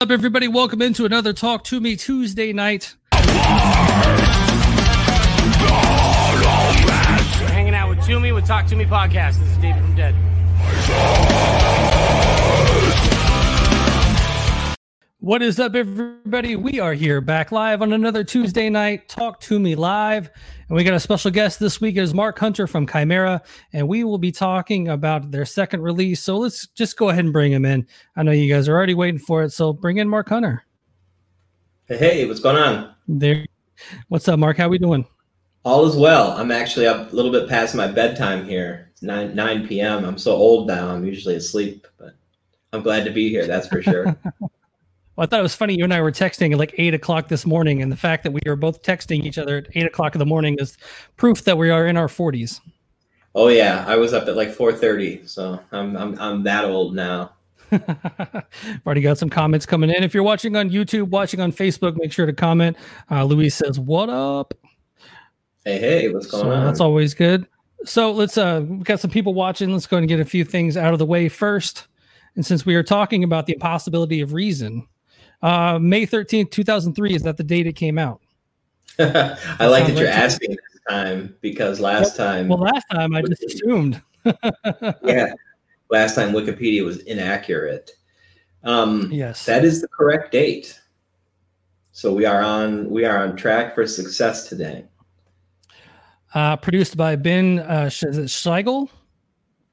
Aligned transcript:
up, 0.00 0.12
everybody? 0.12 0.46
Welcome 0.46 0.80
into 0.80 1.06
another 1.06 1.32
Talk 1.32 1.64
to 1.64 1.80
Me 1.80 1.96
Tuesday 1.96 2.52
night. 2.52 2.94
We're 3.12 3.18
hanging 7.48 7.74
out 7.74 7.88
with 7.88 8.06
Toomey 8.06 8.30
with 8.30 8.46
Talk 8.46 8.66
to 8.66 8.76
Me 8.76 8.84
podcast. 8.84 9.40
This 9.40 9.50
is 9.50 9.56
David 9.56 9.82
from 9.82 9.96
Dead. 9.96 10.14
What 15.20 15.42
is 15.42 15.58
up, 15.58 15.74
everybody? 15.74 16.54
We 16.54 16.78
are 16.78 16.94
here 16.94 17.20
back 17.20 17.50
live 17.50 17.82
on 17.82 17.92
another 17.92 18.22
Tuesday 18.22 18.70
night 18.70 19.08
Talk 19.08 19.40
to 19.40 19.58
Me 19.58 19.74
live, 19.74 20.30
and 20.68 20.76
we 20.76 20.84
got 20.84 20.94
a 20.94 21.00
special 21.00 21.32
guest 21.32 21.58
this 21.58 21.80
week. 21.80 21.96
It 21.96 22.02
is 22.02 22.14
Mark 22.14 22.38
Hunter 22.38 22.68
from 22.68 22.86
Chimaira, 22.86 23.40
and 23.72 23.88
we 23.88 24.04
will 24.04 24.18
be 24.18 24.30
talking 24.30 24.86
about 24.86 25.32
their 25.32 25.44
second 25.44 25.82
release. 25.82 26.22
So 26.22 26.38
let's 26.38 26.68
just 26.68 26.96
go 26.96 27.08
ahead 27.08 27.24
and 27.24 27.32
bring 27.32 27.50
him 27.50 27.64
in. 27.64 27.84
I 28.14 28.22
know 28.22 28.30
you 28.30 28.52
guys 28.52 28.68
are 28.68 28.76
already 28.76 28.94
waiting 28.94 29.18
for 29.18 29.42
it, 29.42 29.50
so 29.50 29.72
bring 29.72 29.96
in 29.96 30.08
Mark 30.08 30.28
Hunter. 30.28 30.62
Hey, 31.86 31.96
hey, 31.96 32.24
what's 32.26 32.38
going 32.38 32.54
on? 32.54 32.94
There, 33.08 33.44
what's 34.06 34.28
up, 34.28 34.38
Mark? 34.38 34.56
How 34.56 34.68
we 34.68 34.78
doing? 34.78 35.04
All 35.64 35.84
is 35.84 35.96
well. 35.96 36.30
I'm 36.30 36.52
actually 36.52 36.86
up 36.86 37.12
a 37.12 37.16
little 37.16 37.32
bit 37.32 37.48
past 37.48 37.74
my 37.74 37.88
bedtime 37.88 38.44
here. 38.44 38.90
It's 38.92 39.02
nine 39.02 39.34
nine 39.34 39.66
p.m. 39.66 40.04
I'm 40.04 40.16
so 40.16 40.30
old 40.36 40.68
now. 40.68 40.90
I'm 40.90 41.04
usually 41.04 41.34
asleep, 41.34 41.88
but 41.98 42.14
I'm 42.72 42.82
glad 42.84 43.04
to 43.04 43.10
be 43.10 43.30
here. 43.30 43.48
That's 43.48 43.66
for 43.66 43.82
sure. 43.82 44.16
Well, 45.18 45.24
I 45.24 45.26
thought 45.26 45.40
it 45.40 45.42
was 45.42 45.56
funny. 45.56 45.74
You 45.76 45.82
and 45.82 45.92
I 45.92 46.00
were 46.00 46.12
texting 46.12 46.52
at 46.52 46.58
like 46.58 46.72
eight 46.78 46.94
o'clock 46.94 47.26
this 47.26 47.44
morning, 47.44 47.82
and 47.82 47.90
the 47.90 47.96
fact 47.96 48.22
that 48.22 48.30
we 48.30 48.40
were 48.46 48.54
both 48.54 48.84
texting 48.84 49.24
each 49.24 49.36
other 49.36 49.56
at 49.56 49.66
eight 49.74 49.84
o'clock 49.84 50.14
in 50.14 50.20
the 50.20 50.26
morning 50.26 50.54
is 50.60 50.78
proof 51.16 51.42
that 51.42 51.58
we 51.58 51.70
are 51.70 51.88
in 51.88 51.96
our 51.96 52.06
forties. 52.06 52.60
oh 53.34 53.48
yeah, 53.48 53.84
I 53.88 53.96
was 53.96 54.12
up 54.14 54.28
at 54.28 54.36
like 54.36 54.50
4:30, 54.56 55.28
so 55.28 55.58
I'm 55.72 55.96
I'm 55.96 56.16
I'm 56.20 56.44
that 56.44 56.66
old 56.66 56.94
now. 56.94 57.32
I've 57.72 58.44
already 58.86 59.00
got 59.00 59.18
some 59.18 59.28
comments 59.28 59.66
coming 59.66 59.90
in. 59.90 60.04
If 60.04 60.14
you're 60.14 60.22
watching 60.22 60.54
on 60.54 60.70
YouTube, 60.70 61.08
watching 61.08 61.40
on 61.40 61.50
Facebook, 61.50 61.96
make 61.98 62.12
sure 62.12 62.24
to 62.24 62.32
comment. 62.32 62.76
Uh, 63.10 63.24
Luis 63.24 63.56
says, 63.56 63.80
"What 63.80 64.08
up?" 64.10 64.54
Hey, 65.64 65.80
hey, 65.80 66.08
what's 66.10 66.28
going 66.28 66.44
So 66.44 66.50
on? 66.52 66.64
that's 66.64 66.78
always 66.80 67.12
good. 67.14 67.44
So 67.84 68.12
let's 68.12 68.38
uh 68.38 68.64
we've 68.68 68.84
got 68.84 69.00
some 69.00 69.10
people 69.10 69.34
watching. 69.34 69.72
Let's 69.72 69.88
go 69.88 69.96
and 69.96 70.06
get 70.06 70.20
a 70.20 70.24
few 70.24 70.44
things 70.44 70.76
out 70.76 70.92
of 70.92 71.00
the 71.00 71.06
way 71.06 71.28
first. 71.28 71.88
And 72.36 72.46
since 72.46 72.64
we 72.64 72.76
are 72.76 72.84
talking 72.84 73.24
about 73.24 73.46
the 73.46 73.54
impossibility 73.54 74.20
of 74.20 74.32
reason, 74.32 74.86
uh 75.42 75.78
May 75.80 76.06
13th, 76.06 76.50
2003 76.50 77.14
is 77.14 77.22
that 77.22 77.36
the 77.36 77.44
date 77.44 77.66
it 77.66 77.74
came 77.74 77.98
out. 77.98 78.20
I 78.98 79.66
like 79.66 79.86
that 79.86 79.96
you're 79.96 79.96
right 79.96 79.96
to 79.96 80.02
me. 80.02 80.06
asking 80.08 80.50
this 80.50 80.80
time 80.88 81.36
because 81.40 81.78
last 81.80 82.16
time, 82.16 82.48
Well, 82.48 82.58
last 82.58 82.86
time 82.90 83.14
I 83.14 83.22
just 83.22 83.44
assumed. 83.44 84.02
yeah, 85.04 85.32
last 85.90 86.14
time 86.16 86.32
Wikipedia 86.32 86.84
was 86.84 86.98
inaccurate. 87.00 87.90
Um, 88.64 89.08
Yes. 89.12 89.44
that 89.46 89.64
is 89.64 89.80
the 89.80 89.88
correct 89.88 90.32
date. 90.32 90.80
So 91.92 92.12
we 92.12 92.24
are 92.26 92.42
on 92.42 92.90
we 92.90 93.04
are 93.04 93.18
on 93.24 93.36
track 93.36 93.74
for 93.74 93.86
success 93.86 94.48
today. 94.48 94.84
Uh 96.34 96.56
produced 96.56 96.96
by 96.96 97.16
Ben 97.16 97.60
uh 97.60 97.88
Sh- 97.88 98.04
is 98.04 98.18
it 98.18 98.28
Schlegel? 98.30 98.90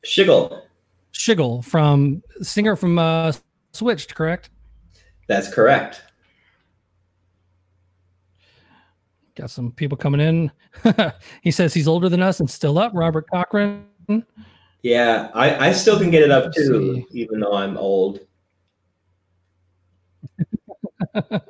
Shiggle, 0.06 0.62
Schigel 1.14 1.64
from 1.66 2.22
singer 2.42 2.76
from 2.76 2.98
uh 3.00 3.32
Switched, 3.74 4.14
correct? 4.16 4.50
That's 5.28 5.54
correct. 5.54 6.02
Got 9.36 9.50
some 9.50 9.72
people 9.72 9.98
coming 9.98 10.22
in. 10.22 10.52
he 11.42 11.52
says 11.52 11.74
he's 11.74 11.88
older 11.88 12.08
than 12.08 12.22
us 12.22 12.40
and 12.40 12.50
still 12.50 12.78
up. 12.78 12.94
Robert 12.94 13.30
Cochran. 13.30 13.86
Yeah, 14.82 15.30
I, 15.34 15.70
I 15.70 15.72
still 15.74 15.98
can 16.00 16.10
get 16.10 16.24
it 16.24 16.32
up 16.32 16.54
too, 16.54 17.06
even 17.12 17.40
though 17.40 17.54
I'm 17.54 17.78
old. 17.78 18.20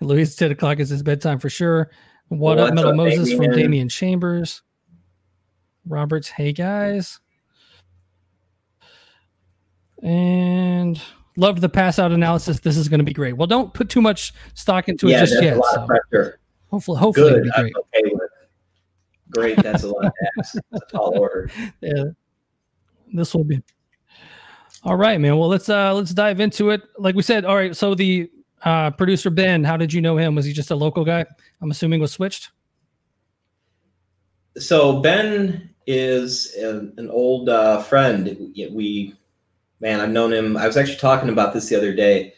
Louis 0.00 0.34
10 0.34 0.52
o'clock 0.52 0.78
is 0.78 0.88
his 0.88 1.02
bedtime 1.02 1.38
for 1.38 1.50
sure. 1.50 1.90
What 2.28 2.58
up, 2.58 2.74
Metal 2.74 2.94
Moses 2.94 3.30
from 3.30 3.40
Damien? 3.40 3.58
Damian 3.58 3.88
Chambers. 3.88 4.62
Roberts, 5.86 6.28
hey 6.28 6.52
guys. 6.52 7.20
And 10.02 11.00
loved 11.36 11.60
the 11.60 11.68
pass 11.68 11.98
out 11.98 12.12
analysis. 12.12 12.60
This 12.60 12.76
is 12.76 12.88
going 12.88 12.98
to 12.98 13.04
be 13.04 13.12
great. 13.12 13.36
Well, 13.36 13.46
don't 13.46 13.72
put 13.72 13.88
too 13.88 14.00
much 14.02 14.32
stock 14.54 14.88
into 14.88 15.08
it 15.08 15.18
just 15.18 15.42
yet. 15.42 15.56
a 15.56 15.60
lot 15.60 15.74
so 15.74 15.80
of 15.82 15.88
pressure. 15.88 16.40
hopefully, 16.70 16.98
hopefully 16.98 17.26
it'll 17.28 17.38
Good, 17.40 17.44
be 17.44 17.50
I'm 17.56 17.62
great. 17.62 17.74
okay 17.76 18.10
with. 18.14 18.30
Great, 19.30 19.56
that's 19.62 19.82
a 19.82 19.88
lot 19.88 20.06
of 20.06 20.12
ask. 20.38 20.54
That's 20.70 20.84
a 20.84 20.96
tall 20.96 21.18
order. 21.18 21.50
Yeah, 21.80 22.04
this 23.12 23.34
will 23.34 23.44
be 23.44 23.60
all 24.86 24.96
right, 24.96 25.20
man. 25.20 25.36
Well, 25.36 25.48
let's 25.48 25.68
uh 25.68 25.92
let's 25.94 26.12
dive 26.12 26.38
into 26.38 26.70
it. 26.70 26.80
Like 26.96 27.16
we 27.16 27.22
said, 27.22 27.44
all 27.44 27.56
right. 27.56 27.74
So 27.74 27.96
the 27.96 28.30
uh 28.62 28.92
producer 28.92 29.30
Ben, 29.30 29.64
how 29.64 29.76
did 29.76 29.92
you 29.92 30.00
know 30.00 30.16
him? 30.16 30.36
Was 30.36 30.44
he 30.44 30.52
just 30.52 30.70
a 30.70 30.76
local 30.76 31.04
guy? 31.04 31.26
I'm 31.60 31.72
assuming 31.72 32.00
was 32.00 32.12
switched. 32.12 32.50
So 34.58 35.00
Ben 35.00 35.70
is 35.88 36.54
an, 36.54 36.94
an 36.96 37.10
old 37.10 37.48
uh, 37.48 37.82
friend. 37.82 38.24
We, 38.72 39.14
man, 39.80 40.00
I've 40.00 40.10
known 40.10 40.32
him. 40.32 40.56
I 40.56 40.66
was 40.66 40.76
actually 40.76 40.98
talking 40.98 41.28
about 41.28 41.52
this 41.52 41.68
the 41.68 41.76
other 41.76 41.94
day 41.94 42.34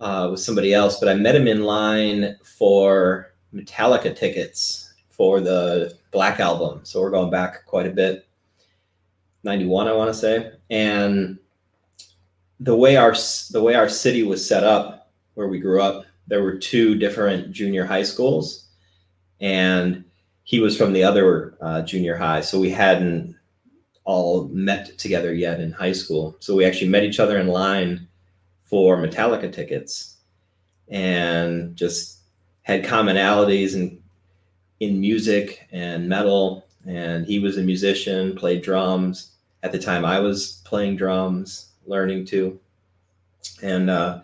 uh, 0.00 0.28
with 0.30 0.40
somebody 0.40 0.72
else, 0.72 0.98
but 0.98 1.08
I 1.08 1.14
met 1.14 1.36
him 1.36 1.46
in 1.46 1.64
line 1.64 2.36
for 2.42 3.32
Metallica 3.54 4.14
tickets 4.16 4.92
for 5.08 5.40
the 5.40 5.96
Black 6.10 6.40
album. 6.40 6.80
So 6.82 7.00
we're 7.00 7.10
going 7.10 7.30
back 7.30 7.66
quite 7.66 7.86
a 7.86 7.90
bit. 7.90 8.26
91, 9.44 9.88
I 9.88 9.92
want 9.92 10.12
to 10.12 10.18
say. 10.18 10.52
And 10.68 11.38
the 12.58 12.76
way 12.76 12.96
our 12.96 13.14
the 13.50 13.62
way 13.62 13.74
our 13.74 13.88
city 13.88 14.22
was 14.22 14.46
set 14.46 14.64
up, 14.64 15.10
where 15.34 15.48
we 15.48 15.58
grew 15.58 15.80
up, 15.80 16.04
there 16.26 16.42
were 16.42 16.56
two 16.56 16.94
different 16.94 17.52
junior 17.52 17.84
high 17.84 18.02
schools, 18.02 18.68
and 19.40 20.04
he 20.44 20.60
was 20.60 20.76
from 20.76 20.92
the 20.92 21.02
other 21.02 21.54
uh, 21.60 21.82
junior 21.82 22.16
high, 22.16 22.40
so 22.40 22.60
we 22.60 22.70
hadn't 22.70 23.34
all 24.10 24.48
met 24.48 24.98
together 24.98 25.32
yet 25.32 25.60
in 25.60 25.70
high 25.70 25.92
school. 25.92 26.36
So 26.40 26.56
we 26.56 26.64
actually 26.64 26.88
met 26.88 27.04
each 27.04 27.20
other 27.20 27.38
in 27.38 27.46
line 27.46 28.08
for 28.64 28.96
Metallica 28.96 29.52
tickets, 29.52 30.16
and 30.88 31.76
just 31.76 32.18
had 32.62 32.84
commonalities 32.84 33.74
in 33.74 34.02
in 34.80 35.00
music 35.00 35.68
and 35.70 36.08
metal. 36.08 36.66
And 36.86 37.24
he 37.26 37.38
was 37.38 37.56
a 37.56 37.62
musician, 37.62 38.34
played 38.34 38.62
drums. 38.62 39.32
At 39.62 39.72
the 39.72 39.78
time, 39.78 40.04
I 40.04 40.18
was 40.18 40.62
playing 40.64 40.96
drums, 40.96 41.68
learning 41.86 42.24
to, 42.26 42.58
and 43.62 43.90
uh, 43.90 44.22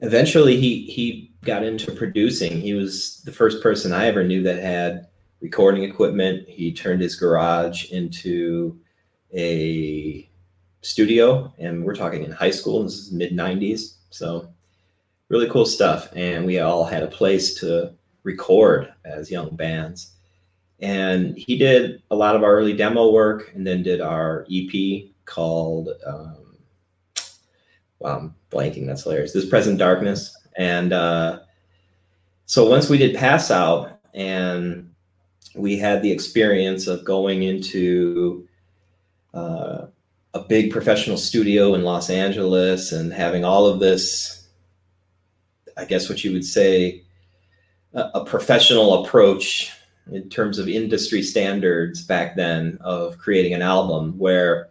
eventually 0.00 0.60
he 0.60 0.84
he 0.96 1.30
got 1.44 1.62
into 1.62 1.90
producing. 1.92 2.60
He 2.60 2.74
was 2.74 3.22
the 3.24 3.32
first 3.32 3.62
person 3.62 3.92
I 3.92 4.06
ever 4.06 4.24
knew 4.24 4.42
that 4.42 4.60
had 4.62 5.06
recording 5.40 5.84
equipment. 5.84 6.48
He 6.48 6.72
turned 6.72 7.02
his 7.02 7.16
garage 7.16 7.90
into 7.90 8.78
a 9.34 10.28
studio, 10.80 11.52
and 11.58 11.84
we're 11.84 11.94
talking 11.94 12.24
in 12.24 12.30
high 12.30 12.50
school. 12.50 12.82
This 12.82 12.94
is 12.94 13.12
mid 13.12 13.32
'90s, 13.32 13.96
so 14.10 14.48
really 15.28 15.48
cool 15.48 15.66
stuff. 15.66 16.08
And 16.14 16.46
we 16.46 16.60
all 16.60 16.84
had 16.84 17.02
a 17.02 17.08
place 17.08 17.54
to 17.60 17.94
record 18.22 18.92
as 19.04 19.30
young 19.30 19.54
bands. 19.56 20.12
And 20.80 21.36
he 21.38 21.56
did 21.56 22.02
a 22.10 22.16
lot 22.16 22.36
of 22.36 22.42
our 22.42 22.54
early 22.54 22.76
demo 22.76 23.10
work, 23.10 23.52
and 23.54 23.66
then 23.66 23.82
did 23.82 24.00
our 24.00 24.46
EP 24.52 25.06
called. 25.24 25.88
Um, 26.06 26.56
wow, 27.98 28.18
I'm 28.18 28.34
blanking. 28.50 28.86
That's 28.86 29.04
hilarious. 29.04 29.32
This 29.32 29.48
present 29.48 29.78
darkness, 29.78 30.36
and 30.56 30.92
uh, 30.92 31.40
so 32.46 32.68
once 32.68 32.88
we 32.90 32.98
did 32.98 33.16
pass 33.16 33.50
out, 33.50 34.00
and 34.12 34.93
we 35.54 35.78
had 35.78 36.02
the 36.02 36.10
experience 36.10 36.86
of 36.86 37.04
going 37.04 37.42
into 37.42 38.46
uh, 39.32 39.86
a 40.34 40.40
big 40.40 40.70
professional 40.72 41.16
studio 41.16 41.74
in 41.74 41.82
Los 41.82 42.10
Angeles 42.10 42.92
and 42.92 43.12
having 43.12 43.44
all 43.44 43.66
of 43.66 43.80
this, 43.80 44.48
I 45.76 45.84
guess 45.84 46.08
what 46.08 46.24
you 46.24 46.32
would 46.32 46.44
say, 46.44 47.02
a, 47.92 48.10
a 48.14 48.24
professional 48.24 49.04
approach 49.04 49.72
in 50.10 50.28
terms 50.28 50.58
of 50.58 50.68
industry 50.68 51.22
standards 51.22 52.02
back 52.02 52.36
then 52.36 52.78
of 52.80 53.16
creating 53.18 53.54
an 53.54 53.62
album 53.62 54.18
where 54.18 54.68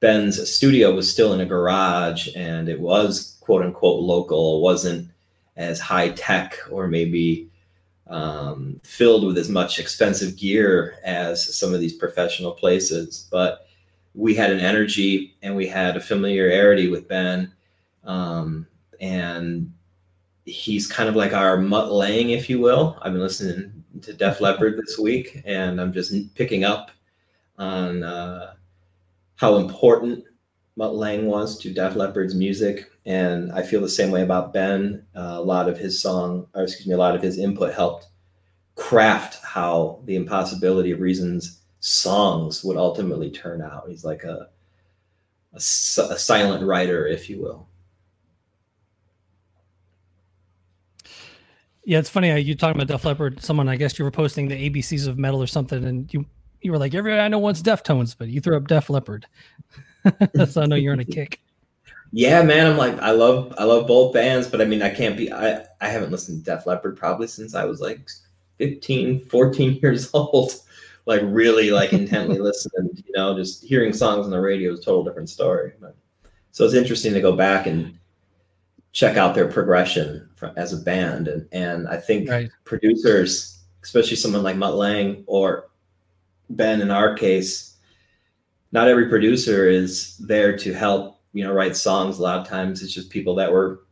Ben's 0.00 0.50
studio 0.50 0.94
was 0.94 1.10
still 1.10 1.32
in 1.32 1.40
a 1.40 1.46
garage 1.46 2.28
and 2.34 2.68
it 2.68 2.80
was 2.80 3.36
quote 3.40 3.62
unquote 3.62 4.00
local, 4.00 4.62
wasn't 4.62 5.10
as 5.56 5.78
high 5.78 6.10
tech 6.10 6.56
or 6.70 6.88
maybe 6.88 7.48
um, 8.12 8.78
filled 8.84 9.24
with 9.24 9.38
as 9.38 9.48
much 9.48 9.78
expensive 9.78 10.36
gear 10.36 10.98
as 11.02 11.58
some 11.58 11.72
of 11.72 11.80
these 11.80 11.94
professional 11.94 12.52
places. 12.52 13.26
But 13.30 13.66
we 14.14 14.34
had 14.34 14.50
an 14.50 14.60
energy 14.60 15.34
and 15.42 15.56
we 15.56 15.66
had 15.66 15.96
a 15.96 16.00
familiarity 16.00 16.88
with 16.88 17.08
Ben. 17.08 17.52
Um, 18.04 18.66
and 19.00 19.72
he's 20.44 20.86
kind 20.86 21.08
of 21.08 21.16
like 21.16 21.32
our 21.32 21.56
Mutt 21.56 21.90
Lange, 21.90 22.30
if 22.30 22.50
you 22.50 22.60
will. 22.60 22.98
I've 23.00 23.12
been 23.12 23.22
listening 23.22 23.82
to 24.02 24.12
Def 24.12 24.42
Leppard 24.42 24.76
this 24.76 24.98
week 24.98 25.40
and 25.46 25.80
I'm 25.80 25.92
just 25.92 26.34
picking 26.34 26.64
up 26.64 26.90
on 27.56 28.02
uh, 28.02 28.54
how 29.36 29.56
important 29.56 30.24
Mutt 30.76 30.94
Lange 30.94 31.24
was 31.24 31.58
to 31.60 31.72
Def 31.72 31.96
Leppard's 31.96 32.34
music, 32.34 32.91
and 33.04 33.50
I 33.52 33.62
feel 33.62 33.80
the 33.80 33.88
same 33.88 34.10
way 34.10 34.22
about 34.22 34.52
Ben. 34.52 35.04
Uh, 35.14 35.34
a 35.36 35.42
lot 35.42 35.68
of 35.68 35.78
his 35.78 36.00
song, 36.00 36.46
or 36.54 36.62
excuse 36.62 36.86
me, 36.86 36.94
a 36.94 36.98
lot 36.98 37.14
of 37.14 37.22
his 37.22 37.38
input 37.38 37.74
helped 37.74 38.08
craft 38.74 39.44
how 39.44 40.00
the 40.04 40.16
impossibility 40.16 40.92
of 40.92 41.00
reasons 41.00 41.60
songs 41.80 42.62
would 42.62 42.76
ultimately 42.76 43.30
turn 43.30 43.60
out. 43.60 43.84
He's 43.88 44.04
like 44.04 44.22
a, 44.24 44.48
a, 45.52 45.56
a 45.56 46.18
silent 46.18 46.64
writer, 46.64 47.06
if 47.06 47.28
you 47.28 47.40
will. 47.40 47.66
Yeah, 51.84 51.98
it's 51.98 52.08
funny. 52.08 52.38
You 52.40 52.54
talking 52.54 52.80
about 52.80 52.86
Def 52.86 53.04
Leppard? 53.04 53.42
Someone, 53.42 53.68
I 53.68 53.74
guess 53.74 53.98
you 53.98 54.04
were 54.04 54.12
posting 54.12 54.46
the 54.46 54.70
ABCs 54.70 55.08
of 55.08 55.18
metal 55.18 55.42
or 55.42 55.48
something, 55.48 55.84
and 55.84 56.12
you 56.14 56.24
you 56.60 56.70
were 56.70 56.78
like, 56.78 56.94
everybody 56.94 57.20
I 57.20 57.26
know 57.26 57.40
wants 57.40 57.60
Deftones, 57.60 58.14
but 58.16 58.28
you 58.28 58.40
threw 58.40 58.56
up 58.56 58.68
Def 58.68 58.88
Leppard. 58.88 59.26
so 60.48 60.62
I 60.62 60.66
know 60.66 60.76
you're 60.76 60.92
on 60.92 61.00
a 61.00 61.04
kick. 61.04 61.40
Yeah, 62.12 62.42
man. 62.42 62.66
I'm 62.66 62.76
like, 62.76 62.98
I 62.98 63.10
love 63.10 63.54
I 63.58 63.64
love 63.64 63.86
both 63.86 64.12
bands, 64.12 64.46
but 64.46 64.60
I 64.60 64.66
mean, 64.66 64.82
I 64.82 64.90
can't 64.90 65.16
be. 65.16 65.32
I 65.32 65.64
I 65.80 65.88
haven't 65.88 66.12
listened 66.12 66.44
to 66.44 66.50
Def 66.50 66.66
Leppard 66.66 66.96
probably 66.96 67.26
since 67.26 67.54
I 67.54 67.64
was 67.64 67.80
like 67.80 68.06
15, 68.58 69.24
14 69.26 69.78
years 69.82 70.10
old. 70.12 70.52
Like 71.06 71.22
really, 71.24 71.70
like 71.70 71.92
intently 71.92 72.38
listening. 72.38 72.90
You 72.94 73.12
know, 73.14 73.36
just 73.36 73.64
hearing 73.64 73.92
songs 73.92 74.26
on 74.26 74.30
the 74.30 74.40
radio 74.40 74.72
is 74.72 74.80
a 74.80 74.82
total 74.82 75.04
different 75.04 75.30
story. 75.30 75.72
But, 75.80 75.96
so 76.52 76.64
it's 76.64 76.74
interesting 76.74 77.14
to 77.14 77.20
go 77.20 77.34
back 77.34 77.66
and 77.66 77.98
check 78.92 79.16
out 79.16 79.34
their 79.34 79.48
progression 79.48 80.28
as 80.56 80.72
a 80.72 80.76
band. 80.76 81.28
And, 81.28 81.48
and 81.52 81.88
I 81.88 81.96
think 81.96 82.28
right. 82.28 82.50
producers, 82.64 83.60
especially 83.82 84.16
someone 84.16 84.42
like 84.42 84.56
Mutt 84.56 84.74
Lange 84.74 85.24
or 85.26 85.70
Ben 86.50 86.82
in 86.82 86.90
our 86.90 87.14
case, 87.14 87.76
not 88.70 88.88
every 88.88 89.08
producer 89.08 89.66
is 89.66 90.16
there 90.18 90.56
to 90.58 90.72
help, 90.72 91.20
you 91.32 91.44
know, 91.44 91.52
write 91.52 91.76
songs. 91.76 92.18
A 92.18 92.22
lot 92.22 92.38
of 92.38 92.48
times 92.48 92.82
it's 92.82 92.92
just 92.92 93.10
people 93.10 93.34
that 93.36 93.52
were 93.52 93.82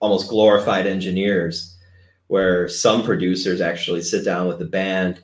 almost 0.00 0.28
glorified 0.28 0.86
engineers, 0.86 1.76
where 2.26 2.68
some 2.68 3.02
producers 3.02 3.60
actually 3.60 4.02
sit 4.02 4.24
down 4.24 4.48
with 4.48 4.58
the 4.58 4.64
band 4.64 5.22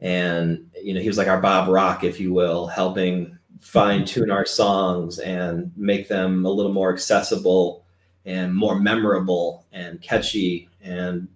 and, 0.00 0.70
you 0.82 0.92
know, 0.92 1.00
he 1.00 1.08
was 1.08 1.16
like 1.16 1.28
our 1.28 1.40
Bob 1.40 1.68
Rock, 1.68 2.04
if 2.04 2.20
you 2.20 2.32
will, 2.32 2.66
helping 2.66 3.38
fine 3.60 4.04
tune 4.04 4.30
our 4.30 4.44
songs 4.44 5.18
and 5.18 5.72
make 5.76 6.08
them 6.08 6.44
a 6.44 6.50
little 6.50 6.72
more 6.72 6.92
accessible 6.92 7.84
and 8.26 8.54
more 8.54 8.78
memorable 8.78 9.64
and 9.72 10.02
catchy 10.02 10.68
and, 10.82 11.28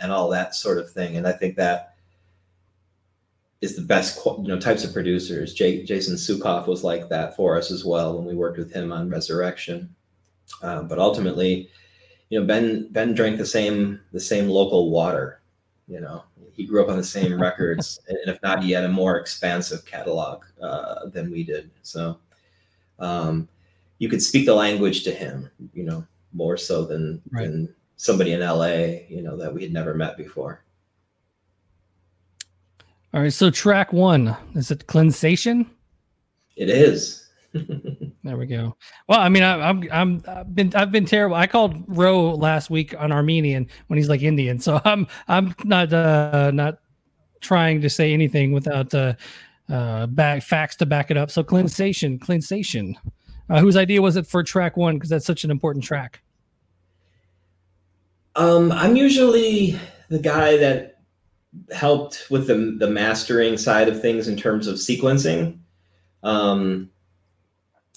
and 0.00 0.12
all 0.12 0.28
that 0.28 0.54
sort 0.54 0.78
of 0.78 0.90
thing. 0.90 1.16
And 1.16 1.26
I 1.26 1.32
think 1.32 1.56
that 1.56 1.95
is 3.60 3.76
the 3.76 3.82
best 3.82 4.24
you 4.24 4.48
know 4.48 4.58
types 4.58 4.84
of 4.84 4.92
producers. 4.92 5.54
Jay, 5.54 5.82
Jason 5.82 6.16
Suecof 6.16 6.66
was 6.66 6.84
like 6.84 7.08
that 7.08 7.36
for 7.36 7.56
us 7.56 7.70
as 7.70 7.84
well 7.84 8.16
when 8.16 8.26
we 8.26 8.34
worked 8.34 8.58
with 8.58 8.72
him 8.72 8.92
on 8.92 9.08
Resurrection. 9.08 9.94
Uh, 10.62 10.82
but 10.82 10.98
ultimately, 10.98 11.68
you 12.28 12.38
know, 12.38 12.46
Ben 12.46 12.88
Ben 12.90 13.14
drank 13.14 13.38
the 13.38 13.46
same 13.46 14.00
the 14.12 14.20
same 14.20 14.48
local 14.48 14.90
water. 14.90 15.40
You 15.88 16.00
know, 16.00 16.24
he 16.52 16.66
grew 16.66 16.82
up 16.82 16.90
on 16.90 16.96
the 16.96 17.04
same 17.04 17.40
records, 17.40 18.00
and 18.08 18.18
if 18.26 18.42
not, 18.42 18.62
he 18.62 18.72
had 18.72 18.84
a 18.84 18.88
more 18.88 19.16
expansive 19.16 19.84
catalog 19.84 20.44
uh, 20.60 21.06
than 21.06 21.30
we 21.30 21.42
did. 21.42 21.70
So, 21.82 22.18
um, 22.98 23.48
you 23.98 24.08
could 24.08 24.22
speak 24.22 24.46
the 24.46 24.54
language 24.54 25.04
to 25.04 25.12
him. 25.12 25.50
You 25.72 25.84
know, 25.84 26.06
more 26.32 26.56
so 26.56 26.84
than 26.84 27.22
right. 27.30 27.44
than 27.46 27.74
somebody 27.96 28.32
in 28.32 28.40
LA, 28.40 29.06
you 29.08 29.22
know, 29.22 29.36
that 29.36 29.52
we 29.52 29.62
had 29.62 29.72
never 29.72 29.94
met 29.94 30.16
before. 30.16 30.62
All 33.16 33.22
right, 33.22 33.32
so 33.32 33.48
track 33.48 33.94
one 33.94 34.36
is 34.54 34.70
it 34.70 34.86
Cleansation? 34.88 35.70
It 36.54 36.68
is. 36.68 37.26
there 37.54 38.36
we 38.36 38.44
go. 38.44 38.76
Well, 39.08 39.20
I 39.20 39.30
mean, 39.30 39.42
I, 39.42 39.70
am 39.70 39.88
I'm 39.90 40.22
I've 40.28 40.54
been 40.54 40.74
I've 40.74 40.92
been 40.92 41.06
terrible. 41.06 41.34
I 41.34 41.46
called 41.46 41.82
Roe 41.88 42.34
last 42.34 42.68
week 42.68 42.94
on 42.98 43.12
Armenian 43.12 43.68
when 43.86 43.96
he's 43.96 44.10
like 44.10 44.20
Indian, 44.20 44.58
so 44.58 44.82
I'm 44.84 45.06
I'm 45.28 45.54
not 45.64 45.94
uh 45.94 46.50
not 46.52 46.80
trying 47.40 47.80
to 47.80 47.88
say 47.88 48.12
anything 48.12 48.52
without 48.52 48.92
uh 48.92 49.14
uh 49.70 50.08
back 50.08 50.42
facts 50.42 50.76
to 50.76 50.84
back 50.84 51.10
it 51.10 51.16
up. 51.16 51.30
So 51.30 51.42
Cleansation, 51.42 52.18
Cleansation. 52.18 52.96
Uh, 53.48 53.60
whose 53.60 53.78
idea 53.78 54.02
was 54.02 54.16
it 54.16 54.26
for 54.26 54.42
track 54.42 54.76
one? 54.76 54.96
Because 54.96 55.08
that's 55.08 55.24
such 55.24 55.42
an 55.42 55.50
important 55.50 55.86
track. 55.86 56.20
Um, 58.34 58.70
I'm 58.72 58.94
usually 58.94 59.80
the 60.10 60.18
guy 60.18 60.58
that 60.58 60.95
helped 61.72 62.26
with 62.30 62.46
the 62.46 62.76
the 62.78 62.90
mastering 62.90 63.56
side 63.56 63.88
of 63.88 64.00
things 64.00 64.28
in 64.28 64.36
terms 64.36 64.66
of 64.66 64.76
sequencing. 64.76 65.58
Um, 66.22 66.90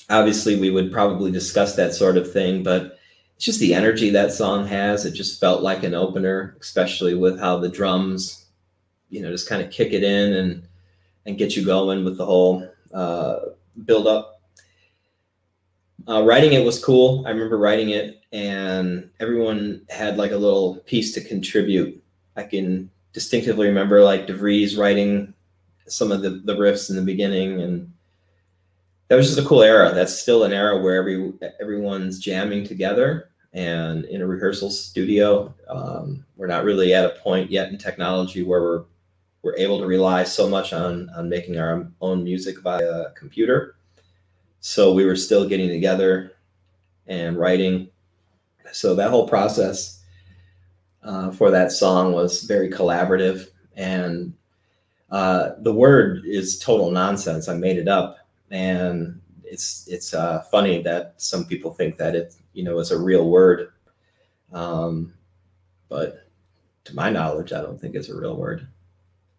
obviously, 0.09 0.59
we 0.59 0.69
would 0.69 0.91
probably 0.91 1.31
discuss 1.31 1.75
that 1.75 1.93
sort 1.93 2.17
of 2.17 2.31
thing, 2.31 2.63
but 2.63 2.97
it's 3.35 3.45
just 3.45 3.59
the 3.59 3.73
energy 3.73 4.09
that 4.11 4.33
song 4.33 4.67
has. 4.67 5.05
It 5.05 5.11
just 5.11 5.39
felt 5.39 5.61
like 5.61 5.83
an 5.83 5.93
opener, 5.93 6.57
especially 6.59 7.15
with 7.15 7.39
how 7.39 7.57
the 7.57 7.69
drums, 7.69 8.45
you 9.09 9.21
know, 9.21 9.31
just 9.31 9.49
kind 9.49 9.61
of 9.61 9.71
kick 9.71 9.93
it 9.93 10.03
in 10.03 10.33
and 10.33 10.63
and 11.25 11.37
get 11.37 11.55
you 11.55 11.65
going 11.65 12.03
with 12.05 12.17
the 12.17 12.25
whole 12.25 12.67
uh, 12.93 13.37
build 13.85 14.07
up 14.07 14.39
uh, 16.09 16.23
writing 16.23 16.53
it 16.53 16.65
was 16.65 16.83
cool. 16.83 17.23
I 17.27 17.29
remember 17.29 17.57
writing 17.57 17.89
it, 17.89 18.23
and 18.31 19.09
everyone 19.19 19.83
had 19.89 20.17
like 20.17 20.31
a 20.31 20.37
little 20.37 20.77
piece 20.87 21.13
to 21.13 21.21
contribute. 21.21 22.01
I 22.35 22.43
can 22.43 22.89
distinctively 23.19 23.67
remember 23.67 24.01
like 24.01 24.27
DeVries 24.27 24.77
writing 24.77 25.33
some 25.87 26.11
of 26.11 26.21
the, 26.21 26.29
the 26.29 26.55
riffs 26.55 26.89
in 26.89 26.95
the 26.95 27.01
beginning, 27.01 27.61
and 27.61 27.91
that 29.07 29.15
was 29.15 29.27
just 29.27 29.39
a 29.39 29.47
cool 29.47 29.61
era. 29.61 29.91
That's 29.93 30.17
still 30.17 30.43
an 30.43 30.53
era 30.53 30.79
where 30.81 30.95
every 30.95 31.33
everyone's 31.59 32.19
jamming 32.19 32.63
together 32.63 33.29
and 33.53 34.05
in 34.05 34.21
a 34.21 34.27
rehearsal 34.27 34.69
studio. 34.69 35.53
Um, 35.67 36.25
we're 36.37 36.47
not 36.47 36.63
really 36.63 36.93
at 36.93 37.05
a 37.05 37.19
point 37.19 37.51
yet 37.51 37.69
in 37.69 37.77
technology 37.77 38.43
where 38.43 38.61
we're 38.61 38.83
we're 39.41 39.57
able 39.57 39.79
to 39.79 39.85
rely 39.85 40.23
so 40.23 40.47
much 40.47 40.73
on 40.73 41.09
on 41.15 41.27
making 41.27 41.57
our 41.57 41.87
own 42.01 42.23
music 42.23 42.61
via 42.61 43.11
computer 43.15 43.75
so 44.61 44.93
we 44.93 45.05
were 45.05 45.15
still 45.15 45.47
getting 45.47 45.69
together 45.69 46.33
and 47.07 47.37
writing. 47.37 47.89
So 48.71 48.93
that 48.95 49.09
whole 49.09 49.27
process 49.27 49.98
uh, 51.03 51.31
for 51.31 51.51
that 51.51 51.71
song 51.71 52.13
was 52.13 52.43
very 52.43 52.69
collaborative. 52.69 53.47
And 53.75 54.33
uh, 55.09 55.51
the 55.59 55.73
word 55.73 56.23
is 56.25 56.59
total 56.59 56.91
nonsense. 56.91 57.47
I 57.47 57.55
made 57.55 57.77
it 57.77 57.87
up. 57.87 58.17
And 58.51 59.19
it's 59.49 59.87
it's 59.87 60.13
uh, 60.13 60.41
funny 60.51 60.81
that 60.83 61.15
some 61.17 61.45
people 61.45 61.73
think 61.73 61.97
that 61.97 62.15
it 62.15 62.35
you 62.53 62.63
know 62.63 62.79
is 62.79 62.91
a 62.91 62.97
real 62.97 63.29
word, 63.29 63.71
um, 64.53 65.13
but 65.89 66.27
to 66.85 66.95
my 66.95 67.09
knowledge, 67.09 67.51
I 67.51 67.61
don't 67.61 67.79
think 67.79 67.95
it's 67.95 68.09
a 68.09 68.15
real 68.15 68.35
word. 68.35 68.67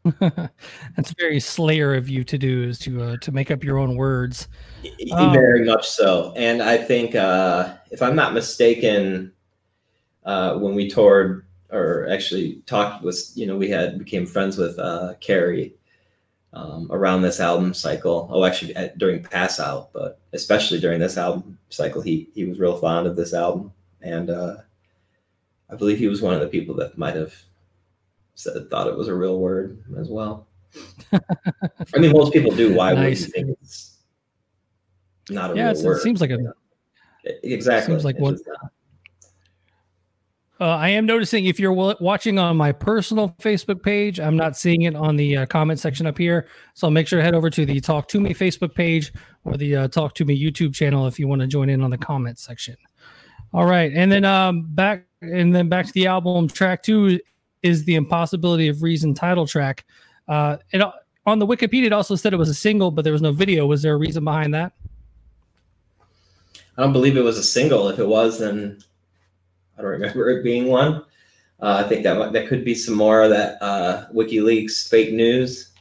That's 0.20 1.12
very 1.18 1.40
Slayer 1.40 1.94
of 1.94 2.08
you 2.08 2.24
to 2.24 2.38
do 2.38 2.64
is 2.64 2.78
to 2.80 3.02
uh, 3.02 3.16
to 3.18 3.32
make 3.32 3.50
up 3.50 3.62
your 3.62 3.78
own 3.78 3.96
words. 3.96 4.48
Um, 5.12 5.32
very 5.32 5.64
much 5.64 5.88
so, 5.88 6.32
and 6.36 6.62
I 6.62 6.76
think 6.76 7.14
uh, 7.14 7.74
if 7.90 8.02
I'm 8.02 8.16
not 8.16 8.34
mistaken, 8.34 9.32
uh, 10.24 10.56
when 10.56 10.74
we 10.74 10.88
toured 10.88 11.44
or 11.72 12.08
actually 12.10 12.62
talked 12.66 13.02
with, 13.02 13.30
you 13.34 13.46
know, 13.46 13.56
we 13.56 13.68
had 13.68 13.98
became 13.98 14.26
friends 14.26 14.56
with 14.56 14.78
uh, 14.78 15.14
Kerry 15.20 15.74
um, 16.52 16.88
around 16.90 17.22
this 17.22 17.40
album 17.40 17.74
cycle. 17.74 18.28
Oh, 18.30 18.44
actually, 18.44 18.74
at, 18.76 18.98
during 18.98 19.22
Pass 19.22 19.60
Out, 19.60 19.92
but 19.92 20.20
especially 20.32 20.80
during 20.80 21.00
this 21.00 21.16
album 21.16 21.58
cycle, 21.68 22.02
he 22.02 22.28
he 22.34 22.44
was 22.44 22.58
real 22.58 22.76
fond 22.76 23.06
of 23.06 23.16
this 23.16 23.34
album, 23.34 23.72
and 24.02 24.30
uh, 24.30 24.56
I 25.70 25.76
believe 25.76 25.98
he 25.98 26.08
was 26.08 26.22
one 26.22 26.34
of 26.34 26.40
the 26.40 26.48
people 26.48 26.74
that 26.76 26.98
might 26.98 27.14
have 27.14 27.34
said 28.34 28.68
thought 28.70 28.88
it 28.88 28.96
was 28.96 29.08
a 29.08 29.14
real 29.14 29.38
word 29.38 29.82
as 29.98 30.08
well. 30.08 30.46
I 31.12 31.98
mean, 31.98 32.12
most 32.12 32.32
people 32.32 32.54
do. 32.54 32.74
Why 32.74 32.94
nice. 32.94 33.20
would 33.20 33.26
you 33.26 33.32
think 33.32 33.58
it's 33.62 33.98
not 35.28 35.52
a 35.52 35.56
yeah, 35.56 35.72
real 35.72 35.84
word? 35.84 35.96
It 35.98 36.02
seems 36.02 36.20
like 36.20 36.30
a 36.30 36.38
exactly. 37.42 37.94
Seems 37.94 38.04
like 38.04 38.18
what. 38.18 38.38
Uh, 40.60 40.76
I 40.76 40.90
am 40.90 41.06
noticing 41.06 41.46
if 41.46 41.58
you're 41.58 41.72
watching 41.72 42.38
on 42.38 42.54
my 42.58 42.70
personal 42.70 43.34
Facebook 43.40 43.82
page, 43.82 44.20
I'm 44.20 44.36
not 44.36 44.58
seeing 44.58 44.82
it 44.82 44.94
on 44.94 45.16
the 45.16 45.38
uh, 45.38 45.46
comment 45.46 45.80
section 45.80 46.06
up 46.06 46.18
here. 46.18 46.48
So 46.74 46.90
make 46.90 47.08
sure 47.08 47.18
to 47.18 47.24
head 47.24 47.34
over 47.34 47.48
to 47.48 47.64
the 47.64 47.80
Talk 47.80 48.08
to 48.08 48.20
Me 48.20 48.34
Facebook 48.34 48.74
page 48.74 49.10
or 49.44 49.56
the 49.56 49.74
uh, 49.74 49.88
Talk 49.88 50.14
to 50.16 50.26
Me 50.26 50.38
YouTube 50.38 50.74
channel 50.74 51.06
if 51.06 51.18
you 51.18 51.26
want 51.26 51.40
to 51.40 51.46
join 51.46 51.70
in 51.70 51.80
on 51.80 51.88
the 51.88 51.96
comment 51.96 52.38
section. 52.38 52.76
All 53.54 53.64
right, 53.64 53.90
and 53.94 54.12
then 54.12 54.26
um, 54.26 54.66
back 54.74 55.06
and 55.22 55.54
then 55.54 55.70
back 55.70 55.86
to 55.86 55.92
the 55.92 56.06
album. 56.06 56.46
Track 56.46 56.82
two 56.82 57.18
is 57.62 57.84
the 57.84 57.94
impossibility 57.94 58.68
of 58.68 58.82
reason 58.82 59.14
title 59.14 59.46
track. 59.46 59.86
Uh, 60.28 60.58
it 60.72 60.82
on 61.26 61.38
the 61.38 61.46
Wikipedia 61.46 61.86
it 61.86 61.92
also 61.94 62.16
said 62.16 62.34
it 62.34 62.36
was 62.36 62.50
a 62.50 62.54
single, 62.54 62.90
but 62.90 63.02
there 63.02 63.14
was 63.14 63.22
no 63.22 63.32
video. 63.32 63.66
Was 63.66 63.80
there 63.80 63.94
a 63.94 63.96
reason 63.96 64.24
behind 64.24 64.52
that? 64.52 64.72
I 66.76 66.82
don't 66.82 66.92
believe 66.92 67.16
it 67.16 67.22
was 67.22 67.38
a 67.38 67.42
single. 67.42 67.88
If 67.88 67.98
it 67.98 68.06
was, 68.06 68.38
then 68.38 68.82
I 69.80 69.82
don't 69.82 69.92
remember 69.92 70.28
it 70.28 70.44
being 70.44 70.66
one. 70.66 70.96
Uh, 71.58 71.82
I 71.84 71.88
think 71.88 72.02
that 72.04 72.32
that 72.32 72.48
could 72.48 72.64
be 72.64 72.74
some 72.74 72.94
more 72.94 73.22
of 73.22 73.30
that 73.30 73.62
uh, 73.62 74.06
WikiLeaks 74.14 74.88
fake 74.88 75.12
news 75.12 75.72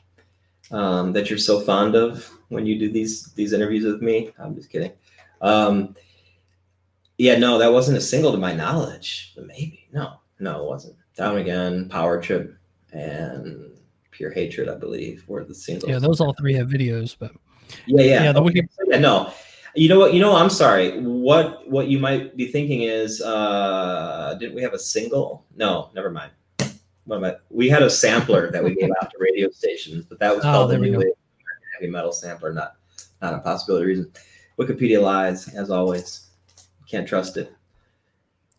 um, 0.71 1.11
that 1.13 1.29
you're 1.29 1.39
so 1.39 1.59
fond 1.59 1.95
of 1.95 2.29
when 2.47 2.65
you 2.65 2.79
do 2.79 2.89
these 2.89 3.33
these 3.33 3.51
interviews 3.51 3.83
with 3.83 4.01
me. 4.01 4.31
I'm 4.39 4.55
just 4.55 4.69
kidding. 4.69 4.93
Um, 5.41 5.95
yeah, 7.17 7.37
no, 7.37 7.57
that 7.57 7.73
wasn't 7.73 7.97
a 7.97 8.01
single 8.01 8.31
to 8.31 8.37
my 8.37 8.53
knowledge, 8.53 9.33
but 9.35 9.47
maybe 9.47 9.87
no, 9.91 10.21
no, 10.39 10.63
it 10.63 10.67
wasn't. 10.67 10.95
Down 11.17 11.37
again, 11.37 11.89
Power 11.89 12.21
Trip, 12.21 12.55
and 12.93 13.71
Pure 14.11 14.31
Hatred, 14.31 14.69
I 14.69 14.75
believe, 14.75 15.25
were 15.27 15.43
the 15.43 15.55
singles. 15.55 15.89
Yeah, 15.89 15.99
those 15.99 16.21
all 16.21 16.33
three 16.33 16.53
have 16.53 16.67
videos, 16.67 17.17
but 17.19 17.31
yeah, 17.85 18.03
yeah, 18.03 18.23
yeah. 18.23 18.31
The 18.31 18.41
okay. 18.43 18.67
yeah, 18.87 18.99
no. 18.99 19.33
You 19.75 19.89
know 19.89 19.99
what? 19.99 20.13
You 20.13 20.19
know, 20.19 20.35
I'm 20.35 20.49
sorry. 20.49 20.99
What 20.99 21.69
what 21.69 21.87
you 21.87 21.99
might 21.99 22.35
be 22.35 22.47
thinking 22.47 22.83
is, 22.83 23.21
uh 23.21 24.35
didn't 24.39 24.55
we 24.55 24.61
have 24.61 24.73
a 24.73 24.79
single? 24.79 25.45
No, 25.55 25.89
never 25.93 26.09
mind. 26.09 26.31
What 27.05 27.17
am 27.17 27.23
I? 27.23 27.35
We 27.49 27.69
had 27.69 27.81
a 27.81 27.89
sampler 27.89 28.51
that 28.51 28.63
we 28.63 28.75
gave 28.75 28.89
out 29.01 29.09
to 29.11 29.17
radio 29.19 29.49
stations, 29.49 30.05
but 30.05 30.19
that 30.19 30.35
was 30.35 30.45
Oh, 30.45 30.51
called 30.51 30.71
the 30.71 30.77
New. 30.77 30.97
Wave 30.97 31.07
Heavy 31.73 31.91
Metal 31.91 32.11
Sampler. 32.11 32.53
Not 32.53 32.75
not 33.21 33.33
a 33.33 33.39
possibility 33.39 33.85
reason. 33.85 34.11
Wikipedia 34.59 35.01
lies 35.01 35.47
as 35.55 35.69
always. 35.69 36.27
Can't 36.87 37.07
trust 37.07 37.37
it. 37.37 37.53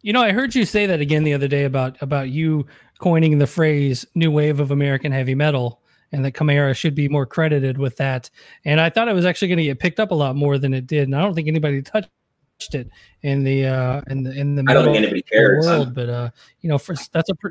You 0.02 0.12
know, 0.12 0.22
I 0.22 0.32
heard 0.32 0.54
you 0.54 0.64
say 0.64 0.86
that 0.86 1.00
again 1.00 1.24
the 1.24 1.34
other 1.34 1.48
day 1.48 1.64
about 1.64 2.00
about 2.00 2.30
you 2.30 2.66
coining 2.98 3.38
the 3.38 3.46
phrase 3.46 4.06
"new 4.14 4.30
wave 4.30 4.60
of 4.60 4.70
American 4.70 5.12
heavy 5.12 5.34
metal," 5.34 5.79
and 6.12 6.24
that 6.24 6.32
Chimaira 6.32 6.74
should 6.74 6.94
be 6.94 7.08
more 7.08 7.26
credited 7.26 7.78
with 7.78 7.96
that. 7.96 8.30
And 8.64 8.80
I 8.80 8.90
thought 8.90 9.08
it 9.08 9.14
was 9.14 9.24
actually 9.24 9.48
going 9.48 9.58
to 9.58 9.64
get 9.64 9.78
picked 9.78 10.00
up 10.00 10.10
a 10.10 10.14
lot 10.14 10.36
more 10.36 10.58
than 10.58 10.74
it 10.74 10.86
did. 10.86 11.04
And 11.04 11.14
I 11.14 11.22
don't 11.22 11.34
think 11.34 11.48
anybody 11.48 11.82
touched 11.82 12.10
it 12.72 12.90
in 13.22 13.42
the 13.42 13.66
uh 13.66 14.02
in 14.08 14.22
the 14.22 14.32
in 14.32 14.54
the 14.54 14.64
I 14.68 14.74
don't 14.74 14.84
think 14.84 14.96
anybody 14.96 15.22
cares. 15.22 15.64
world. 15.64 15.94
But 15.94 16.08
uh, 16.08 16.30
you 16.60 16.68
know, 16.68 16.78
for 16.78 16.94
that's 17.12 17.30
a 17.30 17.34
pr- 17.34 17.48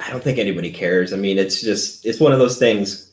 I 0.00 0.10
don't 0.10 0.22
think 0.22 0.38
anybody 0.38 0.70
cares. 0.70 1.12
I 1.12 1.16
mean, 1.16 1.38
it's 1.38 1.60
just 1.60 2.06
it's 2.06 2.20
one 2.20 2.32
of 2.32 2.38
those 2.38 2.58
things. 2.58 3.12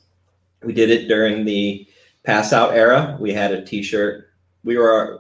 We 0.64 0.74
did 0.74 0.90
it 0.90 1.08
during 1.08 1.46
the 1.46 1.88
pass 2.24 2.54
out 2.54 2.76
era. 2.76 3.18
We 3.20 3.34
had 3.34 3.52
a 3.52 3.64
T-shirt. 3.64 4.30
We 4.64 4.78
were 4.78 4.92
our, 4.92 5.20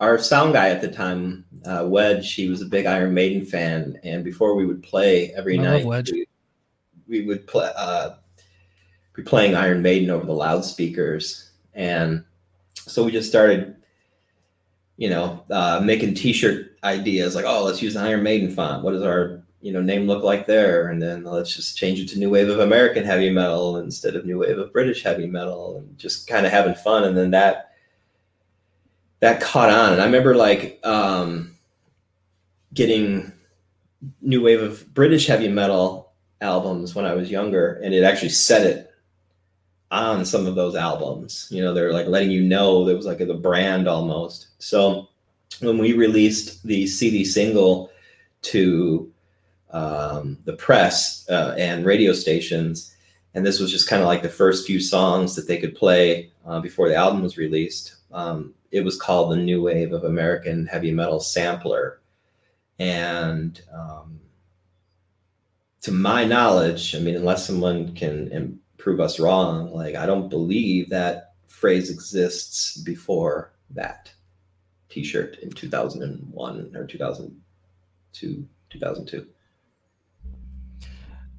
our 0.00 0.18
sound 0.18 0.54
guy 0.54 0.70
at 0.70 0.80
the 0.80 0.88
time, 0.88 1.44
uh, 1.64 1.84
Wedge. 1.86 2.34
He 2.34 2.48
was 2.48 2.62
a 2.62 2.66
big 2.66 2.86
Iron 2.86 3.14
Maiden 3.14 3.44
fan, 3.44 3.98
and 4.04 4.24
before 4.24 4.54
we 4.54 4.66
would 4.66 4.82
play 4.82 5.32
every 5.34 5.58
I 5.58 5.62
night, 5.62 5.86
Wedge. 5.86 6.12
we, 6.12 6.26
we 7.08 7.24
would 7.24 7.46
play 7.46 7.70
uh, 7.76 8.10
be 9.14 9.22
playing 9.22 9.54
Iron 9.54 9.82
Maiden 9.82 10.10
over 10.10 10.26
the 10.26 10.32
loudspeakers, 10.32 11.50
and 11.74 12.24
so 12.74 13.04
we 13.04 13.12
just 13.12 13.28
started, 13.28 13.76
you 14.96 15.08
know, 15.08 15.44
uh, 15.50 15.80
making 15.82 16.14
T-shirt 16.14 16.76
ideas 16.84 17.34
like, 17.34 17.44
oh, 17.46 17.64
let's 17.64 17.82
use 17.82 17.96
an 17.96 18.04
Iron 18.04 18.22
Maiden 18.22 18.50
font. 18.50 18.84
What 18.84 18.92
does 18.92 19.02
our 19.02 19.42
you 19.60 19.72
know 19.72 19.80
name 19.80 20.06
look 20.06 20.22
like 20.22 20.46
there? 20.46 20.88
And 20.88 21.02
then 21.02 21.24
let's 21.24 21.54
just 21.54 21.76
change 21.76 21.98
it 21.98 22.08
to 22.10 22.18
New 22.18 22.30
Wave 22.30 22.48
of 22.48 22.60
American 22.60 23.04
Heavy 23.04 23.30
Metal 23.30 23.78
instead 23.78 24.14
of 24.14 24.26
New 24.26 24.38
Wave 24.38 24.58
of 24.58 24.72
British 24.72 25.02
Heavy 25.02 25.26
Metal, 25.26 25.78
and 25.78 25.98
just 25.98 26.26
kind 26.28 26.46
of 26.46 26.52
having 26.52 26.74
fun. 26.74 27.04
And 27.04 27.16
then 27.16 27.30
that 27.32 27.72
that 29.20 29.40
caught 29.40 29.70
on, 29.70 29.92
and 29.92 30.02
I 30.02 30.04
remember 30.04 30.34
like 30.36 30.78
um, 30.84 31.56
getting 32.74 33.32
New 34.20 34.42
Wave 34.42 34.62
of 34.62 34.92
British 34.94 35.26
Heavy 35.26 35.48
Metal 35.48 36.05
albums 36.40 36.94
when 36.94 37.04
I 37.04 37.14
was 37.14 37.30
younger, 37.30 37.80
and 37.82 37.94
it 37.94 38.04
actually 38.04 38.30
set 38.30 38.66
it 38.66 38.90
on 39.90 40.24
some 40.24 40.46
of 40.46 40.54
those 40.54 40.74
albums. 40.74 41.48
You 41.50 41.62
know, 41.62 41.72
they're 41.72 41.92
like 41.92 42.06
letting 42.06 42.30
you 42.30 42.42
know 42.42 42.84
there 42.84 42.96
was 42.96 43.06
like 43.06 43.18
the 43.18 43.34
brand 43.34 43.88
almost. 43.88 44.48
So 44.58 45.08
when 45.60 45.78
we 45.78 45.92
released 45.92 46.62
the 46.64 46.86
CD 46.86 47.24
single 47.24 47.90
to 48.42 49.12
um, 49.70 50.38
the 50.44 50.54
press 50.54 51.28
uh, 51.28 51.54
and 51.58 51.84
radio 51.84 52.12
stations, 52.12 52.94
and 53.34 53.44
this 53.44 53.60
was 53.60 53.70
just 53.70 53.88
kind 53.88 54.02
of 54.02 54.08
like 54.08 54.22
the 54.22 54.28
first 54.28 54.66
few 54.66 54.80
songs 54.80 55.34
that 55.36 55.46
they 55.46 55.58
could 55.58 55.74
play 55.74 56.32
uh, 56.46 56.60
before 56.60 56.88
the 56.88 56.94
album 56.94 57.22
was 57.22 57.36
released. 57.36 57.96
Um, 58.12 58.54
it 58.70 58.84
was 58.84 59.00
called 59.00 59.30
the 59.30 59.36
New 59.36 59.62
Wave 59.62 59.92
of 59.92 60.04
American 60.04 60.66
Heavy 60.66 60.92
Metal 60.92 61.20
Sampler, 61.20 62.00
and 62.78 63.60
um, 63.72 64.20
to 65.86 65.92
my 65.92 66.24
knowledge, 66.24 66.96
I 66.96 66.98
mean, 66.98 67.14
unless 67.14 67.46
someone 67.46 67.94
can 67.94 68.58
prove 68.76 68.98
us 68.98 69.20
wrong, 69.20 69.72
like 69.72 69.94
I 69.94 70.04
don't 70.04 70.28
believe 70.28 70.90
that 70.90 71.34
phrase 71.46 71.90
exists 71.90 72.76
before 72.78 73.52
that 73.70 74.10
T-shirt 74.88 75.38
in 75.42 75.52
2001 75.52 76.72
or 76.74 76.86
2002, 76.88 78.48
2002. 78.70 79.26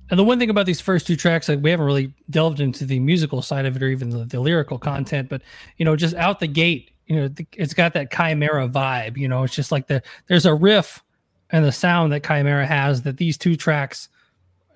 And 0.10 0.18
the 0.18 0.24
one 0.24 0.40
thing 0.40 0.50
about 0.50 0.66
these 0.66 0.80
first 0.80 1.08
two 1.08 1.18
tracks, 1.18 1.50
like 1.50 1.60
we 1.62 1.70
haven't 1.70 1.86
really 1.86 2.14
delved 2.30 2.62
into 2.62 2.86
the 2.86 3.00
musical 3.00 3.42
side 3.42 3.66
of 3.66 3.76
it 3.76 3.84
or 3.84 3.90
even 3.90 4.12
the, 4.12 4.24
the 4.24 4.40
lyrical 4.40 4.80
content, 4.80 5.28
but 5.28 5.42
you 5.76 5.84
know, 5.84 5.98
just 5.98 6.16
out 6.16 6.40
the 6.40 6.48
gate, 6.48 6.92
you 7.06 7.18
know, 7.18 7.28
the, 7.28 7.46
it's 7.58 7.74
got 7.74 7.92
that 7.96 8.12
Chimaira 8.12 8.72
vibe. 8.72 9.18
You 9.18 9.28
know, 9.28 9.44
it's 9.44 9.56
just 9.56 9.74
like 9.74 9.88
the 9.88 10.02
there's 10.28 10.46
a 10.46 10.56
riff 10.56 11.04
and 11.50 11.66
the 11.66 11.74
sound 11.74 12.14
that 12.14 12.24
Chimaira 12.24 12.66
has 12.66 13.02
that 13.02 13.18
these 13.18 13.38
two 13.38 13.58
tracks 13.58 14.08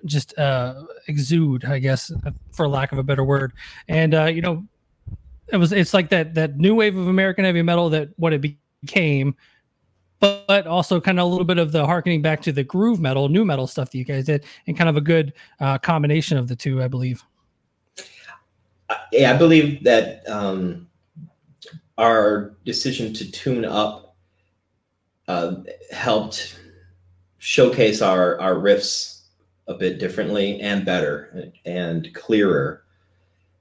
just 0.04 0.36
uh 0.38 0.82
exude, 1.08 1.64
I 1.64 1.78
guess, 1.78 2.12
for 2.50 2.68
lack 2.68 2.92
of 2.92 2.98
a 2.98 3.02
better 3.02 3.24
word. 3.24 3.52
And 3.88 4.14
uh, 4.14 4.24
you 4.24 4.42
know, 4.42 4.64
it 5.48 5.56
was 5.56 5.72
it's 5.72 5.94
like 5.94 6.08
that 6.10 6.34
that 6.34 6.56
new 6.56 6.74
wave 6.74 6.96
of 6.96 7.08
American 7.08 7.44
heavy 7.44 7.62
metal 7.62 7.90
that 7.90 8.08
what 8.16 8.32
it 8.32 8.40
became, 8.82 9.36
but, 10.18 10.46
but 10.46 10.66
also 10.66 11.00
kind 11.00 11.18
of 11.18 11.26
a 11.26 11.28
little 11.28 11.44
bit 11.44 11.58
of 11.58 11.72
the 11.72 11.84
harkening 11.84 12.22
back 12.22 12.40
to 12.42 12.52
the 12.52 12.64
groove 12.64 13.00
metal, 13.00 13.28
new 13.28 13.44
metal 13.44 13.66
stuff 13.66 13.90
that 13.90 13.98
you 13.98 14.04
guys 14.04 14.24
did, 14.24 14.44
and 14.66 14.76
kind 14.76 14.88
of 14.88 14.96
a 14.96 15.00
good 15.00 15.32
uh, 15.60 15.78
combination 15.78 16.38
of 16.38 16.48
the 16.48 16.56
two, 16.56 16.82
I 16.82 16.88
believe. 16.88 17.22
Uh, 18.88 18.96
yeah, 19.12 19.32
I 19.32 19.36
believe 19.36 19.84
that 19.84 20.28
um, 20.28 20.88
our 21.98 22.54
decision 22.64 23.12
to 23.14 23.30
tune 23.30 23.64
up 23.64 24.16
uh, 25.28 25.56
helped 25.90 26.58
showcase 27.38 28.00
our 28.00 28.40
our 28.40 28.54
riffs 28.54 29.11
a 29.68 29.74
bit 29.74 29.98
differently 29.98 30.60
and 30.60 30.84
better 30.84 31.52
and 31.64 32.12
clearer. 32.14 32.84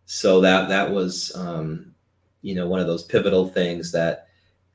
So 0.05 0.41
that 0.41 0.67
that 0.69 0.91
was 0.91 1.33
um, 1.35 1.93
you 2.41 2.55
know 2.55 2.67
one 2.67 2.79
of 2.79 2.87
those 2.87 3.03
pivotal 3.03 3.47
things 3.47 3.91
that 3.91 4.27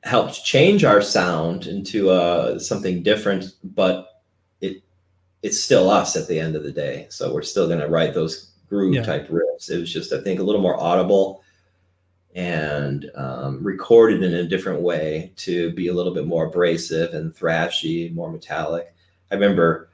helped 0.03 0.43
change 0.45 0.83
our 0.83 1.01
sound 1.01 1.67
into 1.67 2.09
uh, 2.09 2.57
something 2.59 3.03
different, 3.03 3.53
but 3.63 4.21
it 4.61 4.81
it's 5.43 5.59
still 5.59 5.89
us 5.89 6.15
at 6.15 6.27
the 6.27 6.39
end 6.39 6.55
of 6.55 6.63
the 6.63 6.71
day. 6.71 7.07
So 7.09 7.33
we're 7.33 7.41
still 7.43 7.67
going 7.67 7.79
to 7.79 7.89
write 7.89 8.13
those 8.13 8.51
groove 8.69 8.95
Yeah. 8.95 9.03
type 9.03 9.27
riffs. 9.29 9.69
It 9.69 9.79
was 9.79 9.91
just 9.93 10.13
I 10.13 10.21
think 10.21 10.39
a 10.39 10.43
little 10.43 10.61
more 10.61 10.79
audible 10.79 11.43
and 12.35 13.09
um, 13.15 13.63
recorded 13.63 14.21
in 14.23 14.33
a 14.35 14.47
different 14.47 14.81
way 14.81 15.31
to 15.37 15.71
be 15.73 15.87
a 15.87 15.93
little 15.93 16.13
bit 16.13 16.27
more 16.27 16.45
abrasive 16.47 17.13
and 17.13 17.33
thrashy, 17.35 18.13
more 18.13 18.31
metallic. 18.31 18.93
I 19.31 19.35
remember 19.35 19.89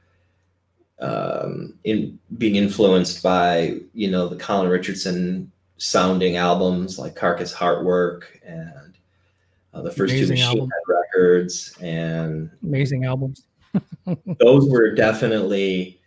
um, 1.00 1.74
in 1.84 2.18
being 2.38 2.56
influenced 2.56 3.22
by 3.22 3.78
you 3.94 4.10
know 4.10 4.28
the 4.28 4.36
Colin 4.36 4.68
Richardson 4.68 5.50
sounding 5.76 6.36
albums 6.36 6.98
like 6.98 7.16
Carcass 7.16 7.52
Heartwork 7.52 8.24
and 8.46 8.96
uh, 9.72 9.82
the 9.82 9.90
first 9.90 10.14
Amazing 10.14 10.36
two 10.36 10.42
Machine 10.42 10.46
album. 10.46 10.70
Head 10.70 10.96
records, 10.96 11.76
and 11.80 12.50
Amazing 12.62 13.04
albums. 13.04 13.42
those 14.38 14.68
were 14.68 14.94
definitely 14.94 16.00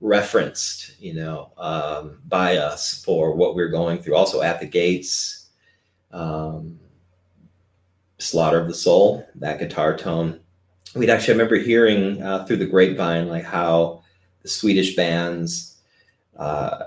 referenced, 0.00 1.00
you 1.00 1.14
know, 1.14 1.50
um, 1.58 2.18
by 2.28 2.56
us 2.56 3.02
for 3.02 3.34
what 3.34 3.56
we 3.56 3.62
are 3.62 3.68
going 3.68 3.98
through. 3.98 4.14
Also, 4.14 4.42
at 4.42 4.60
the 4.60 4.66
gates, 4.66 5.48
um, 6.12 6.78
Slaughter 8.18 8.60
of 8.60 8.68
the 8.68 8.74
Soul, 8.74 9.26
that 9.36 9.58
guitar 9.58 9.96
tone. 9.96 10.40
We'd 10.94 11.10
actually 11.10 11.34
I 11.34 11.36
remember 11.36 11.56
hearing 11.56 12.22
uh, 12.22 12.44
through 12.44 12.56
the 12.56 12.66
grapevine 12.66 13.28
like 13.28 13.44
how 13.44 14.02
the 14.42 14.48
Swedish 14.48 14.96
bands 14.96 15.76
uh, 16.36 16.84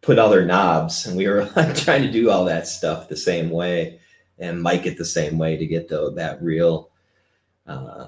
put 0.00 0.18
all 0.18 0.30
their 0.30 0.44
knobs, 0.44 1.06
and 1.06 1.16
we 1.16 1.26
were 1.26 1.44
like 1.56 1.74
trying 1.76 2.02
to 2.02 2.10
do 2.10 2.30
all 2.30 2.44
that 2.44 2.66
stuff 2.66 3.08
the 3.08 3.16
same 3.16 3.50
way, 3.50 4.00
and 4.38 4.62
mic 4.62 4.86
it 4.86 4.98
the 4.98 5.04
same 5.04 5.38
way 5.38 5.56
to 5.56 5.66
get 5.66 5.88
the, 5.88 6.12
that 6.12 6.42
real. 6.42 6.90
Uh, 7.66 8.06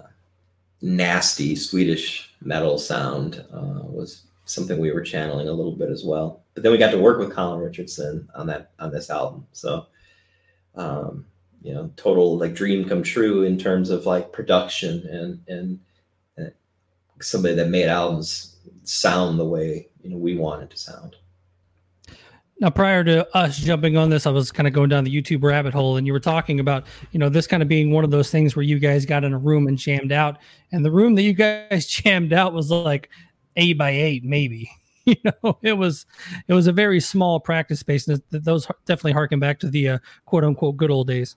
nasty 0.83 1.57
Swedish 1.57 2.35
metal 2.43 2.79
sound 2.79 3.43
uh, 3.53 3.81
was 3.85 4.25
something 4.45 4.79
we 4.79 4.93
were 4.93 5.01
channeling 5.01 5.49
a 5.49 5.53
little 5.53 5.75
bit 5.75 5.89
as 5.89 6.05
well. 6.05 6.43
But 6.53 6.63
then 6.63 6.73
we 6.73 6.79
got 6.79 6.91
to 6.91 6.99
work 6.99 7.19
with 7.19 7.33
Colin 7.33 7.61
Richardson 7.61 8.29
on 8.35 8.47
that 8.49 8.73
on 8.79 8.91
this 8.91 9.11
album, 9.11 9.47
so 9.53 9.87
um, 10.77 11.27
you 11.63 11.73
know, 11.73 11.91
total 11.97 12.37
like 12.37 12.55
dream 12.55 12.87
come 12.87 13.03
true 13.03 13.43
in 13.43 13.59
terms 13.59 13.91
of 13.91 14.07
like 14.07 14.33
production 14.33 15.07
and, 15.09 15.41
and 15.49 15.81
somebody 17.21 17.55
that 17.55 17.69
made 17.69 17.89
albums 17.89 18.57
sound 18.85 19.39
the 19.39 19.45
way 19.45 19.89
you 20.03 20.11
know 20.11 20.17
we 20.17 20.37
wanted 20.37 20.71
to 20.71 20.77
sound. 20.77 21.17
Now, 22.61 22.71
prior 22.71 23.03
to 23.05 23.37
us 23.37 23.59
jumping 23.59 23.97
on 23.97 24.11
this, 24.11 24.27
I 24.27 24.31
was 24.31 24.53
kind 24.53 24.69
of 24.69 24.73
going 24.73 24.89
down 24.89 25.03
the 25.03 25.15
YouTube 25.15 25.43
rabbit 25.43 25.75
hole, 25.75 25.97
and 25.97 26.07
you 26.07 26.13
were 26.13 26.21
talking 26.21 26.61
about, 26.61 26.87
you 27.11 27.19
know, 27.19 27.29
this 27.29 27.49
kind 27.49 27.63
of 27.63 27.69
being 27.69 27.91
one 27.91 28.05
of 28.05 28.13
those 28.13 28.31
things 28.31 28.55
where 28.55 28.63
you 28.63 28.79
guys 28.79 29.05
got 29.05 29.25
in 29.25 29.33
a 29.33 29.39
room 29.39 29.67
and 29.67 29.77
jammed 29.77 30.13
out, 30.13 30.39
and 30.73 30.85
the 30.85 30.91
room 30.91 31.15
that 31.17 31.23
you 31.23 31.33
guys 31.33 31.87
jammed 31.89 32.33
out 32.33 32.53
was 32.53 32.71
like 32.71 33.11
eight 33.57 33.77
by 33.77 33.91
eight, 33.91 34.25
maybe. 34.25 34.71
you 35.05 35.17
know, 35.25 35.59
it 35.63 35.75
was 35.75 36.07
it 36.49 36.55
was 36.55 36.67
a 36.67 36.73
very 36.73 37.01
small 37.01 37.41
practice 37.41 37.81
space, 37.81 38.09
and 38.09 38.23
those 38.31 38.67
definitely 38.87 39.13
harken 39.13 39.41
back 39.41 39.59
to 39.61 39.69
the 39.69 39.89
uh, 39.89 39.99
quote 40.25 40.45
unquote 40.45 40.77
good 40.77 40.91
old 40.91 41.09
days. 41.09 41.37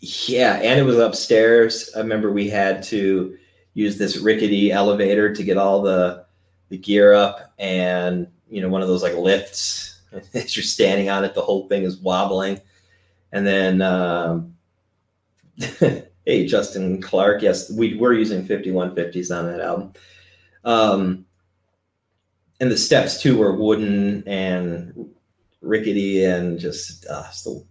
Yeah, 0.00 0.56
and 0.56 0.80
it 0.80 0.82
was 0.82 0.98
upstairs. 0.98 1.90
I 1.94 2.00
remember 2.00 2.30
we 2.30 2.48
had 2.48 2.82
to 2.84 3.36
use 3.74 3.98
this 3.98 4.16
rickety 4.16 4.72
elevator 4.72 5.34
to 5.34 5.42
get 5.42 5.56
all 5.56 5.82
the 5.82 6.24
the 6.68 6.78
gear 6.78 7.12
up, 7.12 7.52
and 7.58 8.26
you 8.48 8.62
know, 8.62 8.68
one 8.68 8.82
of 8.82 8.88
those 8.88 9.02
like 9.02 9.14
lifts. 9.14 10.00
As 10.34 10.56
you're 10.56 10.64
standing 10.64 11.08
on 11.08 11.24
it, 11.24 11.34
the 11.34 11.42
whole 11.42 11.68
thing 11.68 11.82
is 11.84 11.98
wobbling, 11.98 12.60
and 13.32 13.46
then. 13.46 13.82
Um, 13.82 14.56
hey, 15.78 16.46
Justin 16.46 17.00
Clark. 17.00 17.42
Yes, 17.42 17.70
we 17.70 17.96
were 17.96 18.12
using 18.12 18.46
5150s 18.46 19.36
on 19.36 19.46
that 19.46 19.60
album. 19.60 19.92
Um, 20.64 21.26
and 22.60 22.70
the 22.70 22.78
steps 22.78 23.20
too 23.20 23.38
were 23.38 23.56
wooden 23.56 24.26
and 24.28 25.10
rickety 25.62 26.24
and 26.24 26.58
just 26.58 27.06
uh, 27.06 27.30
still. 27.30 27.66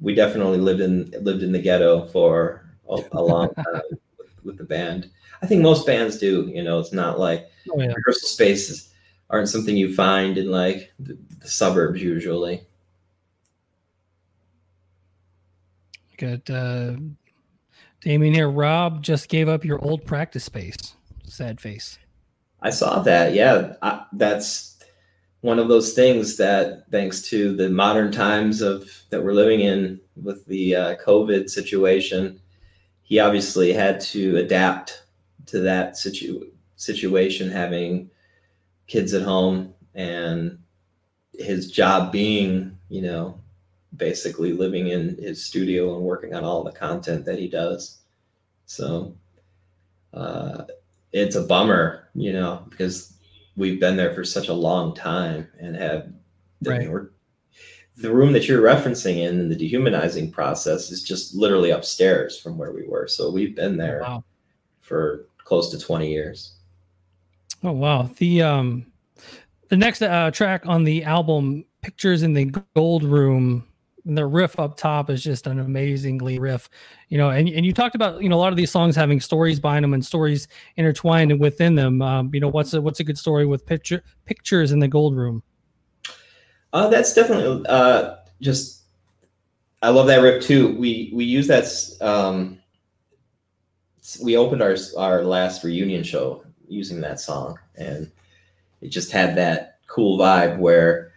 We 0.00 0.14
definitely 0.14 0.58
lived 0.58 0.80
in 0.80 1.14
lived 1.20 1.42
in 1.42 1.52
the 1.52 1.60
ghetto 1.60 2.06
for 2.06 2.66
a, 2.88 3.02
a 3.12 3.22
long 3.22 3.54
time 3.54 3.82
with, 4.44 4.58
the 4.58 4.64
band. 4.64 5.10
I 5.42 5.46
think 5.46 5.62
most 5.62 5.86
bands 5.86 6.18
do. 6.18 6.50
You 6.52 6.62
know, 6.62 6.78
it's 6.78 6.92
not 6.92 7.18
like 7.18 7.48
oh, 7.70 7.80
yeah. 7.80 7.92
rehearsal 7.92 8.28
spaces 8.28 8.92
aren't 9.30 9.48
something 9.48 9.76
you 9.76 9.94
find 9.94 10.38
in 10.38 10.50
like 10.50 10.92
the, 10.98 11.18
the 11.40 11.48
suburbs 11.48 12.02
usually. 12.02 12.66
Got 16.18 16.48
uh, 16.50 16.92
Damien 18.02 18.34
here. 18.34 18.50
Rob 18.50 19.02
just 19.02 19.28
gave 19.28 19.48
up 19.48 19.64
your 19.64 19.82
old 19.84 20.04
practice 20.04 20.44
space. 20.44 20.76
Sad 21.24 21.60
face. 21.60 21.98
I 22.60 22.70
saw 22.70 23.00
that. 23.00 23.34
Yeah, 23.34 23.74
I, 23.82 24.04
that's 24.12 24.78
one 25.40 25.58
of 25.58 25.68
those 25.68 25.92
things 25.92 26.36
that, 26.36 26.84
thanks 26.90 27.22
to 27.22 27.56
the 27.56 27.68
modern 27.68 28.12
times 28.12 28.60
of 28.62 28.88
that 29.10 29.22
we're 29.22 29.32
living 29.32 29.60
in 29.60 30.00
with 30.22 30.46
the 30.46 30.76
uh, 30.76 30.96
COVID 31.04 31.50
situation, 31.50 32.40
he 33.02 33.18
obviously 33.18 33.72
had 33.72 34.00
to 34.00 34.36
adapt 34.36 35.04
to 35.46 35.60
that 35.60 35.96
situ- 35.96 36.50
situation, 36.76 37.50
having 37.50 38.10
kids 38.86 39.14
at 39.14 39.22
home 39.22 39.74
and 39.94 40.58
his 41.34 41.70
job 41.70 42.12
being, 42.12 42.76
you 42.88 43.02
know, 43.02 43.38
basically 43.96 44.52
living 44.52 44.88
in 44.88 45.16
his 45.16 45.44
studio 45.44 45.94
and 45.94 46.04
working 46.04 46.34
on 46.34 46.44
all 46.44 46.64
the 46.64 46.72
content 46.72 47.24
that 47.24 47.38
he 47.38 47.48
does. 47.48 47.98
So 48.66 49.14
uh, 50.14 50.64
it's 51.12 51.36
a 51.36 51.42
bummer, 51.42 52.08
you 52.14 52.32
know, 52.32 52.66
because 52.70 53.14
we've 53.56 53.80
been 53.80 53.96
there 53.96 54.14
for 54.14 54.24
such 54.24 54.48
a 54.48 54.54
long 54.54 54.94
time 54.94 55.48
and 55.58 55.76
have 55.76 56.12
right. 56.64 56.88
The 57.96 58.12
room 58.12 58.32
that 58.32 58.48
you're 58.48 58.62
referencing 58.62 59.18
in 59.18 59.48
the 59.48 59.54
dehumanizing 59.54 60.30
process 60.30 60.90
is 60.90 61.02
just 61.02 61.34
literally 61.34 61.70
upstairs 61.70 62.38
from 62.38 62.56
where 62.56 62.72
we 62.72 62.86
were. 62.86 63.06
So 63.06 63.30
we've 63.30 63.54
been 63.54 63.76
there 63.76 64.00
wow. 64.00 64.24
for 64.80 65.26
close 65.38 65.70
to 65.70 65.78
20 65.78 66.10
years. 66.10 66.54
Oh 67.62 67.72
wow. 67.72 68.10
The 68.16 68.42
um 68.42 68.86
the 69.68 69.76
next 69.76 70.02
uh, 70.02 70.30
track 70.30 70.62
on 70.66 70.84
the 70.84 71.04
album 71.04 71.64
Pictures 71.82 72.22
in 72.22 72.32
the 72.32 72.52
Gold 72.74 73.02
Room 73.02 73.66
and 74.04 74.18
the 74.18 74.26
riff 74.26 74.58
up 74.58 74.76
top 74.76 75.10
is 75.10 75.22
just 75.22 75.46
an 75.46 75.60
amazingly 75.60 76.38
riff 76.38 76.68
you 77.08 77.18
know 77.18 77.30
and, 77.30 77.48
and 77.48 77.64
you 77.64 77.72
talked 77.72 77.94
about 77.94 78.22
you 78.22 78.28
know 78.28 78.36
a 78.36 78.38
lot 78.38 78.52
of 78.52 78.56
these 78.56 78.70
songs 78.70 78.96
having 78.96 79.20
stories 79.20 79.60
behind 79.60 79.84
them 79.84 79.94
and 79.94 80.04
stories 80.04 80.48
intertwined 80.76 81.38
within 81.38 81.74
them 81.74 82.02
um, 82.02 82.30
you 82.32 82.40
know 82.40 82.48
what's 82.48 82.74
a 82.74 82.80
what's 82.80 83.00
a 83.00 83.04
good 83.04 83.18
story 83.18 83.46
with 83.46 83.64
picture 83.64 84.02
pictures 84.24 84.72
in 84.72 84.78
the 84.78 84.88
gold 84.88 85.16
room 85.16 85.42
uh, 86.72 86.88
that's 86.88 87.14
definitely 87.14 87.64
uh, 87.68 88.16
just 88.40 88.82
i 89.82 89.88
love 89.88 90.06
that 90.06 90.22
riff 90.22 90.42
too. 90.42 90.76
We 90.76 91.10
we 91.12 91.24
use 91.24 91.46
that 91.48 91.66
um, 92.00 92.58
we 94.22 94.36
opened 94.36 94.62
our 94.62 94.76
our 94.96 95.24
last 95.24 95.62
reunion 95.64 96.02
show 96.02 96.44
using 96.68 97.00
that 97.02 97.20
song 97.20 97.58
and 97.76 98.10
it 98.80 98.88
just 98.88 99.12
had 99.12 99.36
that 99.36 99.78
cool 99.86 100.18
vibe 100.18 100.58
where 100.58 101.12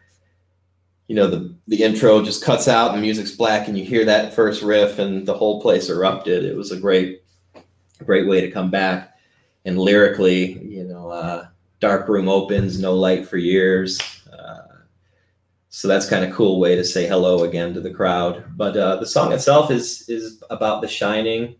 you 1.07 1.15
know 1.15 1.27
the 1.27 1.55
the 1.67 1.83
intro 1.83 2.21
just 2.21 2.43
cuts 2.43 2.67
out 2.67 2.93
the 2.93 3.01
music's 3.01 3.31
black 3.31 3.67
and 3.67 3.77
you 3.77 3.85
hear 3.85 4.05
that 4.05 4.33
first 4.33 4.61
riff 4.61 4.99
and 4.99 5.25
the 5.25 5.33
whole 5.33 5.61
place 5.61 5.89
erupted. 5.89 6.43
It 6.43 6.55
was 6.55 6.71
a 6.71 6.79
great 6.79 7.23
great 8.03 8.27
way 8.27 8.41
to 8.41 8.51
come 8.51 8.69
back. 8.69 9.13
And 9.65 9.79
lyrically 9.79 10.61
you 10.63 10.83
know 10.83 11.09
uh, 11.09 11.47
dark 11.79 12.07
room 12.07 12.27
opens 12.27 12.79
no 12.79 12.93
light 12.93 13.27
for 13.27 13.37
years 13.37 13.99
so 15.75 15.87
that's 15.87 16.09
kind 16.09 16.23
of 16.23 16.33
cool 16.33 16.59
way 16.59 16.75
to 16.75 16.83
say 16.83 17.05
hello 17.07 17.43
again 17.43 17.73
to 17.73 17.81
the 17.81 17.93
crowd 17.93 18.45
but 18.55 18.75
uh, 18.77 18.95
the 18.97 19.05
song 19.05 19.33
itself 19.33 19.71
is 19.71 20.07
is 20.07 20.41
about 20.49 20.81
the 20.81 20.87
shining 20.87 21.55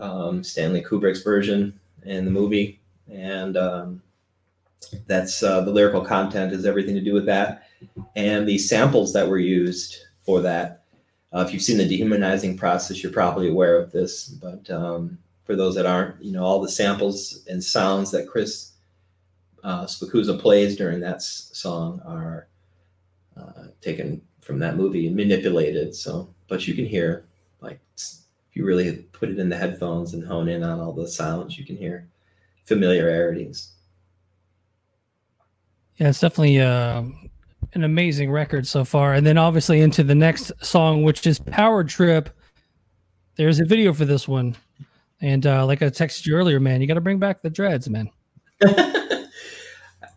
um, 0.00 0.42
stanley 0.42 0.82
kubrick's 0.82 1.22
version 1.22 1.78
in 2.04 2.24
the 2.24 2.30
movie 2.30 2.80
and 3.10 3.56
um, 3.56 4.02
that's 5.06 5.42
uh, 5.42 5.60
the 5.60 5.70
lyrical 5.70 6.04
content 6.04 6.52
is 6.52 6.66
everything 6.66 6.94
to 6.94 7.00
do 7.00 7.14
with 7.14 7.26
that 7.26 7.68
and 8.16 8.46
the 8.46 8.58
samples 8.58 9.12
that 9.12 9.28
were 9.28 9.38
used 9.38 9.98
for 10.28 10.40
that. 10.42 10.82
Uh, 11.34 11.44
if 11.46 11.52
you've 11.52 11.62
seen 11.62 11.78
the 11.78 11.88
dehumanizing 11.88 12.56
process, 12.56 13.02
you're 13.02 13.12
probably 13.12 13.48
aware 13.48 13.78
of 13.78 13.92
this. 13.92 14.28
But 14.28 14.70
um, 14.70 15.18
for 15.44 15.56
those 15.56 15.74
that 15.74 15.86
aren't, 15.86 16.22
you 16.22 16.32
know, 16.32 16.44
all 16.44 16.60
the 16.60 16.68
samples 16.68 17.44
and 17.48 17.62
sounds 17.62 18.10
that 18.10 18.28
Chris 18.28 18.72
uh, 19.64 19.84
Spicuzza 19.84 20.38
plays 20.38 20.76
during 20.76 21.00
that 21.00 21.16
s- 21.16 21.50
song 21.52 22.00
are 22.04 22.48
uh, 23.38 23.68
taken 23.80 24.20
from 24.40 24.58
that 24.58 24.76
movie 24.76 25.06
and 25.06 25.16
manipulated. 25.16 25.94
So, 25.94 26.34
but 26.48 26.66
you 26.66 26.74
can 26.74 26.86
hear, 26.86 27.26
like, 27.60 27.80
if 27.96 28.54
you 28.54 28.64
really 28.64 28.96
put 29.12 29.28
it 29.28 29.38
in 29.38 29.48
the 29.48 29.56
headphones 29.56 30.14
and 30.14 30.24
hone 30.24 30.48
in 30.48 30.62
on 30.62 30.80
all 30.80 30.92
the 30.92 31.08
sounds, 31.08 31.58
you 31.58 31.64
can 31.64 31.76
hear 31.76 32.08
familiarities. 32.64 33.72
Yeah, 35.96 36.10
it's 36.10 36.20
definitely 36.20 36.60
uh, 36.60 37.02
an 37.74 37.84
amazing 37.84 38.30
record 38.30 38.66
so 38.66 38.84
far. 38.84 39.14
And 39.14 39.26
then 39.26 39.36
obviously 39.36 39.80
into 39.80 40.04
the 40.04 40.14
next 40.14 40.52
song, 40.62 41.02
which 41.02 41.26
is 41.26 41.38
Power 41.38 41.82
Trip. 41.84 42.30
There's 43.36 43.60
a 43.60 43.64
video 43.64 43.92
for 43.92 44.04
this 44.04 44.28
one. 44.28 44.56
And 45.20 45.46
uh, 45.46 45.66
like 45.66 45.82
I 45.82 45.86
texted 45.86 46.26
you 46.26 46.36
earlier, 46.36 46.60
man, 46.60 46.80
you 46.80 46.86
got 46.86 46.94
to 46.94 47.00
bring 47.00 47.18
back 47.18 47.42
the 47.42 47.50
dreads, 47.50 47.88
man. 47.88 48.08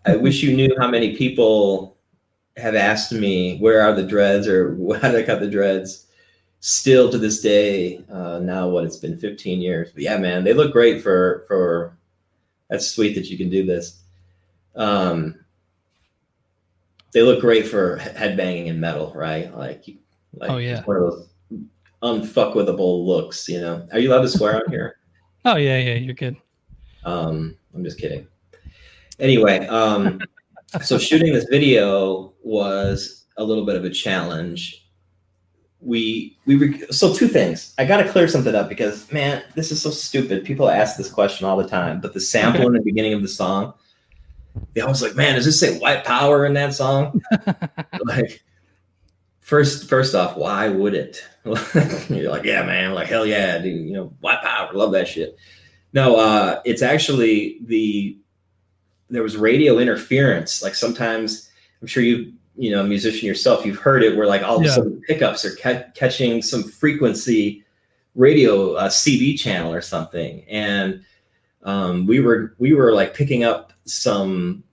I 0.06 0.16
wish 0.16 0.44
you 0.44 0.56
knew 0.56 0.76
how 0.80 0.88
many 0.88 1.16
people 1.16 1.98
have 2.58 2.76
asked 2.76 3.12
me, 3.12 3.58
where 3.60 3.82
are 3.82 3.94
the 3.94 4.04
dreads 4.04 4.48
or 4.48 4.76
how 5.02 5.12
did 5.12 5.24
I 5.24 5.26
cut 5.26 5.40
the 5.40 5.50
dreads? 5.50 6.08
Still 6.60 7.12
to 7.12 7.18
this 7.18 7.42
day, 7.42 8.04
uh, 8.12 8.40
now 8.40 8.70
what 8.70 8.84
it's 8.84 8.98
been 8.98 9.18
15 9.18 9.62
years. 9.62 9.92
But 9.92 10.04
yeah, 10.04 10.18
man, 10.18 10.44
they 10.44 10.54
look 10.54 10.72
great 10.72 11.02
for, 11.02 11.44
for, 11.48 11.98
that's 12.70 12.88
sweet 12.88 13.16
that 13.16 13.30
you 13.30 13.38
can 13.38 13.50
do 13.50 13.66
this. 13.66 14.02
Um, 14.76 15.42
they 17.14 17.22
look 17.22 17.42
great 17.42 17.68
for 17.68 17.98
headbanging 17.98 18.68
in 18.68 18.80
metal, 18.80 19.12
right? 19.16 19.56
Like, 19.56 19.86
like 20.34 20.50
oh 20.50 20.58
yeah, 20.58 20.82
one 20.84 20.98
of 20.98 21.04
those 21.04 21.28
unfuckwithable 22.02 23.06
looks. 23.06 23.48
You 23.50 23.62
know, 23.62 23.88
are 23.92 24.00
you 24.00 24.10
allowed 24.12 24.22
to 24.22 24.30
swear 24.30 24.56
on 24.56 24.70
here? 24.70 24.98
Oh 25.44 25.56
yeah, 25.56 25.80
yeah, 25.80 25.96
you're 25.96 26.14
good. 26.14 26.38
Um, 27.04 27.58
I'm 27.74 27.84
just 27.84 27.98
kidding. 27.98 28.28
Anyway, 29.20 29.66
um, 29.66 30.22
so 30.84 31.00
shooting 31.00 31.34
this 31.34 31.46
video 31.46 32.31
was 32.44 33.26
a 33.38 33.44
little 33.44 33.66
bit 33.66 33.76
of 33.76 33.86
a 33.86 33.90
challenge. 33.90 34.88
We 35.80 36.38
we 36.46 36.56
rec- 36.56 36.94
so 36.94 37.14
two 37.14 37.28
things. 37.28 37.74
I 37.78 37.86
got 37.86 37.98
to 37.98 38.10
clear 38.10 38.28
something 38.28 38.54
up 38.54 38.70
because 38.70 39.12
man, 39.12 39.44
this 39.56 39.72
is 39.72 39.82
so 39.82 39.90
stupid. 39.90 40.46
People 40.46 40.70
ask 40.70 40.98
this 40.98 41.10
question 41.10 41.48
all 41.48 41.58
the 41.58 41.68
time, 41.68 42.02
but 42.02 42.14
the 42.14 42.20
sample 42.20 42.68
in 42.68 42.74
the 42.74 42.82
beginning 42.82 43.14
of 43.14 43.22
the 43.22 43.28
song 43.28 43.74
they 44.74 44.82
always 44.82 45.02
like, 45.02 45.16
man, 45.16 45.36
does 45.36 45.46
this 45.46 45.60
say 45.60 45.78
white 45.80 46.04
power 46.06 46.46
in 46.46 46.54
that 46.54 46.74
song? 46.74 47.22
like, 48.06 48.44
first, 49.40 49.88
first 49.88 50.16
off, 50.16 50.38
why 50.38 50.70
would 50.70 50.94
it? 50.94 51.24
You're 52.10 52.32
like, 52.32 52.44
yeah, 52.44 52.64
man, 52.64 52.94
like 52.94 53.08
hell 53.08 53.26
yeah, 53.26 53.58
dude, 53.58 53.88
you 53.88 53.94
know, 53.94 54.14
white 54.22 54.42
power, 54.42 54.72
love 54.74 54.92
that 54.94 55.08
shit. 55.08 55.38
No, 55.94 56.16
uh, 56.16 56.62
it's 56.66 56.82
actually 56.82 57.60
the 57.66 58.18
there 59.10 59.24
was 59.24 59.36
radio 59.36 59.78
interference. 59.80 60.64
Like 60.64 60.74
sometimes, 60.74 61.50
I'm 61.82 61.88
sure 61.88 62.04
you, 62.04 62.34
you 62.56 62.72
know, 62.72 62.82
a 62.82 62.88
musician 62.88 63.28
yourself, 63.28 63.66
you've 63.66 63.78
heard 63.78 64.04
it 64.04 64.16
where 64.16 64.28
like 64.28 64.44
all 64.44 64.58
of 64.58 64.64
yeah. 64.64 64.70
a 64.70 64.74
sudden 64.74 65.02
pickups 65.08 65.44
are 65.46 65.56
ca- 65.56 65.86
catching 65.96 66.42
some 66.42 66.64
frequency 66.64 67.64
radio 68.16 68.74
uh, 68.74 68.90
CB 68.90 69.40
channel 69.40 69.74
or 69.74 69.82
something, 69.82 70.44
and 70.50 71.04
um, 71.64 72.06
we 72.06 72.20
were 72.20 72.56
we 72.60 72.74
were 72.74 72.94
like 72.94 73.14
picking 73.14 73.44
up 73.44 73.74
some 73.86 74.64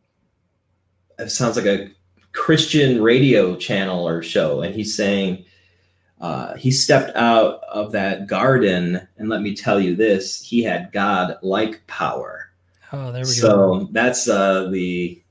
it 1.18 1.30
sounds 1.30 1.56
like 1.56 1.66
a 1.66 1.90
Christian 2.32 3.02
radio 3.02 3.56
channel 3.56 4.06
or 4.06 4.22
show, 4.22 4.62
and 4.62 4.74
he's 4.74 4.94
saying 4.94 5.44
uh, 6.20 6.54
he 6.56 6.70
stepped 6.70 7.14
out 7.16 7.62
of 7.64 7.92
that 7.92 8.26
garden, 8.26 9.06
and 9.16 9.28
let 9.28 9.42
me 9.42 9.54
tell 9.54 9.80
you 9.80 9.96
this: 9.96 10.40
he 10.40 10.62
had 10.62 10.92
God 10.92 11.36
like 11.42 11.86
power. 11.86 12.50
Oh, 12.92 13.12
there 13.12 13.22
we 13.22 13.26
so 13.26 13.48
go. 13.48 13.80
So 13.80 13.88
that's 13.92 14.28
uh, 14.28 14.68
the 14.70 15.22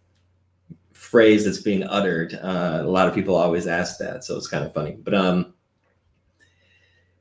phrase 1.08 1.46
that's 1.46 1.62
being 1.62 1.84
uttered. 1.84 2.34
Uh, 2.36 2.80
a 2.82 2.90
lot 2.90 3.08
of 3.08 3.16
people 3.16 3.36
always 3.36 3.66
ask 3.66 3.98
that, 3.98 4.24
so 4.24 4.36
it's 4.36 4.48
kind 4.48 4.66
of 4.66 4.74
funny. 4.74 4.98
But 5.02 5.14
um, 5.14 5.54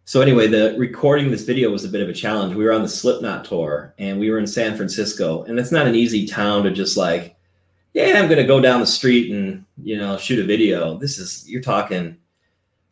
so 0.04 0.20
anyway, 0.20 0.48
the 0.48 0.74
recording 0.76 1.30
this 1.30 1.44
video 1.44 1.70
was 1.70 1.84
a 1.84 1.88
bit 1.88 2.00
of 2.00 2.08
a 2.08 2.12
challenge. 2.12 2.54
We 2.54 2.64
were 2.64 2.72
on 2.72 2.82
the 2.82 2.88
Slipknot 2.88 3.44
tour, 3.44 3.94
and 3.98 4.18
we 4.18 4.30
were 4.30 4.38
in 4.38 4.46
San 4.46 4.76
Francisco, 4.76 5.44
and 5.44 5.58
it's 5.58 5.72
not 5.72 5.86
an 5.86 5.94
easy 5.94 6.26
town 6.26 6.64
to 6.64 6.70
just 6.72 6.96
like, 6.96 7.36
yeah, 7.94 8.18
I'm 8.18 8.28
gonna 8.28 8.44
go 8.44 8.60
down 8.60 8.80
the 8.80 8.86
street 8.86 9.32
and 9.32 9.64
you 9.82 9.96
know 9.96 10.16
shoot 10.16 10.40
a 10.40 10.44
video. 10.44 10.98
This 10.98 11.18
is 11.18 11.48
you're 11.48 11.62
talking 11.62 12.16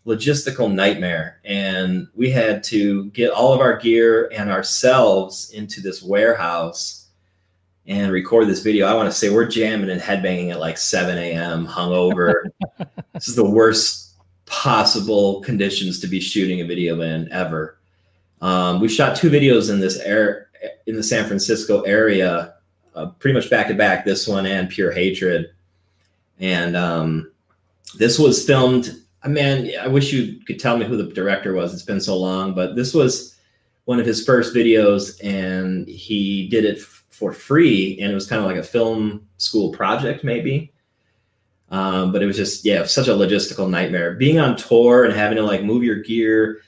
logistical 0.06 0.72
nightmare, 0.72 1.40
and 1.44 2.06
we 2.14 2.30
had 2.30 2.62
to 2.64 3.06
get 3.06 3.30
all 3.30 3.52
of 3.52 3.60
our 3.60 3.76
gear 3.78 4.30
and 4.32 4.48
ourselves 4.48 5.50
into 5.50 5.80
this 5.80 6.02
warehouse 6.02 7.03
and 7.86 8.12
record 8.12 8.48
this 8.48 8.62
video. 8.62 8.86
I 8.86 8.94
want 8.94 9.10
to 9.10 9.16
say 9.16 9.30
we're 9.30 9.46
jamming 9.46 9.90
and 9.90 10.00
headbanging 10.00 10.50
at 10.50 10.60
like 10.60 10.78
7 10.78 11.16
a.m. 11.18 11.66
hungover. 11.66 12.44
this 13.12 13.28
is 13.28 13.36
the 13.36 13.48
worst 13.48 14.14
possible 14.46 15.40
conditions 15.40 16.00
to 16.00 16.06
be 16.06 16.20
shooting 16.20 16.60
a 16.60 16.64
video 16.64 17.00
in 17.00 17.30
ever. 17.32 17.78
Um, 18.40 18.80
we 18.80 18.88
shot 18.88 19.16
two 19.16 19.30
videos 19.30 19.70
in 19.70 19.80
this 19.80 19.98
air 19.98 20.48
in 20.86 20.96
the 20.96 21.02
San 21.02 21.26
Francisco 21.26 21.82
area, 21.82 22.54
uh, 22.94 23.06
pretty 23.06 23.34
much 23.34 23.50
back 23.50 23.68
to 23.68 23.74
back. 23.74 24.04
This 24.04 24.26
one 24.26 24.46
and 24.46 24.68
Pure 24.68 24.92
Hatred, 24.92 25.50
and 26.38 26.76
um, 26.76 27.32
this 27.96 28.18
was 28.18 28.44
filmed. 28.44 29.00
I 29.22 29.28
mean, 29.28 29.72
I 29.80 29.88
wish 29.88 30.12
you 30.12 30.40
could 30.44 30.60
tell 30.60 30.76
me 30.76 30.84
who 30.84 30.96
the 30.96 31.12
director 31.12 31.54
was. 31.54 31.72
It's 31.72 31.82
been 31.82 32.00
so 32.00 32.16
long, 32.16 32.54
but 32.54 32.76
this 32.76 32.92
was 32.92 33.36
one 33.86 33.98
of 33.98 34.06
his 34.06 34.24
first 34.24 34.54
videos, 34.54 35.18
and 35.24 35.88
he 35.88 36.48
did 36.48 36.64
it 36.64 36.80
for 37.14 37.32
free, 37.32 37.96
and 38.00 38.10
it 38.10 38.14
was 38.14 38.26
kind 38.26 38.40
of 38.40 38.46
like 38.46 38.56
a 38.56 38.62
film 38.62 39.26
school 39.36 39.70
project, 39.70 40.24
maybe. 40.24 40.72
Um, 41.70 42.12
but 42.12 42.22
it 42.22 42.26
was 42.26 42.36
just 42.36 42.64
yeah, 42.64 42.84
such 42.84 43.08
a 43.08 43.12
logistical 43.12 43.70
nightmare. 43.70 44.14
Being 44.14 44.40
on 44.40 44.56
tour 44.56 45.04
and 45.04 45.14
having 45.14 45.36
to 45.36 45.42
like 45.42 45.62
move 45.62 45.84
your 45.84 46.00
gear 46.02 46.60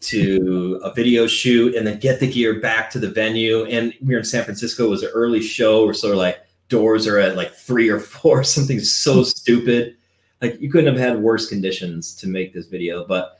to 0.00 0.80
a 0.82 0.92
video 0.92 1.28
shoot 1.28 1.76
and 1.76 1.86
then 1.86 2.00
get 2.00 2.18
the 2.18 2.30
gear 2.30 2.58
back 2.58 2.90
to 2.90 2.98
the 2.98 3.10
venue. 3.10 3.64
And 3.66 3.94
we 4.02 4.14
were 4.14 4.18
in 4.18 4.24
San 4.24 4.44
Francisco. 4.44 4.86
It 4.86 4.90
was 4.90 5.02
an 5.04 5.10
early 5.14 5.40
show. 5.40 5.86
We're 5.86 5.94
sort 5.94 6.12
of 6.12 6.18
like 6.18 6.42
doors 6.68 7.06
are 7.06 7.18
at 7.18 7.36
like 7.36 7.54
three 7.54 7.88
or 7.88 8.00
four. 8.00 8.42
Something 8.44 8.80
so 8.80 9.22
stupid. 9.22 9.96
Like 10.40 10.60
you 10.60 10.68
couldn't 10.68 10.92
have 10.92 11.00
had 11.00 11.22
worse 11.22 11.48
conditions 11.48 12.16
to 12.16 12.26
make 12.26 12.52
this 12.52 12.66
video, 12.66 13.06
but 13.06 13.38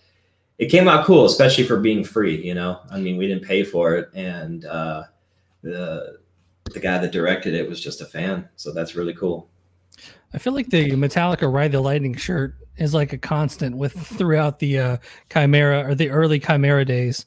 it 0.59 0.71
came 0.71 0.87
out 0.87 1.05
cool, 1.05 1.25
especially 1.25 1.65
for 1.65 1.81
being 1.81 2.05
free. 2.05 2.41
You 2.41 2.55
know, 2.55 2.79
I 2.89 3.01
mean, 3.01 3.17
we 3.17 3.27
didn't 3.27 3.43
pay 3.45 3.65
for 3.65 3.97
it, 3.97 4.11
and 4.15 4.65
uh, 4.65 5.05
the 5.63 6.22
the 6.73 6.81
guy 6.81 6.99
that 6.99 7.13
directed 7.13 7.55
it 7.55 7.69
was 7.69 7.81
just 7.81 8.01
a 8.01 8.07
fan. 8.07 8.49
So 8.57 8.73
that's 8.73 8.95
really 8.95 9.15
cool. 9.15 9.49
I 10.35 10.39
feel 10.39 10.53
like 10.53 10.69
the 10.69 10.91
Metallica 10.93 11.53
Ride 11.53 11.73
the 11.73 11.81
Lightning 11.81 12.17
shirt 12.17 12.57
is 12.77 12.95
like 12.95 13.13
a 13.13 13.19
constant 13.19 13.77
with 13.77 13.93
throughout 13.93 14.59
the 14.59 14.79
uh, 14.79 14.97
Chimaira 15.31 15.89
or 15.89 15.95
the 15.95 16.11
early 16.11 16.41
Chimaira 16.41 16.87
days. 16.87 17.27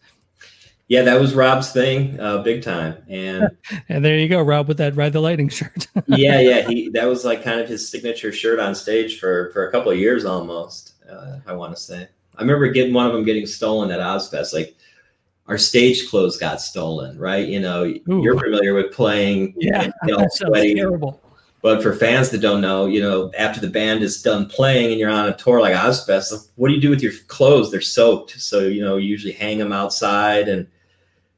Yeah, 0.87 1.01
that 1.01 1.19
was 1.19 1.33
Rob's 1.33 1.71
thing, 1.71 2.19
uh, 2.19 2.39
big 2.39 2.61
time. 2.61 2.97
And 3.07 3.49
and 3.89 4.05
there 4.05 4.17
you 4.17 4.27
go, 4.27 4.41
Rob, 4.41 4.67
with 4.67 4.77
that 4.77 4.95
Ride 4.95 5.13
the 5.13 5.19
Lightning 5.19 5.49
shirt. 5.49 5.87
yeah, 6.07 6.39
yeah, 6.39 6.67
he 6.67 6.89
that 6.89 7.05
was 7.05 7.25
like 7.25 7.43
kind 7.43 7.59
of 7.59 7.67
his 7.67 7.87
signature 7.87 8.31
shirt 8.31 8.59
on 8.59 8.75
stage 8.75 9.19
for 9.19 9.51
for 9.51 9.67
a 9.67 9.71
couple 9.71 9.91
of 9.91 9.97
years 9.97 10.25
almost. 10.25 10.93
Uh, 11.09 11.39
I 11.45 11.53
want 11.53 11.75
to 11.75 11.81
say. 11.81 12.07
I 12.37 12.41
remember 12.41 12.67
getting 12.69 12.93
one 12.93 13.07
of 13.07 13.13
them 13.13 13.23
getting 13.23 13.45
stolen 13.45 13.91
at 13.91 13.99
Ozzfest. 13.99 14.53
Like 14.53 14.75
our 15.47 15.57
stage 15.57 16.09
clothes 16.09 16.37
got 16.37 16.61
stolen, 16.61 17.17
right? 17.19 17.47
You 17.47 17.59
know, 17.59 17.83
Ooh. 17.83 18.21
you're 18.23 18.39
familiar 18.39 18.73
with 18.73 18.91
playing. 18.91 19.53
Yeah, 19.57 19.91
you 20.05 20.17
know, 20.17 20.25
sweaty. 20.29 20.75
terrible. 20.75 21.21
But 21.61 21.81
for 21.81 21.93
fans 21.95 22.29
that 22.29 22.41
don't 22.41 22.61
know, 22.61 22.85
you 22.85 23.01
know, 23.01 23.31
after 23.37 23.59
the 23.59 23.69
band 23.69 24.03
is 24.03 24.21
done 24.21 24.47
playing 24.47 24.91
and 24.91 24.99
you're 24.99 25.09
on 25.09 25.27
a 25.27 25.35
tour 25.35 25.61
like 25.61 25.73
Ozzfest, 25.73 26.49
what 26.55 26.67
do 26.67 26.75
you 26.75 26.81
do 26.81 26.91
with 26.91 27.01
your 27.01 27.13
clothes? 27.27 27.71
They're 27.71 27.81
soaked, 27.81 28.39
so 28.39 28.59
you 28.59 28.83
know, 28.83 28.97
you 28.97 29.07
usually 29.07 29.33
hang 29.33 29.57
them 29.57 29.71
outside, 29.71 30.47
and 30.47 30.67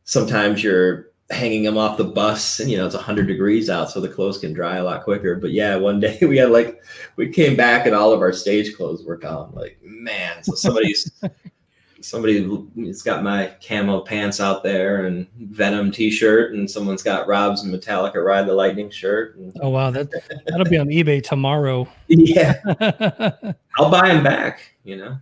sometimes 0.03 0.63
you're 0.63 1.07
hanging 1.29 1.63
them 1.63 1.77
off 1.77 1.97
the 1.97 2.03
bus, 2.03 2.59
and 2.59 2.69
you 2.69 2.77
know, 2.77 2.85
it's 2.85 2.95
100 2.95 3.27
degrees 3.27 3.69
out, 3.69 3.89
so 3.89 3.99
the 4.01 4.09
clothes 4.09 4.37
can 4.37 4.53
dry 4.53 4.77
a 4.77 4.83
lot 4.83 5.03
quicker. 5.03 5.35
But 5.35 5.51
yeah, 5.51 5.75
one 5.75 5.99
day 6.01 6.19
we 6.21 6.37
had 6.37 6.51
like, 6.51 6.81
we 7.15 7.29
came 7.29 7.55
back 7.55 7.85
and 7.85 7.95
all 7.95 8.11
of 8.11 8.21
our 8.21 8.33
stage 8.33 8.75
clothes 8.75 9.05
were 9.05 9.17
gone. 9.17 9.51
Like, 9.53 9.79
man, 9.81 10.43
so 10.43 10.55
somebody's 10.55 11.09
somebody's 12.01 13.01
got 13.01 13.23
my 13.23 13.53
camo 13.65 14.01
pants 14.01 14.39
out 14.39 14.63
there 14.63 15.05
and 15.05 15.27
Venom 15.37 15.91
T-shirt, 15.91 16.53
and 16.53 16.69
someone's 16.69 17.03
got 17.03 17.27
Rob's 17.27 17.63
Metallica 17.63 18.23
Ride 18.23 18.47
the 18.47 18.53
Lightning 18.53 18.89
shirt. 18.89 19.37
And... 19.37 19.55
Oh 19.61 19.69
wow, 19.69 19.91
that 19.91 20.11
that'll 20.45 20.65
be 20.65 20.77
on 20.77 20.87
eBay 20.87 21.23
tomorrow. 21.23 21.87
Yeah, 22.07 22.55
I'll 23.77 23.91
buy 23.91 24.07
them 24.09 24.23
back. 24.23 24.61
You 24.83 24.97
know. 24.97 25.17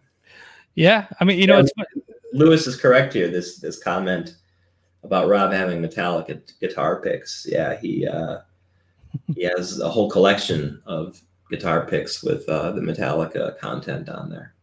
Yeah, 0.76 1.08
I 1.20 1.24
mean, 1.24 1.40
you 1.40 1.48
know, 1.48 1.60
it's 1.60 1.72
Lewis 2.34 2.68
is 2.68 2.76
correct 2.76 3.14
here. 3.14 3.30
This 3.30 3.58
this 3.58 3.82
comment 3.82 4.36
about 5.04 5.28
Rob 5.28 5.52
having 5.52 5.82
Metallica 5.82 6.42
guitar 6.60 7.02
picks. 7.02 7.46
Yeah, 7.50 7.76
he 7.80 8.08
uh, 8.08 8.40
he 9.34 9.44
has 9.44 9.80
a 9.80 9.90
whole 9.90 10.10
collection 10.10 10.82
of 10.86 11.22
guitar 11.50 11.86
picks 11.86 12.24
with 12.24 12.48
uh, 12.50 12.72
the 12.72 12.82
Metallica 12.82 13.58
content 13.60 14.10
on 14.10 14.30
there. 14.30 14.54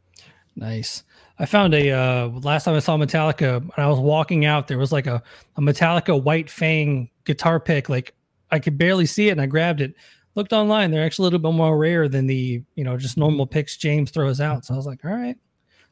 Nice. 0.56 1.04
I 1.42 1.44
found 1.44 1.74
a 1.74 1.90
uh, 1.90 2.28
last 2.28 2.64
time 2.64 2.76
I 2.76 2.78
saw 2.78 2.96
Metallica 2.96 3.56
and 3.56 3.72
I 3.76 3.88
was 3.88 3.98
walking 3.98 4.44
out, 4.44 4.68
there 4.68 4.78
was 4.78 4.92
like 4.92 5.08
a, 5.08 5.20
a 5.56 5.60
Metallica 5.60 6.22
White 6.22 6.48
Fang 6.48 7.10
guitar 7.24 7.58
pick. 7.58 7.88
Like 7.88 8.14
I 8.52 8.60
could 8.60 8.78
barely 8.78 9.06
see 9.06 9.28
it 9.28 9.32
and 9.32 9.40
I 9.40 9.46
grabbed 9.46 9.80
it. 9.80 9.96
Looked 10.36 10.52
online, 10.52 10.92
they're 10.92 11.04
actually 11.04 11.24
a 11.24 11.26
little 11.26 11.40
bit 11.40 11.56
more 11.56 11.76
rare 11.76 12.08
than 12.08 12.28
the, 12.28 12.62
you 12.76 12.84
know, 12.84 12.96
just 12.96 13.16
normal 13.16 13.44
picks 13.44 13.76
James 13.76 14.12
throws 14.12 14.40
out. 14.40 14.64
So 14.64 14.74
I 14.74 14.76
was 14.76 14.86
like, 14.86 15.04
all 15.04 15.10
right. 15.10 15.36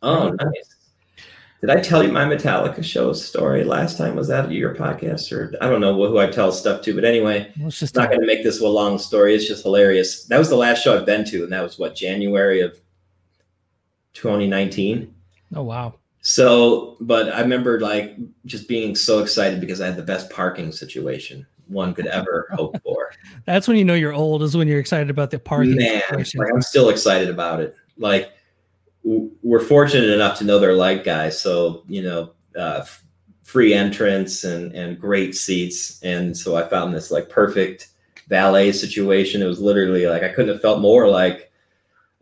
Oh, 0.03 0.31
nice. 0.31 0.77
Did 1.61 1.71
I 1.71 1.81
tell 1.81 2.05
you 2.05 2.13
my 2.13 2.25
Metallica 2.25 2.85
show 2.85 3.13
story 3.13 3.65
last 3.65 3.99
time? 3.99 4.15
Was 4.15 4.29
that 4.29 4.53
your 4.53 4.77
podcast 4.77 5.33
or 5.33 5.53
I 5.61 5.69
don't 5.69 5.81
know 5.81 5.95
who 5.95 6.21
I 6.21 6.29
tell 6.29 6.53
stuff 6.53 6.81
to, 6.83 6.95
but 6.95 7.05
anyway, 7.05 7.53
well, 7.59 7.67
it's 7.67 7.81
just 7.81 7.97
not 7.97 8.09
going 8.09 8.21
to 8.21 8.27
make 8.27 8.45
this 8.45 8.61
a 8.61 8.69
long 8.69 8.99
story. 8.99 9.35
It's 9.35 9.49
just 9.49 9.65
hilarious. 9.65 10.27
That 10.27 10.39
was 10.39 10.49
the 10.49 10.55
last 10.55 10.85
show 10.85 10.97
I've 10.97 11.07
been 11.07 11.25
to, 11.25 11.43
and 11.43 11.53
that 11.53 11.63
was 11.65 11.77
what 11.77 11.97
January 11.97 12.61
of 12.61 12.81
2019. 14.15 15.13
Oh 15.55 15.63
wow. 15.63 15.95
So, 16.23 16.97
but 17.01 17.33
I 17.33 17.41
remember 17.41 17.81
like 17.81 18.17
just 18.45 18.69
being 18.69 18.95
so 18.95 19.21
excited 19.21 19.61
because 19.61 19.81
I 19.81 19.87
had 19.87 19.97
the 19.97 20.03
best 20.03 20.31
parking 20.31 20.71
situation 20.71 21.47
one 21.67 21.95
could 21.95 22.07
ever 22.07 22.49
hope 22.53 22.81
for. 22.83 23.13
That's 23.47 23.67
when 23.67 23.77
you 23.77 23.85
know 23.85 23.95
you're 23.95 24.13
old 24.13 24.43
is 24.43 24.57
when 24.57 24.69
you're 24.69 24.81
excited 24.81 25.09
about 25.09 25.31
the 25.31 25.39
parking. 25.39 25.77
Man, 25.77 26.03
like, 26.13 26.53
I'm 26.53 26.63
still 26.63 26.91
excited 26.91 27.31
about 27.31 27.61
it. 27.61 27.75
Like 27.97 28.33
we're 29.03 29.61
fortunate 29.61 30.11
enough 30.11 30.39
to 30.39 30.45
know 30.45 30.59
they're 30.59 30.75
like 30.75 31.05
guys, 31.05 31.41
so 31.41 31.85
you 31.89 32.03
know, 32.03 32.33
uh, 32.57 32.85
free 33.43 33.73
entrance 33.73 34.45
and 34.45 34.75
and 34.75 35.01
great 35.01 35.35
seats, 35.35 36.03
and 36.03 36.37
so 36.37 36.57
I 36.57 36.69
found 36.69 36.95
this 36.95 37.11
like 37.11 37.29
perfect 37.29 37.89
valet 38.29 38.73
situation. 38.73 39.43
It 39.43 39.47
was 39.47 39.61
literally 39.61 40.07
like 40.07 40.23
I 40.23 40.29
couldn't 40.29 40.53
have 40.53 40.63
felt 40.63 40.81
more 40.81 41.09
like 41.09 41.50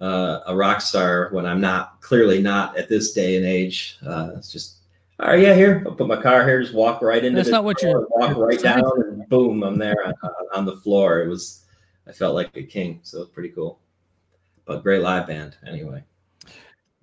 uh, 0.00 0.40
a 0.46 0.54
rock 0.54 0.80
star 0.80 1.28
when 1.32 1.46
I'm 1.46 1.60
not 1.60 2.00
clearly 2.00 2.40
not 2.40 2.76
at 2.76 2.88
this 2.88 3.12
day 3.12 3.36
and 3.36 3.46
age. 3.46 3.98
Uh, 4.06 4.30
it's 4.36 4.52
just, 4.52 4.76
all 5.20 5.30
right, 5.30 5.40
yeah, 5.40 5.54
here, 5.54 5.82
I'll 5.86 5.94
put 5.94 6.06
my 6.06 6.20
car 6.20 6.46
here, 6.46 6.60
just 6.62 6.74
walk 6.74 7.02
right 7.02 7.24
into 7.24 7.36
That's 7.36 7.48
not 7.48 7.64
what 7.64 7.82
you're 7.82 8.06
walk 8.10 8.36
right 8.36 8.60
down 8.60 8.90
and 9.08 9.28
boom, 9.28 9.62
I'm 9.64 9.78
there 9.78 10.06
on, 10.06 10.14
on, 10.54 10.64
the 10.64 10.76
floor. 10.76 11.22
It 11.22 11.28
was, 11.28 11.64
I 12.06 12.12
felt 12.12 12.34
like 12.34 12.56
a 12.56 12.62
king. 12.62 13.00
So 13.02 13.22
it's 13.22 13.30
pretty 13.30 13.48
cool, 13.48 13.80
but 14.64 14.82
great 14.82 15.02
live 15.02 15.26
band 15.26 15.56
anyway. 15.66 16.04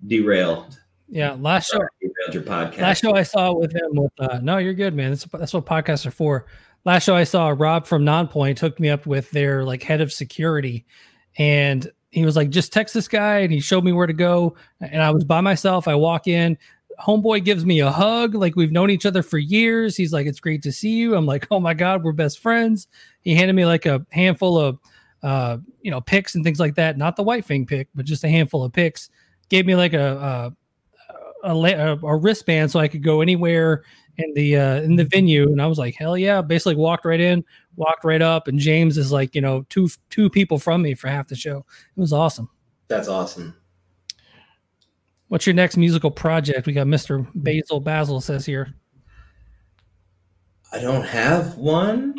Derailed. 0.06 0.80
Yeah. 1.08 1.36
Last 1.38 1.70
show, 1.70 1.80
derailed 2.00 2.34
your 2.34 2.42
podcast. 2.42 2.80
Last 2.80 3.02
show 3.02 3.14
I 3.14 3.22
saw 3.22 3.52
with 3.52 3.74
him 3.74 3.90
with, 3.92 4.12
uh, 4.18 4.40
no, 4.42 4.56
you're 4.56 4.74
good, 4.74 4.94
man. 4.94 5.10
That's, 5.10 5.24
that's 5.24 5.52
what 5.52 5.66
podcasts 5.66 6.06
are 6.06 6.10
for. 6.10 6.46
Last 6.86 7.04
show 7.04 7.16
I 7.16 7.24
saw 7.24 7.48
Rob 7.48 7.86
from 7.86 8.04
Nonpoint 8.04 8.58
hooked 8.58 8.80
me 8.80 8.88
up 8.88 9.06
with 9.06 9.30
their 9.32 9.64
like 9.64 9.82
head 9.82 10.00
of 10.00 10.12
security 10.12 10.86
and 11.36 11.90
he 12.10 12.24
was 12.24 12.36
like, 12.36 12.50
just 12.50 12.72
text 12.72 12.94
this 12.94 13.08
guy, 13.08 13.38
and 13.38 13.52
he 13.52 13.60
showed 13.60 13.84
me 13.84 13.92
where 13.92 14.06
to 14.06 14.12
go. 14.12 14.56
And 14.80 15.02
I 15.02 15.10
was 15.10 15.24
by 15.24 15.40
myself. 15.40 15.88
I 15.88 15.94
walk 15.94 16.26
in. 16.26 16.56
Homeboy 17.00 17.44
gives 17.44 17.66
me 17.66 17.80
a 17.80 17.90
hug, 17.90 18.34
like 18.34 18.56
we've 18.56 18.72
known 18.72 18.90
each 18.90 19.04
other 19.04 19.22
for 19.22 19.36
years. 19.36 19.96
He's 19.96 20.12
like, 20.14 20.26
"It's 20.26 20.40
great 20.40 20.62
to 20.62 20.72
see 20.72 20.96
you." 20.96 21.14
I'm 21.14 21.26
like, 21.26 21.46
"Oh 21.50 21.60
my 21.60 21.74
god, 21.74 22.02
we're 22.02 22.12
best 22.12 22.38
friends." 22.38 22.88
He 23.20 23.34
handed 23.34 23.52
me 23.54 23.66
like 23.66 23.84
a 23.84 24.06
handful 24.12 24.58
of, 24.58 24.78
uh, 25.22 25.58
you 25.82 25.90
know, 25.90 26.00
picks 26.00 26.34
and 26.36 26.42
things 26.42 26.58
like 26.58 26.74
that. 26.76 26.96
Not 26.96 27.16
the 27.16 27.22
White 27.22 27.44
Fang 27.44 27.66
pick, 27.66 27.88
but 27.94 28.06
just 28.06 28.24
a 28.24 28.28
handful 28.30 28.64
of 28.64 28.72
picks. 28.72 29.10
Gave 29.50 29.66
me 29.66 29.76
like 29.76 29.92
a 29.92 30.54
a, 31.44 31.54
a, 31.54 31.98
a 32.02 32.16
wristband 32.16 32.70
so 32.70 32.80
I 32.80 32.88
could 32.88 33.02
go 33.02 33.20
anywhere 33.20 33.84
in 34.18 34.32
the 34.34 34.56
uh, 34.56 34.80
in 34.82 34.96
the 34.96 35.04
venue, 35.04 35.44
and 35.44 35.60
I 35.60 35.66
was 35.66 35.78
like, 35.78 35.94
"Hell 35.96 36.16
yeah!" 36.16 36.40
Basically, 36.40 36.76
walked 36.76 37.04
right 37.04 37.20
in, 37.20 37.44
walked 37.76 38.04
right 38.04 38.22
up, 38.22 38.48
and 38.48 38.58
James 38.58 38.98
is 38.98 39.12
like, 39.12 39.34
you 39.34 39.40
know, 39.40 39.64
two 39.68 39.88
two 40.10 40.28
people 40.28 40.58
from 40.58 40.82
me 40.82 40.94
for 40.94 41.08
half 41.08 41.28
the 41.28 41.36
show. 41.36 41.58
It 41.96 42.00
was 42.00 42.12
awesome. 42.12 42.48
That's 42.88 43.08
awesome. 43.08 43.54
What's 45.28 45.46
your 45.46 45.54
next 45.54 45.76
musical 45.76 46.10
project? 46.10 46.66
We 46.66 46.72
got 46.72 46.86
Mr. 46.86 47.28
Basil 47.34 47.80
Basil 47.80 48.20
says 48.20 48.46
here. 48.46 48.74
I 50.72 50.78
don't 50.80 51.04
have 51.04 51.56
one. 51.56 52.14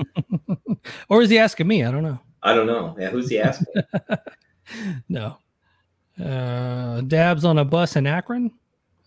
or 1.10 1.22
is 1.22 1.30
he 1.30 1.38
asking 1.38 1.68
me? 1.68 1.84
I 1.84 1.92
don't 1.92 2.04
know. 2.04 2.20
I 2.44 2.54
don't 2.54 2.68
know. 2.68 2.96
Yeah, 3.00 3.10
who's 3.10 3.30
he 3.30 3.40
asking? 3.40 3.74
no. 5.10 5.38
Uh, 6.24 7.02
dabs 7.02 7.46
on 7.46 7.60
a 7.60 7.66
bus 7.66 7.96
in 7.96 8.08
Akron. 8.08 8.52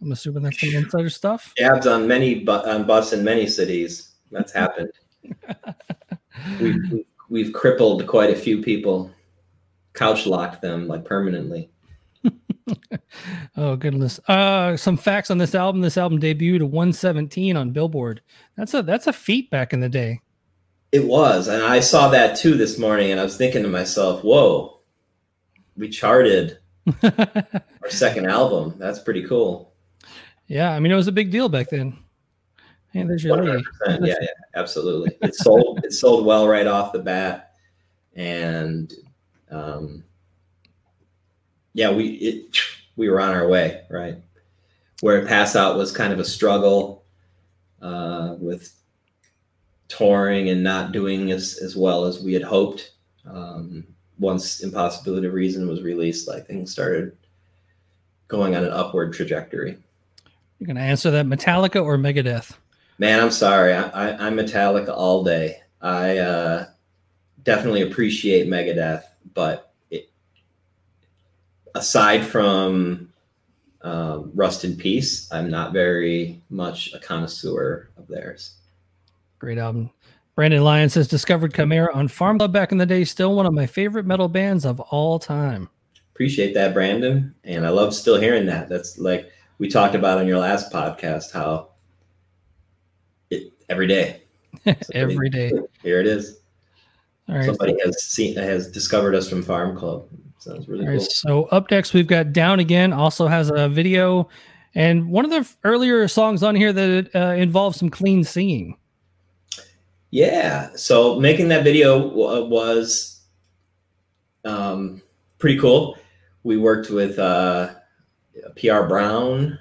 I'm 0.00 0.12
assuming 0.12 0.42
that's 0.42 0.60
some 0.60 0.74
insider 0.74 1.10
stuff. 1.10 1.52
Dabs 1.56 1.86
on 1.86 2.06
many 2.06 2.36
bu- 2.36 2.52
on 2.52 2.86
bus 2.86 3.12
in 3.12 3.22
many 3.24 3.46
cities. 3.46 4.12
That's 4.30 4.52
happened. 4.52 4.92
we've, 6.60 7.04
we've 7.28 7.52
crippled 7.52 8.06
quite 8.06 8.30
a 8.30 8.36
few 8.36 8.62
people, 8.62 9.10
couch 9.94 10.26
locked 10.26 10.60
them 10.60 10.88
like 10.88 11.04
permanently. 11.04 11.70
oh 13.56 13.76
goodness. 13.76 14.18
Uh 14.28 14.76
some 14.76 14.96
facts 14.96 15.30
on 15.30 15.38
this 15.38 15.54
album. 15.54 15.80
This 15.80 15.96
album 15.96 16.20
debuted 16.20 16.56
at 16.56 16.70
117 16.70 17.56
on 17.56 17.70
Billboard. 17.70 18.20
That's 18.56 18.74
a 18.74 18.82
that's 18.82 19.06
a 19.06 19.12
feat 19.12 19.50
back 19.50 19.72
in 19.72 19.80
the 19.80 19.88
day. 19.88 20.20
It 20.92 21.04
was, 21.04 21.46
and 21.46 21.62
I 21.62 21.78
saw 21.78 22.08
that 22.08 22.36
too 22.36 22.56
this 22.56 22.76
morning, 22.76 23.12
and 23.12 23.20
I 23.20 23.22
was 23.22 23.36
thinking 23.36 23.62
to 23.62 23.68
myself, 23.68 24.24
"Whoa, 24.24 24.80
we 25.76 25.88
charted 25.88 26.58
our 27.02 27.88
second 27.88 28.26
album. 28.26 28.74
That's 28.76 28.98
pretty 28.98 29.26
cool." 29.26 29.72
Yeah, 30.48 30.72
I 30.72 30.80
mean 30.80 30.90
it 30.90 30.96
was 30.96 31.08
a 31.08 31.12
big 31.12 31.30
deal 31.30 31.48
back 31.48 31.70
then. 31.70 31.96
Hey, 32.92 33.04
there's 33.04 33.22
your 33.22 33.36
lady. 33.36 33.64
Yeah, 33.86 34.16
yeah, 34.20 34.26
absolutely. 34.54 35.16
It 35.22 35.34
sold. 35.34 35.80
it 35.84 35.92
sold 35.92 36.26
well 36.26 36.48
right 36.48 36.66
off 36.66 36.92
the 36.92 36.98
bat, 36.98 37.52
and 38.16 38.92
um, 39.50 40.04
yeah, 41.72 41.90
we 41.90 42.08
it 42.14 42.58
we 42.96 43.08
were 43.08 43.20
on 43.20 43.34
our 43.34 43.48
way, 43.48 43.82
right? 43.90 44.16
Where 45.00 45.24
Pass 45.24 45.56
Out 45.56 45.76
was 45.76 45.92
kind 45.92 46.12
of 46.12 46.18
a 46.18 46.24
struggle 46.24 47.04
uh, 47.80 48.34
with 48.38 48.74
touring 49.88 50.50
and 50.50 50.62
not 50.62 50.92
doing 50.92 51.30
as, 51.30 51.58
as 51.58 51.76
well 51.76 52.04
as 52.04 52.22
we 52.22 52.32
had 52.32 52.42
hoped. 52.42 52.92
Um, 53.26 53.86
once 54.18 54.60
Impossibility 54.60 55.26
of 55.26 55.32
Reason 55.32 55.66
was 55.66 55.82
released, 55.82 56.28
like 56.28 56.46
things 56.46 56.70
started 56.70 57.16
going 58.28 58.54
on 58.54 58.64
an 58.64 58.70
upward 58.70 59.12
trajectory. 59.12 59.78
You're 60.58 60.66
gonna 60.66 60.80
answer 60.80 61.10
that 61.10 61.26
Metallica 61.26 61.82
or 61.82 61.96
Megadeth? 61.96 62.52
Man, 63.00 63.18
I'm 63.18 63.30
sorry. 63.30 63.72
I, 63.72 63.88
I, 63.88 64.26
I'm 64.26 64.36
Metallica 64.36 64.90
all 64.90 65.24
day. 65.24 65.62
I 65.80 66.18
uh, 66.18 66.66
definitely 67.44 67.80
appreciate 67.80 68.46
Megadeth, 68.46 69.04
but 69.32 69.72
it, 69.90 70.10
aside 71.74 72.22
from 72.26 73.10
um, 73.80 74.30
Rust 74.34 74.66
in 74.66 74.76
Peace, 74.76 75.32
I'm 75.32 75.50
not 75.50 75.72
very 75.72 76.42
much 76.50 76.92
a 76.92 76.98
connoisseur 76.98 77.88
of 77.96 78.06
theirs. 78.06 78.58
Great 79.38 79.56
album. 79.56 79.88
Brandon 80.34 80.62
Lyon 80.62 80.90
says 80.90 81.08
discovered 81.08 81.54
Chimaira 81.54 81.96
on 81.96 82.06
Farm 82.06 82.36
Club 82.36 82.52
back 82.52 82.70
in 82.70 82.76
the 82.76 82.84
day. 82.84 83.04
Still 83.04 83.34
one 83.34 83.46
of 83.46 83.54
my 83.54 83.66
favorite 83.66 84.04
metal 84.04 84.28
bands 84.28 84.66
of 84.66 84.78
all 84.78 85.18
time. 85.18 85.70
Appreciate 86.12 86.52
that, 86.52 86.74
Brandon, 86.74 87.34
and 87.44 87.64
I 87.64 87.70
love 87.70 87.94
still 87.94 88.20
hearing 88.20 88.44
that. 88.44 88.68
That's 88.68 88.98
like 88.98 89.32
we 89.56 89.68
talked 89.68 89.94
about 89.94 90.18
on 90.18 90.26
your 90.26 90.38
last 90.38 90.70
podcast 90.70 91.32
how 91.32 91.69
every 93.70 93.86
day, 93.86 94.20
every 94.94 95.30
day. 95.30 95.52
Here 95.82 96.00
it 96.00 96.06
is. 96.06 96.40
All 97.28 97.36
right. 97.36 97.46
Somebody 97.46 97.76
has 97.84 98.02
seen 98.02 98.36
has 98.36 98.70
discovered 98.70 99.14
us 99.14 99.30
from 99.30 99.42
Farm 99.42 99.74
Club. 99.76 100.06
Sounds 100.38 100.68
really 100.68 100.80
All 100.80 100.92
cool. 100.92 100.98
right, 100.98 101.10
so 101.10 101.44
up 101.44 101.70
next 101.70 101.94
we've 101.94 102.06
got 102.06 102.32
Down 102.32 102.60
Again. 102.60 102.92
Also 102.92 103.26
has 103.28 103.50
a 103.50 103.68
video, 103.68 104.28
and 104.74 105.08
one 105.08 105.24
of 105.24 105.30
the 105.30 105.48
earlier 105.64 106.06
songs 106.08 106.42
on 106.42 106.54
here 106.56 106.72
that 106.72 107.10
uh, 107.14 107.34
involves 107.34 107.78
some 107.78 107.88
clean 107.88 108.24
singing. 108.24 108.76
Yeah. 110.10 110.70
So 110.74 111.20
making 111.20 111.48
that 111.48 111.62
video 111.62 112.08
w- 112.08 112.46
was 112.46 113.20
um, 114.44 115.00
pretty 115.38 115.58
cool. 115.58 115.96
We 116.42 116.56
worked 116.56 116.90
with 116.90 117.18
uh, 117.18 117.74
PR 118.56 118.82
Brown, 118.82 119.58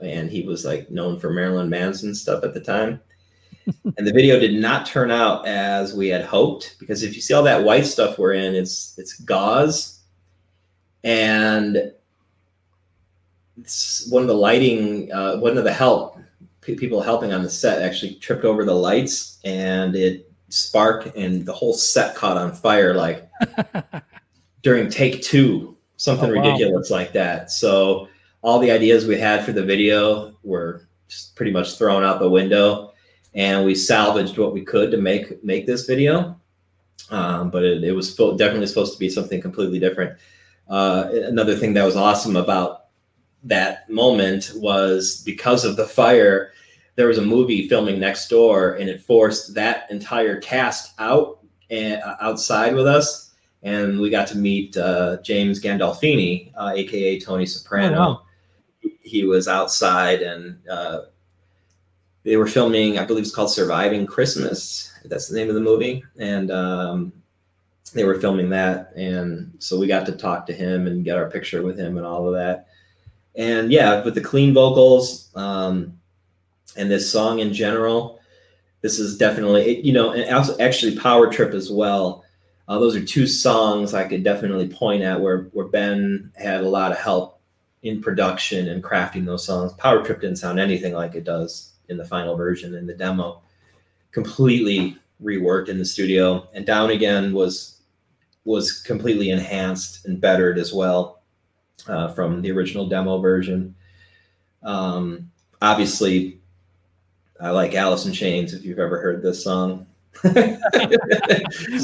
and 0.00 0.30
he 0.30 0.42
was 0.42 0.64
like 0.64 0.90
known 0.90 1.18
for 1.18 1.30
Marilyn 1.30 1.68
Manson 1.68 2.14
stuff 2.14 2.44
at 2.44 2.54
the 2.54 2.60
time. 2.60 3.00
And 3.66 4.06
the 4.06 4.12
video 4.12 4.38
did 4.38 4.54
not 4.54 4.86
turn 4.86 5.10
out 5.10 5.46
as 5.46 5.94
we 5.94 6.08
had 6.08 6.24
hoped 6.24 6.76
because 6.78 7.02
if 7.02 7.14
you 7.14 7.20
see 7.22 7.34
all 7.34 7.42
that 7.42 7.62
white 7.62 7.86
stuff 7.86 8.18
we're 8.18 8.32
in, 8.34 8.54
it's 8.54 8.94
it's 8.98 9.20
gauze, 9.20 10.00
and 11.04 11.92
it's 13.60 14.08
one 14.10 14.22
of 14.22 14.28
the 14.28 14.34
lighting, 14.34 15.12
uh, 15.12 15.36
one 15.36 15.58
of 15.58 15.64
the 15.64 15.72
help 15.72 16.18
pe- 16.60 16.74
people 16.74 17.00
helping 17.02 17.32
on 17.32 17.42
the 17.42 17.50
set 17.50 17.82
actually 17.82 18.14
tripped 18.14 18.44
over 18.44 18.64
the 18.64 18.74
lights 18.74 19.38
and 19.44 19.94
it 19.94 20.30
sparked 20.48 21.14
and 21.16 21.44
the 21.46 21.52
whole 21.52 21.72
set 21.72 22.14
caught 22.16 22.36
on 22.36 22.52
fire 22.52 22.94
like 22.94 23.28
during 24.62 24.90
take 24.90 25.22
two 25.22 25.76
something 25.96 26.30
Oh, 26.30 26.34
wow. 26.34 26.42
ridiculous 26.42 26.90
like 26.90 27.12
that. 27.12 27.50
So 27.50 28.08
all 28.42 28.58
the 28.58 28.70
ideas 28.70 29.06
we 29.06 29.18
had 29.18 29.44
for 29.44 29.52
the 29.52 29.62
video 29.62 30.34
were 30.42 30.88
just 31.08 31.36
pretty 31.36 31.52
much 31.52 31.76
thrown 31.76 32.02
out 32.04 32.18
the 32.20 32.28
window 32.30 32.89
and 33.34 33.64
we 33.64 33.74
salvaged 33.74 34.38
what 34.38 34.52
we 34.52 34.62
could 34.64 34.90
to 34.90 34.96
make 34.96 35.42
make 35.44 35.66
this 35.66 35.86
video. 35.86 36.36
Um, 37.10 37.50
but 37.50 37.64
it, 37.64 37.82
it 37.82 37.92
was 37.92 38.14
definitely 38.14 38.66
supposed 38.66 38.92
to 38.92 38.98
be 38.98 39.08
something 39.08 39.40
completely 39.40 39.78
different. 39.78 40.18
Uh, 40.68 41.08
another 41.12 41.56
thing 41.56 41.72
that 41.74 41.84
was 41.84 41.96
awesome 41.96 42.36
about 42.36 42.86
that 43.42 43.88
moment 43.90 44.52
was 44.56 45.22
because 45.24 45.64
of 45.64 45.76
the 45.76 45.86
fire 45.86 46.52
there 46.96 47.06
was 47.08 47.18
a 47.18 47.22
movie 47.22 47.66
filming 47.68 47.98
next 47.98 48.28
door 48.28 48.74
and 48.74 48.90
it 48.90 49.00
forced 49.00 49.54
that 49.54 49.90
entire 49.90 50.38
cast 50.40 50.92
out 50.98 51.38
and 51.70 52.02
uh, 52.02 52.16
outside 52.20 52.74
with 52.74 52.86
us. 52.86 53.32
And 53.62 53.98
we 54.00 54.10
got 54.10 54.26
to 54.28 54.36
meet 54.36 54.76
uh, 54.76 55.16
james 55.22 55.60
gandolfini 55.62 56.52
uh, 56.56 56.72
aka 56.76 57.18
tony 57.18 57.46
soprano. 57.46 57.96
Oh, 57.96 58.00
wow. 58.00 58.22
He- 58.80 58.98
he 59.02 59.24
was 59.24 59.48
outside 59.48 60.20
and 60.22 60.58
uh, 60.68 61.02
they 62.22 62.36
were 62.36 62.46
filming 62.46 62.98
i 62.98 63.04
believe 63.04 63.24
it's 63.24 63.34
called 63.34 63.50
surviving 63.50 64.06
christmas. 64.06 64.90
That's 65.04 65.28
the 65.28 65.36
name 65.36 65.48
of 65.48 65.54
the 65.54 65.60
movie. 65.60 66.04
And 66.18 66.50
um, 66.50 67.12
they 67.94 68.04
were 68.04 68.20
filming 68.20 68.50
that. 68.50 68.92
And 68.96 69.52
so 69.58 69.78
we 69.78 69.86
got 69.86 70.06
to 70.06 70.12
talk 70.12 70.46
to 70.46 70.52
him 70.52 70.86
and 70.86 71.04
get 71.04 71.16
our 71.16 71.30
picture 71.30 71.62
with 71.62 71.78
him 71.78 71.96
and 71.96 72.06
all 72.06 72.26
of 72.26 72.34
that. 72.34 72.68
And 73.36 73.72
yeah 73.72 74.04
with 74.04 74.14
the 74.14 74.20
clean 74.20 74.52
vocals 74.52 75.30
um, 75.34 75.98
and 76.76 76.90
this 76.90 77.10
song 77.10 77.38
in 77.38 77.52
general 77.52 78.20
this 78.82 78.98
is 78.98 79.16
definitely 79.18 79.80
you 79.82 79.92
know 79.92 80.12
and 80.12 80.34
also 80.34 80.58
actually 80.58 80.98
power 80.98 81.30
trip 81.30 81.54
as 81.54 81.70
well. 81.70 82.24
Uh, 82.66 82.78
those 82.78 82.94
are 82.94 83.04
two 83.04 83.26
songs 83.26 83.94
i 83.94 84.06
could 84.06 84.22
definitely 84.22 84.68
point 84.68 85.02
at 85.02 85.20
where 85.20 85.44
where 85.52 85.66
ben 85.66 86.30
had 86.36 86.60
a 86.62 86.68
lot 86.68 86.92
of 86.92 86.98
help 86.98 87.40
in 87.82 88.02
production 88.02 88.68
and 88.68 88.82
crafting 88.82 89.24
those 89.24 89.44
songs. 89.44 89.72
Power 89.74 90.04
trip 90.04 90.20
didn't 90.20 90.36
sound 90.36 90.60
anything 90.60 90.92
like 90.92 91.14
it 91.14 91.24
does 91.24 91.69
in 91.90 91.96
the 91.96 92.04
final 92.04 92.36
version 92.36 92.74
in 92.74 92.86
the 92.86 92.94
demo 92.94 93.42
completely 94.12 94.96
reworked 95.22 95.68
in 95.68 95.78
the 95.78 95.84
studio 95.84 96.48
and 96.54 96.64
down 96.64 96.90
again 96.90 97.32
was 97.32 97.80
was 98.44 98.80
completely 98.82 99.30
enhanced 99.30 100.06
and 100.06 100.20
bettered 100.20 100.58
as 100.58 100.72
well 100.72 101.22
uh, 101.88 102.08
from 102.14 102.40
the 102.40 102.50
original 102.50 102.88
demo 102.88 103.20
version 103.20 103.74
um, 104.62 105.30
obviously 105.60 106.40
I 107.40 107.50
like 107.50 107.74
Alice 107.74 108.04
in 108.06 108.12
Chains 108.12 108.52
if 108.52 108.64
you've 108.64 108.78
ever 108.78 109.00
heard 109.00 109.22
this 109.22 109.42
song. 109.42 109.86
same, 110.22 110.58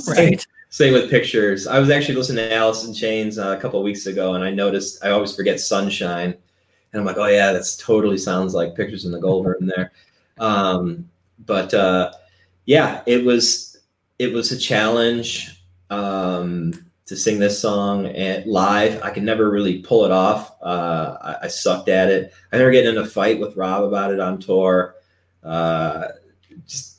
Right. 0.07 0.47
same 0.69 0.92
with 0.92 1.09
pictures. 1.09 1.66
I 1.66 1.79
was 1.79 1.88
actually 1.88 2.16
listening 2.16 2.49
to 2.49 2.55
Alice 2.55 2.85
in 2.85 2.92
Chains 2.92 3.38
uh, 3.38 3.55
a 3.57 3.61
couple 3.61 3.79
of 3.81 3.85
weeks 3.85 4.07
ago, 4.07 4.35
and 4.35 4.45
I 4.45 4.51
noticed 4.51 5.03
I 5.03 5.11
always 5.11 5.35
forget 5.35 5.59
Sunshine, 5.59 6.35
and 6.92 7.01
I'm 7.01 7.07
like, 7.07 7.18
oh 7.18 7.27
yeah, 7.27 7.53
that's 7.53 7.77
totally 7.77 8.18
sounds 8.18 8.55
like 8.55 8.75
Pictures 8.75 9.05
in 9.05 9.12
the 9.12 9.20
Gold 9.20 9.46
Room 9.46 9.66
there. 9.66 9.92
Um, 10.38 11.09
but 11.44 11.72
uh, 11.75 12.12
yeah, 12.64 13.03
it 13.07 13.25
was 13.25 13.79
it 14.18 14.33
was 14.33 14.53
a 14.53 14.59
challenge 14.59 15.62
um, 15.90 16.72
to 17.07 17.16
sing 17.16 17.38
this 17.38 17.61
song 17.61 18.12
live. 18.46 19.03
I 19.03 19.11
could 19.11 19.22
never 19.22 19.51
really 19.51 19.81
pull 19.81 20.05
it 20.05 20.11
off. 20.11 20.57
Uh, 20.62 21.16
I, 21.20 21.37
I 21.44 21.49
sucked 21.49 21.88
at 21.88 22.09
it. 22.11 22.33
I 22.53 22.59
never 22.59 22.70
get 22.70 22.87
in 22.87 22.99
a 22.99 23.07
fight 23.07 23.40
with 23.40 23.57
Rob 23.57 23.85
about 23.85 24.12
it 24.12 24.20
on 24.20 24.38
tour. 24.38 24.94
Uh, 25.42 26.09
just 26.66 26.96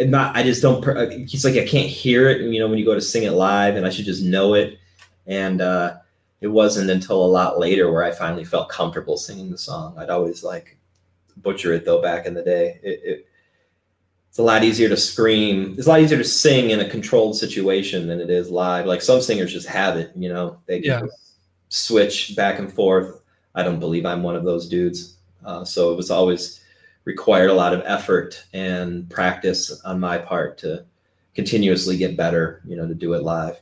I'm 0.00 0.10
not. 0.10 0.36
I 0.36 0.42
just 0.42 0.62
don't. 0.62 0.82
He's 1.28 1.44
like 1.44 1.56
I 1.56 1.66
can't 1.66 1.88
hear 1.88 2.28
it. 2.28 2.40
And, 2.40 2.54
You 2.54 2.60
know, 2.60 2.68
when 2.68 2.78
you 2.78 2.84
go 2.84 2.94
to 2.94 3.00
sing 3.00 3.24
it 3.24 3.32
live, 3.32 3.76
and 3.76 3.86
I 3.86 3.90
should 3.90 4.04
just 4.04 4.22
know 4.22 4.54
it. 4.54 4.78
And 5.26 5.60
uh, 5.60 5.96
it 6.40 6.48
wasn't 6.48 6.90
until 6.90 7.24
a 7.24 7.26
lot 7.26 7.58
later 7.58 7.90
where 7.90 8.02
I 8.02 8.10
finally 8.10 8.44
felt 8.44 8.68
comfortable 8.68 9.16
singing 9.16 9.50
the 9.50 9.58
song. 9.58 9.96
I'd 9.98 10.10
always 10.10 10.44
like 10.44 10.76
butcher 11.38 11.72
it 11.72 11.84
though 11.84 12.02
back 12.02 12.26
in 12.26 12.34
the 12.34 12.42
day. 12.42 12.78
It, 12.82 13.00
it 13.04 13.28
it's 14.28 14.38
a 14.38 14.42
lot 14.42 14.64
easier 14.64 14.90
to 14.90 14.98
scream. 14.98 15.74
It's 15.78 15.86
a 15.86 15.90
lot 15.90 16.00
easier 16.02 16.18
to 16.18 16.24
sing 16.24 16.68
in 16.68 16.80
a 16.80 16.88
controlled 16.88 17.36
situation 17.36 18.06
than 18.06 18.20
it 18.20 18.28
is 18.28 18.50
live. 18.50 18.84
Like 18.84 19.00
some 19.00 19.22
singers 19.22 19.50
just 19.50 19.66
have 19.66 19.96
it. 19.96 20.12
You 20.14 20.28
know, 20.28 20.58
they 20.66 20.80
can 20.80 20.90
Yeah. 20.90 21.02
switch 21.70 22.36
back 22.36 22.58
and 22.58 22.70
forth. 22.70 23.22
I 23.54 23.62
don't 23.62 23.80
believe 23.80 24.04
I'm 24.04 24.22
one 24.22 24.36
of 24.36 24.44
those 24.44 24.68
dudes. 24.68 25.16
Uh, 25.42 25.64
so 25.64 25.90
it 25.90 25.96
was 25.96 26.10
always 26.10 26.60
required 27.04 27.48
a 27.48 27.54
lot 27.54 27.72
of 27.72 27.82
effort 27.86 28.44
and 28.52 29.08
practice 29.08 29.80
on 29.86 29.98
my 29.98 30.18
part 30.18 30.58
to 30.58 30.84
continuously 31.34 31.96
get 31.96 32.16
better, 32.16 32.60
you 32.66 32.76
know, 32.76 32.86
to 32.86 32.94
do 32.94 33.14
it 33.14 33.22
live. 33.22 33.58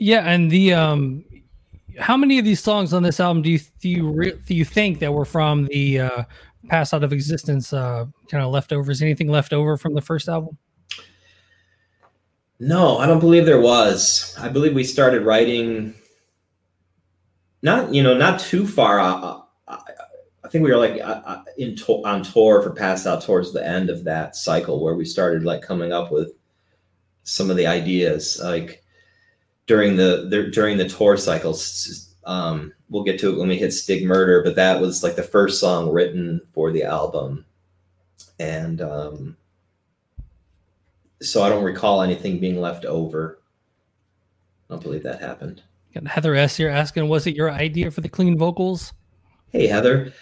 Yeah, 0.00 0.22
and 0.22 0.50
the 0.50 0.72
um 0.72 1.24
how 1.98 2.16
many 2.16 2.38
of 2.38 2.44
these 2.44 2.60
songs 2.60 2.94
on 2.94 3.02
this 3.02 3.20
album 3.20 3.42
do 3.42 3.50
you 3.50 3.60
do 3.80 3.88
you 3.88 4.10
re- 4.10 4.38
do 4.46 4.54
you 4.54 4.64
think 4.64 4.98
that 5.00 5.12
were 5.12 5.26
from 5.26 5.66
the 5.66 6.00
uh 6.00 6.24
pass 6.68 6.94
out 6.94 7.04
of 7.04 7.12
existence 7.12 7.72
uh 7.72 8.06
kind 8.30 8.42
of 8.42 8.50
leftovers 8.50 9.02
anything 9.02 9.28
left 9.28 9.52
over 9.52 9.76
from 9.76 9.92
the 9.94 10.00
first 10.00 10.28
album? 10.28 10.56
No, 12.58 12.96
I 12.98 13.06
don't 13.06 13.20
believe 13.20 13.44
there 13.44 13.60
was. 13.60 14.34
I 14.38 14.48
believe 14.48 14.74
we 14.74 14.84
started 14.84 15.22
writing 15.22 15.94
not, 17.62 17.92
you 17.92 18.02
know, 18.02 18.16
not 18.16 18.40
too 18.40 18.66
far 18.66 19.00
uh, 19.00 19.40
I 19.68 20.48
think 20.48 20.64
we 20.64 20.70
were 20.70 20.78
like 20.78 21.00
uh, 21.00 21.20
uh, 21.24 21.42
in 21.58 21.76
to- 21.76 22.02
on 22.06 22.22
tour 22.22 22.62
for 22.62 22.70
Pass 22.70 23.06
Out 23.06 23.22
towards 23.22 23.52
the 23.52 23.64
end 23.66 23.90
of 23.90 24.04
that 24.04 24.34
cycle 24.34 24.82
where 24.82 24.94
we 24.94 25.04
started 25.04 25.44
like 25.44 25.60
coming 25.60 25.92
up 25.92 26.10
with 26.10 26.32
some 27.22 27.50
of 27.50 27.56
the 27.58 27.66
ideas 27.66 28.40
like 28.42 28.79
during 29.66 29.96
the, 29.96 30.26
the 30.28 30.50
during 30.50 30.78
the 30.78 30.88
tour 30.88 31.16
cycles. 31.16 32.14
Um, 32.24 32.72
we'll 32.88 33.04
get 33.04 33.18
to 33.20 33.30
it 33.30 33.38
when 33.38 33.48
we 33.48 33.56
hit 33.56 33.70
Stigmurder, 33.70 34.44
but 34.44 34.56
that 34.56 34.80
was 34.80 35.02
like 35.02 35.16
the 35.16 35.22
first 35.22 35.58
song 35.58 35.90
written 35.90 36.40
for 36.52 36.70
the 36.70 36.84
album, 36.84 37.44
and 38.38 38.80
um, 38.80 39.36
so 41.22 41.42
I 41.42 41.48
don't 41.48 41.64
recall 41.64 42.02
anything 42.02 42.38
being 42.38 42.60
left 42.60 42.84
over. 42.84 43.40
I 44.68 44.74
don't 44.74 44.82
believe 44.82 45.02
that 45.02 45.20
happened. 45.20 45.62
Got 45.94 46.06
Heather 46.06 46.34
S 46.34 46.56
here 46.56 46.68
asking, 46.68 47.08
was 47.08 47.26
it 47.26 47.34
your 47.34 47.50
idea 47.50 47.90
for 47.90 48.00
the 48.00 48.08
clean 48.08 48.38
vocals? 48.38 48.92
Hey 49.50 49.66
Heather, 49.66 50.12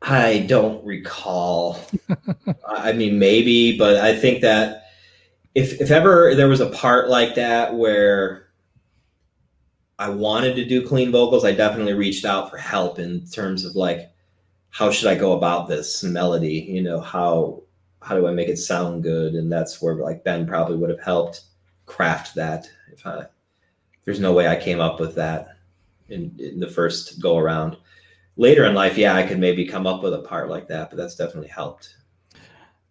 I 0.00 0.40
don't 0.48 0.84
recall. 0.84 1.80
I 2.68 2.92
mean, 2.92 3.18
maybe, 3.18 3.76
but 3.76 3.96
I 3.96 4.16
think 4.16 4.40
that 4.42 4.81
if 5.54 5.80
if 5.80 5.90
ever 5.90 6.34
there 6.34 6.48
was 6.48 6.60
a 6.60 6.70
part 6.70 7.08
like 7.08 7.34
that 7.34 7.74
where 7.74 8.48
I 9.98 10.08
wanted 10.08 10.56
to 10.56 10.64
do 10.64 10.86
clean 10.86 11.12
vocals, 11.12 11.44
I 11.44 11.52
definitely 11.52 11.94
reached 11.94 12.24
out 12.24 12.50
for 12.50 12.56
help 12.56 12.98
in 12.98 13.26
terms 13.26 13.64
of 13.64 13.76
like 13.76 14.10
how 14.70 14.90
should 14.90 15.08
I 15.08 15.14
go 15.14 15.32
about 15.32 15.68
this 15.68 16.02
melody? 16.02 16.66
You 16.68 16.82
know, 16.82 17.00
how 17.00 17.62
how 18.00 18.16
do 18.16 18.26
I 18.26 18.32
make 18.32 18.48
it 18.48 18.56
sound 18.58 19.02
good? 19.02 19.34
And 19.34 19.52
that's 19.52 19.80
where 19.80 19.94
like 19.94 20.24
Ben 20.24 20.46
probably 20.46 20.76
would 20.76 20.90
have 20.90 21.02
helped 21.02 21.42
craft 21.86 22.34
that. 22.36 22.66
If 22.90 23.06
I 23.06 23.26
there's 24.04 24.20
no 24.20 24.32
way 24.32 24.48
I 24.48 24.56
came 24.56 24.80
up 24.80 24.98
with 24.98 25.14
that 25.16 25.58
in, 26.08 26.34
in 26.38 26.58
the 26.60 26.68
first 26.68 27.20
go 27.20 27.38
around 27.38 27.76
later 28.36 28.64
in 28.64 28.74
life, 28.74 28.96
yeah, 28.96 29.14
I 29.14 29.26
could 29.26 29.38
maybe 29.38 29.66
come 29.66 29.86
up 29.86 30.02
with 30.02 30.14
a 30.14 30.22
part 30.22 30.48
like 30.48 30.66
that, 30.68 30.90
but 30.90 30.96
that's 30.96 31.16
definitely 31.16 31.48
helped. 31.48 31.96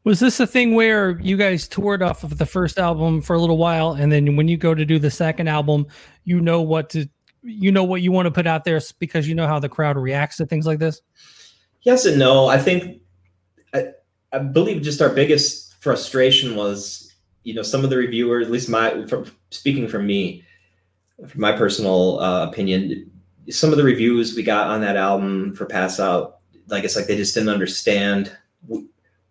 Was 0.03 0.19
this 0.19 0.39
a 0.39 0.47
thing 0.47 0.73
where 0.73 1.19
you 1.19 1.37
guys 1.37 1.67
toured 1.67 2.01
off 2.01 2.23
of 2.23 2.39
the 2.39 2.45
first 2.45 2.79
album 2.79 3.21
for 3.21 3.35
a 3.35 3.39
little 3.39 3.57
while, 3.57 3.91
and 3.91 4.11
then 4.11 4.35
when 4.35 4.47
you 4.47 4.57
go 4.57 4.73
to 4.73 4.83
do 4.83 4.97
the 4.97 5.11
second 5.11 5.47
album, 5.47 5.85
you 6.23 6.41
know 6.41 6.61
what 6.61 6.89
to, 6.91 7.07
you 7.43 7.71
know 7.71 7.83
what 7.83 8.01
you 8.01 8.11
want 8.11 8.25
to 8.25 8.31
put 8.31 8.47
out 8.47 8.63
there 8.63 8.81
because 8.99 9.27
you 9.27 9.35
know 9.35 9.45
how 9.45 9.59
the 9.59 9.69
crowd 9.69 9.97
reacts 9.97 10.37
to 10.37 10.45
things 10.45 10.65
like 10.65 10.79
this? 10.79 11.01
Yes 11.83 12.05
and 12.05 12.17
no. 12.17 12.47
I 12.47 12.57
think, 12.57 13.01
I, 13.73 13.89
I 14.33 14.39
believe 14.39 14.81
just 14.81 15.01
our 15.01 15.09
biggest 15.09 15.75
frustration 15.81 16.55
was, 16.55 17.13
you 17.43 17.53
know, 17.53 17.63
some 17.63 17.83
of 17.83 17.89
the 17.89 17.97
reviewers, 17.97 18.45
at 18.45 18.51
least 18.51 18.69
my, 18.69 19.05
from 19.05 19.25
speaking 19.51 19.87
from 19.87 20.07
me, 20.07 20.43
from 21.27 21.41
my 21.41 21.51
personal 21.51 22.19
uh, 22.19 22.47
opinion, 22.47 23.11
some 23.49 23.71
of 23.71 23.77
the 23.77 23.83
reviews 23.83 24.35
we 24.35 24.43
got 24.43 24.67
on 24.67 24.81
that 24.81 24.95
album 24.95 25.53
for 25.53 25.65
Pass 25.65 25.99
Out, 25.99 26.39
like 26.67 26.83
it's 26.83 26.95
like 26.95 27.07
they 27.07 27.17
just 27.17 27.33
didn't 27.33 27.49
understand 27.49 28.35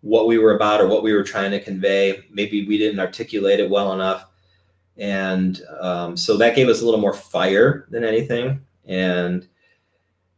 what 0.01 0.27
we 0.27 0.37
were 0.37 0.55
about 0.55 0.81
or 0.81 0.87
what 0.87 1.03
we 1.03 1.13
were 1.13 1.23
trying 1.23 1.51
to 1.51 1.59
convey. 1.59 2.23
Maybe 2.31 2.67
we 2.67 2.77
didn't 2.77 2.99
articulate 2.99 3.59
it 3.59 3.69
well 3.69 3.93
enough. 3.93 4.25
And 4.97 5.61
um, 5.79 6.17
so 6.17 6.37
that 6.37 6.55
gave 6.55 6.67
us 6.67 6.81
a 6.81 6.85
little 6.85 6.99
more 6.99 7.13
fire 7.13 7.87
than 7.89 8.03
anything. 8.03 8.61
And 8.85 9.47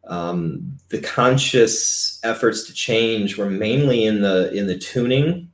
um, 0.06 0.78
the 0.90 1.00
conscious 1.00 2.20
efforts 2.24 2.64
to 2.68 2.74
change 2.74 3.38
were 3.38 3.50
mainly 3.50 4.06
in 4.06 4.22
the 4.22 4.52
in 4.54 4.68
the 4.68 4.78
tuning 4.78 5.50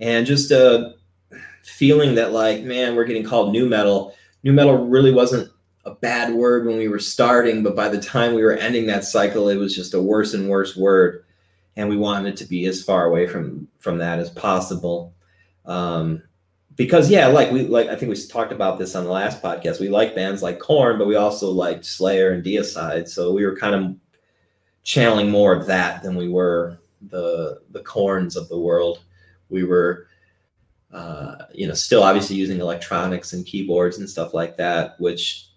and 0.00 0.26
just 0.26 0.50
a 0.50 0.94
feeling 1.62 2.16
that 2.16 2.32
like 2.32 2.62
man 2.62 2.96
we're 2.96 3.04
getting 3.04 3.22
called 3.22 3.52
new 3.52 3.68
metal 3.68 4.14
new 4.42 4.52
metal 4.52 4.86
really 4.86 5.12
wasn't 5.12 5.48
a 5.88 5.94
bad 5.94 6.32
word 6.34 6.66
when 6.66 6.76
we 6.76 6.88
were 6.88 6.98
starting, 6.98 7.62
but 7.62 7.74
by 7.74 7.88
the 7.88 8.00
time 8.00 8.34
we 8.34 8.42
were 8.42 8.52
ending 8.52 8.86
that 8.86 9.04
cycle, 9.04 9.48
it 9.48 9.56
was 9.56 9.74
just 9.74 9.94
a 9.94 10.02
worse 10.02 10.34
and 10.34 10.48
worse 10.48 10.76
word, 10.76 11.24
and 11.78 11.88
we 11.88 11.96
wanted 11.96 12.36
to 12.36 12.44
be 12.44 12.66
as 12.66 12.82
far 12.82 13.06
away 13.06 13.26
from 13.26 13.66
from 13.78 13.98
that 13.98 14.18
as 14.18 14.28
possible. 14.30 15.14
Um, 15.64 16.22
because 16.74 17.08
yeah, 17.08 17.28
like 17.28 17.50
we 17.52 17.62
like 17.62 17.88
I 17.88 17.96
think 17.96 18.10
we 18.10 18.26
talked 18.26 18.52
about 18.52 18.78
this 18.78 18.94
on 18.94 19.04
the 19.04 19.10
last 19.10 19.40
podcast. 19.40 19.80
We 19.80 19.88
like 19.88 20.14
bands 20.14 20.42
like 20.42 20.58
Korn, 20.58 20.98
but 20.98 21.06
we 21.06 21.14
also 21.14 21.50
liked 21.50 21.84
Slayer 21.84 22.32
and 22.32 22.44
Deicide, 22.44 23.08
so 23.08 23.32
we 23.32 23.46
were 23.46 23.56
kind 23.56 23.74
of 23.74 23.96
channeling 24.82 25.30
more 25.30 25.54
of 25.54 25.66
that 25.66 26.02
than 26.02 26.16
we 26.16 26.28
were 26.28 26.80
the 27.00 27.62
the 27.70 27.80
Korns 27.80 28.36
of 28.36 28.48
the 28.48 28.58
world. 28.58 29.00
We 29.48 29.62
were 29.62 30.08
uh, 30.92 31.36
you 31.52 31.68
know, 31.68 31.74
still 31.74 32.02
obviously 32.02 32.34
using 32.34 32.60
electronics 32.60 33.34
and 33.34 33.44
keyboards 33.44 33.98
and 33.98 34.08
stuff 34.08 34.32
like 34.32 34.56
that, 34.56 34.98
which 34.98 35.47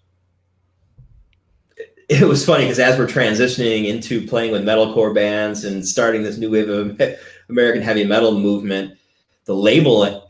it 2.20 2.28
was 2.28 2.44
funny 2.44 2.64
because 2.64 2.78
as 2.78 2.98
we're 2.98 3.06
transitioning 3.06 3.86
into 3.86 4.26
playing 4.26 4.52
with 4.52 4.62
metalcore 4.62 5.14
bands 5.14 5.64
and 5.64 5.86
starting 5.86 6.22
this 6.22 6.36
new 6.36 6.50
wave 6.50 6.68
of 6.68 7.00
American 7.48 7.80
heavy 7.80 8.04
metal 8.04 8.38
movement, 8.38 8.98
the 9.46 9.54
label, 9.54 10.02
uh, 10.02 10.20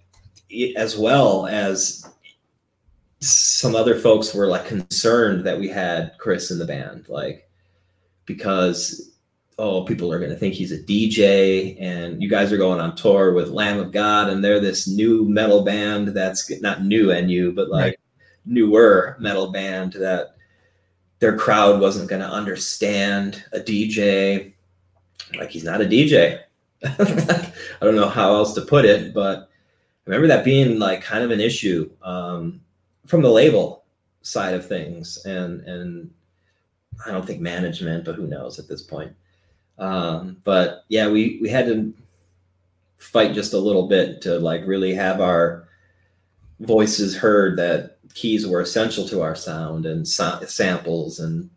as 0.77 0.97
well 0.97 1.49
as 1.49 2.09
some 3.19 3.75
other 3.75 3.99
folks, 3.99 4.33
were 4.33 4.47
like 4.47 4.65
concerned 4.65 5.45
that 5.45 5.59
we 5.59 5.67
had 5.67 6.13
Chris 6.19 6.53
in 6.53 6.59
the 6.61 6.65
band, 6.65 7.09
like 7.09 7.51
because 8.27 9.11
oh, 9.59 9.83
people 9.85 10.13
are 10.13 10.21
going 10.21 10.31
to 10.31 10.37
think 10.37 10.55
he's 10.55 10.73
a 10.73 10.79
DJ, 10.79 11.77
and 11.81 12.23
you 12.23 12.29
guys 12.29 12.53
are 12.53 12.59
going 12.59 12.79
on 12.79 12.95
tour 12.95 13.33
with 13.33 13.51
Lamb 13.51 13.81
of 13.81 13.91
God, 13.91 14.29
and 14.29 14.45
they're 14.45 14.61
this 14.61 14.87
new 14.87 15.25
metal 15.29 15.65
band 15.65 16.09
that's 16.09 16.49
not 16.61 16.85
new 16.85 17.09
NU, 17.09 17.53
but 17.53 17.71
like 17.71 17.83
right. 17.83 17.99
newer 18.47 19.17
metal 19.19 19.51
band 19.51 19.95
that 19.95 20.37
their 21.23 21.39
crowd 21.39 21.81
wasn't 21.81 22.11
going 22.11 22.21
to 22.21 22.29
understand 22.29 23.45
a 23.53 23.61
DJ. 23.61 24.55
Like 25.39 25.51
he's 25.51 25.63
not 25.63 25.81
a 25.81 25.85
DJ. 25.85 26.41
I 26.85 27.53
don't 27.81 27.95
know 27.95 28.09
how 28.09 28.35
else 28.35 28.55
to 28.55 28.61
put 28.63 28.85
it, 28.85 29.15
but 29.15 29.49
I 29.49 30.11
remember 30.11 30.27
that 30.27 30.45
being 30.45 30.81
like 30.81 31.01
kind 31.01 31.23
of 31.23 31.31
an 31.31 31.39
issue 31.39 31.89
um, 32.03 32.61
from 33.07 33.23
the 33.23 33.31
label 33.31 33.85
side 34.23 34.55
of 34.55 34.67
things, 34.67 35.25
and 35.25 35.61
and 35.61 36.11
I 37.07 37.13
don't 37.13 37.25
think 37.25 37.41
management, 37.41 38.05
but 38.05 38.17
who 38.17 38.27
knows 38.27 38.59
at 38.59 38.67
this 38.67 38.83
point. 38.83 39.15
Um, 39.79 40.39
but 40.43 40.85
yeah, 40.89 41.09
we 41.09 41.39
we 41.41 41.49
had 41.49 41.67
to 41.67 41.95
fight 42.99 43.33
just 43.33 43.53
a 43.53 43.59
little 43.59 43.87
bit 43.87 44.21
to 44.23 44.41
like 44.41 44.67
really 44.67 44.93
have 44.93 45.21
our 45.21 45.69
voices 46.59 47.17
heard 47.17 47.57
that 47.59 47.92
keys 48.15 48.47
were 48.47 48.61
essential 48.61 49.07
to 49.09 49.23
our 49.23 49.35
sound 49.35 49.87
and 49.87 50.07
sa- 50.07 50.41
samples 50.47 51.21
and 51.21 51.49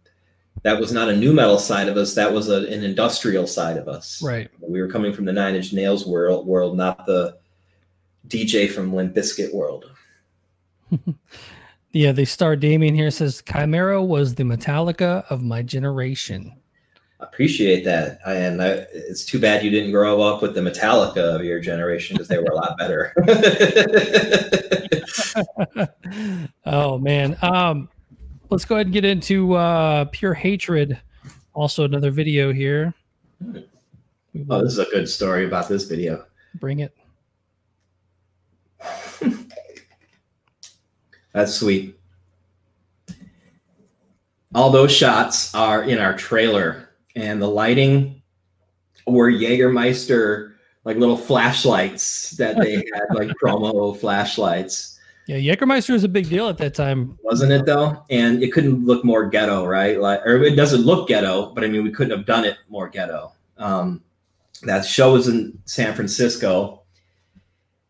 that 0.64 0.80
was 0.80 0.92
not 0.92 1.10
a 1.10 1.16
new 1.16 1.32
metal 1.32 1.60
side 1.60 1.88
of 1.88 1.98
us 1.98 2.16
that 2.16 2.32
was 2.32 2.50
a, 2.50 2.66
an 2.68 2.84
industrial 2.84 3.46
side 3.46 3.78
of 3.78 3.88
us. 3.88 4.22
Right. 4.24 4.50
We 4.60 4.82
were 4.82 4.88
coming 4.88 5.14
from 5.14 5.26
the 5.26 5.34
nine 5.34 5.56
inch 5.56 5.74
nails 5.74 6.06
world 6.06 6.48
world 6.48 6.78
not 6.78 7.06
the 7.06 7.38
dj 8.28 8.72
from 8.72 8.94
limp 8.94 9.16
bizkit 9.16 9.54
world. 9.54 9.92
Yeah 11.92 12.12
the 12.12 12.26
star 12.26 12.58
damien 12.58 12.94
here 12.94 13.10
says 13.10 13.42
Chimaira 13.44 14.06
was 14.06 14.36
the 14.36 14.44
metallica 14.44 15.24
of 15.30 15.42
my 15.44 15.62
generation 15.62 16.54
appreciate 17.20 17.86
that 17.86 18.20
and 18.26 18.62
I, 18.62 18.86
it's 18.94 19.24
too 19.24 19.40
bad 19.40 19.64
you 19.64 19.72
didn't 19.72 19.92
grow 19.92 20.22
up 20.22 20.42
with 20.42 20.54
the 20.54 20.62
metallica 20.62 21.36
of 21.36 21.44
your 21.44 21.60
generation 21.60 22.16
because 22.16 22.28
they 22.28 22.38
were 22.38 22.52
a 22.52 22.56
lot 22.56 22.78
better 22.78 23.14
oh 26.66 26.98
man. 26.98 27.38
Um, 27.42 27.90
let's 28.50 28.66
go 28.66 28.76
ahead 28.76 28.88
and 28.88 28.94
get 28.94 29.06
into 29.06 29.54
uh, 29.54 30.06
pure 30.12 30.34
hatred. 30.34 31.00
Also, 31.54 31.86
another 31.86 32.12
video 32.12 32.52
here. 32.52 32.94
Oh, 34.50 34.62
this 34.62 34.74
is 34.74 34.80
a 34.80 34.86
good 34.86 35.08
story 35.08 35.46
about 35.46 35.70
this 35.70 35.86
video. 35.86 36.26
Bring 36.56 36.80
it. 36.80 36.96
That's 41.32 41.54
sweet. 41.54 41.98
All 44.54 44.70
those 44.70 44.92
shots 44.92 45.54
are 45.54 45.84
in 45.84 46.00
our 46.00 46.16
trailer, 46.16 46.85
and 47.16 47.42
the 47.42 47.48
lighting 47.48 48.22
were 49.08 49.32
Jägermeister 49.32 50.54
like 50.84 50.98
little 50.98 51.18
flashlights 51.18 52.32
that 52.32 52.58
they 52.58 52.76
had, 52.94 53.16
like 53.16 53.30
promo 53.42 53.98
flashlights 53.98 54.96
yeah, 55.28 55.38
Jägermeister 55.38 55.92
was 55.92 56.04
a 56.04 56.10
big 56.10 56.30
deal 56.30 56.48
at 56.50 56.60
that 56.60 56.76
time, 56.76 57.18
wasn't 57.24 57.52
it? 57.52 57.66
Though, 57.66 58.04
and 58.12 58.44
it 58.44 58.54
couldn't 58.54 58.86
look 58.86 59.04
more 59.04 59.28
ghetto, 59.28 59.66
right? 59.66 60.00
Like, 60.00 60.24
or 60.24 60.44
it 60.44 60.56
doesn't 60.56 60.82
look 60.82 61.08
ghetto, 61.08 61.52
but 61.54 61.64
I 61.64 61.68
mean, 61.68 61.84
we 61.84 61.92
couldn't 61.92 62.16
have 62.16 62.28
done 62.28 62.46
it 62.46 62.58
more 62.70 62.88
ghetto. 62.88 63.32
Um, 63.58 64.04
that 64.64 64.86
show 64.86 65.14
was 65.14 65.28
in 65.28 65.58
San 65.66 65.96
Francisco 65.96 66.84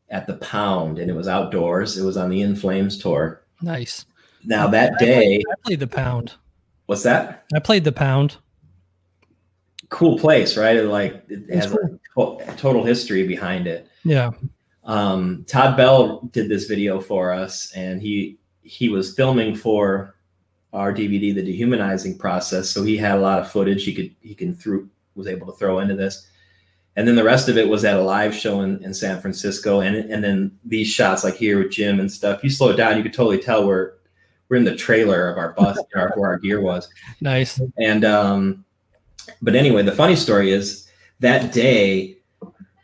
at 0.10 0.28
the 0.28 0.36
Pound, 0.36 0.98
and 0.98 1.10
it 1.10 1.14
was 1.14 1.28
outdoors. 1.28 1.98
It 1.98 2.06
was 2.06 2.16
on 2.16 2.30
the 2.30 2.42
In 2.42 2.56
Flames 2.56 2.98
tour. 2.98 3.42
Nice. 3.62 4.06
Now 4.46 4.68
that 4.68 4.98
day, 4.98 5.40
I 5.40 5.56
played 5.66 5.80
the 5.82 5.88
pound. 5.88 6.34
what's 6.86 7.04
that? 7.04 7.46
I 7.54 7.60
played 7.60 7.84
the 7.84 7.92
pound. 7.92 8.38
Cool 9.96 10.20
place, 10.20 10.58
right? 10.58 10.76
It, 10.76 10.88
like 10.88 11.24
it 11.30 11.50
has 11.56 11.72
a 11.72 11.78
to- 12.18 12.54
total 12.58 12.84
history 12.84 13.26
behind 13.26 13.66
it. 13.66 13.88
Yeah. 14.04 14.32
um, 14.84 15.46
Todd 15.48 15.78
Bell 15.78 16.20
did 16.34 16.50
this 16.50 16.66
video 16.66 17.00
for 17.00 17.32
us, 17.32 17.72
and 17.74 18.02
he 18.02 18.38
he 18.62 18.89
was 18.89 19.16
filming 19.16 19.56
for 19.56 20.16
our 20.74 20.91
DVD, 20.91 21.34
the 21.34 21.41
dehumanizing 21.41 22.18
process. 22.18 22.70
So 22.70 22.84
he 22.84 22.98
had 22.98 23.16
a 23.18 23.22
lot 23.22 23.39
of 23.39 23.50
footage 23.50 23.86
he 23.86 23.93
could 23.96 24.14
he 24.20 24.36
can 24.36 24.54
through 24.54 24.89
was 25.16 25.28
able 25.28 25.48
to 25.48 25.58
throw 25.58 25.80
into 25.80 25.96
this, 25.96 26.28
and 26.98 27.08
then 27.08 27.16
the 27.16 27.24
rest 27.24 27.48
of 27.48 27.58
it 27.58 27.70
was 27.70 27.86
at 27.86 27.96
a 27.98 28.04
live 28.04 28.36
show 28.36 28.60
in, 28.62 28.84
in 28.84 28.93
San 28.93 29.22
Francisco, 29.22 29.80
and 29.80 29.96
and 29.96 30.22
then 30.22 30.52
these 30.66 30.89
shots 30.89 31.24
like 31.24 31.36
here 31.36 31.58
with 31.60 31.72
Jim 31.72 32.02
and 32.02 32.12
stuff. 32.12 32.43
You 32.43 32.50
slow 32.50 32.72
it 32.72 32.76
down, 32.76 32.98
you 32.98 33.04
could 33.04 33.14
totally 33.14 33.39
tell 33.39 33.66
we're 33.66 33.93
we're 34.50 34.58
in 34.58 34.66
the 34.66 34.76
trailer 34.76 35.30
of 35.30 35.38
our 35.38 35.54
bus 35.54 35.80
our, 35.96 36.12
where 36.18 36.32
our 36.32 36.39
gear 36.39 36.60
was. 36.60 36.89
Nice. 37.22 37.62
And 37.80 38.04
um, 38.04 38.66
but 39.42 39.56
anyway, 39.56 39.84
the 39.84 39.92
funny 39.92 40.16
story 40.16 40.52
is 40.52 40.88
that 41.20 41.52
day. 41.54 42.18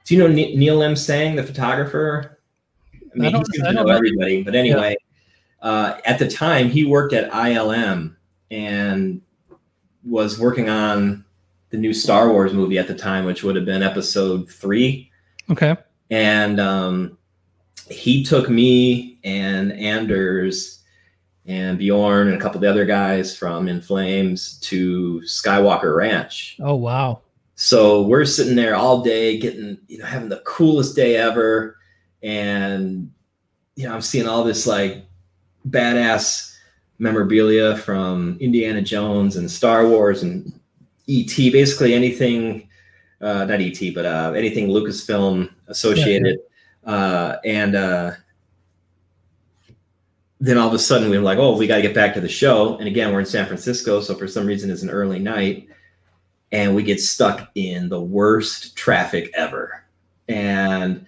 Do 0.05 0.15
you 0.15 0.19
know 0.19 0.27
Neil 0.27 0.81
M. 0.83 0.95
Sang, 0.95 1.35
the 1.35 1.43
photographer? 1.43 2.39
I 2.93 3.17
mean, 3.17 3.35
I 3.35 3.43
seems 3.43 3.61
I 3.63 3.67
to 3.67 3.73
know 3.73 3.83
know. 3.83 3.93
everybody. 3.93 4.41
But 4.43 4.55
anyway, 4.55 4.95
uh, 5.61 5.97
at 6.05 6.17
the 6.19 6.27
time, 6.27 6.69
he 6.69 6.85
worked 6.85 7.13
at 7.13 7.31
ILM 7.31 8.15
and 8.49 9.21
was 10.03 10.39
working 10.39 10.69
on 10.69 11.23
the 11.69 11.77
new 11.77 11.93
Star 11.93 12.29
Wars 12.31 12.53
movie 12.53 12.77
at 12.77 12.87
the 12.87 12.95
time, 12.95 13.25
which 13.25 13.43
would 13.43 13.55
have 13.55 13.65
been 13.65 13.83
Episode 13.83 14.49
Three 14.49 15.09
Okay. 15.49 15.75
and 16.09 16.59
um, 16.59 17.17
he 17.89 18.23
took 18.23 18.49
me 18.49 19.19
and 19.23 19.71
Anders 19.73 20.80
and 21.45 21.77
Bjorn 21.77 22.27
and 22.27 22.37
a 22.37 22.39
couple 22.39 22.57
of 22.57 22.61
the 22.61 22.69
other 22.69 22.85
guys 22.85 23.35
from 23.35 23.67
In 23.67 23.81
Flames 23.81 24.59
to 24.59 25.21
Skywalker 25.25 25.95
Ranch. 25.95 26.57
Oh 26.61 26.75
wow. 26.75 27.21
So 27.55 28.03
we're 28.03 28.25
sitting 28.25 28.55
there 28.55 28.75
all 28.75 29.01
day, 29.01 29.37
getting 29.37 29.77
you 29.87 29.97
know 29.97 30.05
having 30.05 30.29
the 30.29 30.41
coolest 30.45 30.95
day 30.95 31.15
ever, 31.15 31.77
and 32.23 33.11
you 33.75 33.87
know 33.87 33.93
I'm 33.93 34.01
seeing 34.01 34.27
all 34.27 34.43
this 34.43 34.67
like 34.67 35.05
badass 35.69 36.55
memorabilia 36.99 37.77
from 37.77 38.37
Indiana 38.39 38.81
Jones 38.81 39.35
and 39.35 39.49
Star 39.49 39.87
Wars 39.87 40.23
and 40.23 40.59
ET, 41.09 41.35
basically 41.35 41.93
anything, 41.93 42.69
uh, 43.21 43.45
not 43.45 43.59
ET, 43.59 43.79
but 43.93 44.05
uh, 44.05 44.33
anything 44.35 44.67
Lucasfilm 44.67 45.49
associated. 45.67 46.39
Uh, 46.85 47.37
and 47.45 47.75
uh, 47.75 48.11
then 50.41 50.57
all 50.57 50.67
of 50.67 50.73
a 50.73 50.79
sudden 50.79 51.11
we 51.11 51.17
were 51.17 51.23
like, 51.23 51.37
oh, 51.37 51.55
we 51.55 51.67
got 51.67 51.75
to 51.75 51.81
get 51.83 51.93
back 51.93 52.15
to 52.15 52.19
the 52.19 52.27
show. 52.27 52.75
And 52.77 52.87
again, 52.87 53.13
we're 53.13 53.19
in 53.19 53.25
San 53.27 53.45
Francisco, 53.45 54.01
so 54.01 54.15
for 54.15 54.27
some 54.27 54.47
reason 54.47 54.71
it's 54.71 54.81
an 54.81 54.89
early 54.89 55.19
night, 55.19 55.67
and 56.51 56.75
we 56.75 56.81
get 56.81 56.99
stuck 56.99 57.51
in 57.53 57.87
the 57.89 58.01
worst 58.01 58.75
traffic 58.75 59.31
ever. 59.35 59.85
And 60.27 61.05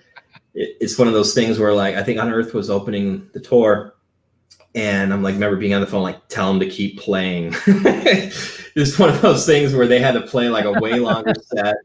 it, 0.54 0.78
it's 0.80 1.00
one 1.00 1.08
of 1.08 1.16
those 1.16 1.34
things 1.34 1.58
where, 1.58 1.74
like, 1.74 1.96
I 1.96 2.04
think 2.04 2.20
Unearth 2.20 2.54
was 2.54 2.70
opening 2.70 3.28
the 3.34 3.40
tour, 3.40 3.96
and 4.76 5.12
I'm 5.12 5.24
like, 5.24 5.34
remember 5.34 5.58
being 5.58 5.74
on 5.74 5.82
the 5.82 5.88
phone, 5.88 6.04
like, 6.04 6.28
tell 6.28 6.50
them 6.50 6.60
to 6.60 6.70
keep 6.70 7.00
playing. 7.00 7.56
it's 8.76 9.00
one 9.00 9.10
of 9.10 9.22
those 9.22 9.48
things 9.48 9.74
where 9.74 9.88
they 9.88 10.00
had 10.00 10.14
to 10.14 10.22
play 10.22 10.50
like 10.50 10.66
a 10.66 10.80
way 10.80 11.00
longer 11.00 11.34
set. 11.42 11.78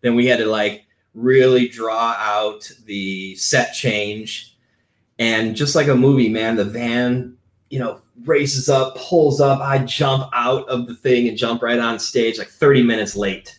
Then 0.00 0.14
we 0.14 0.26
had 0.26 0.38
to 0.38 0.46
like 0.46 0.86
really 1.14 1.68
draw 1.68 2.14
out 2.18 2.70
the 2.86 3.34
set 3.36 3.72
change. 3.72 4.53
And 5.18 5.54
just 5.54 5.74
like 5.74 5.88
a 5.88 5.94
movie, 5.94 6.28
man, 6.28 6.56
the 6.56 6.64
van, 6.64 7.36
you 7.70 7.78
know, 7.78 8.00
races 8.24 8.68
up, 8.68 8.96
pulls 8.96 9.40
up. 9.40 9.60
I 9.60 9.78
jump 9.78 10.28
out 10.32 10.68
of 10.68 10.86
the 10.86 10.94
thing 10.94 11.28
and 11.28 11.36
jump 11.38 11.62
right 11.62 11.78
on 11.78 11.98
stage, 11.98 12.38
like 12.38 12.48
30 12.48 12.82
minutes 12.82 13.14
late 13.16 13.58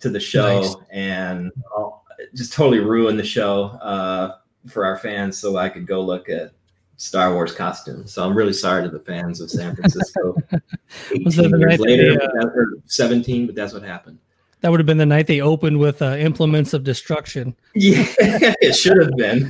to 0.00 0.10
the 0.10 0.20
show, 0.20 0.60
Nice. 0.60 0.74
and 0.90 1.52
I'll- 1.76 2.04
just 2.34 2.52
totally 2.52 2.80
ruined 2.80 3.16
the 3.18 3.24
show 3.24 3.64
uh, 3.80 4.36
for 4.66 4.84
our 4.84 4.98
fans. 4.98 5.38
So 5.38 5.56
I 5.56 5.68
could 5.68 5.86
go 5.86 6.00
look 6.02 6.28
at 6.28 6.50
Star 6.96 7.32
Wars 7.32 7.52
costumes. 7.52 8.12
So 8.12 8.24
I'm 8.26 8.36
really 8.36 8.52
sorry 8.52 8.82
to 8.82 8.88
the 8.88 8.98
fans 8.98 9.40
of 9.40 9.50
San 9.50 9.76
Francisco. 9.76 10.34
18 11.12 11.58
years 11.60 11.78
later, 11.78 12.10
they, 12.10 12.16
but 12.16 12.32
that- 12.34 12.52
or 12.54 12.74
17, 12.86 13.46
but 13.46 13.54
that's 13.54 13.72
what 13.72 13.82
happened. 13.84 14.18
That 14.60 14.70
would 14.70 14.80
have 14.80 14.86
been 14.86 14.98
the 14.98 15.06
night 15.06 15.26
they 15.26 15.40
opened 15.40 15.78
with 15.78 16.02
uh, 16.02 16.16
implements 16.16 16.74
of 16.74 16.84
destruction. 16.84 17.56
Yeah, 17.74 18.04
it 18.18 18.74
should 18.74 19.00
have 19.00 19.16
been. 19.16 19.48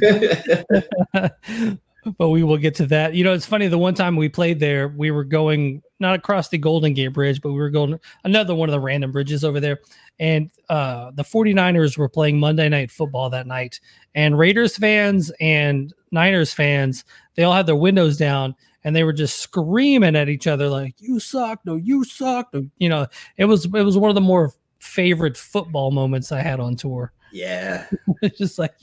but 2.18 2.28
we 2.28 2.42
will 2.42 2.59
get 2.59 2.74
to 2.76 2.86
that. 2.86 3.14
You 3.14 3.24
know, 3.24 3.32
it's 3.32 3.46
funny. 3.46 3.68
The 3.68 3.78
one 3.78 3.94
time 3.94 4.16
we 4.16 4.28
played 4.28 4.61
there, 4.61 4.88
we 4.88 5.11
were 5.11 5.24
going 5.24 5.82
not 6.00 6.14
across 6.14 6.48
the 6.48 6.59
Golden 6.59 6.94
Gate 6.94 7.09
Bridge, 7.09 7.40
but 7.40 7.50
we 7.50 7.59
were 7.59 7.70
going 7.70 7.98
another 8.24 8.54
one 8.54 8.68
of 8.68 8.72
the 8.72 8.80
random 8.80 9.12
bridges 9.12 9.44
over 9.44 9.61
there. 9.61 9.80
And 10.20 10.50
uh, 10.68 11.11
the 11.12 11.24
49ers 11.24 11.96
were 11.96 12.09
playing 12.09 12.38
Monday 12.38 12.68
Night 12.68 12.90
Football 12.90 13.30
that 13.30 13.46
night. 13.46 13.80
And 14.14 14.38
Raiders 14.38 14.76
fans 14.76 15.32
and 15.40 15.92
Niners 16.11 16.52
fans, 16.52 17.04
they 17.34 17.44
all 17.44 17.54
had 17.54 17.66
their 17.66 17.76
windows 17.76 18.16
down 18.16 18.54
and 18.84 18.94
they 18.94 19.04
were 19.04 19.12
just 19.12 19.40
screaming 19.40 20.16
at 20.16 20.28
each 20.28 20.46
other 20.46 20.68
like, 20.68 20.94
you 20.98 21.18
suck. 21.18 21.61
No, 21.64 21.74
you 21.74 22.04
suck. 22.04 22.48
No, 22.52 22.68
you 22.78 22.88
know, 22.88 23.06
it 23.36 23.46
was, 23.46 23.64
it 23.64 23.70
was 23.70 23.98
one 23.98 24.11
of 24.11 24.14
the 24.14 24.20
more 24.20 24.52
favorite 24.78 25.36
football 25.36 25.90
moments 25.90 26.32
I 26.32 26.40
had 26.40 26.60
on 26.60 26.76
tour. 26.76 27.12
yeah, 27.32 27.86
it's 28.22 28.38
just 28.38 28.58
like, 28.58 28.74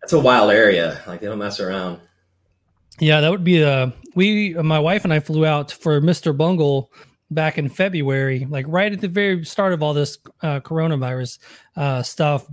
that's 0.00 0.12
a 0.12 0.20
wild 0.20 0.50
area. 0.50 1.00
Like 1.06 1.20
they 1.20 1.26
don't 1.26 1.38
mess 1.38 1.60
around. 1.60 2.00
Yeah, 2.98 3.20
that 3.20 3.30
would 3.30 3.44
be 3.44 3.64
uh 3.64 3.90
we 4.14 4.54
my 4.54 4.78
wife 4.78 5.04
and 5.04 5.12
I 5.12 5.20
flew 5.20 5.46
out 5.46 5.70
for 5.72 6.00
Mr. 6.00 6.36
Bungle 6.36 6.92
back 7.30 7.58
in 7.58 7.68
February, 7.68 8.46
like 8.50 8.66
right 8.68 8.92
at 8.92 9.00
the 9.00 9.08
very 9.08 9.44
start 9.44 9.72
of 9.72 9.82
all 9.82 9.94
this 9.94 10.18
uh 10.42 10.60
coronavirus 10.60 11.38
uh 11.76 12.02
stuff. 12.02 12.46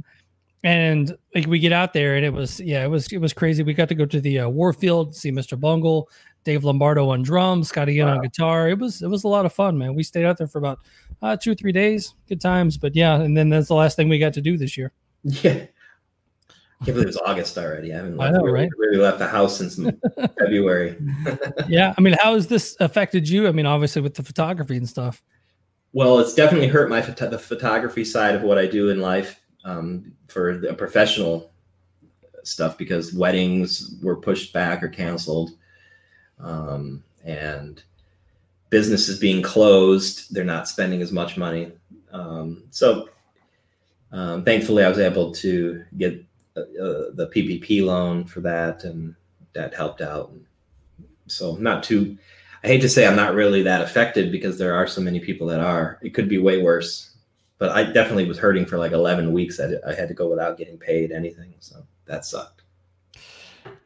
And 0.64 1.16
like 1.36 1.48
we 1.48 1.60
get 1.60 1.72
out 1.72 1.94
there 1.94 2.16
and 2.16 2.26
it 2.26 2.34
was 2.34 2.60
yeah, 2.60 2.84
it 2.84 2.88
was 2.88 3.12
it 3.12 3.20
was 3.20 3.34
crazy. 3.34 3.64
We 3.64 3.74
got 3.74 3.90
to 3.90 3.96
go 3.96 4.06
to 4.06 4.22
the 4.22 4.40
uh, 4.40 4.50
Warfield, 4.50 5.16
see 5.16 5.32
Mr. 5.32 5.60
Bungle, 5.60 6.10
Dave 6.44 6.64
Lombardo 6.64 7.10
on 7.10 7.24
drums, 7.24 7.70
Scotty 7.70 7.96
Ian 7.96 8.08
on 8.08 8.22
guitar. 8.22 8.70
It 8.70 8.80
was 8.80 9.02
it 9.02 9.08
was 9.08 9.24
a 9.24 9.28
lot 9.28 9.46
of 9.46 9.54
fun, 9.54 9.78
man. 9.78 9.96
We 9.96 10.04
stayed 10.04 10.26
out 10.26 10.38
there 10.38 10.48
for 10.48 10.60
about 10.60 10.80
uh 11.22 11.36
2 11.36 11.52
or 11.52 11.56
3 11.56 11.72
days. 11.72 12.14
Good 12.28 12.42
times, 12.42 12.78
but 12.78 12.96
yeah, 12.96 13.16
and 13.22 13.36
then 13.36 13.50
that's 13.50 13.68
the 13.68 13.76
last 13.76 13.96
thing 13.96 14.10
we 14.10 14.20
got 14.20 14.34
to 14.34 14.42
do 14.42 14.58
this 14.58 14.78
year. 14.78 14.92
Yeah. 15.24 15.66
I 16.80 16.86
can't 16.86 16.96
believe 16.96 17.08
it's 17.08 17.18
August 17.18 17.58
already. 17.58 17.92
I 17.92 17.98
haven't 17.98 18.20
I 18.20 18.26
left, 18.26 18.36
know, 18.36 18.44
really, 18.44 18.60
right? 18.60 18.70
really 18.78 18.98
left 18.98 19.18
the 19.18 19.28
house 19.28 19.58
since 19.58 19.76
February. 20.40 20.96
yeah, 21.68 21.94
I 21.98 22.02
mean, 22.02 22.16
how 22.22 22.36
has 22.36 22.48
this 22.48 22.78
affected 22.80 23.28
you? 23.28 23.48
I 23.48 23.52
mean, 23.52 23.66
obviously 23.66 24.04
with 24.04 24.14
the 24.14 24.22
photography 24.22 24.78
and 24.78 24.88
stuff. 24.88 25.24
Well, 25.94 26.20
it's 26.20 26.36
definitely 26.36 26.68
hurt 26.68 26.90
my 26.90 27.02
the 27.02 27.40
photography 27.40 28.06
side 28.06 28.36
of 28.36 28.44
what 28.44 28.60
I 28.60 28.68
do 28.68 28.90
in 28.90 29.02
life 29.02 29.40
um, 29.66 30.14
for 30.28 30.58
the 30.58 30.74
professional 30.74 31.52
stuff 32.44 32.78
because 32.78 33.14
weddings 33.14 33.96
were 34.04 34.16
pushed 34.16 34.54
back 34.54 34.84
or 34.84 34.90
canceled, 34.90 35.52
um, 36.40 37.04
and 37.24 37.82
businesses 38.70 39.20
being 39.20 39.42
closed, 39.42 40.34
they're 40.34 40.44
not 40.44 40.68
spending 40.68 41.02
as 41.02 41.12
much 41.12 41.38
money. 41.38 41.72
Um, 42.12 42.64
so, 42.70 43.10
um, 44.12 44.44
thankfully, 44.44 44.84
I 44.84 44.90
was 44.90 45.00
able 45.00 45.32
to 45.34 45.84
get 45.98 46.24
uh, 46.56 46.62
uh, 46.62 47.06
the 47.14 47.32
PPP 47.34 47.86
loan 47.86 48.26
for 48.26 48.42
that, 48.42 48.84
and 48.84 49.16
that 49.54 49.74
helped 49.74 50.02
out. 50.02 50.32
So, 51.28 51.56
not 51.56 51.84
too 51.84 52.18
I 52.64 52.68
hate 52.68 52.82
to 52.82 52.90
say 52.90 53.06
I'm 53.06 53.16
not 53.16 53.36
really 53.36 53.62
that 53.64 53.82
affected 53.82 54.32
because 54.32 54.58
there 54.58 54.76
are 54.76 54.88
so 54.88 55.02
many 55.02 55.20
people 55.20 55.48
that 55.48 55.60
are. 55.60 56.00
It 56.02 56.14
could 56.14 56.28
be 56.28 56.38
way 56.38 56.62
worse, 56.62 57.16
but 57.60 57.72
I 57.72 57.84
definitely 57.84 58.26
was 58.26 58.38
hurting 58.40 58.66
for 58.66 58.78
like 58.78 58.92
11 58.92 59.32
weeks. 59.32 59.60
I, 59.60 59.70
I 59.88 59.94
had 59.94 60.08
to 60.08 60.14
go 60.14 60.28
without 60.28 60.58
getting 60.58 60.78
paid 60.78 61.12
anything, 61.12 61.54
so 61.60 61.86
that 62.06 62.26
sucked. 62.26 62.64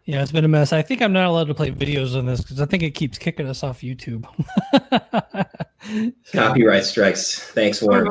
Yeah, 0.05 0.21
it's 0.23 0.31
been 0.31 0.43
a 0.45 0.47
mess. 0.47 0.73
I 0.73 0.81
think 0.81 1.01
I'm 1.01 1.13
not 1.13 1.25
allowed 1.27 1.47
to 1.47 1.53
play 1.53 1.71
videos 1.71 2.17
on 2.17 2.25
this 2.25 2.41
because 2.41 2.59
I 2.59 2.65
think 2.65 2.81
it 2.83 2.91
keeps 2.91 3.17
kicking 3.17 3.45
us 3.47 3.63
off 3.63 3.81
YouTube. 3.81 4.25
Copyright 6.33 6.85
strikes. 6.85 7.39
Thanks, 7.51 7.81
Warner 7.81 8.05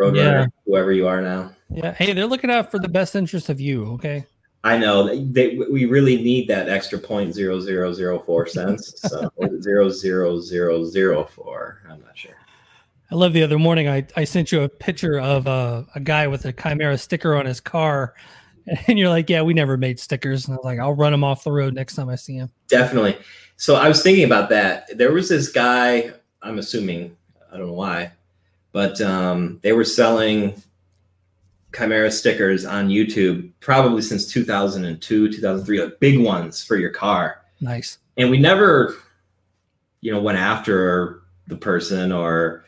Roadrunner, 0.00 0.16
Yeah. 0.16 0.46
whoever 0.66 0.92
you 0.92 1.06
are 1.06 1.20
now. 1.20 1.52
yeah. 1.70 1.92
Hey, 1.94 2.12
they're 2.12 2.26
looking 2.26 2.50
out 2.50 2.70
for 2.70 2.78
the 2.78 2.88
best 2.88 3.14
interest 3.14 3.48
of 3.48 3.60
you. 3.60 3.84
Okay. 3.92 4.24
I 4.64 4.76
know 4.76 5.06
they, 5.06 5.22
they, 5.24 5.56
we 5.70 5.84
really 5.84 6.16
need 6.20 6.48
that 6.48 6.68
extra 6.68 6.98
point 6.98 7.32
zero 7.34 7.60
zero 7.60 7.92
zero 7.92 8.18
four 8.18 8.46
cents. 8.46 9.00
So 9.02 9.30
zero 9.60 9.88
zero 9.88 10.40
zero 10.40 10.84
zero 10.84 11.24
four. 11.24 11.82
I'm 11.88 12.00
not 12.00 12.16
sure. 12.16 12.32
I 13.10 13.14
love 13.14 13.32
the 13.32 13.42
other 13.42 13.58
morning. 13.58 13.88
I, 13.88 14.06
I 14.16 14.24
sent 14.24 14.50
you 14.52 14.62
a 14.62 14.68
picture 14.68 15.18
of 15.18 15.46
uh, 15.46 15.84
a 15.94 16.00
guy 16.00 16.26
with 16.26 16.44
a 16.44 16.52
Chimaira 16.52 16.98
sticker 16.98 17.34
on 17.36 17.46
his 17.46 17.60
car. 17.60 18.14
And 18.86 18.98
you're 18.98 19.08
like, 19.08 19.28
yeah, 19.28 19.42
we 19.42 19.54
never 19.54 19.76
made 19.76 20.00
stickers. 20.00 20.46
And 20.46 20.54
I 20.54 20.56
was 20.56 20.64
like, 20.64 20.78
I'll 20.78 20.94
run 20.94 21.14
him 21.14 21.24
off 21.24 21.44
the 21.44 21.52
road 21.52 21.74
next 21.74 21.94
time 21.94 22.08
I 22.08 22.16
see 22.16 22.34
him. 22.34 22.50
Definitely. 22.68 23.18
So 23.56 23.76
I 23.76 23.88
was 23.88 24.02
thinking 24.02 24.24
about 24.24 24.48
that. 24.50 24.96
There 24.96 25.12
was 25.12 25.28
this 25.28 25.50
guy, 25.50 26.12
I'm 26.42 26.58
assuming, 26.58 27.16
I 27.52 27.56
don't 27.56 27.66
know 27.66 27.72
why, 27.72 28.12
but 28.72 29.00
um, 29.00 29.58
they 29.62 29.72
were 29.72 29.84
selling 29.84 30.54
Chimaira 31.72 32.12
stickers 32.12 32.64
on 32.64 32.88
YouTube 32.88 33.50
probably 33.60 34.02
since 34.02 34.30
2002, 34.30 35.32
2003, 35.32 35.82
like 35.82 36.00
big 36.00 36.20
ones 36.20 36.62
for 36.62 36.76
your 36.76 36.90
car. 36.90 37.42
Nice. 37.60 37.98
And 38.16 38.30
we 38.30 38.38
never, 38.38 38.96
you 40.00 40.12
know, 40.12 40.20
went 40.20 40.38
after 40.38 41.22
the 41.46 41.56
person 41.56 42.12
or 42.12 42.64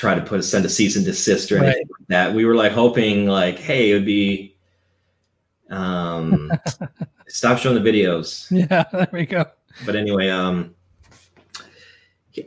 try 0.00 0.14
to 0.14 0.22
put 0.22 0.42
send 0.42 0.64
a 0.64 0.68
cease 0.68 0.96
and 0.96 1.04
desist 1.04 1.52
or 1.52 1.58
anything 1.58 1.82
right. 1.82 2.00
like 2.00 2.08
that. 2.08 2.34
We 2.34 2.46
were 2.46 2.54
like 2.54 2.72
hoping 2.72 3.26
like, 3.26 3.58
hey, 3.58 3.90
it 3.90 3.94
would 3.94 4.06
be 4.06 4.56
um 5.68 6.50
stop 7.28 7.58
showing 7.58 7.82
the 7.82 7.90
videos. 7.90 8.50
Yeah, 8.50 8.84
there 8.92 9.08
we 9.12 9.26
go. 9.26 9.44
But 9.84 9.96
anyway, 9.96 10.30
um 10.30 10.74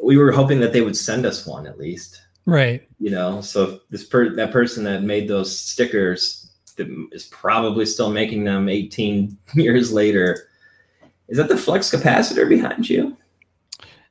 we 0.02 0.18
were 0.18 0.32
hoping 0.32 0.60
that 0.62 0.74
they 0.74 0.82
would 0.82 0.98
send 0.98 1.28
us 1.28 1.46
one 1.46 1.68
at 1.68 1.78
least. 1.78 2.24
Right. 2.48 2.88
You 3.00 3.12
know, 3.12 3.40
so 3.42 3.82
this 3.92 4.04
per 4.04 4.36
that 4.36 4.52
person 4.52 4.84
that 4.86 5.04
made 5.04 5.28
those 5.28 5.56
stickers 5.56 6.50
is 6.80 7.26
probably 7.26 7.86
still 7.86 8.10
making 8.10 8.46
them 8.46 8.68
18 8.68 9.38
years 9.54 9.94
later. 9.94 10.50
Is 11.28 11.38
that 11.38 11.50
the 11.50 11.58
flux 11.58 11.94
capacitor 11.94 12.50
behind 12.50 12.90
you? 12.90 13.16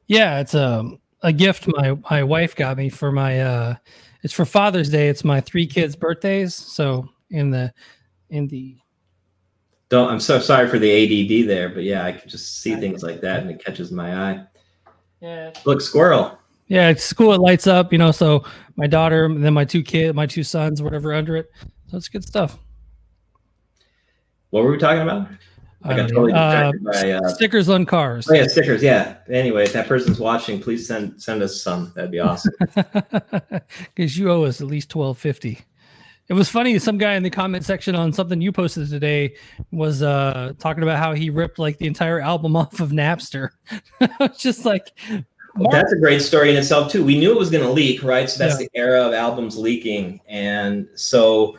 Yeah, 0.07 0.39
it's 0.39 0.55
a 0.55 0.89
a 1.23 1.33
gift 1.33 1.67
my 1.69 1.97
my 2.11 2.23
wife 2.23 2.55
got 2.55 2.77
me 2.77 2.89
for 2.89 3.13
my 3.13 3.41
uh 3.41 3.75
it's 4.23 4.33
for 4.33 4.45
Father's 4.45 4.89
Day. 4.89 5.09
It's 5.09 5.25
my 5.25 5.41
three 5.41 5.67
kids' 5.67 5.97
birthdays. 5.97 6.55
So 6.55 7.09
in 7.31 7.51
the 7.51 7.73
in 8.31 8.49
the 8.49 8.77
don't 9.89 10.09
I'm 10.09 10.21
so 10.21 10.39
sorry 10.39 10.69
for 10.69 10.79
the 10.79 10.91
ADD 10.91 11.49
there, 11.49 11.69
but 11.69 11.83
yeah, 11.83 12.05
I 12.05 12.13
can 12.13 12.29
just 12.29 12.61
see 12.61 12.75
things 12.77 13.03
like 13.03 13.21
that 13.21 13.41
and 13.41 13.51
it 13.51 13.63
catches 13.65 13.93
my 13.93 14.31
eye. 14.31 14.45
Yeah. 15.21 15.53
Look, 15.65 15.81
squirrel. 15.81 16.39
Yeah, 16.67 16.89
it's 16.89 17.13
cool. 17.13 17.35
It 17.35 17.41
lights 17.41 17.67
up, 17.67 17.93
you 17.93 17.99
know. 17.99 18.11
So 18.11 18.45
my 18.77 18.87
daughter, 18.87 19.27
and 19.27 19.45
then 19.45 19.53
my 19.53 19.65
two 19.65 19.83
kids, 19.83 20.15
my 20.15 20.27
two 20.27 20.43
sons, 20.43 20.81
whatever 20.81 21.13
under 21.13 21.37
it. 21.37 21.51
So 21.89 21.99
it's 21.99 22.09
good 22.09 22.25
stuff. 22.25 22.59
What 24.51 24.65
were 24.65 24.71
we 24.71 24.79
talking 24.79 25.03
about? 25.03 25.29
I 25.85 25.97
got 25.97 26.09
totally 26.09 26.33
uh, 26.33 26.73
by, 26.81 27.13
uh, 27.13 27.29
stickers 27.29 27.69
on 27.69 27.87
cars. 27.87 28.29
Oh 28.31 28.35
yeah, 28.35 28.47
stickers. 28.47 28.83
Yeah. 28.83 29.17
Anyway, 29.29 29.65
if 29.65 29.73
that 29.73 29.89
person's 29.89 30.19
watching, 30.21 30.61
please 30.61 30.87
send 30.87 31.21
send 31.21 31.43
us 31.43 31.61
some. 31.61 31.93
That'd 31.95 32.11
be 32.11 32.21
awesome. 32.21 32.53
Because 33.95 34.17
you 34.17 34.31
owe 34.31 34.45
us 34.45 34.61
at 34.61 34.67
least 34.67 34.91
twelve 34.91 35.19
fifty. 35.19 35.61
It 36.29 36.35
was 36.35 36.49
funny. 36.49 36.79
Some 36.79 36.99
guy 36.99 37.15
in 37.15 37.23
the 37.23 37.31
comment 37.31 37.65
section 37.65 37.95
on 37.95 38.13
something 38.13 38.41
you 38.41 38.53
posted 38.53 38.89
today 38.89 39.37
was 39.71 40.03
uh, 40.03 40.53
talking 40.59 40.83
about 40.83 40.99
how 40.99 41.15
he 41.15 41.31
ripped 41.31 41.59
like 41.59 41.79
the 41.79 41.87
entire 41.87 42.21
album 42.21 42.57
off 42.57 42.81
of 42.81 42.91
Napster. 42.91 43.51
just 44.39 44.65
like 44.65 44.93
Mark. 45.57 45.73
That's 45.73 45.93
a 45.93 45.99
great 45.99 46.23
story 46.23 46.51
in 46.51 46.57
itself 46.57 46.93
too. 46.93 47.05
We 47.05 47.19
knew 47.19 47.33
it 47.33 47.39
was 47.39 47.51
going 47.51 47.65
to 47.65 47.71
leak, 47.71 48.03
right? 48.03 48.31
So 48.31 48.39
that's 48.39 48.61
yeah. 48.61 48.69
the 48.73 48.79
era 48.79 49.03
of 49.03 49.15
albums 49.15 49.59
leaking, 49.59 50.21
and 50.29 50.89
so 50.95 51.59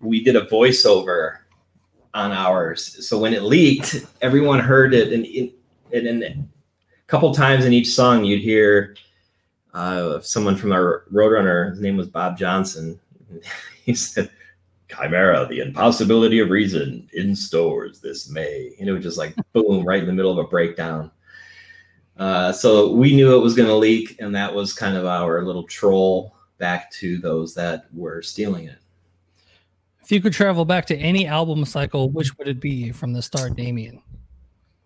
we 0.00 0.22
did 0.24 0.36
a 0.36 0.46
voiceover 0.46 1.38
on 2.18 2.32
ours. 2.32 3.06
So 3.06 3.18
when 3.18 3.32
it 3.32 3.44
leaked, 3.44 4.04
everyone 4.20 4.58
heard 4.58 4.92
it, 4.92 5.12
and 5.12 5.24
in, 5.92 6.22
a 6.22 6.36
couple 7.06 7.32
times 7.32 7.64
in 7.64 7.72
each 7.72 7.90
song, 7.90 8.24
you'd 8.24 8.42
hear 8.42 8.96
uh, 9.72 10.20
someone 10.20 10.56
from 10.56 10.72
our 10.72 11.04
Roadrunner. 11.12 11.70
His 11.70 11.80
name 11.80 11.96
was 11.96 12.08
Bob 12.08 12.36
Johnson. 12.36 12.98
he 13.84 13.94
said, 13.94 14.30
Chimaira, 14.88 15.48
the 15.48 15.60
impossibility 15.60 16.40
of 16.40 16.50
reason 16.50 17.08
in 17.12 17.36
stores 17.36 18.00
this 18.00 18.28
May. 18.28 18.74
And 18.80 18.88
it 18.88 18.92
was 18.92 19.04
just 19.04 19.18
like 19.18 19.34
boom, 19.52 19.84
right 19.84 20.00
in 20.00 20.06
the 20.06 20.12
middle 20.12 20.32
of 20.32 20.44
a 20.44 20.48
breakdown. 20.48 21.10
Uh, 22.16 22.50
so 22.50 22.92
we 22.92 23.14
knew 23.14 23.36
it 23.36 23.42
was 23.42 23.54
going 23.54 23.68
to 23.68 23.76
leak, 23.76 24.16
and 24.18 24.34
that 24.34 24.52
was 24.52 24.72
kind 24.72 24.96
of 24.96 25.06
our 25.06 25.44
little 25.44 25.62
troll 25.62 26.34
back 26.58 26.90
to 26.90 27.18
those 27.18 27.54
that 27.54 27.86
were 27.92 28.22
stealing 28.22 28.66
it. 28.66 28.78
If 30.08 30.12
you 30.12 30.22
could 30.22 30.32
travel 30.32 30.64
back 30.64 30.86
to 30.86 30.96
any 30.96 31.26
album 31.26 31.66
cycle, 31.66 32.08
which 32.08 32.38
would 32.38 32.48
it 32.48 32.60
be 32.60 32.92
from 32.92 33.12
the 33.12 33.20
start, 33.20 33.56
Damien? 33.56 34.00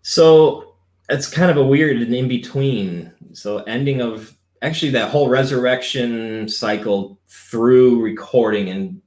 So 0.01 0.75
it's 1.07 1.29
kind 1.29 1.49
of 1.49 1.55
a 1.55 1.63
weird 1.63 1.95
and 1.95 2.13
in 2.13 2.27
between. 2.27 3.09
So 3.31 3.59
ending 3.59 4.01
of 4.01 4.37
actually 4.61 4.91
that 4.91 5.09
whole 5.09 5.29
resurrection 5.29 6.49
cycle 6.49 7.21
through 7.29 8.01
recording 8.01 8.67
and 8.67 9.01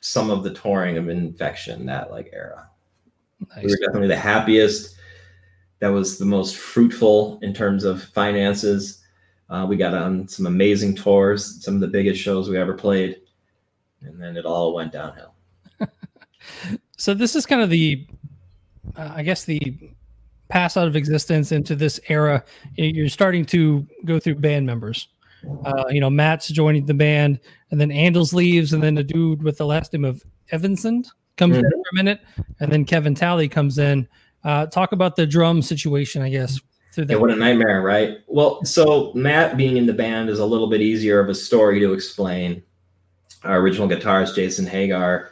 some 0.00 0.30
of 0.30 0.44
the 0.44 0.54
touring 0.54 0.96
of 0.96 1.10
infection 1.10 1.84
that 1.84 2.10
like 2.10 2.30
era. 2.32 2.70
Nice. 3.54 3.62
We 3.62 3.70
were 3.70 3.78
definitely 3.84 4.08
the 4.08 4.16
happiest 4.16 4.96
that 5.80 5.88
was 5.88 6.16
the 6.16 6.24
most 6.24 6.56
fruitful 6.56 7.38
in 7.42 7.52
terms 7.52 7.84
of 7.84 8.02
finances. 8.02 9.04
Uh, 9.50 9.66
we 9.68 9.76
got 9.76 9.92
on 9.92 10.26
some 10.26 10.46
amazing 10.46 10.96
tours, 10.96 11.62
some 11.62 11.74
of 11.74 11.82
the 11.82 11.88
biggest 11.88 12.18
shows 12.18 12.48
we 12.48 12.56
ever 12.56 12.72
played, 12.72 13.20
and 14.00 14.18
then 14.18 14.38
it 14.38 14.46
all 14.46 14.72
went 14.72 14.92
downhill. 14.92 15.34
So 16.96 17.14
this 17.14 17.34
is 17.34 17.46
kind 17.46 17.62
of 17.62 17.70
the, 17.70 18.06
uh, 18.96 19.12
I 19.16 19.22
guess 19.22 19.44
the 19.44 19.78
pass 20.48 20.76
out 20.76 20.86
of 20.86 20.96
existence 20.96 21.52
into 21.52 21.74
this 21.74 22.00
era. 22.08 22.44
You're 22.74 23.08
starting 23.08 23.44
to 23.46 23.86
go 24.04 24.18
through 24.18 24.36
band 24.36 24.66
members. 24.66 25.08
Uh, 25.64 25.84
you 25.88 26.00
know, 26.00 26.10
Matt's 26.10 26.48
joining 26.48 26.84
the 26.84 26.94
band, 26.94 27.40
and 27.70 27.80
then 27.80 27.90
Anders 27.90 28.34
leaves, 28.34 28.74
and 28.74 28.82
then 28.82 28.98
a 28.98 29.02
dude 29.02 29.42
with 29.42 29.56
the 29.56 29.64
last 29.64 29.92
name 29.92 30.04
of 30.04 30.22
Evensand 30.52 31.06
comes 31.36 31.56
mm-hmm. 31.56 31.64
in 31.64 31.70
for 31.70 31.88
a 31.92 31.94
minute, 31.94 32.20
and 32.60 32.70
then 32.70 32.84
Kevin 32.84 33.14
Talley 33.14 33.48
comes 33.48 33.78
in. 33.78 34.06
Uh, 34.44 34.66
talk 34.66 34.92
about 34.92 35.16
the 35.16 35.26
drum 35.26 35.62
situation, 35.62 36.20
I 36.20 36.28
guess. 36.28 36.60
Through 36.92 37.06
that. 37.06 37.14
Yeah, 37.14 37.20
what 37.20 37.30
a 37.30 37.36
nightmare, 37.36 37.82
right? 37.82 38.18
Well, 38.26 38.64
so 38.64 39.12
Matt 39.14 39.56
being 39.56 39.76
in 39.76 39.86
the 39.86 39.92
band 39.92 40.28
is 40.28 40.40
a 40.40 40.44
little 40.44 40.68
bit 40.68 40.80
easier 40.80 41.20
of 41.20 41.28
a 41.28 41.34
story 41.34 41.78
to 41.80 41.92
explain. 41.92 42.62
Our 43.44 43.60
original 43.60 43.88
guitarist, 43.88 44.34
Jason 44.34 44.66
Hager, 44.66 45.30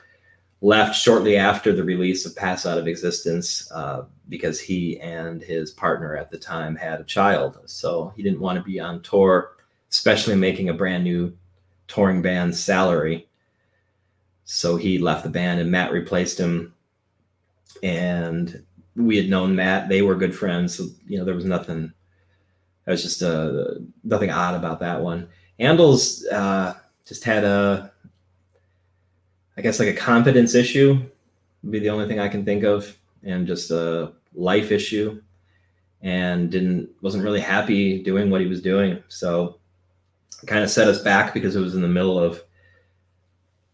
left 0.61 0.95
shortly 0.95 1.37
after 1.37 1.73
the 1.73 1.85
release 1.85 2.27
of 2.27 2.35
Pass 2.35 2.67
Out 2.67 2.79
of 2.79 2.89
Existence 2.89 3.71
uh, 3.73 4.05
because 4.29 4.61
he 4.61 4.99
and 5.01 5.41
his 5.43 5.71
partner 5.71 6.17
at 6.17 6.31
the 6.31 6.39
time 6.39 6.75
had 6.75 7.01
a 7.01 7.05
child. 7.05 7.59
So 7.67 8.13
he 8.17 8.23
didn't 8.23 8.41
want 8.41 8.59
to 8.59 8.65
be 8.65 8.81
on 8.81 9.03
tour, 9.03 9.53
especially 9.91 10.35
making 10.35 10.69
a 10.69 10.75
brand 10.75 11.05
new 11.05 11.37
touring 11.87 12.23
band 12.23 12.57
salary. 12.57 13.29
So 14.45 14.77
he 14.77 14.99
left 14.99 15.23
the 15.23 15.31
band 15.31 15.61
and 15.61 15.71
Matt 15.71 15.93
replaced 15.93 16.39
him. 16.39 16.75
And 17.83 18.65
we 18.97 19.17
had 19.17 19.29
known 19.29 19.55
Matt; 19.55 19.89
they 19.89 20.03
were 20.03 20.17
good 20.17 20.35
friends. 20.35 20.77
So, 20.77 20.87
you 21.07 21.19
know, 21.19 21.25
there 21.25 21.35
was 21.35 21.45
nothing. 21.45 21.93
that 22.85 22.93
was 22.93 23.03
just 23.03 23.23
uh, 23.23 23.75
nothing 24.03 24.31
odd 24.31 24.55
about 24.55 24.81
that 24.81 25.01
one. 25.01 25.29
Anders 25.61 26.27
uh, 26.27 26.75
just 27.07 27.25
had 27.25 27.45
a, 27.45 27.93
I 29.59 29.61
guess, 29.61 29.81
like 29.81 29.89
a 29.89 29.93
confidence 29.95 30.55
issue. 30.55 31.01
Would 31.65 31.73
be 31.73 31.81
the 31.81 31.91
only 31.91 32.07
thing 32.07 32.21
I 32.21 32.29
can 32.29 32.45
think 32.45 32.63
of, 32.63 32.97
and 33.25 33.45
just 33.45 33.73
a 33.73 34.13
life 34.33 34.71
issue, 34.71 35.21
and 36.01 36.51
didn't 36.51 36.89
wasn't 37.03 37.25
really 37.25 37.41
happy 37.41 38.01
doing 38.03 38.31
what 38.31 38.41
he 38.41 38.47
was 38.47 38.63
doing. 38.63 39.03
So, 39.09 39.59
kind 40.47 40.63
of 40.63 40.71
set 40.71 40.87
us 40.87 41.03
back 41.03 41.35
because 41.35 41.57
it 41.57 41.61
was 41.61 41.75
in 41.75 41.83
the 41.83 41.89
middle 41.89 42.19
of, 42.19 42.41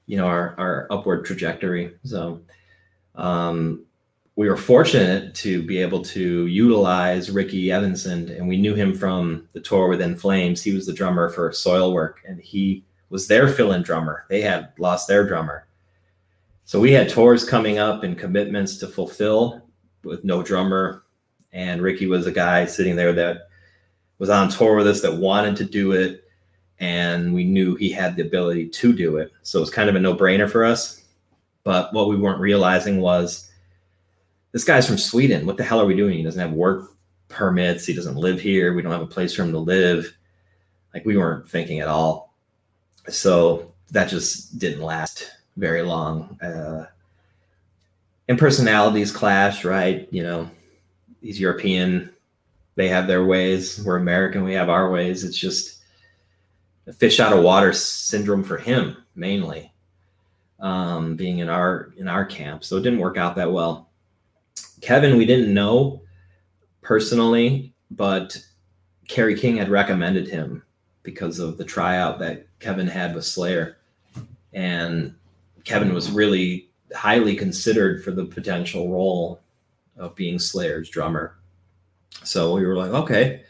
you 0.06 0.16
know, 0.16 0.26
our 0.26 0.54
our 0.58 0.86
upward 0.90 1.24
trajectory. 1.26 1.94
So. 2.04 2.40
Um, 3.14 3.84
we 4.36 4.48
were 4.48 4.56
fortunate 4.56 5.32
to 5.36 5.62
be 5.62 5.78
able 5.78 6.02
to 6.02 6.46
utilize 6.46 7.30
Ricky 7.30 7.66
Evensand, 7.66 8.36
and 8.36 8.48
we 8.48 8.56
knew 8.56 8.74
him 8.74 8.92
from 8.92 9.48
the 9.52 9.60
tour 9.60 9.86
with 9.86 10.00
In 10.00 10.16
Flames. 10.16 10.60
He 10.60 10.74
was 10.74 10.86
the 10.86 10.92
drummer 10.92 11.28
for 11.28 11.50
Soilwork, 11.50 12.14
and 12.26 12.40
he 12.40 12.82
was 13.10 13.28
their 13.28 13.46
fill-in 13.46 13.82
drummer. 13.82 14.24
They 14.28 14.40
had 14.40 14.72
lost 14.76 15.06
their 15.06 15.24
drummer, 15.24 15.66
so 16.64 16.80
we 16.80 16.92
had 16.92 17.08
tours 17.08 17.48
coming 17.48 17.78
up 17.78 18.02
and 18.02 18.18
commitments 18.18 18.76
to 18.78 18.86
fulfill 18.86 19.62
with 20.02 20.24
no 20.24 20.42
drummer. 20.42 21.04
And 21.52 21.82
Ricky 21.82 22.06
was 22.06 22.26
a 22.26 22.32
guy 22.32 22.66
sitting 22.66 22.96
there 22.96 23.12
that 23.12 23.48
was 24.18 24.30
on 24.30 24.48
tour 24.48 24.76
with 24.76 24.86
us 24.86 25.00
that 25.02 25.14
wanted 25.14 25.56
to 25.56 25.64
do 25.64 25.92
it, 25.92 26.24
and 26.80 27.32
we 27.32 27.44
knew 27.44 27.74
he 27.76 27.90
had 27.90 28.16
the 28.16 28.22
ability 28.22 28.68
to 28.68 28.92
do 28.92 29.18
it. 29.18 29.30
So 29.42 29.58
it 29.58 29.60
was 29.60 29.70
kind 29.70 29.88
of 29.88 29.94
a 29.94 30.00
no-brainer 30.00 30.50
for 30.50 30.64
us. 30.64 31.04
But 31.62 31.92
what 31.92 32.08
we 32.08 32.16
weren't 32.16 32.40
realizing 32.40 33.00
was 33.00 33.50
this 34.52 34.64
guy's 34.64 34.86
from 34.86 34.98
Sweden. 34.98 35.46
What 35.46 35.56
the 35.56 35.64
hell 35.64 35.80
are 35.80 35.86
we 35.86 35.96
doing? 35.96 36.18
He 36.18 36.22
doesn't 36.22 36.40
have 36.40 36.52
work 36.52 36.96
permits. 37.28 37.86
He 37.86 37.94
doesn't 37.94 38.16
live 38.16 38.40
here. 38.40 38.74
We 38.74 38.82
don't 38.82 38.92
have 38.92 39.00
a 39.00 39.06
place 39.06 39.34
for 39.34 39.42
him 39.42 39.52
to 39.52 39.58
live. 39.58 40.12
Like 40.92 41.04
we 41.04 41.16
weren't 41.16 41.48
thinking 41.48 41.80
at 41.80 41.88
all. 41.88 42.34
So 43.08 43.72
that 43.90 44.08
just 44.08 44.58
didn't 44.58 44.82
last 44.82 45.30
very 45.56 45.82
long. 45.82 46.38
Uh, 46.40 46.86
and 48.28 48.38
personalities 48.38 49.12
clash, 49.12 49.64
right? 49.64 50.08
You 50.10 50.22
know, 50.22 50.50
he's 51.20 51.40
European. 51.40 52.10
They 52.76 52.88
have 52.88 53.06
their 53.06 53.24
ways. 53.24 53.82
We're 53.84 53.96
American. 53.96 54.44
We 54.44 54.54
have 54.54 54.68
our 54.68 54.90
ways. 54.90 55.24
It's 55.24 55.36
just 55.36 55.82
a 56.86 56.92
fish 56.92 57.20
out 57.20 57.32
of 57.32 57.42
water 57.42 57.72
syndrome 57.72 58.42
for 58.42 58.58
him 58.58 58.96
mainly, 59.14 59.72
um, 60.60 61.16
being 61.16 61.38
in 61.38 61.48
our 61.48 61.92
in 61.96 62.08
our 62.08 62.24
camp. 62.24 62.64
So 62.64 62.76
it 62.76 62.82
didn't 62.82 62.98
work 62.98 63.16
out 63.16 63.36
that 63.36 63.52
well. 63.52 63.90
Kevin, 64.80 65.16
we 65.16 65.24
didn't 65.24 65.54
know 65.54 66.02
personally, 66.82 67.72
but 67.90 68.36
Kerry 69.08 69.38
King 69.38 69.56
had 69.56 69.68
recommended 69.68 70.28
him 70.28 70.62
because 71.02 71.38
of 71.38 71.58
the 71.58 71.64
tryout 71.64 72.18
that 72.18 72.46
Kevin 72.58 72.86
had 72.86 73.14
with 73.14 73.24
Slayer. 73.24 73.78
and 74.52 75.14
Kevin 75.64 75.94
was 75.94 76.10
really 76.10 76.68
highly 76.94 77.34
considered 77.34 78.04
for 78.04 78.10
the 78.10 78.24
potential 78.24 78.90
role 78.90 79.40
of 79.96 80.14
being 80.14 80.38
Slayer's 80.38 80.90
drummer. 80.90 81.36
So 82.22 82.54
we 82.54 82.64
were 82.64 82.76
like, 82.76 82.92
okay. 82.92 83.42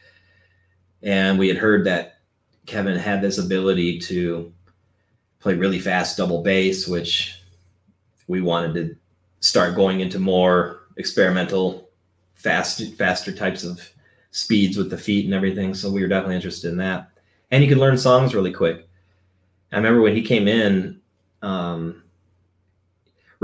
And 1.03 1.39
we 1.39 1.49
had 1.49 1.59
heard 1.59 1.85
that 1.85 2.21
Kevin 2.67 2.97
had 2.97 3.21
this 3.21 3.39
ability 3.39 3.99
to 4.01 4.53
play 5.41 5.55
really 5.55 5.79
fast 5.79 6.17
double 6.17 6.43
bass, 6.43 6.89
which 6.89 7.43
we 8.27 8.41
wanted 8.41 8.75
to 8.75 8.97
start 9.41 9.77
going 9.77 10.01
into 10.01 10.19
more 10.19 10.87
experimental, 10.97 11.91
fast, 12.33 12.95
faster 12.95 13.33
types 13.33 13.65
of 13.65 13.87
speeds 14.31 14.77
with 14.77 14.89
the 14.89 14.97
feet 14.97 15.27
and 15.27 15.35
everything. 15.35 15.75
So 15.75 15.91
we 15.91 16.01
were 16.01 16.09
definitely 16.09 16.37
interested 16.37 16.71
in 16.71 16.79
that. 16.79 17.11
And 17.51 17.63
he 17.63 17.69
could 17.69 17.79
learn 17.79 17.99
songs 17.99 18.35
really 18.35 18.53
quick. 18.53 18.89
I 19.71 19.77
remember 19.77 20.01
when 20.01 20.17
he 20.17 20.23
came 20.23 20.49
in, 20.49 21.01
um, 21.43 22.04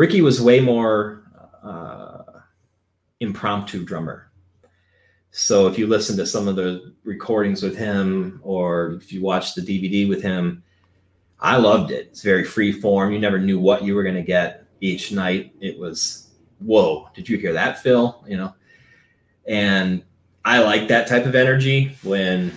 Ricky 0.01 0.23
was 0.23 0.41
way 0.41 0.61
more 0.61 1.25
uh, 1.63 2.41
impromptu 3.21 3.85
drummer. 3.85 4.33
So 5.31 5.67
if 5.67 5.79
you 5.79 5.87
listen 5.87 6.17
to 6.17 6.25
some 6.25 6.49
of 6.49 6.57
the 6.57 6.95
recordings 7.05 7.63
with 7.63 7.77
him, 7.77 8.41
or 8.43 8.93
if 8.95 9.13
you 9.13 9.21
watch 9.21 9.55
the 9.55 9.61
DVD 9.61 10.09
with 10.09 10.23
him, 10.23 10.63
I 11.39 11.59
loved 11.59 11.91
it. 11.91 12.07
It's 12.07 12.23
very 12.23 12.45
free 12.45 12.73
form. 12.73 13.13
You 13.13 13.19
never 13.19 13.39
knew 13.39 13.61
what 13.61 13.85
you 13.85 13.95
were 13.95 14.03
going 14.03 14.15
to 14.15 14.23
get 14.23 14.65
each 14.81 15.13
night. 15.13 15.53
It 15.61 15.79
was, 15.79 16.31
whoa, 16.61 17.11
did 17.15 17.29
you 17.29 17.37
hear 17.37 17.53
that, 17.53 17.83
Phil? 17.83 18.25
You 18.27 18.39
know, 18.39 18.55
and 19.47 20.03
I 20.47 20.61
like 20.61 20.89
that 20.89 21.09
type 21.09 21.27
of 21.27 21.35
energy 21.35 21.95
when 22.03 22.55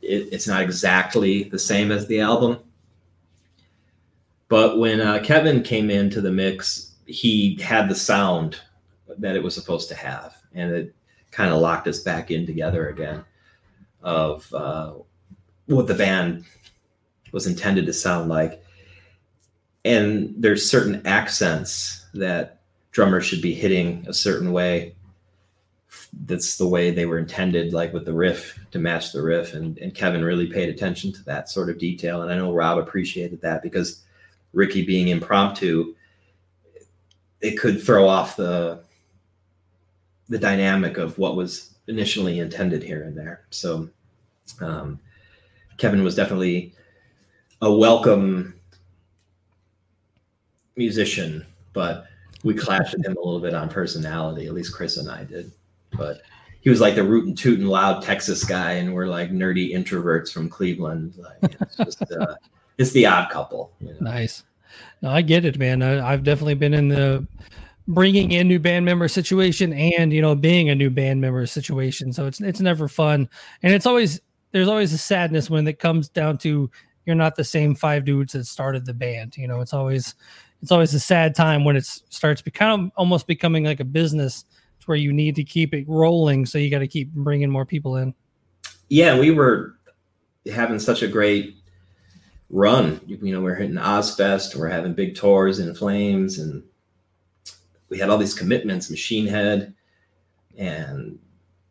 it, 0.00 0.28
it's 0.30 0.46
not 0.46 0.62
exactly 0.62 1.42
the 1.42 1.58
same 1.58 1.90
as 1.90 2.06
the 2.06 2.20
album. 2.20 2.60
But 4.48 4.78
when 4.78 5.00
uh, 5.00 5.20
Kevin 5.22 5.62
came 5.62 5.90
into 5.90 6.20
the 6.20 6.30
mix, 6.30 6.92
he 7.06 7.58
had 7.60 7.88
the 7.88 7.94
sound 7.94 8.60
that 9.18 9.36
it 9.36 9.42
was 9.42 9.54
supposed 9.54 9.88
to 9.88 9.94
have, 9.94 10.36
and 10.54 10.72
it 10.72 10.94
kind 11.30 11.52
of 11.52 11.60
locked 11.60 11.88
us 11.88 12.00
back 12.00 12.30
in 12.30 12.46
together 12.46 12.88
again 12.88 13.24
of 14.02 14.52
uh, 14.54 14.94
what 15.66 15.86
the 15.86 15.94
band 15.94 16.44
was 17.32 17.46
intended 17.46 17.86
to 17.86 17.92
sound 17.92 18.28
like. 18.28 18.62
And 19.84 20.34
there's 20.38 20.68
certain 20.68 21.06
accents 21.06 22.06
that 22.14 22.60
drummers 22.92 23.24
should 23.24 23.42
be 23.42 23.54
hitting 23.54 24.04
a 24.08 24.14
certain 24.14 24.52
way. 24.52 24.94
That's 26.26 26.56
the 26.56 26.68
way 26.68 26.90
they 26.90 27.06
were 27.06 27.18
intended, 27.18 27.72
like 27.72 27.92
with 27.92 28.04
the 28.04 28.12
riff 28.12 28.58
to 28.70 28.78
match 28.78 29.12
the 29.12 29.22
riff. 29.22 29.52
And, 29.54 29.76
and 29.78 29.94
Kevin 29.94 30.24
really 30.24 30.46
paid 30.46 30.68
attention 30.68 31.12
to 31.12 31.24
that 31.24 31.50
sort 31.50 31.70
of 31.70 31.78
detail. 31.78 32.22
And 32.22 32.30
I 32.32 32.36
know 32.36 32.54
Rob 32.54 32.78
appreciated 32.78 33.40
that 33.42 33.62
because 33.62 34.03
Ricky 34.54 34.84
being 34.84 35.08
impromptu, 35.08 35.94
it 37.40 37.58
could 37.58 37.82
throw 37.82 38.08
off 38.08 38.36
the 38.36 38.82
the 40.28 40.38
dynamic 40.38 40.96
of 40.96 41.18
what 41.18 41.36
was 41.36 41.74
initially 41.88 42.38
intended 42.38 42.82
here 42.82 43.02
and 43.02 43.16
there. 43.16 43.44
So 43.50 43.90
um, 44.60 44.98
Kevin 45.76 46.02
was 46.02 46.14
definitely 46.14 46.72
a 47.60 47.70
welcome 47.72 48.54
musician, 50.76 51.44
but 51.72 52.06
we 52.42 52.54
clashed 52.54 52.96
with 52.96 53.04
him 53.04 53.16
a 53.16 53.20
little 53.20 53.40
bit 53.40 53.54
on 53.54 53.68
personality. 53.68 54.46
At 54.46 54.54
least 54.54 54.74
Chris 54.74 54.96
and 54.96 55.10
I 55.10 55.24
did. 55.24 55.50
But 55.92 56.22
he 56.60 56.70
was 56.70 56.80
like 56.80 56.94
the 56.94 57.04
rootin' 57.04 57.34
tootin' 57.34 57.66
loud 57.66 58.02
Texas 58.02 58.44
guy, 58.44 58.72
and 58.72 58.94
we're 58.94 59.06
like 59.06 59.30
nerdy 59.30 59.74
introverts 59.74 60.32
from 60.32 60.48
Cleveland. 60.48 61.14
Like 61.18 61.58
just 61.76 62.02
uh, 62.10 62.36
it's 62.78 62.92
the 62.92 63.06
odd 63.06 63.30
couple. 63.30 63.72
You 63.80 63.88
know? 63.88 63.98
Nice. 64.00 64.44
No, 65.02 65.10
I 65.10 65.22
get 65.22 65.44
it, 65.44 65.58
man. 65.58 65.82
I, 65.82 66.12
I've 66.12 66.24
definitely 66.24 66.54
been 66.54 66.74
in 66.74 66.88
the 66.88 67.26
bringing 67.86 68.32
in 68.32 68.48
new 68.48 68.58
band 68.58 68.84
member 68.84 69.06
situation 69.08 69.74
and 69.74 70.10
you 70.10 70.22
know 70.22 70.34
being 70.34 70.70
a 70.70 70.74
new 70.74 70.90
band 70.90 71.20
member 71.20 71.46
situation. 71.46 72.12
So 72.12 72.26
it's 72.26 72.40
it's 72.40 72.60
never 72.60 72.88
fun, 72.88 73.28
and 73.62 73.74
it's 73.74 73.86
always 73.86 74.20
there's 74.52 74.68
always 74.68 74.92
a 74.92 74.98
sadness 74.98 75.50
when 75.50 75.66
it 75.66 75.78
comes 75.78 76.08
down 76.08 76.38
to 76.38 76.70
you're 77.06 77.16
not 77.16 77.36
the 77.36 77.44
same 77.44 77.74
five 77.74 78.04
dudes 78.04 78.32
that 78.32 78.46
started 78.46 78.86
the 78.86 78.94
band. 78.94 79.36
You 79.36 79.48
know, 79.48 79.60
it's 79.60 79.74
always 79.74 80.14
it's 80.62 80.72
always 80.72 80.94
a 80.94 81.00
sad 81.00 81.34
time 81.34 81.64
when 81.64 81.76
it 81.76 81.84
starts 81.84 82.40
become 82.40 82.90
almost 82.96 83.26
becoming 83.26 83.64
like 83.64 83.80
a 83.80 83.84
business 83.84 84.44
to 84.80 84.86
where 84.86 84.96
you 84.96 85.12
need 85.12 85.36
to 85.36 85.44
keep 85.44 85.74
it 85.74 85.84
rolling. 85.86 86.46
So 86.46 86.58
you 86.58 86.70
got 86.70 86.78
to 86.78 86.88
keep 86.88 87.12
bringing 87.12 87.50
more 87.50 87.66
people 87.66 87.96
in. 87.96 88.14
Yeah, 88.88 89.18
we 89.18 89.30
were 89.30 89.74
having 90.52 90.78
such 90.78 91.02
a 91.02 91.08
great 91.08 91.56
run. 92.50 93.00
You 93.06 93.32
know, 93.32 93.40
we're 93.40 93.54
hitting 93.54 93.76
Ozzfest, 93.76 94.56
we're 94.56 94.68
having 94.68 94.94
big 94.94 95.14
tours 95.14 95.58
in 95.58 95.74
Flames, 95.74 96.38
and 96.38 96.62
we 97.88 97.98
had 97.98 98.10
all 98.10 98.18
these 98.18 98.34
commitments, 98.34 98.90
Machine 98.90 99.26
Head, 99.26 99.74
and 100.56 101.18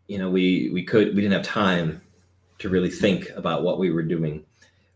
you 0.08 0.18
know, 0.18 0.30
we 0.30 0.70
we 0.74 0.84
could 0.84 1.16
we 1.16 1.22
didn't 1.22 1.34
have 1.34 1.44
time 1.44 2.02
to 2.60 2.70
really 2.70 2.90
think 2.90 3.30
about 3.36 3.64
what 3.64 3.80
we 3.80 3.90
were 3.90 4.04
doing 4.04 4.46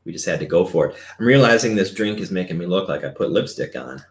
we 0.08 0.14
just 0.14 0.26
had 0.26 0.40
to 0.40 0.46
go 0.46 0.66
for 0.66 0.88
it. 0.88 0.96
I'm 1.20 1.26
realizing 1.26 1.76
this 1.76 1.94
drink 1.94 2.20
is 2.20 2.32
making 2.32 2.58
me 2.58 2.66
look 2.66 2.88
like 2.88 3.04
I 3.04 3.10
put 3.10 3.30
lipstick 3.30 3.76
on. 3.76 4.02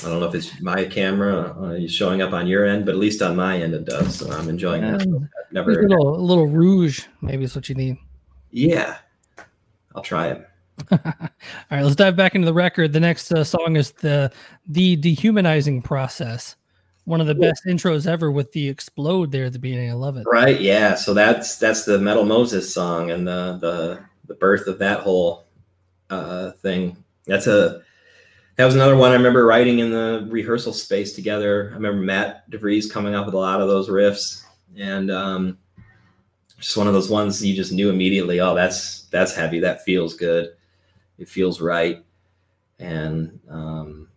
I 0.00 0.08
don't 0.08 0.20
know 0.20 0.26
if 0.26 0.34
it's 0.34 0.60
my 0.60 0.84
camera 0.84 1.50
uh, 1.60 1.88
showing 1.88 2.22
up 2.22 2.32
on 2.32 2.46
your 2.46 2.66
end, 2.66 2.86
but 2.86 2.92
at 2.92 2.98
least 2.98 3.20
on 3.20 3.34
my 3.34 3.60
end 3.60 3.74
it 3.74 3.84
does. 3.84 4.14
So 4.14 4.30
I'm 4.30 4.48
enjoying 4.48 4.82
yeah. 4.84 4.98
that. 4.98 5.28
never 5.50 5.72
a 5.72 5.88
little, 5.88 6.14
a 6.14 6.22
little 6.22 6.46
rouge, 6.46 7.06
maybe 7.20 7.42
is 7.42 7.56
what 7.56 7.68
you 7.68 7.74
need. 7.74 7.98
Yeah, 8.52 8.98
I'll 9.96 10.02
try 10.02 10.28
it. 10.28 10.48
All 10.92 10.98
right, 11.70 11.82
let's 11.82 11.96
dive 11.96 12.16
back 12.16 12.34
into 12.34 12.46
the 12.46 12.52
record. 12.52 12.92
The 12.92 13.00
next 13.00 13.32
uh, 13.32 13.44
song 13.44 13.76
is 13.76 13.92
the 13.92 14.32
the 14.66 14.96
dehumanizing 14.96 15.82
process. 15.82 16.56
One 17.04 17.20
of 17.20 17.26
the 17.26 17.34
best 17.34 17.64
intros 17.66 18.06
ever 18.06 18.30
with 18.30 18.52
the 18.52 18.68
explode 18.68 19.32
there 19.32 19.46
at 19.46 19.52
the 19.52 19.58
beginning. 19.58 19.90
I 19.90 19.94
love 19.94 20.16
it. 20.16 20.24
Right? 20.26 20.60
Yeah. 20.60 20.94
So 20.94 21.12
that's 21.12 21.56
that's 21.56 21.84
the 21.84 21.98
Metal 21.98 22.24
Moses 22.24 22.72
song, 22.72 23.10
and 23.10 23.26
the 23.26 23.58
the 23.60 24.04
the 24.28 24.34
birth 24.34 24.68
of 24.68 24.78
that 24.78 25.00
whole 25.00 25.46
uh, 26.10 26.52
thing. 26.52 26.96
That's 27.26 27.46
a 27.46 27.82
that 28.56 28.66
was 28.66 28.74
another 28.74 28.96
one 28.96 29.10
I 29.10 29.14
remember 29.14 29.46
writing 29.46 29.78
in 29.80 29.90
the 29.90 30.28
rehearsal 30.30 30.72
space 30.72 31.14
together. 31.14 31.70
I 31.72 31.74
remember 31.74 32.02
Matt 32.02 32.50
DeVries 32.50 32.90
coming 32.90 33.14
up 33.14 33.26
with 33.26 33.34
a 33.34 33.38
lot 33.38 33.60
of 33.60 33.68
those 33.68 33.88
riffs, 33.88 34.44
and 34.76 35.10
um, 35.10 35.58
just 36.60 36.76
one 36.76 36.86
of 36.86 36.92
those 36.92 37.10
ones 37.10 37.44
you 37.44 37.56
just 37.56 37.72
knew 37.72 37.90
immediately. 37.90 38.40
Oh, 38.40 38.54
that's 38.54 39.04
that's 39.04 39.34
heavy. 39.34 39.58
That 39.58 39.82
feels 39.82 40.14
good. 40.14 40.50
It 41.22 41.28
feels 41.28 41.60
right, 41.60 42.04
and 42.80 43.38
um, 43.48 44.08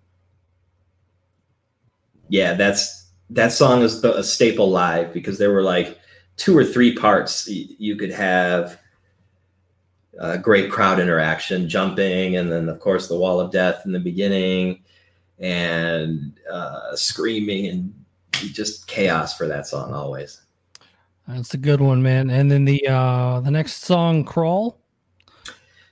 yeah, 2.30 2.56
that's 2.56 3.12
that 3.30 3.51
song 3.51 3.84
is 3.84 4.01
the, 4.01 4.18
a 4.18 4.24
staple 4.24 4.72
live 4.72 5.14
because 5.14 5.38
there 5.38 5.51
were 5.51 5.62
like 5.62 5.99
two 6.36 6.58
or 6.58 6.66
three 6.66 6.95
parts 6.95 7.47
you 7.47 7.95
could 7.95 8.12
have 8.12 8.80
uh, 10.20 10.38
great 10.38 10.72
crowd 10.72 10.99
interaction, 10.99 11.70
jumping, 11.70 12.38
and 12.38 12.51
then 12.51 12.68
of 12.70 12.80
course 12.80 13.08
the 13.08 13.16
wall 13.16 13.39
of 13.39 13.51
death 13.51 13.84
in 13.86 13.91
the 13.91 13.99
beginning, 13.99 14.84
and 15.38 16.39
uh, 16.51 16.95
screaming 16.95 17.68
and 17.68 17.93
just 18.32 18.88
chaos 18.88 19.38
for 19.38 19.47
that 19.47 19.68
song 19.68 19.93
always. 19.93 20.41
That's 21.28 21.53
a 21.53 21.58
good 21.58 21.82
one, 21.82 22.01
man. 22.01 22.32
And 22.32 22.49
then 22.49 22.66
the 22.66 22.88
uh, 22.88 23.41
the 23.41 23.51
next 23.51 23.84
song, 23.84 24.24
"Crawl." 24.24 24.80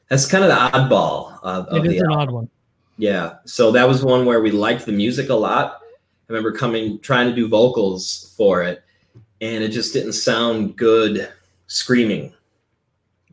That's 0.10 0.26
kind 0.26 0.44
of 0.44 0.50
the 0.50 0.56
oddball. 0.56 1.40
Uh, 1.44 1.66
it 1.72 1.86
is 1.86 2.02
an 2.02 2.12
album. 2.12 2.20
odd 2.20 2.32
one. 2.32 2.50
Yeah. 2.98 3.36
So 3.46 3.72
that 3.72 3.88
was 3.88 4.04
one 4.04 4.26
where 4.26 4.42
we 4.42 4.52
liked 4.52 4.86
the 4.86 4.92
music 4.92 5.30
a 5.30 5.36
lot. 5.36 5.80
I 5.84 6.34
remember 6.34 6.52
coming 6.52 7.00
trying 7.00 7.28
to 7.28 7.36
do 7.36 7.48
vocals 7.48 8.34
for 8.38 8.64
it, 8.64 8.84
and 9.42 9.64
it 9.64 9.70
just 9.70 9.94
didn't 9.94 10.14
sound 10.14 10.76
good 10.76 11.32
screaming 11.68 12.34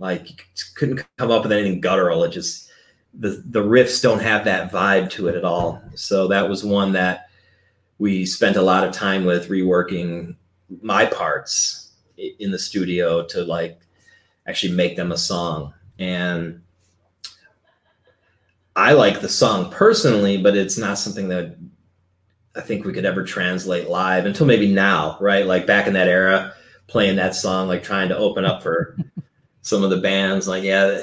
like 0.01 0.47
couldn't 0.75 1.05
come 1.19 1.31
up 1.31 1.45
with 1.45 1.53
anything 1.53 1.81
guttural. 1.81 2.25
It 2.25 2.31
just 2.31 2.71
the 3.15 3.43
the 3.47 3.63
riffs 3.63 4.03
don't 4.03 4.21
have 4.21 4.45
that 4.47 4.73
vibe 4.73 5.11
to 5.11 5.29
it 5.29 5.37
at 5.37 5.45
all. 5.45 5.81
So 5.95 6.27
that 6.29 6.49
was 6.49 6.65
one 6.65 6.93
that 6.93 7.29
we 7.99 8.27
spent 8.27 8.57
a 8.57 8.63
lot 8.63 8.83
of 8.83 8.93
time 8.93 9.25
with 9.25 9.49
reworking 9.49 10.35
my 10.83 11.05
parts 11.05 11.93
in 12.17 12.51
the 12.51 12.59
studio 12.59 13.25
to 13.27 13.45
like 13.45 13.79
actually 14.49 14.73
make 14.73 14.97
them 14.97 15.13
a 15.13 15.19
song. 15.19 15.75
And 16.01 16.63
I 18.75 18.93
like 18.93 19.21
the 19.21 19.29
song 19.29 19.71
personally, 19.71 20.39
but 20.43 20.57
it's 20.57 20.79
not 20.79 20.99
something 20.99 21.29
that 21.29 21.57
I 22.57 22.61
think 22.61 22.85
we 22.85 22.93
could 22.93 23.05
ever 23.05 23.23
translate 23.23 23.89
live 23.89 24.27
until 24.27 24.47
maybe 24.47 24.73
now, 24.73 25.17
right? 25.21 25.47
Like 25.47 25.67
back 25.67 25.87
in 25.87 25.93
that 25.93 26.09
era, 26.09 26.55
playing 26.89 27.17
that 27.17 27.37
song, 27.37 27.69
like 27.69 27.85
trying 27.85 28.09
to 28.09 28.17
open 28.17 28.45
up 28.45 28.63
for 28.63 28.97
some 29.63 29.85
of 29.85 29.91
the 29.91 29.99
bands 29.99 30.49
like 30.49 30.65
yeah 30.65 31.03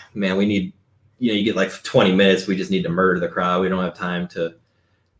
man 0.14 0.36
we 0.36 0.46
need 0.46 0.72
you 1.18 1.30
know 1.30 1.38
you 1.38 1.44
get 1.44 1.56
like 1.56 1.70
20 1.82 2.12
minutes 2.14 2.46
we 2.46 2.56
just 2.56 2.70
need 2.70 2.82
to 2.82 2.88
murder 2.88 3.20
the 3.20 3.28
crowd 3.28 3.60
we 3.60 3.68
don't 3.68 3.84
have 3.84 3.94
time 3.94 4.26
to 4.28 4.54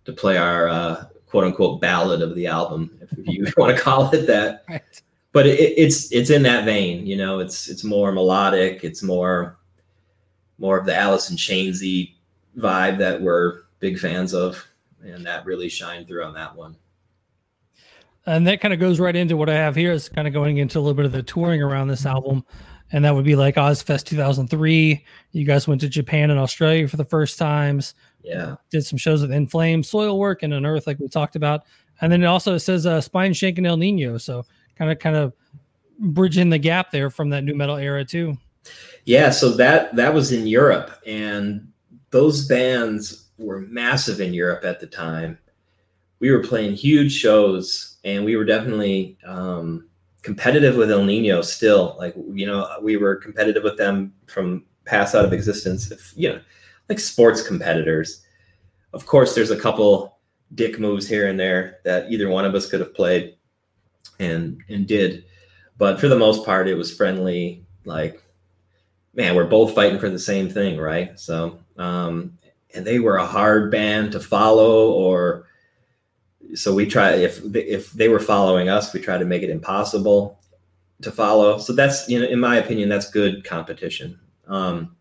to 0.04 0.12
play 0.12 0.36
our 0.36 0.68
uh, 0.68 1.04
quote 1.26 1.44
unquote 1.44 1.80
ballad 1.80 2.22
of 2.22 2.34
the 2.34 2.46
album 2.46 2.90
if 3.00 3.12
you 3.26 3.46
want 3.56 3.76
to 3.76 3.82
call 3.82 4.12
it 4.14 4.26
that 4.26 4.64
right. 4.68 5.02
But 5.32 5.46
it, 5.46 5.58
it's 5.58 6.10
it's 6.12 6.30
in 6.30 6.42
that 6.42 6.64
vein 6.64 7.06
you 7.06 7.16
know 7.16 7.38
it's 7.38 7.68
it's 7.68 7.84
more 7.84 8.10
melodic 8.10 8.82
it's 8.82 9.02
more 9.02 9.58
more 10.60 10.78
of 10.78 10.86
the 10.86 10.96
Alice 10.96 11.30
in 11.30 11.36
Chainsy 11.36 12.14
vibe 12.56 12.98
that 12.98 13.20
we're 13.20 13.62
big 13.80 13.98
fans 13.98 14.34
of, 14.34 14.64
and 15.02 15.24
that 15.26 15.46
really 15.46 15.68
shined 15.68 16.06
through 16.06 16.22
on 16.24 16.34
that 16.34 16.54
one. 16.54 16.76
And 18.26 18.46
that 18.46 18.60
kind 18.60 18.74
of 18.74 18.78
goes 18.78 19.00
right 19.00 19.16
into 19.16 19.36
what 19.36 19.48
I 19.48 19.54
have 19.54 19.74
here 19.74 19.92
is 19.92 20.08
kind 20.08 20.28
of 20.28 20.34
going 20.34 20.58
into 20.58 20.78
a 20.78 20.80
little 20.80 20.94
bit 20.94 21.06
of 21.06 21.12
the 21.12 21.22
touring 21.22 21.62
around 21.62 21.88
this 21.88 22.04
album. 22.04 22.44
And 22.92 23.04
that 23.04 23.14
would 23.14 23.24
be 23.24 23.36
like 23.36 23.54
Ozzfest 23.54 24.04
2003. 24.04 25.04
You 25.32 25.44
guys 25.44 25.66
went 25.66 25.80
to 25.80 25.88
Japan 25.88 26.30
and 26.30 26.38
Australia 26.38 26.86
for 26.86 26.96
the 26.96 27.04
first 27.04 27.38
times. 27.38 27.94
Yeah. 28.22 28.56
Did 28.68 28.84
some 28.84 28.98
shows 28.98 29.22
with 29.22 29.32
In 29.32 29.46
Flame, 29.46 29.82
Soilwork, 29.82 30.42
and 30.42 30.52
Unearth, 30.52 30.86
like 30.86 30.98
we 30.98 31.08
talked 31.08 31.36
about. 31.36 31.64
And 32.00 32.12
then 32.12 32.22
it 32.22 32.26
also 32.26 32.58
says 32.58 32.84
uh, 32.84 33.00
Spineshank 33.00 33.56
and 33.56 33.66
Ill 33.66 33.76
Niño. 33.76 34.20
So 34.20 34.44
kind 34.80 34.90
of, 34.90 34.98
kind 34.98 35.14
of 35.14 35.34
bridging 35.98 36.48
the 36.48 36.58
gap 36.58 36.90
there 36.90 37.10
from 37.10 37.28
that 37.28 37.44
new 37.44 37.54
metal 37.54 37.76
era 37.76 38.02
too. 38.02 38.34
Yeah. 39.04 39.28
So 39.28 39.50
that, 39.50 39.94
that 39.94 40.14
was 40.14 40.32
in 40.32 40.46
Europe. 40.46 40.90
And 41.06 41.70
those 42.08 42.48
bands 42.48 43.28
were 43.36 43.60
massive 43.60 44.22
in 44.22 44.32
Europe 44.32 44.64
at 44.64 44.80
the 44.80 44.86
time. 44.86 45.38
We 46.18 46.30
were 46.30 46.42
playing 46.42 46.72
huge 46.72 47.12
shows 47.12 47.98
and 48.04 48.24
we 48.24 48.36
were 48.36 48.46
definitely 48.46 49.18
um, 49.26 49.86
competitive 50.22 50.76
with 50.76 50.90
Ill 50.90 51.04
Niño 51.04 51.44
still. 51.44 51.94
Like, 51.98 52.14
you 52.32 52.46
know, 52.46 52.66
we 52.80 52.96
were 52.96 53.16
competitive 53.16 53.62
with 53.62 53.76
them 53.76 54.14
from 54.28 54.64
pass 54.86 55.14
out 55.14 55.26
of 55.26 55.34
existence, 55.34 55.90
if, 55.90 56.14
you 56.16 56.30
know, 56.30 56.40
like 56.88 56.98
sports 56.98 57.46
competitors. 57.46 58.24
Of 58.94 59.04
course, 59.04 59.34
there's 59.34 59.50
a 59.50 59.60
couple 59.60 60.18
dick 60.54 60.80
moves 60.80 61.06
here 61.06 61.28
and 61.28 61.38
there 61.38 61.80
that 61.84 62.10
either 62.10 62.30
one 62.30 62.46
of 62.46 62.54
us 62.54 62.66
could 62.66 62.80
have 62.80 62.94
played 62.94 63.36
and 64.18 64.62
and 64.68 64.86
did. 64.86 65.24
But 65.78 66.00
for 66.00 66.08
the 66.08 66.18
most 66.18 66.44
part, 66.44 66.68
it 66.68 66.74
was 66.74 66.94
friendly. 66.94 67.64
Like, 67.84 68.22
man, 69.14 69.34
we're 69.34 69.46
both 69.46 69.74
fighting 69.74 69.98
for 69.98 70.10
the 70.10 70.18
same 70.18 70.48
thing, 70.48 70.78
right? 70.78 71.18
So, 71.18 71.58
um, 71.78 72.38
and 72.74 72.86
they 72.86 72.98
were 72.98 73.16
a 73.16 73.26
hard 73.26 73.70
band 73.70 74.12
to 74.12 74.20
follow 74.20 74.92
or 74.92 75.46
so 76.54 76.74
we 76.74 76.86
try 76.86 77.12
if 77.12 77.40
if 77.54 77.92
they 77.92 78.08
were 78.08 78.20
following 78.20 78.68
us 78.68 78.92
we 78.92 79.00
try 79.00 79.18
to 79.18 79.24
make 79.24 79.42
it 79.42 79.50
impossible 79.50 80.40
to 81.02 81.10
follow 81.10 81.58
so 81.58 81.72
that's 81.72 82.08
you 82.08 82.20
know 82.20 82.26
in 82.26 82.40
my 82.40 82.56
opinion 82.56 82.88
that's 82.88 83.10
good 83.10 83.44
competition 83.44 84.18
um 84.48 84.96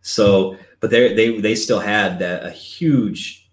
so 0.00 0.56
but 0.80 0.90
they 0.90 1.14
they 1.14 1.40
they 1.40 1.54
still 1.54 1.80
had 1.80 2.18
that 2.18 2.44
a 2.44 2.50
huge 2.50 3.43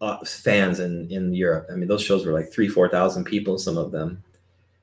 uh, 0.00 0.18
fans 0.24 0.80
in 0.80 1.10
in 1.10 1.32
Europe 1.34 1.68
I 1.70 1.76
mean 1.76 1.88
those 1.88 2.02
shows 2.02 2.24
were 2.26 2.32
like 2.32 2.52
3 2.52 2.68
4,000 2.68 3.24
people 3.24 3.58
some 3.58 3.78
of 3.78 3.92
them 3.92 4.22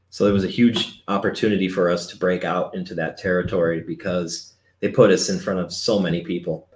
so 0.09 0.25
it 0.27 0.31
was 0.31 0.43
a 0.43 0.47
huge 0.47 1.03
opportunity 1.07 1.67
for 1.67 1.89
us 1.89 2.05
to 2.07 2.17
break 2.17 2.43
out 2.43 2.75
into 2.75 2.93
that 2.95 3.17
territory 3.17 3.81
because 3.81 4.53
they 4.79 4.89
put 4.89 5.11
us 5.11 5.29
in 5.29 5.39
front 5.39 5.59
of 5.59 5.73
so 5.73 5.97
many 5.97 6.21
people 6.21 6.67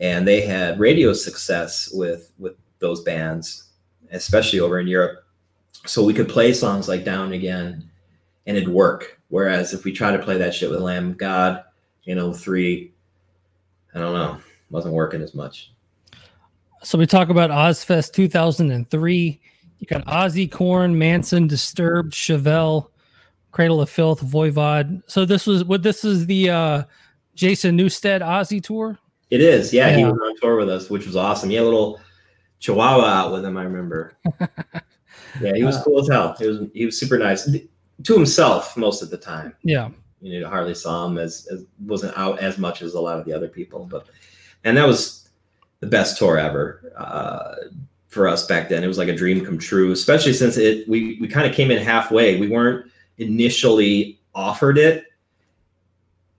and 0.00 0.26
they 0.26 0.40
had 0.40 0.80
radio 0.80 1.12
success 1.12 1.90
with 1.92 2.32
with 2.38 2.56
those 2.80 3.02
bands, 3.02 3.70
especially 4.10 4.60
over 4.60 4.78
in 4.78 4.86
Europe. 4.86 5.24
So 5.86 6.04
we 6.04 6.14
could 6.14 6.28
play 6.28 6.52
songs 6.52 6.88
like 6.88 7.04
Down 7.04 7.32
Again 7.32 7.88
and 8.46 8.56
it'd 8.56 8.68
work. 8.68 9.20
Whereas 9.28 9.72
if 9.72 9.84
we 9.84 9.92
try 9.92 10.14
to 10.14 10.22
play 10.22 10.36
that 10.38 10.54
shit 10.54 10.70
with 10.70 10.80
Lamb 10.80 11.10
of 11.10 11.18
God, 11.18 11.64
you 12.04 12.14
know, 12.14 12.32
three, 12.32 12.92
I 13.94 14.00
don't 14.00 14.12
know, 14.12 14.38
wasn't 14.70 14.94
working 14.94 15.22
as 15.22 15.34
much. 15.34 15.72
So 16.84 16.98
we 16.98 17.06
talk 17.06 17.30
about 17.30 17.48
Ozzfest 17.48 18.12
2003. 18.12 19.40
You 19.78 19.86
got 19.86 20.04
Ozzy, 20.04 20.50
Korn, 20.50 20.98
Manson, 20.98 21.46
Disturbed, 21.46 22.12
Chevelle, 22.12 22.90
Cradle 23.52 23.80
of 23.80 23.88
Filth, 23.88 24.20
Voivod. 24.20 25.02
So 25.06 25.24
this 25.24 25.46
was 25.46 25.64
what 25.64 25.82
this 25.82 26.04
is 26.04 26.26
the 26.26 26.50
uh 26.50 26.82
Jason 27.34 27.78
Newsted 27.78 28.20
Ozzy 28.20 28.62
tour. 28.62 28.98
It 29.30 29.40
is, 29.40 29.72
yeah, 29.72 29.88
yeah. 29.88 29.96
He 29.96 30.04
was 30.04 30.12
on 30.12 30.36
tour 30.40 30.56
with 30.56 30.68
us, 30.68 30.90
which 30.90 31.06
was 31.06 31.16
awesome. 31.16 31.48
He 31.48 31.56
had 31.56 31.62
a 31.62 31.64
little 31.64 32.00
Chihuahua 32.60 33.06
out 33.06 33.32
with 33.32 33.44
him. 33.44 33.56
I 33.56 33.64
remember. 33.64 34.12
yeah, 35.40 35.54
he 35.54 35.64
was 35.64 35.78
cool 35.82 36.00
as 36.00 36.08
hell. 36.08 36.36
He 36.38 36.46
was 36.46 36.58
he 36.74 36.84
was 36.84 37.00
super 37.00 37.16
nice 37.16 37.50
to 38.02 38.14
himself 38.14 38.76
most 38.76 39.02
of 39.02 39.08
the 39.08 39.16
time. 39.16 39.54
Yeah, 39.62 39.88
you 40.20 40.40
know, 40.40 40.50
hardly 40.50 40.74
saw 40.74 41.06
him 41.06 41.16
as, 41.16 41.48
as 41.50 41.64
wasn't 41.80 42.16
out 42.18 42.40
as 42.40 42.58
much 42.58 42.82
as 42.82 42.92
a 42.92 43.00
lot 43.00 43.18
of 43.18 43.24
the 43.24 43.32
other 43.32 43.48
people. 43.48 43.86
But 43.86 44.06
and 44.64 44.76
that 44.76 44.86
was 44.86 45.23
the 45.84 45.90
best 45.90 46.18
tour 46.18 46.38
ever 46.38 46.92
uh, 46.96 47.54
for 48.08 48.26
us 48.26 48.46
back 48.46 48.68
then. 48.68 48.82
It 48.82 48.88
was 48.88 48.98
like 48.98 49.08
a 49.08 49.16
dream 49.16 49.44
come 49.44 49.58
true, 49.58 49.92
especially 49.92 50.32
since 50.32 50.56
it 50.56 50.88
we 50.88 51.18
we 51.20 51.28
kind 51.28 51.46
of 51.46 51.54
came 51.54 51.70
in 51.70 51.82
halfway. 51.82 52.38
We 52.38 52.48
weren't 52.48 52.90
initially 53.18 54.18
offered 54.34 54.78
it 54.78 55.04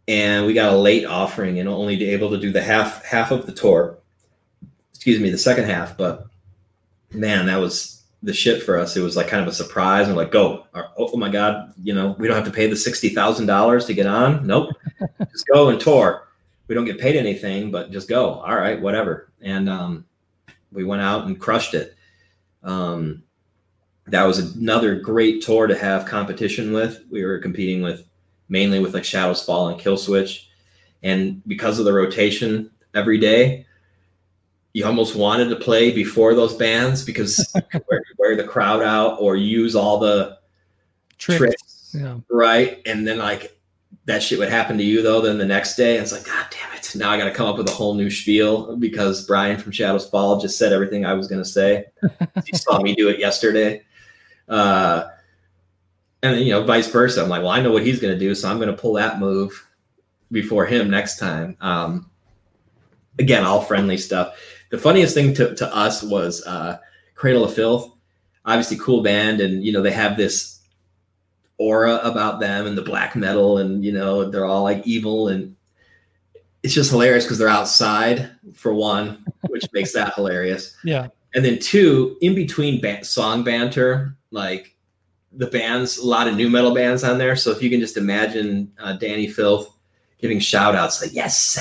and 0.08 0.46
we 0.46 0.54
got 0.54 0.74
a 0.74 0.78
late 0.78 1.06
offering 1.06 1.60
and 1.60 1.70
only 1.70 2.04
able 2.10 2.30
to 2.30 2.38
do 2.38 2.52
the 2.52 2.62
half 2.62 3.04
half 3.06 3.32
of 3.32 3.46
the 3.46 3.54
tour 3.54 3.98
excuse 5.06 5.22
me, 5.22 5.30
the 5.30 5.38
second 5.38 5.66
half. 5.66 5.96
But 5.96 6.26
man, 7.12 7.46
that 7.46 7.58
was 7.58 8.02
the 8.24 8.34
shit 8.34 8.64
for 8.64 8.80
us. 8.80 8.98
It 8.98 9.02
was 9.02 9.16
like 9.16 9.28
kind 9.28 9.44
of 9.44 9.48
a 9.48 9.54
surprise. 9.54 10.08
And 10.08 10.18
like, 10.18 10.32
go, 10.32 10.66
oh 10.98 11.16
my 11.16 11.30
God, 11.30 11.76
you 11.84 11.94
know, 11.94 12.16
we 12.18 12.28
don't 12.28 12.36
have 12.36 12.46
to 12.46 12.52
pay 12.52 12.66
the 12.66 12.74
$60,000 12.74 13.86
to 13.86 13.94
get 13.94 14.08
on. 14.08 14.48
Nope. 14.48 14.72
just 15.32 15.46
go 15.46 15.70
and 15.70 15.80
tour. 15.80 16.28
We 16.68 16.76
don't 16.76 16.86
get 16.86 17.00
paid 17.00 17.16
anything, 17.16 17.72
but 17.72 17.92
just 17.92 18.10
go. 18.10 18.40
All 18.40 18.56
right, 18.56 18.82
whatever. 18.82 19.32
And 19.42 19.70
um, 19.70 20.06
we 20.72 20.84
went 20.84 21.02
out 21.02 21.26
and 21.26 21.40
crushed 21.40 21.74
it. 21.74 21.96
Um, 22.64 23.24
that 24.08 24.24
was 24.24 24.56
another 24.56 25.00
great 25.00 25.42
tour 25.44 25.68
to 25.68 25.78
have 25.78 26.06
competition 26.06 26.74
with. 26.74 27.04
We 27.10 27.24
were 27.24 27.40
competing 27.40 27.82
with 27.82 28.08
mainly 28.50 28.80
with 28.80 28.94
like 28.94 29.04
Shadows 29.04 29.44
Fall 29.44 29.70
and 29.70 29.80
Killswitch. 29.80 30.46
And 31.04 31.42
because 31.48 31.80
of 31.80 31.86
the 31.86 31.94
rotation 31.94 32.72
every 32.94 33.18
day, 33.18 33.66
you 34.74 34.86
almost 34.86 35.16
wanted 35.16 35.50
to 35.50 35.56
play 35.56 35.92
before 35.92 36.36
those 36.36 36.54
bands 36.54 37.04
because 37.04 37.54
wear, 37.88 38.04
wear, 38.18 38.36
the 38.36 38.44
crowd 38.44 38.82
out 38.82 39.20
or 39.22 39.36
use 39.36 39.76
all 39.76 40.00
the 40.00 40.38
tricks, 41.18 41.40
tricks 41.40 41.96
yeah. 41.98 42.18
right? 42.30 42.82
And 42.86 43.08
then 43.08 43.20
like 43.20 43.58
that 44.06 44.22
shit 44.22 44.40
would 44.40 44.50
happen 44.50 44.78
to 44.78 44.84
you 44.84 45.02
though. 45.02 45.22
Then 45.22 45.38
the 45.38 45.46
next 45.46 45.76
day, 45.76 45.98
it's 45.98 46.12
like, 46.12 46.26
God 46.26 46.46
damn 46.52 46.78
it! 46.78 46.92
Now 46.96 47.12
I 47.12 47.18
got 47.18 47.26
to 47.26 47.34
come 47.34 47.48
up 47.48 47.58
with 47.58 47.68
a 47.68 47.74
whole 47.74 47.94
new 47.94 48.10
spiel 48.10 48.76
because 48.78 49.26
Brian 49.26 49.58
from 49.58 49.72
Shadows 49.72 50.10
Fall 50.10 50.40
just 50.40 50.58
said 50.58 50.74
everything 50.74 51.06
I 51.06 51.14
was 51.14 51.28
going 51.28 51.42
to 51.42 51.50
say. 51.50 51.86
he 52.46 52.58
saw 52.58 52.80
me 52.80 52.96
do 52.96 53.10
it 53.10 53.20
yesterday, 53.20 53.84
uh, 54.48 55.06
and 56.24 56.36
then, 56.36 56.44
you 56.44 56.52
know, 56.52 56.64
vice 56.64 56.88
versa. 56.88 57.24
I'm 57.24 57.30
like, 57.30 57.42
well, 57.42 57.52
I 57.52 57.62
know 57.62 57.72
what 57.72 57.86
he's 57.86 58.00
going 58.00 58.14
to 58.14 58.20
do, 58.20 58.36
so 58.36 58.50
I'm 58.50 58.58
going 58.58 58.74
to 58.74 58.82
pull 58.82 58.94
that 58.94 59.20
move 59.20 59.68
before 60.32 60.66
him 60.66 60.90
next 60.90 61.18
time. 61.18 61.58
Um, 61.62 62.10
again, 63.20 63.44
all 63.44 63.62
friendly 63.62 63.98
stuff 63.98 64.36
the 64.70 64.78
funniest 64.78 65.14
thing 65.14 65.34
to, 65.36 65.56
to 65.56 65.76
us 65.76 66.04
was 66.04 66.46
uh, 66.46 66.78
Cradle 67.16 67.46
of 67.46 67.54
Filth. 67.54 67.92
Obviously, 68.46 68.78
cool 68.78 69.02
band, 69.02 69.42
and 69.42 69.64
you 69.64 69.72
know 69.72 69.82
they 69.82 69.92
have 69.92 70.18
this 70.18 70.55
aura 71.58 71.98
about 72.04 72.40
them 72.40 72.68
and 72.68 72.78
the 72.78 72.82
black 72.82 73.16
metal, 73.16 73.58
and 73.58 73.84
you 73.84 73.92
know 73.92 74.30
they're 74.30 74.46
all 74.46 74.64
like 74.64 74.86
evil, 74.86 75.28
and 75.28 75.56
it's 76.64 76.74
just 76.74 76.92
hilarious 76.92 77.24
because 77.24 77.38
they're 77.38 77.48
outside 77.48 78.32
for 78.54 78.74
one, 78.74 79.26
which 79.48 79.66
makes 79.74 79.94
that 79.94 80.14
hilarious. 80.16 80.76
Yeah, 80.84 81.08
and 81.34 81.44
then 81.44 81.60
two, 81.60 82.18
in 82.22 82.34
between 82.34 82.82
song 83.04 83.44
banter, 83.44 84.16
like 84.32 84.76
the 85.34 85.48
bands, 85.48 85.98
a 85.98 86.06
lot 86.06 86.28
of 86.28 86.36
new 86.36 86.50
metal 86.50 86.74
bands 86.74 87.04
on 87.04 87.18
there. 87.18 87.36
So 87.36 87.52
if 87.52 87.62
you 87.62 87.70
can 87.70 87.80
just 87.80 87.98
imagine 87.98 88.72
uh, 88.80 88.98
Dani 88.98 89.32
Filth 89.32 89.76
giving 90.20 90.40
shout 90.40 90.76
outs 90.76 91.02
like, 91.02 91.14
yes, 91.14 91.60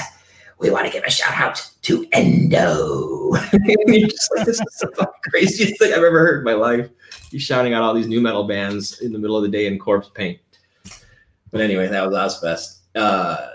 we 0.61 0.71
want 0.71 0.87
to 0.87 0.93
give 0.93 1.03
a 1.05 1.11
shout 1.11 1.35
out 1.35 1.71
to 1.83 2.07
Endo. 2.13 3.33
just 3.67 4.31
like, 4.37 4.47
this 4.47 4.61
is 4.61 4.79
the 4.79 5.11
craziest 5.29 5.79
thing 5.79 5.93
I've 5.93 5.99
ever 5.99 6.21
heard 6.21 6.39
in 6.39 6.45
my 6.45 6.55
life. 6.55 6.89
He's 7.35 7.43
shouting 7.43 7.75
out 7.75 7.83
all 7.83 7.93
these 7.93 8.07
new 8.07 8.21
metal 8.21 8.45
bands 8.45 9.01
in 9.01 9.13
the 9.13 9.19
middle 9.19 9.37
of 9.37 9.43
the 9.43 9.49
day 9.49 9.67
in 9.67 9.77
corpse 9.77 10.09
paint. 10.09 10.39
But 11.51 11.61
anyway, 11.61 11.89
that 11.89 12.09
was 12.09 12.15
Ozzfest. 12.15 12.79
Uh, 12.95 13.49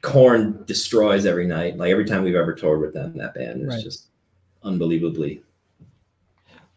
Korn 0.00 0.62
destroys 0.64 1.26
every 1.26 1.44
night. 1.44 1.76
Like 1.76 1.90
every 1.90 2.04
time 2.04 2.22
we've 2.22 2.36
ever 2.36 2.54
toured 2.54 2.80
with 2.80 2.94
them, 2.94 3.18
that 3.18 3.34
band 3.34 3.62
is 3.62 3.66
right. 3.66 3.82
just 3.82 4.10
unbelievably. 4.62 5.42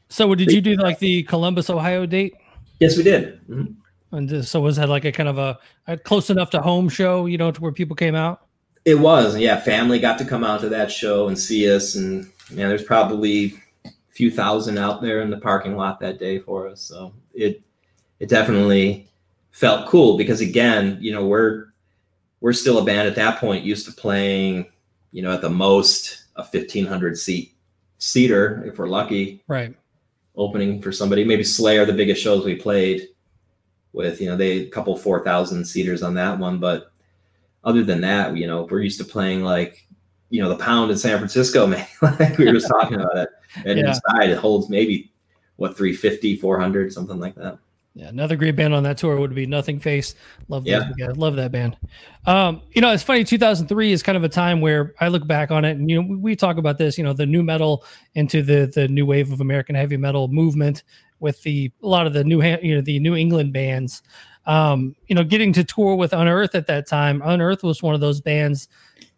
So, 0.09 0.34
did 0.34 0.51
you 0.51 0.59
do 0.59 0.76
like 0.78 0.97
the 0.97 1.22
Columbus, 1.22 1.70
Ohio 1.70 2.07
date? 2.07 2.34
Yes, 2.80 2.97
we 2.97 3.03
did. 3.03 3.39
Mm-hmm. 3.47 4.15
And 4.15 4.43
so, 4.43 4.59
was 4.59 4.78
that 4.78 4.89
like 4.89 5.05
a 5.05 5.11
kind 5.11 5.30
of 5.30 5.38
a, 5.38 5.59
a 5.86 5.97
close 5.97 6.32
enough 6.32 6.49
to 6.49 6.63
home 6.63 6.89
show, 6.89 7.28
you 7.28 7.38
know, 7.38 7.51
to 7.51 7.61
where 7.61 7.72
people 7.72 7.95
came 7.95 8.15
out? 8.15 8.47
It 8.86 8.95
was, 8.95 9.38
yeah. 9.38 9.59
Family 9.59 9.99
got 9.99 10.18
to 10.18 10.26
come 10.26 10.43
out 10.43 10.61
to 10.61 10.70
that 10.70 10.91
show 10.91 11.28
and 11.28 11.38
see 11.38 11.72
us, 11.72 11.93
and 11.93 12.24
man, 12.49 12.70
there's 12.70 12.84
probably 12.84 13.61
few 14.18 14.32
thousand 14.32 14.80
out 14.80 14.99
there 14.99 15.22
in 15.22 15.30
the 15.30 15.38
parking 15.38 15.78
lot 15.78 15.99
that 15.99 16.18
day 16.18 16.39
for 16.39 16.68
us. 16.68 16.82
So 16.82 17.13
it 17.36 17.61
it 18.20 18.30
definitely 18.30 19.07
felt 19.51 19.88
cool 19.88 20.18
because 20.18 20.41
again, 20.41 20.97
you 20.99 21.11
know, 21.13 21.28
we're 21.28 21.68
we're 22.41 22.53
still 22.53 22.80
a 22.80 22.84
band 22.84 23.07
at 23.07 23.15
that 23.15 23.39
point 23.39 23.63
used 23.63 23.86
to 23.86 23.91
playing, 23.91 24.65
you 25.11 25.22
know, 25.22 25.32
at 25.32 25.41
the 25.41 25.49
most 25.49 26.24
a 26.36 26.41
1500 26.41 27.15
seat 27.15 27.53
seater 27.99 28.63
if 28.65 28.80
we're 28.80 28.88
lucky. 28.88 29.43
Right. 29.47 29.76
Opening 30.36 30.82
for 30.82 30.91
somebody, 30.91 31.24
maybe 31.24 31.43
Slayer, 31.43 31.86
the 31.86 31.93
biggest 31.93 32.22
shows 32.22 32.43
we 32.43 32.55
played 32.55 33.09
with, 33.93 34.20
you 34.20 34.30
know, 34.30 34.36
they 34.36 34.59
a 34.61 34.70
couple 34.70 34.95
4,000 34.97 35.63
seaters 35.65 36.01
on 36.01 36.15
that 36.15 36.38
one, 36.38 36.59
but 36.59 36.91
other 37.63 37.84
than 37.84 38.01
that, 38.01 38.36
you 38.36 38.45
know, 38.45 38.68
we're 38.70 38.82
used 38.82 38.99
to 38.99 39.05
playing 39.05 39.43
like 39.43 39.87
you 40.30 40.41
know, 40.41 40.49
the 40.49 40.57
pound 40.57 40.91
in 40.91 40.97
San 40.97 41.17
Francisco, 41.17 41.65
man. 41.67 41.86
like 42.01 42.38
we 42.38 42.45
were 42.45 42.53
just 42.53 42.67
talking 42.67 42.95
about 42.99 43.17
it. 43.17 43.30
And 43.65 43.80
Yeah. 43.80 43.88
inside 43.89 44.30
it 44.30 44.38
holds 44.38 44.69
maybe 44.69 45.11
what 45.55 45.75
350, 45.78 46.36
400, 46.38 46.91
something 46.93 47.19
like 47.19 47.36
that. 47.36 47.57
Yeah, 47.95 48.09
another 48.09 48.36
great 48.36 48.55
band 48.55 48.75
on 48.75 48.84
that 48.84 48.97
tour 48.99 49.17
would 49.17 49.34
be 49.34 49.47
Nothingface. 49.47 50.13
Love 50.49 50.67
Yeah. 50.67 50.91
guys. 50.99 51.17
Love 51.17 51.36
that 51.38 51.51
band. 51.51 51.78
Um, 52.28 52.61
you 52.73 52.80
know, 52.82 52.91
it's 52.91 53.01
funny. 53.01 53.23
2003 53.23 53.91
is 53.91 54.03
kind 54.03 54.15
of 54.15 54.23
a 54.23 54.30
time 54.30 54.61
where 54.61 54.93
I 54.99 55.07
look 55.07 55.25
back 55.25 55.49
on 55.49 55.65
it, 55.65 55.78
and 55.78 55.89
you 55.89 55.99
know, 55.99 56.07
we, 56.07 56.15
we 56.15 56.36
talk 56.36 56.57
about 56.57 56.78
this. 56.78 56.95
You 56.99 57.03
know, 57.03 57.13
the 57.13 57.25
new 57.25 57.41
metal 57.41 57.84
into 58.13 58.43
the 58.43 58.71
the 58.71 58.88
new 58.88 59.05
wave 59.07 59.32
of 59.32 59.41
American 59.41 59.73
heavy 59.73 59.97
metal 59.97 60.28
movement 60.28 60.84
with 61.19 61.41
the 61.41 61.71
a 61.82 61.88
lot 61.88 62.05
of 62.05 62.13
the 62.13 62.23
new 62.23 62.43
you 62.43 62.75
know 62.75 62.82
the 62.82 62.99
New 62.99 63.15
England 63.15 63.51
bands. 63.51 64.03
Um, 64.45 64.95
you 65.07 65.15
know, 65.15 65.23
getting 65.23 65.51
to 65.53 65.63
tour 65.63 65.95
with 65.95 66.13
Unearth 66.13 66.53
at 66.53 66.67
that 66.67 66.86
time. 66.88 67.23
Unearth 67.25 67.63
was 67.63 67.82
one 67.82 67.95
of 67.95 67.99
those 68.01 68.21
bands 68.21 68.67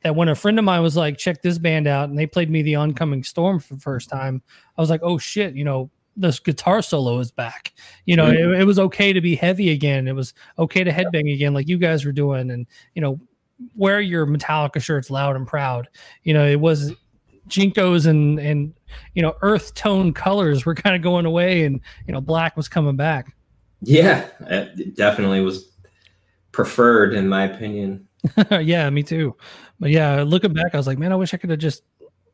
that 0.03 0.15
when 0.15 0.29
a 0.29 0.35
friend 0.35 0.57
of 0.59 0.65
mine 0.65 0.81
was 0.81 0.95
like, 0.97 1.17
"Check 1.17 1.41
this 1.41 1.57
band 1.57 1.87
out," 1.87 2.09
and 2.09 2.17
they 2.17 2.25
played 2.25 2.49
me 2.49 2.61
the 2.61 2.75
Oncoming 2.75 3.23
Storm 3.23 3.59
for 3.59 3.73
the 3.75 3.79
first 3.81 4.09
time, 4.09 4.41
I 4.77 4.81
was 4.81 4.89
like, 4.89 5.01
"Oh 5.03 5.17
shit!" 5.17 5.55
You 5.55 5.63
know, 5.65 5.89
this 6.17 6.39
guitar 6.39 6.81
solo 6.81 7.19
is 7.19 7.31
back 7.31 7.71
you 8.05 8.13
know 8.13 8.25
Mhm. 8.25 8.55
it, 8.55 8.61
it 8.61 8.63
was 8.65 8.77
okay 8.77 9.13
to 9.13 9.21
be 9.21 9.35
heavy 9.35 9.69
again 9.69 10.05
it 10.05 10.13
was 10.15 10.33
okay 10.57 10.83
to 10.83 10.91
headbang 10.91 11.33
again 11.33 11.53
like 11.53 11.69
you 11.69 11.77
guys 11.77 12.03
were 12.03 12.11
doing 12.11 12.51
and 12.51 12.65
you 12.93 13.01
know 13.01 13.17
wear 13.77 14.01
your 14.01 14.25
metallica 14.27 14.81
shirts 14.81 15.09
loud 15.09 15.37
and 15.37 15.47
proud 15.47 15.87
you 16.23 16.33
know 16.33 16.45
it 16.45 16.59
was 16.59 16.91
JNCOs 17.47 18.05
and 18.05 18.37
and 18.37 18.73
you 19.13 19.21
know 19.21 19.33
earth 19.43 19.75
tone 19.75 20.11
colors 20.11 20.65
were 20.65 20.75
kind 20.75 20.93
of 20.93 21.01
going 21.01 21.25
away 21.25 21.63
and 21.63 21.79
you 22.05 22.13
know 22.13 22.19
black 22.19 22.57
was 22.57 22.67
coming 22.67 22.97
back 22.97 23.33
Yeah, 23.81 24.25
it 24.41 24.97
definitely 24.97 25.39
was 25.39 25.71
preferred 26.51 27.13
in 27.13 27.29
my 27.29 27.43
opinion. 27.45 28.08
yeah 28.61 28.89
me 28.89 29.03
too 29.03 29.35
but 29.79 29.89
yeah 29.89 30.23
looking 30.23 30.53
back 30.53 30.73
i 30.73 30.77
was 30.77 30.87
like 30.87 30.97
man 30.97 31.11
i 31.11 31.15
wish 31.15 31.33
i 31.33 31.37
could 31.37 31.49
have 31.49 31.59
just 31.59 31.83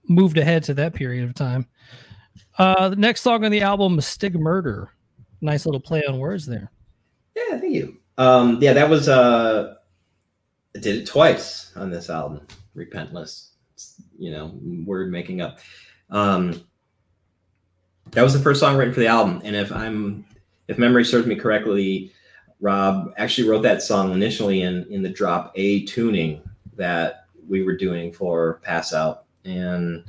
moved 0.08 0.38
ahead 0.38 0.64
to 0.64 0.74
that 0.74 0.94
period 0.94 1.24
of 1.24 1.34
time 1.36 1.68
uh 2.58 2.90
the 2.90 2.96
next 2.96 3.22
song 3.22 3.46
on 3.46 3.52
the 3.52 3.62
album 3.62 3.98
is 4.00 4.06
Stigmurder 4.06 4.88
nice 5.42 5.66
little 5.66 5.82
play 5.82 6.04
on 6.08 6.18
words 6.18 6.46
there 6.46 6.72
Yeah, 7.36 7.60
thank 7.60 7.74
you. 7.74 7.98
Um, 8.18 8.60
yeah, 8.62 8.74
that 8.74 8.90
was 8.90 9.10
uh, 9.10 9.76
I 10.76 10.80
did 10.80 10.98
it 10.98 11.06
twice 11.06 11.72
on 11.76 11.90
this 11.90 12.10
album, 12.10 12.46
Repentless. 12.76 13.50
You 14.18 14.32
know, 14.32 14.54
word 14.86 15.12
making 15.12 15.42
up. 15.42 15.60
Um, 16.10 16.64
that 18.12 18.22
was 18.22 18.34
the 18.34 18.40
first 18.40 18.60
song 18.60 18.78
written 18.78 18.94
for 18.94 19.02
the 19.02 19.08
album, 19.08 19.42
and 19.44 19.56
if 19.56 19.72
I'm, 19.72 20.26
if 20.68 20.78
memory 20.78 21.04
serves 21.04 21.28
me 21.28 21.36
correctly, 21.36 22.14
Rob 22.62 23.14
actually 23.18 23.48
wrote 23.50 23.62
that 23.64 23.82
song 23.82 24.14
initially 24.14 24.62
in 24.62 24.86
in 24.90 25.04
the 25.04 25.10
drop 25.10 25.52
A 25.56 25.86
tuning 25.86 26.42
that 26.76 27.28
we 27.48 27.64
were 27.64 27.76
doing 27.76 28.12
for 28.12 28.60
Pass 28.64 28.94
Out, 28.94 29.26
and 29.44 30.04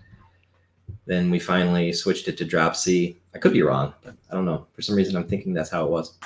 then 1.07 1.31
we 1.31 1.39
finally 1.39 1.93
switched 1.93 2.29
it 2.29 2.39
to 2.39 2.45
drop 2.45 2.77
C. 2.77 3.19
I 3.35 3.39
could 3.39 3.53
be 3.53 3.63
wrong, 3.63 3.93
but 4.03 4.15
I 4.31 4.35
don't 4.35 4.45
know. 4.45 4.67
For 4.73 4.83
some 4.83 4.97
reason, 4.97 5.17
I'm 5.17 5.27
thinking 5.27 5.53
that's 5.53 5.71
how 5.71 5.85
it 5.85 5.91
was. 5.91 6.19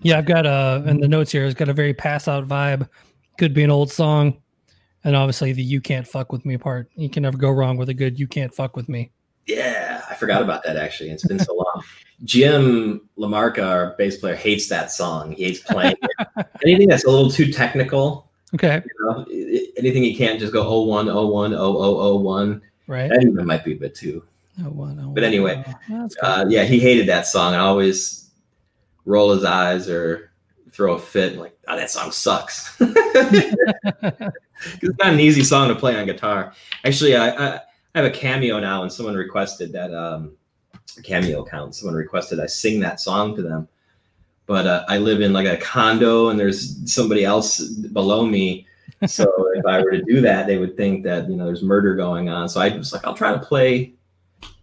Yeah, 0.00 0.18
I've 0.18 0.26
got 0.26 0.46
uh 0.46 0.82
in 0.86 1.00
the 1.00 1.08
notes 1.08 1.32
here. 1.32 1.44
It's 1.44 1.54
got 1.54 1.68
a 1.68 1.74
very 1.74 1.94
pass 1.94 2.28
out 2.28 2.46
vibe. 2.46 2.88
Could 3.38 3.52
be 3.52 3.64
an 3.64 3.70
old 3.70 3.90
song, 3.90 4.40
and 5.04 5.16
obviously 5.16 5.52
the 5.52 5.62
"You 5.62 5.80
Can't 5.80 6.06
Fuck 6.06 6.32
with 6.32 6.44
Me" 6.44 6.56
part. 6.56 6.88
You 6.94 7.10
can 7.10 7.22
never 7.22 7.36
go 7.36 7.50
wrong 7.50 7.76
with 7.76 7.88
a 7.88 7.94
good 7.94 8.18
"You 8.18 8.26
Can't 8.26 8.54
Fuck 8.54 8.76
with 8.76 8.88
Me." 8.88 9.10
Yeah, 9.46 10.02
I 10.10 10.14
forgot 10.14 10.42
about 10.42 10.64
that 10.64 10.76
actually. 10.76 11.10
It's 11.10 11.26
been 11.26 11.38
so 11.38 11.54
long. 11.54 11.82
Jim 12.24 13.08
Lamarca, 13.18 13.64
our 13.64 13.94
bass 13.96 14.16
player, 14.16 14.34
hates 14.34 14.68
that 14.68 14.90
song. 14.90 15.32
He 15.32 15.44
hates 15.44 15.60
playing 15.60 15.94
it. 16.00 16.46
Anything 16.64 16.88
that's 16.88 17.04
a 17.04 17.10
little 17.10 17.30
too 17.30 17.52
technical, 17.52 18.26
Okay, 18.54 18.80
you 18.84 19.04
know, 19.04 19.24
anything 19.76 20.04
you 20.04 20.16
can't 20.16 20.38
just 20.38 20.52
go 20.52 20.62
01, 20.84 21.06
01, 21.06 21.52
0001. 21.52 22.62
right. 22.86 23.10
That 23.10 23.22
even 23.22 23.44
might 23.44 23.64
be 23.64 23.72
a 23.72 23.76
bit 23.76 23.94
too. 23.94 24.22
Oh, 24.64 24.70
one, 24.70 24.98
oh, 25.00 25.08
But 25.08 25.24
anyway, 25.24 25.62
oh. 25.90 26.08
Uh, 26.22 26.46
yeah, 26.48 26.64
he 26.64 26.78
hated 26.78 27.06
that 27.08 27.26
song 27.26 27.52
and 27.52 27.60
always 27.60 28.30
roll 29.04 29.32
his 29.32 29.44
eyes 29.44 29.90
or 29.90 30.30
throw 30.70 30.94
a 30.94 30.98
fit 30.98 31.36
like, 31.36 31.58
oh, 31.68 31.76
that 31.76 31.90
song 31.90 32.12
sucks. 32.12 32.74
it's 32.80 33.58
not 34.98 35.12
an 35.12 35.20
easy 35.20 35.42
song 35.42 35.68
to 35.68 35.74
play 35.74 35.96
on 35.96 36.06
guitar. 36.06 36.54
Actually, 36.84 37.16
I, 37.16 37.30
I, 37.30 37.60
I 37.96 38.00
have 38.00 38.12
a 38.12 38.14
cameo 38.14 38.60
now, 38.60 38.82
and 38.82 38.92
someone 38.92 39.14
requested 39.14 39.72
that 39.72 39.92
um, 39.94 40.36
cameo 41.02 41.42
account. 41.42 41.74
Someone 41.74 41.94
requested 41.94 42.38
I 42.38 42.44
sing 42.44 42.78
that 42.80 43.00
song 43.00 43.34
to 43.36 43.40
them, 43.42 43.66
but 44.44 44.66
uh, 44.66 44.84
I 44.86 44.98
live 44.98 45.22
in 45.22 45.32
like 45.32 45.46
a 45.46 45.56
condo, 45.56 46.28
and 46.28 46.38
there's 46.38 46.92
somebody 46.92 47.24
else 47.24 47.58
below 47.58 48.24
me. 48.24 48.66
So 49.06 49.26
if 49.54 49.66
I 49.66 49.82
were 49.82 49.90
to 49.90 50.02
do 50.04 50.22
that, 50.22 50.46
they 50.46 50.56
would 50.56 50.74
think 50.76 51.04
that 51.04 51.28
you 51.28 51.36
know 51.36 51.44
there's 51.44 51.62
murder 51.62 51.96
going 51.96 52.30
on. 52.30 52.48
So 52.48 52.60
I 52.60 52.74
was 52.74 52.94
like, 52.94 53.04
I'll 53.04 53.16
try 53.16 53.32
to 53.32 53.38
play 53.38 53.92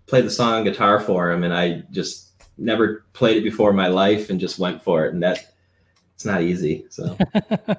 play 0.07 0.21
the 0.21 0.29
song 0.29 0.53
on 0.53 0.63
guitar 0.63 0.99
for 0.99 1.29
him, 1.29 1.43
and 1.43 1.53
I 1.53 1.83
just 1.91 2.31
never 2.57 3.05
played 3.13 3.37
it 3.37 3.43
before 3.43 3.69
in 3.69 3.75
my 3.75 3.89
life, 3.89 4.31
and 4.31 4.39
just 4.39 4.57
went 4.57 4.81
for 4.81 5.05
it, 5.05 5.13
and 5.13 5.21
that 5.21 5.53
it's 6.15 6.25
not 6.25 6.41
easy. 6.41 6.85
So. 6.89 7.15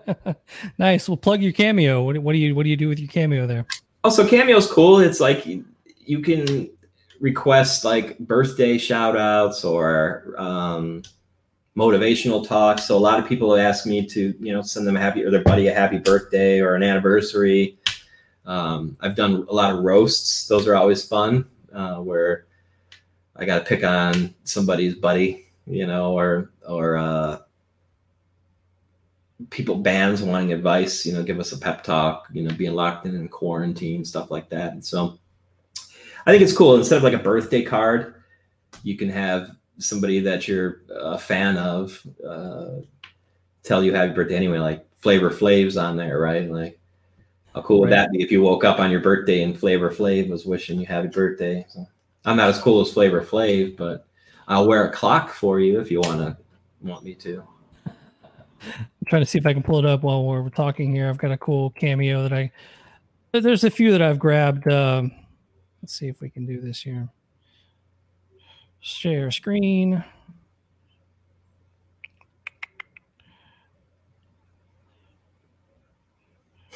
nice. 0.79 1.09
Well, 1.09 1.17
plug 1.17 1.43
your 1.43 1.53
cameo. 1.53 2.05
What, 2.05 2.19
what 2.19 2.33
do 2.35 2.39
you 2.39 2.55
What 2.55 2.65
do 2.65 2.69
you 2.69 2.77
do 2.77 2.89
with 2.89 3.01
your 3.01 3.09
cameo 3.09 3.47
there? 3.47 3.67
Also, 4.05 4.27
Cameo's 4.27 4.71
cool. 4.71 4.99
It's 4.99 5.19
like 5.19 5.47
you, 5.47 6.21
can 6.21 6.69
request 7.21 7.87
like 7.87 8.19
birthday 8.19 8.77
shout 8.77 9.17
outs 9.17 9.65
or 9.65 10.35
um, 10.37 11.03
motivational 11.75 12.47
talks. 12.47 12.85
So 12.85 12.99
a 12.99 13.01
lot 13.01 13.19
of 13.19 13.27
people 13.27 13.57
ask 13.57 13.87
me 13.87 14.05
to, 14.07 14.35
you 14.39 14.53
know, 14.53 14.61
send 14.61 14.87
them 14.87 14.99
a 14.99 15.01
happy 15.01 15.25
or 15.25 15.31
their 15.31 15.43
buddy 15.43 15.69
a 15.69 15.75
happy 15.75 15.97
birthday 15.97 16.61
or 16.61 16.75
an 16.75 16.83
anniversary. 16.83 17.79
Um, 18.45 18.95
I've 19.01 19.17
done 19.17 19.47
a 19.49 19.55
lot 19.55 19.75
of 19.75 19.83
roasts. 19.83 20.47
Those 20.49 20.69
are 20.69 20.77
always 20.77 21.09
fun 21.09 21.47
uh, 21.73 21.97
where 21.97 22.45
I 23.37 23.47
got 23.47 23.61
to 23.61 23.65
pick 23.65 23.85
on 23.85 24.35
somebody's 24.45 24.97
buddy, 24.97 25.47
you 25.67 25.87
know, 25.87 26.13
or, 26.13 26.51
or, 26.69 26.99
uh, 26.99 27.39
people 29.51 29.77
bands 29.77 30.23
wanting 30.23 30.53
advice 30.53 31.05
you 31.05 31.13
know 31.13 31.23
give 31.23 31.41
us 31.41 31.53
a 31.53 31.59
pep 31.59 31.83
talk 31.83 32.29
you 32.33 32.43
know 32.43 32.55
being 32.55 32.73
locked 32.73 33.05
in 33.07 33.15
in 33.15 33.29
quarantine 33.29 34.05
stuff 34.05 34.31
like 34.31 34.49
that. 34.49 34.73
And 34.73 34.85
so 34.85 35.19
i 36.27 36.31
think 36.31 36.43
it's 36.43 36.57
cool. 36.57 36.77
Instead 36.77 36.99
of 36.99 37.03
like 37.03 37.15
a 37.15 37.19
birthday 37.19 37.63
card 37.63 38.23
you 38.83 38.97
can 38.97 39.09
have 39.09 39.51
somebody 39.79 40.21
that 40.21 40.47
you're 40.47 40.83
a 40.89 41.19
fan 41.19 41.57
of 41.57 42.01
uh, 42.27 42.81
tell 43.63 43.83
you 43.83 43.93
happy 43.93 44.13
birthday 44.13 44.37
anyway 44.37 44.59
like 44.59 44.87
flavor 44.99 45.31
flav's 45.31 45.77
on 45.77 45.97
there 45.97 46.19
right? 46.19 46.51
Like 46.51 46.79
how 47.55 47.63
cool 47.63 47.81
would 47.81 47.91
that 47.91 48.11
be 48.13 48.23
if 48.23 48.33
you 48.33 48.43
woke 48.43 48.65
up 48.65 48.79
on 48.79 48.91
your 48.91 49.01
birthday 49.01 49.43
and 49.43 49.59
flavor 49.59 49.91
flav 49.91 50.29
was 50.29 50.47
wishing 50.47 50.79
you 50.79 50.87
happy 50.87 51.09
birthday? 51.09 51.67
So 51.69 51.87
i'm 52.25 52.37
not 52.37 52.49
as 52.49 52.61
cool 52.61 52.81
as 52.81 52.93
flavor 52.93 53.21
flav 53.21 53.77
but 53.77 54.07
i'll 54.49 54.69
wear 54.69 54.87
a 54.87 54.93
clock 54.93 55.31
for 55.31 55.61
you 55.61 55.81
if 55.81 55.91
you 55.91 56.01
want 56.01 56.21
to 56.21 56.37
want 56.83 57.05
me 57.05 57.15
to 57.15 57.43
I'm 58.63 59.07
trying 59.07 59.23
to 59.23 59.27
see 59.27 59.39
if 59.39 59.47
I 59.47 59.53
can 59.53 59.63
pull 59.63 59.79
it 59.79 59.87
up 59.87 60.03
while 60.03 60.25
we're 60.25 60.49
talking 60.51 60.95
here. 60.95 61.09
I've 61.09 61.19
got 61.19 61.31
a 61.31 61.37
cool 61.37 61.71
cameo 61.71 62.23
that 62.23 62.33
I. 62.33 62.51
There's 63.33 63.65
a 63.65 63.71
few 63.71 63.91
that 63.93 64.01
I've 64.01 64.19
grabbed. 64.19 64.71
Um, 64.71 65.13
let's 65.83 65.95
see 65.95 66.09
if 66.09 66.21
we 66.21 66.31
can 66.31 66.47
do 66.47 66.61
this 66.61 66.83
here. 66.83 67.09
Share 68.81 69.31
screen. 69.31 70.05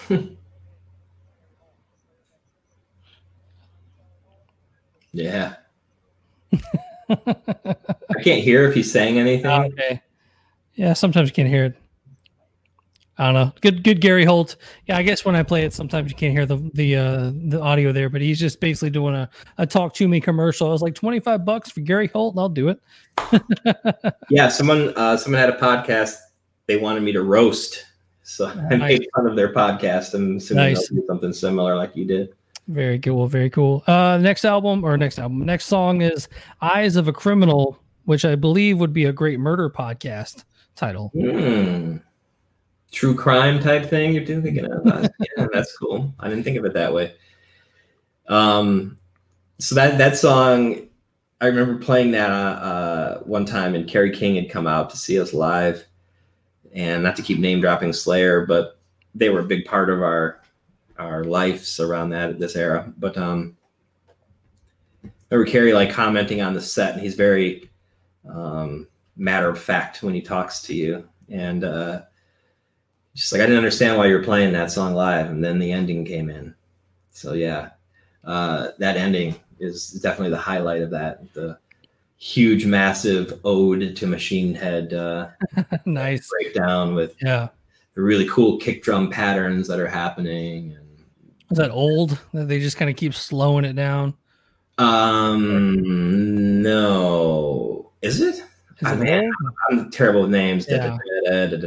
Yeah. 5.12 5.56
I 7.08 8.22
can't 8.22 8.42
hear 8.42 8.68
if 8.68 8.74
he's 8.74 8.92
saying 8.92 9.18
anything. 9.18 9.50
okay. 9.50 10.02
Yeah, 10.78 10.92
sometimes 10.92 11.28
you 11.28 11.34
can't 11.34 11.48
hear 11.48 11.64
it. 11.64 11.74
I 13.20 13.24
don't 13.24 13.34
know. 13.34 13.52
Good, 13.62 13.82
good, 13.82 14.00
Gary 14.00 14.24
Holt. 14.24 14.54
Yeah, 14.86 14.96
I 14.96 15.02
guess 15.02 15.24
when 15.24 15.34
I 15.34 15.42
play 15.42 15.64
it, 15.64 15.72
sometimes 15.72 16.08
you 16.08 16.16
can't 16.16 16.32
hear 16.32 16.46
the 16.46 16.56
the 16.72 16.94
uh, 16.94 17.32
the 17.34 17.60
audio 17.60 17.90
there. 17.90 18.08
But 18.08 18.20
he's 18.20 18.38
just 18.38 18.60
basically 18.60 18.90
doing 18.90 19.16
a, 19.16 19.28
a 19.58 19.66
talk 19.66 19.92
to 19.94 20.06
me 20.06 20.20
commercial. 20.20 20.68
I 20.68 20.70
was 20.70 20.80
like 20.80 20.94
twenty 20.94 21.18
five 21.18 21.44
bucks 21.44 21.68
for 21.68 21.80
Gary 21.80 22.06
Holt, 22.06 22.34
and 22.34 22.40
I'll 22.40 22.48
do 22.48 22.68
it. 22.68 22.80
yeah, 24.30 24.46
someone 24.46 24.92
uh, 24.94 25.16
someone 25.16 25.40
had 25.40 25.50
a 25.50 25.56
podcast. 25.56 26.14
They 26.66 26.76
wanted 26.76 27.02
me 27.02 27.10
to 27.10 27.22
roast, 27.24 27.84
so 28.22 28.46
I 28.46 28.76
Nice. 28.76 29.00
made 29.00 29.08
fun 29.16 29.26
of 29.26 29.34
their 29.34 29.52
podcast. 29.52 30.14
I'm 30.14 30.34
Nice. 30.56 30.88
do 30.88 31.02
something 31.08 31.32
similar 31.32 31.74
like 31.74 31.96
you 31.96 32.04
did. 32.04 32.34
Very 32.68 33.00
cool. 33.00 33.26
Very 33.26 33.50
cool. 33.50 33.82
Uh, 33.88 34.18
next 34.18 34.44
album 34.44 34.84
or 34.84 34.96
next 34.96 35.18
album, 35.18 35.44
next 35.44 35.64
song 35.64 36.02
is 36.02 36.28
"Eyes 36.60 36.94
of 36.94 37.08
a 37.08 37.12
Criminal," 37.12 37.80
which 38.04 38.24
I 38.24 38.36
believe 38.36 38.78
would 38.78 38.92
be 38.92 39.06
a 39.06 39.12
great 39.12 39.40
murder 39.40 39.68
podcast 39.68 40.44
title. 40.78 41.10
Hmm. 41.14 41.96
True 42.90 43.14
crime 43.14 43.60
type 43.60 43.86
thing 43.90 44.14
you're 44.14 44.24
thinking 44.24 44.64
of. 44.64 45.10
Yeah, 45.36 45.46
that's 45.52 45.76
cool. 45.76 46.14
I 46.18 46.28
didn't 46.28 46.44
think 46.44 46.56
of 46.56 46.64
it 46.64 46.72
that 46.74 46.92
way. 46.92 47.14
Um, 48.28 48.98
so 49.58 49.74
that 49.74 49.98
that 49.98 50.16
song, 50.16 50.88
I 51.40 51.46
remember 51.46 51.76
playing 51.82 52.12
that 52.12 52.30
uh, 52.30 52.34
uh, 52.34 53.18
one 53.20 53.44
time, 53.44 53.74
and 53.74 53.88
Kerry 53.88 54.10
King 54.10 54.36
had 54.36 54.50
come 54.50 54.66
out 54.66 54.90
to 54.90 54.96
see 54.96 55.20
us 55.20 55.34
live, 55.34 55.84
and 56.72 57.02
not 57.02 57.16
to 57.16 57.22
keep 57.22 57.38
name 57.38 57.60
dropping 57.60 57.92
Slayer, 57.92 58.46
but 58.46 58.78
they 59.14 59.30
were 59.30 59.40
a 59.40 59.44
big 59.44 59.64
part 59.64 59.90
of 59.90 60.02
our 60.02 60.40
our 60.98 61.24
lives 61.24 61.80
around 61.80 62.10
that 62.10 62.38
this 62.38 62.56
era. 62.56 62.92
But 62.98 63.16
um, 63.16 63.56
I 65.04 65.10
remember 65.30 65.50
Kerry 65.50 65.72
like 65.72 65.90
commenting 65.90 66.40
on 66.40 66.54
the 66.54 66.60
set, 66.60 66.94
and 66.94 67.02
he's 67.02 67.14
very 67.14 67.70
um, 68.28 68.86
matter 69.18 69.48
of 69.48 69.60
fact 69.60 70.02
when 70.02 70.14
he 70.14 70.22
talks 70.22 70.62
to 70.62 70.74
you, 70.74 71.06
and 71.28 71.64
uh, 71.64 72.02
just 73.14 73.32
like 73.32 73.42
I 73.42 73.46
didn't 73.46 73.58
understand 73.58 73.98
why 73.98 74.06
you 74.06 74.14
were 74.14 74.22
playing 74.22 74.52
that 74.54 74.70
song 74.70 74.94
live, 74.94 75.26
and 75.30 75.44
then 75.44 75.58
the 75.58 75.72
ending 75.72 76.04
came 76.04 76.30
in. 76.30 76.54
So 77.10 77.34
yeah, 77.34 77.70
uh, 78.24 78.68
that 78.78 78.96
ending 78.96 79.34
is 79.58 79.90
definitely 79.90 80.30
the 80.30 80.38
highlight 80.38 80.82
of 80.82 80.90
that. 80.90 81.32
The 81.34 81.58
huge, 82.16 82.64
massive 82.64 83.40
ode 83.44 83.96
to 83.96 84.06
Machine 84.06 84.54
Head. 84.54 84.94
Uh, 84.94 85.28
nice 85.84 86.30
breakdown 86.30 86.94
with 86.94 87.14
yeah 87.20 87.48
the 87.98 88.02
really 88.02 88.28
cool 88.28 88.58
kick 88.58 88.84
drum 88.84 89.10
patterns 89.10 89.66
that 89.66 89.80
are 89.80 89.88
happening. 89.88 90.72
And 90.72 91.04
is 91.50 91.58
that 91.58 91.72
old? 91.72 92.16
That 92.32 92.46
they 92.46 92.60
just 92.60 92.76
kind 92.76 92.88
of 92.88 92.96
keep 92.96 93.12
slowing 93.12 93.64
it 93.64 93.72
down. 93.72 94.14
Um, 94.78 96.62
no, 96.62 97.90
is 98.00 98.20
it? 98.20 98.44
Is 98.80 98.90
it 98.90 99.22
old? 99.24 99.32
I'm 99.70 99.90
terrible 99.90 100.22
with 100.22 100.30
names. 100.30 100.66
Yeah. 100.68 100.96
I. 100.96 101.58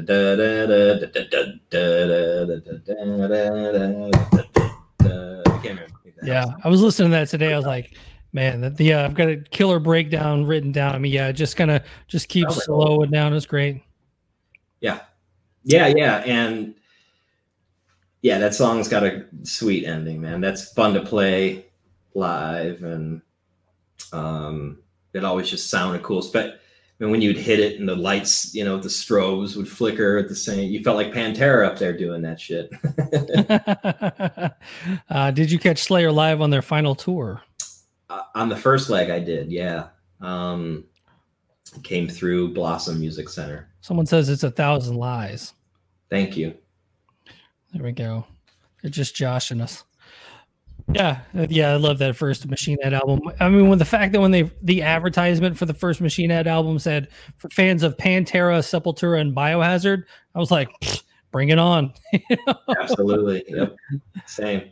Yeah, 6.24 6.46
I 6.64 6.70
was 6.70 6.82
listening 6.82 7.10
to 7.10 7.18
that 7.18 7.30
today. 7.30 7.54
I 7.54 7.58
was 7.58 7.66
like, 7.66 7.98
man, 8.32 8.62
that 8.62 8.78
the 8.78 8.94
uh, 8.94 9.06
I've 9.06 9.16
got 9.16 9.28
a 9.30 9.38
killer 9.38 9.80
breakdown 9.80 10.46
written 10.46 10.72
down. 10.72 10.96
I 10.96 11.00
mean, 11.00 11.12
yeah, 11.12 11.32
just 11.32 11.58
kind 11.58 11.72
of 11.72 11.84
just 12.08 12.30
keep 12.30 12.48
Oh, 12.48 12.52
slow 12.52 13.04
it 13.04 13.12
down. 13.12 13.34
It's 13.34 13.46
great. 13.46 13.82
Yeah, 14.80 15.00
yeah, 15.64 15.88
yeah, 15.88 16.18
and 16.26 16.76
yeah, 18.22 18.38
that 18.40 18.54
song's 18.54 18.88
got 18.88 19.04
a 19.04 19.26
sweet 19.44 19.86
ending, 19.86 20.22
man. 20.22 20.42
That's 20.42 20.72
fun 20.74 20.94
to 20.94 21.02
play 21.02 21.66
live, 22.14 22.84
and 22.84 23.22
um, 24.14 24.80
it 25.14 25.26
always 25.26 25.50
just 25.50 25.70
sounded 25.70 26.04
cool. 26.04 26.24
But 26.32 26.61
when 27.10 27.22
you'd 27.22 27.38
hit 27.38 27.60
it 27.60 27.80
and 27.80 27.90
the 27.90 27.96
lights, 27.96 28.54
you 28.54 28.64
know, 28.64 28.78
the 28.78 28.88
strobes 28.88 29.56
would 29.58 29.68
flicker 29.68 30.18
at 30.18 30.28
the 30.28 30.36
same. 30.36 30.70
You 30.70 30.84
felt 30.84 30.98
like 30.98 31.12
Pantera 31.12 31.66
up 31.66 31.80
there 31.80 31.98
doing 31.98 32.22
that 32.22 32.40
shit. 32.40 32.72
uh, 35.10 35.32
did 35.32 35.52
you 35.52 35.58
catch 35.58 35.82
Slayer 35.82 36.12
live 36.12 36.42
on 36.42 36.52
their 36.52 36.62
final 36.62 36.94
tour? 36.94 37.42
Uh, 38.10 38.22
on 38.36 38.50
the 38.50 38.56
first 38.56 38.90
leg, 38.90 39.10
I 39.10 39.20
did. 39.20 39.52
Yeah, 39.52 39.88
um, 40.20 40.84
came 41.82 42.08
through 42.08 42.54
Blossom 42.54 43.00
Music 43.00 43.30
Center. 43.30 43.70
Someone 43.82 44.06
says 44.06 44.30
it's 44.30 44.44
a 44.44 44.52
thousand 44.52 44.98
lies. 44.98 45.54
Thank 46.10 46.38
you. 46.38 46.54
There 47.74 47.84
we 47.84 47.94
go. 47.94 48.28
They're 48.82 48.92
just 48.92 49.16
joshing 49.16 49.62
us. 49.62 49.84
Yeah, 50.94 51.20
uh, 51.38 51.48
yeah, 51.50 51.72
I 51.72 51.76
love 51.76 51.98
that 52.00 52.16
first 52.16 52.48
Machine 52.48 52.78
Head 52.82 52.94
album. 52.94 53.22
I 53.40 53.50
mean, 53.50 53.70
when 53.70 53.80
the 53.80 53.86
fact 53.86 54.14
that 54.14 54.22
when 54.22 54.32
they 54.32 54.52
the 54.62 54.82
advertisement 54.82 55.58
for 55.58 55.66
the 55.66 55.74
first 55.74 56.02
Machine 56.02 56.30
Head 56.30 56.48
album 56.48 56.80
said 56.80 57.08
for 57.38 57.50
fans 57.50 57.84
of 57.84 57.98
Pantera, 57.98 58.60
Sepultura, 58.60 59.22
and 59.22 59.36
Biohazard, 59.36 60.04
I 60.36 60.40
was 60.40 60.52
like, 60.52 60.70
bring 61.32 61.50
it 61.50 61.60
on. 61.60 61.94
Absolutely. 62.82 63.44
Yep. 63.48 63.76
Same. 64.26 64.72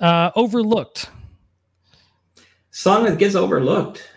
uh, 0.00 0.30
overlooked. 0.36 1.10
Song 2.70 3.04
that 3.04 3.18
gets 3.18 3.34
overlooked. 3.34 4.08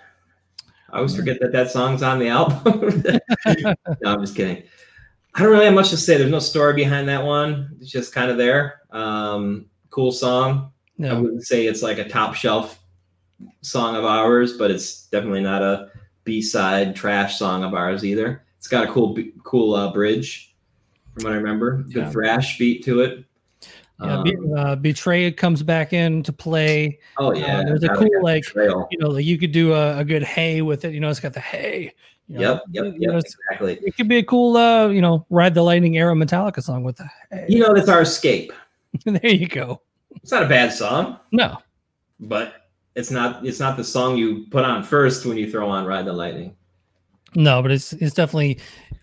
I 0.92 0.98
always 0.98 1.16
forget 1.16 1.40
that 1.42 1.52
that 1.54 1.72
song's 1.72 2.04
on 2.04 2.20
the 2.20 2.28
album. 2.28 3.04
no, 4.02 4.12
I'm 4.12 4.22
just 4.22 4.36
kidding. 4.36 4.64
I 5.34 5.42
don't 5.42 5.52
really 5.52 5.66
have 5.66 5.74
much 5.74 5.90
to 5.90 5.98
say. 5.98 6.18
There's 6.18 6.30
no 6.30 6.38
story 6.38 6.74
behind 6.76 7.10
that 7.10 7.24
one. 7.24 7.76
It's 7.82 7.90
just 7.90 8.14
kind 8.14 8.30
of 8.30 8.38
there. 8.38 8.82
Um, 8.92 9.66
cool 9.90 10.12
song. 10.12 10.72
I 11.06 11.14
wouldn't 11.14 11.44
say 11.46 11.66
it's 11.68 11.82
like 11.82 11.98
a 11.98 12.08
top 12.08 12.36
shelf 12.36 12.80
song 13.62 13.96
of 13.96 14.06
ours, 14.06 14.58
but 14.58 14.72
it's 14.72 15.08
definitely 15.08 15.42
not 15.42 15.62
a 15.62 15.90
B 16.24 16.42
side 16.42 16.96
trash 16.96 17.38
song 17.38 17.64
of 17.64 17.74
ours 17.74 18.06
either. 18.06 18.44
It's 18.58 18.68
got 18.68 18.88
a 18.88 18.92
cool, 18.92 19.14
b- 19.14 19.34
cool 19.44 19.74
uh, 19.74 19.92
bridge 19.92 20.56
from 21.14 21.24
what 21.26 21.34
I 21.34 21.36
remember. 21.38 21.84
Good 21.84 21.96
Yeah. 22.04 22.10
thrash 22.10 22.58
beat 22.58 22.84
to 22.86 23.02
it. 23.02 23.26
yeah, 24.02 24.18
Um, 24.18 24.24
Be- 24.24 24.38
uh, 24.58 24.76
Betray 24.78 25.32
comes 25.32 25.62
back 25.64 25.92
in 25.94 26.24
to 26.24 26.32
play. 26.34 27.00
oh 27.18 27.34
yeah, 27.34 27.60
uh, 27.60 27.64
there's 27.66 27.84
a 27.84 27.90
cool, 27.90 28.10
like, 28.22 28.44
trail. 28.44 28.88
You 28.92 29.00
know, 29.00 29.10
like 29.10 29.26
you 29.26 29.38
could 29.38 29.52
do 29.52 29.74
a, 29.74 29.98
a 30.00 30.06
good 30.06 30.24
hey 30.24 30.62
with 30.62 30.86
it. 30.86 30.94
You 30.94 31.00
know, 31.02 31.10
it's 31.10 31.20
got 31.20 31.34
the 31.34 31.40
hey. 31.42 31.94
You 32.30 32.40
know, 32.40 32.54
Yep, 32.54 32.64
yep, 32.72 32.94
you 32.98 33.08
know, 33.10 33.18
exactly. 33.18 33.80
it 33.86 33.98
could 33.98 34.08
be 34.08 34.18
a 34.20 34.24
cool, 34.24 34.56
uh, 34.56 34.88
you 34.88 35.02
know, 35.02 35.26
ride 35.30 35.54
the 35.54 35.62
lightning 35.62 35.98
era 35.98 36.14
Metallica 36.16 36.64
song 36.64 36.84
with 36.84 36.96
the 36.96 37.10
hey. 37.32 37.46
You 37.50 37.60
know, 37.60 37.74
that's 37.74 37.90
our 37.90 38.02
escape. 38.02 38.54
there 39.06 39.30
you 39.30 39.48
go. 39.48 39.82
It's 40.24 40.32
not 40.32 40.44
a 40.44 40.48
bad 40.48 40.72
song, 40.72 41.20
No, 41.32 41.58
but 42.20 42.68
it's 42.96 43.12
not. 43.12 43.46
It's 43.46 43.60
not 43.60 43.76
the 43.76 43.84
song 43.84 44.18
you 44.18 44.46
put 44.50 44.64
on 44.64 44.82
first 44.84 45.26
when 45.26 45.38
you 45.38 45.52
throw 45.52 45.70
on 45.70 45.86
"Ride 45.86 46.06
the 46.06 46.14
Lightning." 46.14 46.56
no, 47.36 47.62
but 47.62 47.72
it's 47.72 47.94
it's 47.94 48.14
definitely. 48.16 48.60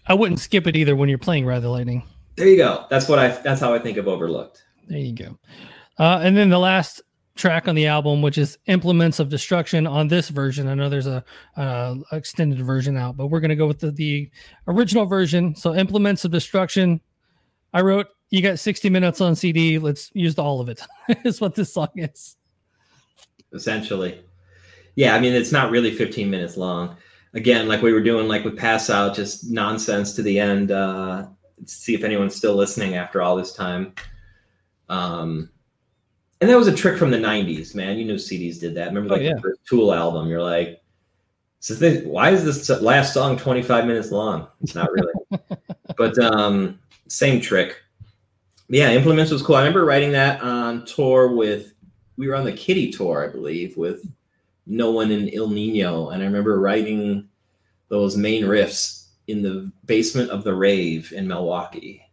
I 0.06 0.14
wouldn't 0.14 0.40
skip 0.40 0.66
it 0.66 0.76
either 0.76 0.96
when 0.96 1.08
you're 1.08 1.18
playing 1.18 1.44
Ride 1.44 1.60
the 1.60 1.68
Lightning. 1.68 2.02
There 2.36 2.48
you 2.48 2.56
go. 2.56 2.86
That's 2.88 3.06
what 3.08 3.18
I. 3.18 3.28
That's 3.28 3.60
how 3.60 3.74
I 3.74 3.78
think 3.78 3.98
of 3.98 4.08
"Overlooked." 4.08 4.64
There 4.88 4.98
you 4.98 5.14
go. 5.14 5.38
Uh, 5.98 6.20
and 6.22 6.34
then 6.36 6.48
the 6.48 6.58
last 6.58 7.02
track 7.36 7.68
on 7.68 7.74
the 7.74 7.86
album, 7.86 8.22
which 8.22 8.38
is 8.38 8.58
Implements 8.66 9.18
of 9.18 9.28
Destruction 9.28 9.86
on 9.86 10.08
this 10.08 10.30
version. 10.30 10.68
I 10.68 10.74
know 10.74 10.88
there's 10.88 11.06
a 11.06 11.22
uh, 11.56 11.96
extended 12.12 12.60
version 12.60 12.96
out, 12.96 13.16
but 13.16 13.26
we're 13.26 13.40
gonna 13.40 13.56
go 13.56 13.66
with 13.66 13.80
the, 13.80 13.90
the 13.90 14.30
original 14.66 15.04
version. 15.04 15.54
So 15.54 15.74
Implements 15.74 16.24
of 16.24 16.30
Destruction. 16.30 17.00
I 17.74 17.82
wrote. 17.82 18.06
You 18.30 18.42
got 18.42 18.58
60 18.58 18.88
minutes 18.90 19.20
on 19.20 19.34
CD. 19.34 19.78
Let's 19.78 20.10
use 20.14 20.38
all 20.38 20.60
of 20.60 20.68
it. 20.68 20.82
is 21.24 21.40
what 21.40 21.54
this 21.54 21.72
song 21.72 21.88
is. 21.96 22.36
essentially. 23.52 24.22
Yeah, 24.96 25.14
I 25.14 25.20
mean 25.20 25.34
it's 25.34 25.52
not 25.52 25.70
really 25.70 25.90
15 25.92 26.30
minutes 26.30 26.56
long. 26.56 26.96
Again, 27.34 27.68
like 27.68 27.82
we 27.82 27.92
were 27.92 28.02
doing 28.02 28.28
like 28.28 28.44
with 28.44 28.56
Pass 28.56 28.90
Out, 28.90 29.14
just 29.14 29.50
nonsense 29.50 30.14
to 30.14 30.22
the 30.22 30.38
end. 30.38 30.70
Uh 30.70 31.26
see 31.66 31.94
if 31.94 32.04
anyone's 32.04 32.34
still 32.34 32.54
listening 32.54 32.94
after 32.94 33.20
all 33.22 33.36
this 33.36 33.52
time. 33.52 33.94
Um 34.88 35.50
and 36.40 36.48
that 36.48 36.56
was 36.56 36.68
a 36.68 36.74
trick 36.74 36.96
from 36.98 37.10
the 37.10 37.18
90s, 37.18 37.74
man. 37.74 37.98
You 37.98 38.04
knew 38.06 38.14
CDs 38.14 38.58
did 38.58 38.74
that. 38.76 38.88
Remember 38.88 39.10
Oh, 39.10 39.16
like 39.16 39.22
yeah. 39.24 39.34
the 39.34 39.40
first 39.40 39.60
Tool 39.68 39.92
album, 39.92 40.28
you're 40.28 40.42
like 40.42 40.80
so 41.62 41.74
this, 41.74 42.02
why 42.06 42.30
is 42.30 42.42
this 42.44 42.70
last 42.80 43.12
song 43.12 43.36
25 43.36 43.86
minutes 43.86 44.10
long? 44.10 44.46
It's 44.62 44.74
not 44.74 44.88
really. 44.92 45.12
but 45.96 46.18
um 46.18 46.78
same 47.08 47.40
trick. 47.40 47.76
Yeah, 48.72 48.92
Implements 48.92 49.32
was 49.32 49.42
cool. 49.42 49.56
I 49.56 49.62
remember 49.62 49.84
writing 49.84 50.12
that 50.12 50.40
on 50.42 50.84
tour 50.84 51.34
with 51.34 51.72
we 52.16 52.28
were 52.28 52.36
on 52.36 52.44
the 52.44 52.52
Kittie 52.52 52.92
tour, 52.92 53.28
I 53.28 53.32
believe, 53.32 53.76
with 53.76 54.08
No 54.64 54.92
One 54.92 55.10
in 55.10 55.26
Ill 55.28 55.48
Niño, 55.48 56.14
and 56.14 56.22
I 56.22 56.26
remember 56.26 56.60
writing 56.60 57.28
those 57.88 58.16
main 58.16 58.44
riffs 58.44 59.08
in 59.26 59.42
the 59.42 59.72
basement 59.86 60.30
of 60.30 60.44
the 60.44 60.54
Rave 60.54 61.12
in 61.12 61.26
Milwaukee. 61.26 62.08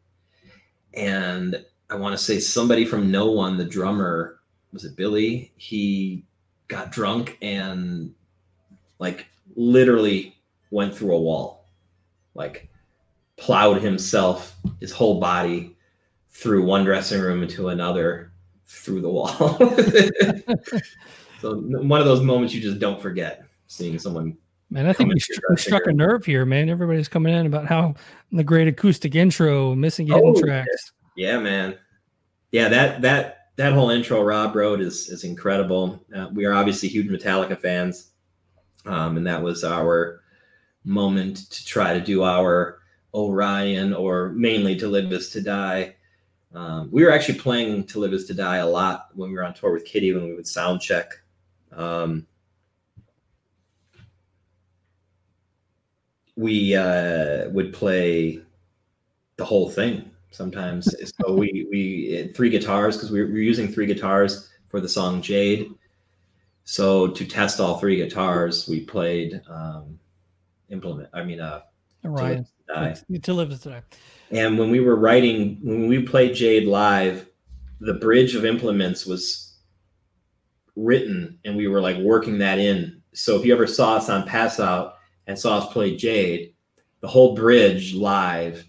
And 0.96 1.64
I 1.92 1.96
want 1.96 2.18
to 2.18 2.24
say 2.24 2.40
somebody 2.40 2.86
from 2.86 3.12
No 3.12 3.30
One, 3.30 3.58
the 3.58 3.64
drummer, 3.64 4.40
was 4.74 4.84
it 4.84 4.96
Billy? 4.96 5.52
He 5.58 6.26
got 6.70 6.92
drunk 6.92 7.38
and 7.44 8.16
like 8.98 9.28
literally 9.56 10.36
went 10.72 10.96
through 10.96 11.14
a 11.14 11.22
wall, 11.22 11.68
like 12.34 12.68
plowed 13.36 13.80
himself, 13.80 14.56
his 14.80 14.92
whole 14.92 15.20
body 15.20 15.77
through 16.38 16.64
one 16.64 16.86
dressing 16.86 17.20
room 17.20 17.42
into 17.42 17.70
another 17.70 18.32
through 18.68 19.02
the 19.02 19.10
wall. 19.10 19.28
so 21.42 21.56
one 21.56 22.00
of 22.00 22.06
those 22.06 22.22
moments 22.22 22.54
you 22.54 22.62
just 22.62 22.80
don't 22.80 23.02
forget 23.02 23.44
seeing 23.66 23.98
someone. 23.98 24.38
Man, 24.70 24.86
I 24.86 24.94
think 24.94 25.14
we, 25.14 25.20
your 25.30 25.40
we 25.50 25.58
struck 25.58 25.88
a 25.88 25.94
nerve 25.94 26.26
here, 26.26 26.46
man. 26.46 26.70
Everybody's 26.70 27.08
coming 27.08 27.34
in 27.34 27.48
about 27.48 27.66
how 27.66 27.96
the 28.32 28.44
great 28.44 28.68
acoustic 28.68 29.16
intro, 29.16 29.74
missing 29.74 30.08
hidden 30.08 30.34
Oh, 30.36 30.40
tracks. 30.40 30.92
Yeah, 31.16 31.40
man. 31.40 31.78
Yeah, 32.52 32.70
that 32.70 33.02
that 33.02 33.48
that 33.56 33.74
whole 33.74 33.90
intro 33.90 34.22
Rob 34.22 34.56
wrote 34.56 34.82
is 34.82 35.10
is 35.10 35.24
incredible. 35.24 36.06
Uh, 36.16 36.28
we 36.32 36.46
are 36.46 36.54
obviously 36.54 36.90
huge 36.90 37.08
Metallica 37.08 37.58
fans, 37.58 38.12
um, 38.86 39.18
and 39.18 39.26
that 39.26 39.42
was 39.42 39.64
our 39.64 40.22
moment 40.84 41.50
to 41.50 41.66
try 41.66 41.94
to 41.94 42.02
do 42.02 42.24
our 42.24 42.80
Orion 43.14 43.94
or 43.94 44.30
mainly 44.30 44.76
to 44.76 44.88
live 44.88 45.12
is 45.12 45.30
to 45.32 45.42
die. 45.42 45.96
Um, 46.54 46.90
we 46.92 47.04
were 47.04 47.12
actually 47.12 47.40
playing 47.40 47.86
to 47.88 48.00
live 48.00 48.14
is 48.14 48.26
to 48.26 48.34
die 48.34 48.58
a 48.58 48.68
lot 48.68 49.10
when 49.14 49.30
we 49.30 49.36
were 49.36 49.44
on 49.44 49.54
tour 49.54 49.74
with 49.74 49.86
Kittie 49.86 50.14
when 50.14 50.26
we 50.26 50.34
would 50.34 50.48
sound 50.48 50.82
check. 50.82 51.12
Um, 51.72 52.26
we 56.36 56.76
uh, 56.76 57.50
would 57.50 57.74
play 57.74 58.42
the 59.36 59.46
whole 59.46 59.70
thing 59.70 60.10
sometimes. 60.32 60.96
so 61.22 61.34
we 61.34 61.68
we 61.70 62.32
three 62.34 62.50
guitars 62.50 62.96
because 62.96 63.12
we 63.12 63.22
were, 63.22 63.30
using 63.30 63.68
three 63.68 63.86
guitars 63.86 64.50
for 64.70 64.80
the 64.80 64.90
song 64.90 65.22
Jade. 65.22 65.70
So 66.64 67.08
to 67.08 67.26
test 67.26 67.60
all 67.60 67.78
three 67.78 67.96
guitars, 67.98 68.68
we 68.68 68.82
played 68.82 69.42
um, 69.50 70.00
implement. 70.70 71.10
I 71.14 71.24
mean, 71.24 71.40
uh, 71.40 71.62
To 72.04 72.12
Live 72.12 72.22
Orion. 72.22 72.46
to 72.46 72.74
Die. 72.74 73.20
To 73.20 73.34
live 73.34 73.52
is 73.52 73.60
to 73.62 73.70
die. 73.70 73.84
And 74.32 74.58
when 74.60 74.70
we 74.70 74.80
were 74.80 74.96
writing, 74.96 75.60
when 75.64 75.88
we 75.88 76.02
played 76.04 76.36
Jade 76.36 76.68
live, 76.68 77.28
the 77.80 77.94
bridge 77.96 78.36
of 78.36 78.46
implements 78.46 79.06
was 79.06 79.56
written 80.76 81.40
and 81.46 81.56
we 81.56 81.68
were 81.68 81.82
like 81.82 81.98
working 81.98 82.38
that 82.40 82.60
in. 82.60 83.02
So 83.14 83.36
if 83.36 83.46
you 83.46 83.54
ever 83.54 83.68
saw 83.68 83.96
us 83.96 84.10
on 84.10 84.28
Pass 84.28 84.60
Out 84.60 84.96
and 85.28 85.38
saw 85.38 85.60
us 85.60 85.72
play 85.72 85.96
Jade, 85.96 86.54
the 87.02 87.08
whole 87.08 87.36
bridge 87.36 87.94
live 87.94 88.66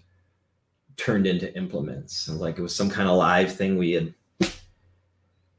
turned 0.97 1.27
into 1.27 1.55
implements. 1.55 2.27
And 2.27 2.39
like 2.39 2.57
it 2.57 2.61
was 2.61 2.75
some 2.75 2.89
kind 2.89 3.09
of 3.09 3.17
live 3.17 3.55
thing 3.55 3.77
we 3.77 3.91
had 3.91 4.13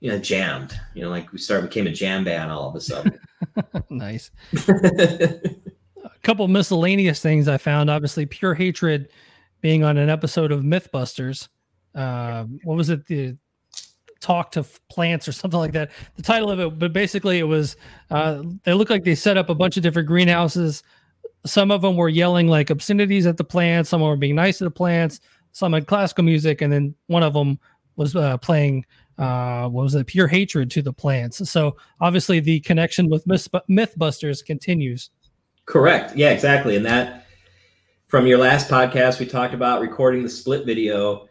you 0.01 0.11
know 0.11 0.19
jammed. 0.19 0.79
You 0.95 1.03
know, 1.03 1.11
like 1.11 1.31
we 1.33 1.39
started 1.39 1.69
became 1.69 1.87
a 1.87 1.93
jam 1.93 2.25
band 2.25 2.51
all 2.51 2.69
of 2.69 2.75
a 2.75 2.81
sudden. 2.81 3.19
nice. 3.91 4.31
a 4.69 5.41
couple 6.23 6.49
miscellaneous 6.49 7.21
things 7.21 7.49
I 7.49 7.59
found. 7.59 7.91
Obviously, 7.91 8.27
pure 8.27 8.55
hatred 8.55 9.09
being 9.61 9.85
on 9.85 9.99
an 9.99 10.09
episode 10.09 10.53
of 10.53 10.63
Mythbusters. 10.63 11.49
Uh, 11.95 12.45
what 12.65 12.77
was 12.77 12.91
it? 12.91 13.07
The 13.07 13.37
talk 14.21 14.53
to 14.53 14.65
plants 14.91 15.27
or 15.27 15.33
something 15.33 15.59
like 15.59 15.73
that. 15.73 15.91
The 16.17 16.23
title 16.23 16.51
of 16.51 16.61
it, 16.61 16.79
but 16.79 16.93
basically 16.93 17.39
it 17.39 17.45
was 17.45 17.77
uh, 18.11 18.43
they 18.65 18.75
looked 18.75 18.91
like 18.91 19.05
they 19.05 19.15
set 19.15 19.37
up 19.37 19.49
a 19.49 19.55
bunch 19.55 19.77
of 19.77 19.83
different 19.83 20.09
greenhouses. 20.09 20.83
Some 21.47 21.71
of 21.71 21.83
them 21.83 21.97
were 21.97 22.09
yelling 22.09 22.47
like 22.49 22.71
obscenities 22.71 23.27
at 23.27 23.37
the 23.39 23.45
plants. 23.45 23.91
Some 23.91 24.03
were 24.03 24.17
being 24.17 24.35
nice 24.35 24.59
to 24.59 24.65
the 24.65 24.71
plants. 24.71 25.21
Some 25.53 25.73
had 25.73 25.87
classical 25.87 26.25
music, 26.25 26.61
and 26.61 26.73
then 26.73 26.95
one 27.07 27.23
of 27.23 27.33
them 27.33 27.59
was 27.97 28.15
uh, 28.15 28.37
playing 28.39 28.85
uh, 29.21 29.69
what 29.69 29.83
was 29.83 29.95
it? 29.95 30.07
Pure 30.07 30.29
hatred 30.29 30.71
to 30.71 30.81
the 30.81 30.93
plants. 30.93 31.49
So 31.51 31.77
obviously 32.01 32.41
the 32.41 32.61
connection 32.61 33.11
with 33.11 33.27
Mythbusters 33.27 34.45
continues. 34.45 35.11
Correct. 35.67 36.17
Yeah, 36.17 36.31
exactly. 36.31 36.75
And 36.75 36.87
that 36.87 37.27
from 38.11 38.27
your 38.27 38.39
last 38.39 38.69
podcast, 38.69 39.21
we 39.21 39.27
talked 39.27 39.55
about 39.55 39.81
recording 39.81 40.25
the 40.25 40.29
split 40.29 40.67
video 40.67 41.29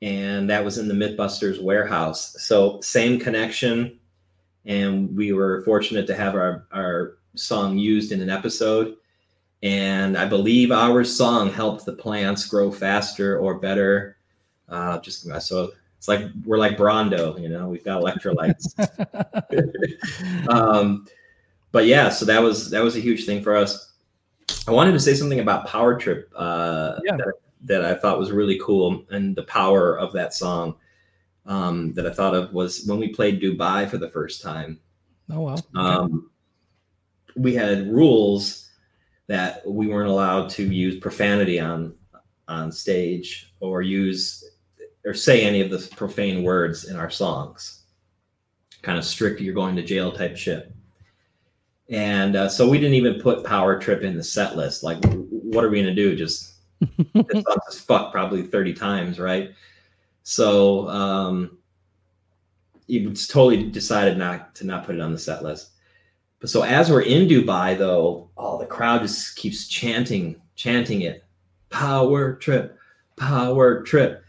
and 0.00 0.48
that 0.48 0.64
was 0.64 0.78
in 0.78 0.88
the 0.88 0.94
Mythbusters 0.94 1.62
warehouse. 1.62 2.34
So 2.42 2.80
same 2.80 3.20
connection, 3.20 3.98
and 4.64 5.14
we 5.14 5.32
were 5.32 5.62
fortunate 5.64 6.06
to 6.06 6.14
have 6.14 6.34
our 6.34 6.66
our 6.72 7.18
song 7.34 7.78
used 7.78 8.10
in 8.10 8.20
an 8.20 8.30
episode. 8.30 8.96
And 9.62 10.16
I 10.16 10.26
believe 10.26 10.72
our 10.72 11.04
song 11.04 11.50
helped 11.50 11.84
the 11.84 11.94
plants 11.94 12.46
grow 12.46 12.70
faster 12.70 13.38
or 13.38 13.58
better. 13.58 14.16
Uh, 14.68 14.98
just 15.00 15.26
so 15.42 15.72
it's 15.96 16.08
like 16.08 16.26
we're 16.44 16.58
like 16.58 16.76
Brawndo, 16.76 17.40
you 17.40 17.48
know, 17.48 17.68
we've 17.68 17.84
got 17.84 18.02
electrolytes. 18.02 18.74
um, 20.48 21.06
but 21.72 21.86
yeah, 21.86 22.08
so 22.08 22.24
that 22.26 22.42
was 22.42 22.70
that 22.70 22.82
was 22.82 22.96
a 22.96 23.00
huge 23.00 23.24
thing 23.24 23.42
for 23.42 23.56
us. 23.56 23.93
I 24.66 24.70
wanted 24.70 24.92
to 24.92 25.00
say 25.00 25.14
something 25.14 25.40
about 25.40 25.66
Power 25.66 25.98
Trip. 25.98 26.30
Uh, 26.34 26.98
yeah. 27.04 27.16
that, 27.16 27.34
that 27.64 27.84
I 27.84 27.94
thought 27.94 28.18
was 28.18 28.30
really 28.30 28.58
cool 28.62 29.04
and 29.10 29.34
the 29.34 29.44
power 29.44 29.98
of 29.98 30.12
that 30.12 30.34
song 30.34 30.76
um, 31.46 31.92
that 31.94 32.06
I 32.06 32.12
thought 32.12 32.34
of 32.34 32.52
was 32.52 32.84
when 32.86 32.98
we 32.98 33.08
played 33.08 33.42
Dubai 33.42 33.88
for 33.88 33.98
the 33.98 34.08
first 34.08 34.42
time. 34.42 34.80
Oh 35.30 35.40
wow! 35.40 35.52
Okay. 35.54 35.62
Um, 35.74 36.30
we 37.36 37.54
had 37.54 37.90
rules 37.90 38.70
that 39.26 39.66
we 39.66 39.86
weren't 39.86 40.10
allowed 40.10 40.50
to 40.50 40.64
use 40.64 41.00
profanity 41.00 41.58
on 41.58 41.94
on 42.48 42.70
stage 42.70 43.54
or 43.60 43.82
use 43.82 44.44
or 45.06 45.14
say 45.14 45.44
any 45.44 45.60
of 45.60 45.70
the 45.70 45.88
profane 45.96 46.42
words 46.42 46.84
in 46.84 46.96
our 46.96 47.10
songs. 47.10 47.84
Kind 48.82 48.98
of 48.98 49.04
strict, 49.04 49.40
you're 49.40 49.54
going 49.54 49.76
to 49.76 49.82
jail 49.82 50.12
type 50.12 50.36
shit. 50.36 50.74
And 51.90 52.36
uh, 52.36 52.48
so 52.48 52.68
we 52.68 52.78
didn't 52.78 52.94
even 52.94 53.20
put 53.20 53.44
Power 53.44 53.78
Trip 53.78 54.02
in 54.02 54.16
the 54.16 54.22
set 54.22 54.56
list. 54.56 54.82
Like, 54.82 55.04
what 55.04 55.64
are 55.64 55.68
we 55.68 55.82
going 55.82 55.94
to 55.94 56.02
do? 56.02 56.16
Just 56.16 56.54
this 57.14 57.44
song 57.44 57.58
is 57.68 57.80
fucked 57.80 58.12
probably 58.12 58.42
30 58.42 58.74
times, 58.74 59.18
right? 59.18 59.52
So 60.22 60.88
um 60.88 61.58
he 62.86 63.04
totally 63.12 63.70
decided 63.70 64.18
not 64.18 64.54
to 64.56 64.66
not 64.66 64.84
put 64.84 64.94
it 64.94 65.00
on 65.00 65.12
the 65.12 65.18
set 65.18 65.42
list. 65.42 65.70
But 66.40 66.50
so 66.50 66.62
as 66.62 66.90
we're 66.90 67.02
in 67.02 67.28
Dubai 67.28 67.78
though, 67.78 68.30
oh 68.36 68.58
the 68.58 68.66
crowd 68.66 69.02
just 69.02 69.36
keeps 69.36 69.68
chanting, 69.68 70.40
chanting 70.56 71.02
it. 71.02 71.24
Power 71.70 72.34
trip, 72.34 72.78
power 73.16 73.82
trip. 73.82 74.23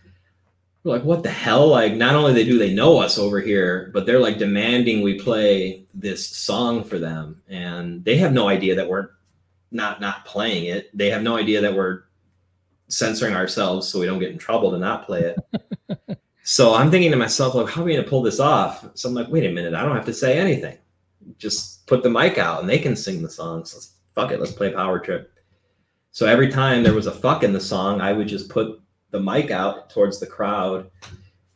We're 0.85 0.93
like, 0.93 1.03
what 1.03 1.23
the 1.23 1.31
hell? 1.31 1.67
Like, 1.67 1.95
not 1.95 2.13
only 2.13 2.31
they 2.31 2.45
do 2.45 2.59
they 2.59 2.71
know 2.71 2.99
us 2.99 3.17
over 3.17 3.41
here, 3.41 3.89
but 3.91 4.05
they're 4.05 4.19
like 4.19 4.37
demanding 4.37 5.01
we 5.01 5.19
play 5.19 5.83
this 5.95 6.29
song 6.29 6.83
for 6.83 6.99
them. 6.99 7.41
And 7.49 8.05
they 8.05 8.17
have 8.17 8.33
no 8.33 8.47
idea 8.47 8.75
that 8.75 8.87
we're 8.87 9.09
not 9.71 9.99
not 9.99 10.25
playing 10.25 10.65
it. 10.65 10.95
They 10.95 11.09
have 11.09 11.23
no 11.23 11.37
idea 11.37 11.59
that 11.61 11.73
we're 11.73 12.03
censoring 12.87 13.33
ourselves 13.33 13.87
so 13.87 13.99
we 13.99 14.05
don't 14.05 14.19
get 14.19 14.29
in 14.29 14.37
trouble 14.37 14.69
to 14.71 14.77
not 14.77 15.07
play 15.07 15.33
it. 15.33 16.19
so 16.43 16.75
I'm 16.75 16.91
thinking 16.91 17.09
to 17.09 17.17
myself, 17.17 17.55
like, 17.55 17.67
how 17.67 17.81
are 17.81 17.85
we 17.85 17.93
going 17.93 18.03
to 18.03 18.09
pull 18.09 18.21
this 18.21 18.39
off? 18.39 18.85
So 18.93 19.09
I'm 19.09 19.15
like, 19.15 19.29
wait 19.29 19.49
a 19.49 19.51
minute, 19.51 19.73
I 19.73 19.81
don't 19.81 19.95
have 19.95 20.05
to 20.05 20.13
say 20.13 20.37
anything. 20.37 20.77
Just 21.39 21.87
put 21.87 22.03
the 22.03 22.11
mic 22.11 22.37
out 22.37 22.61
and 22.61 22.69
they 22.69 22.77
can 22.77 22.95
sing 22.95 23.23
the 23.23 23.29
songs. 23.29 23.71
So 23.71 23.79
fuck 24.13 24.31
it, 24.31 24.39
let's 24.39 24.51
play 24.51 24.71
Power 24.71 24.99
Trip. 24.99 25.33
So 26.11 26.27
every 26.27 26.51
time 26.51 26.83
there 26.83 26.93
was 26.93 27.07
a 27.07 27.11
fuck 27.11 27.43
in 27.43 27.53
the 27.53 27.59
song, 27.59 28.01
I 28.01 28.13
would 28.13 28.27
just 28.27 28.49
put 28.49 28.79
the 29.15 29.21
mic 29.21 29.49
out 29.49 29.89
towards 29.89 30.19
the 30.19 30.27
crowd 30.27 30.91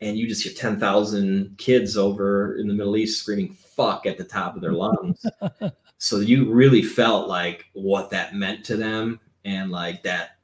and 0.01 0.17
you 0.17 0.29
just 0.29 0.43
hear 0.43 0.53
10,000 0.53 1.57
kids 1.57 1.97
over 1.97 2.55
in 2.57 2.69
the 2.69 2.73
Middle 2.73 2.95
East 2.95 3.21
screaming 3.21 3.53
fuck 3.53 4.05
at 4.05 4.17
the 4.17 4.23
top 4.23 4.55
of 4.55 4.61
their 4.61 4.71
lungs. 4.71 5.25
so 5.97 6.19
you 6.19 6.49
really 6.49 6.81
felt 6.81 7.27
like 7.27 7.65
what 7.73 8.09
that 8.11 8.33
meant 8.33 8.63
to 8.65 8.77
them 8.77 9.19
and 9.43 9.71
like 9.71 10.01
that 10.03 10.37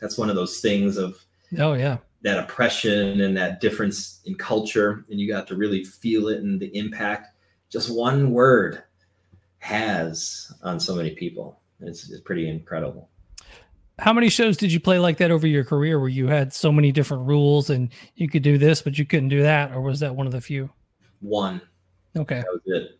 that's 0.00 0.16
one 0.16 0.30
of 0.30 0.36
those 0.36 0.60
things 0.60 0.96
of 0.96 1.18
oh 1.58 1.72
yeah. 1.72 1.98
that 2.22 2.38
oppression 2.38 3.20
and 3.20 3.36
that 3.36 3.60
difference 3.60 4.20
in 4.24 4.34
culture 4.36 5.04
and 5.10 5.18
you 5.18 5.28
got 5.28 5.46
to 5.48 5.56
really 5.56 5.84
feel 5.84 6.28
it 6.28 6.38
and 6.38 6.60
the 6.60 6.74
impact 6.76 7.34
just 7.68 7.94
one 7.94 8.30
word 8.30 8.84
has 9.58 10.52
on 10.62 10.80
so 10.80 10.94
many 10.94 11.10
people. 11.10 11.60
It's, 11.80 12.10
it's 12.10 12.20
pretty 12.20 12.48
incredible 12.48 13.10
how 14.00 14.12
many 14.12 14.28
shows 14.28 14.56
did 14.56 14.72
you 14.72 14.80
play 14.80 14.98
like 14.98 15.18
that 15.18 15.30
over 15.30 15.46
your 15.46 15.64
career 15.64 16.00
where 16.00 16.08
you 16.08 16.26
had 16.26 16.52
so 16.52 16.72
many 16.72 16.90
different 16.90 17.26
rules 17.26 17.70
and 17.70 17.90
you 18.16 18.28
could 18.28 18.42
do 18.42 18.58
this 18.58 18.82
but 18.82 18.98
you 18.98 19.04
couldn't 19.04 19.28
do 19.28 19.42
that 19.42 19.72
or 19.72 19.80
was 19.80 20.00
that 20.00 20.14
one 20.14 20.26
of 20.26 20.32
the 20.32 20.40
few 20.40 20.68
one 21.20 21.60
okay 22.16 22.36
that 22.40 22.46
was 22.52 22.60
it 22.66 22.98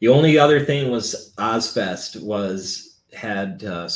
the 0.00 0.08
only 0.08 0.38
other 0.38 0.64
thing 0.64 0.90
was 0.90 1.32
Ozzfest 1.36 2.22
was 2.22 3.00
had 3.12 3.64
uh, 3.64 3.88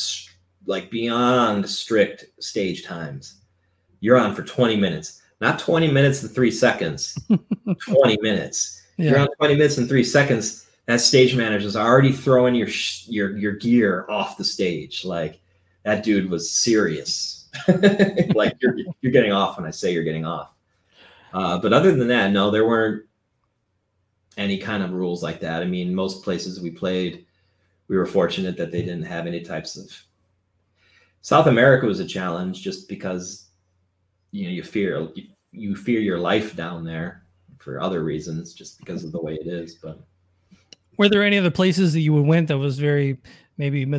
like 0.66 0.90
beyond 0.90 1.68
strict 1.68 2.26
stage 2.40 2.84
times. 2.84 3.40
You're 4.00 4.18
on 4.18 4.34
for 4.34 4.42
20 4.42 4.76
minutes, 4.76 5.22
not 5.40 5.58
20 5.58 5.90
minutes 5.90 6.22
and 6.22 6.30
three 6.30 6.50
seconds, 6.50 7.18
20 7.80 8.18
minutes. 8.20 8.82
Yeah. 8.98 9.10
You're 9.10 9.18
on 9.20 9.28
20 9.38 9.54
minutes 9.54 9.78
and 9.78 9.88
three 9.88 10.04
seconds. 10.04 10.66
That 10.86 11.00
stage 11.00 11.34
manager 11.34 11.66
is 11.66 11.76
already 11.76 12.12
throwing 12.12 12.54
your 12.54 12.68
your 13.06 13.36
your 13.38 13.52
gear 13.52 14.04
off 14.10 14.36
the 14.36 14.44
stage. 14.44 15.04
Like 15.06 15.40
that 15.84 16.02
dude 16.02 16.28
was 16.28 16.50
serious. 16.50 17.48
like 18.34 18.56
you're 18.60 18.76
you're 19.00 19.12
getting 19.12 19.32
off 19.32 19.56
when 19.56 19.66
I 19.66 19.70
say 19.70 19.92
you're 19.92 20.02
getting 20.02 20.26
off. 20.26 20.50
Uh, 21.32 21.58
but 21.58 21.72
other 21.72 21.94
than 21.94 22.08
that, 22.08 22.32
no, 22.32 22.50
there 22.50 22.66
weren't 22.66 23.04
any 24.36 24.58
kind 24.58 24.82
of 24.82 24.92
rules 24.92 25.22
like 25.22 25.40
that. 25.40 25.62
I 25.62 25.66
mean, 25.66 25.94
most 25.94 26.24
places 26.24 26.60
we 26.60 26.70
played, 26.70 27.26
we 27.88 27.96
were 27.96 28.06
fortunate 28.06 28.56
that 28.56 28.72
they 28.72 28.82
didn't 28.82 29.04
have 29.04 29.26
any 29.26 29.40
types 29.40 29.76
of 29.76 29.92
South 31.22 31.46
America 31.46 31.86
was 31.86 32.00
a 32.00 32.06
challenge 32.06 32.60
just 32.60 32.88
because 32.88 33.46
you 34.32 34.44
know 34.44 34.50
you 34.50 34.62
fear 34.62 35.08
you, 35.14 35.24
you 35.52 35.76
fear 35.76 36.00
your 36.00 36.18
life 36.18 36.56
down 36.56 36.84
there 36.84 37.22
for 37.58 37.80
other 37.80 38.02
reasons, 38.02 38.52
just 38.52 38.78
because 38.78 39.04
of 39.04 39.12
the 39.12 39.20
way 39.20 39.34
it 39.34 39.46
is. 39.46 39.76
But 39.76 40.00
were 40.98 41.08
there 41.08 41.22
any 41.22 41.38
other 41.38 41.50
places 41.50 41.92
that 41.92 42.00
you 42.00 42.14
went 42.14 42.48
that 42.48 42.58
was 42.58 42.78
very 42.78 43.18
maybe 43.56 43.90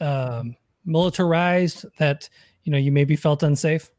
uh, 0.00 0.42
militarized 0.84 1.86
that 1.98 2.28
you 2.64 2.72
know 2.72 2.78
you 2.78 2.92
maybe 2.92 3.16
felt 3.16 3.42
unsafe? 3.42 3.90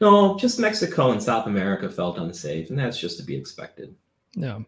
No, 0.00 0.36
just 0.36 0.58
Mexico 0.58 1.12
and 1.12 1.22
South 1.22 1.46
America 1.46 1.88
felt 1.88 2.18
unsafe, 2.18 2.70
and 2.70 2.78
that's 2.78 2.98
just 2.98 3.18
to 3.18 3.24
be 3.24 3.36
expected. 3.36 3.94
Yeah. 4.34 4.60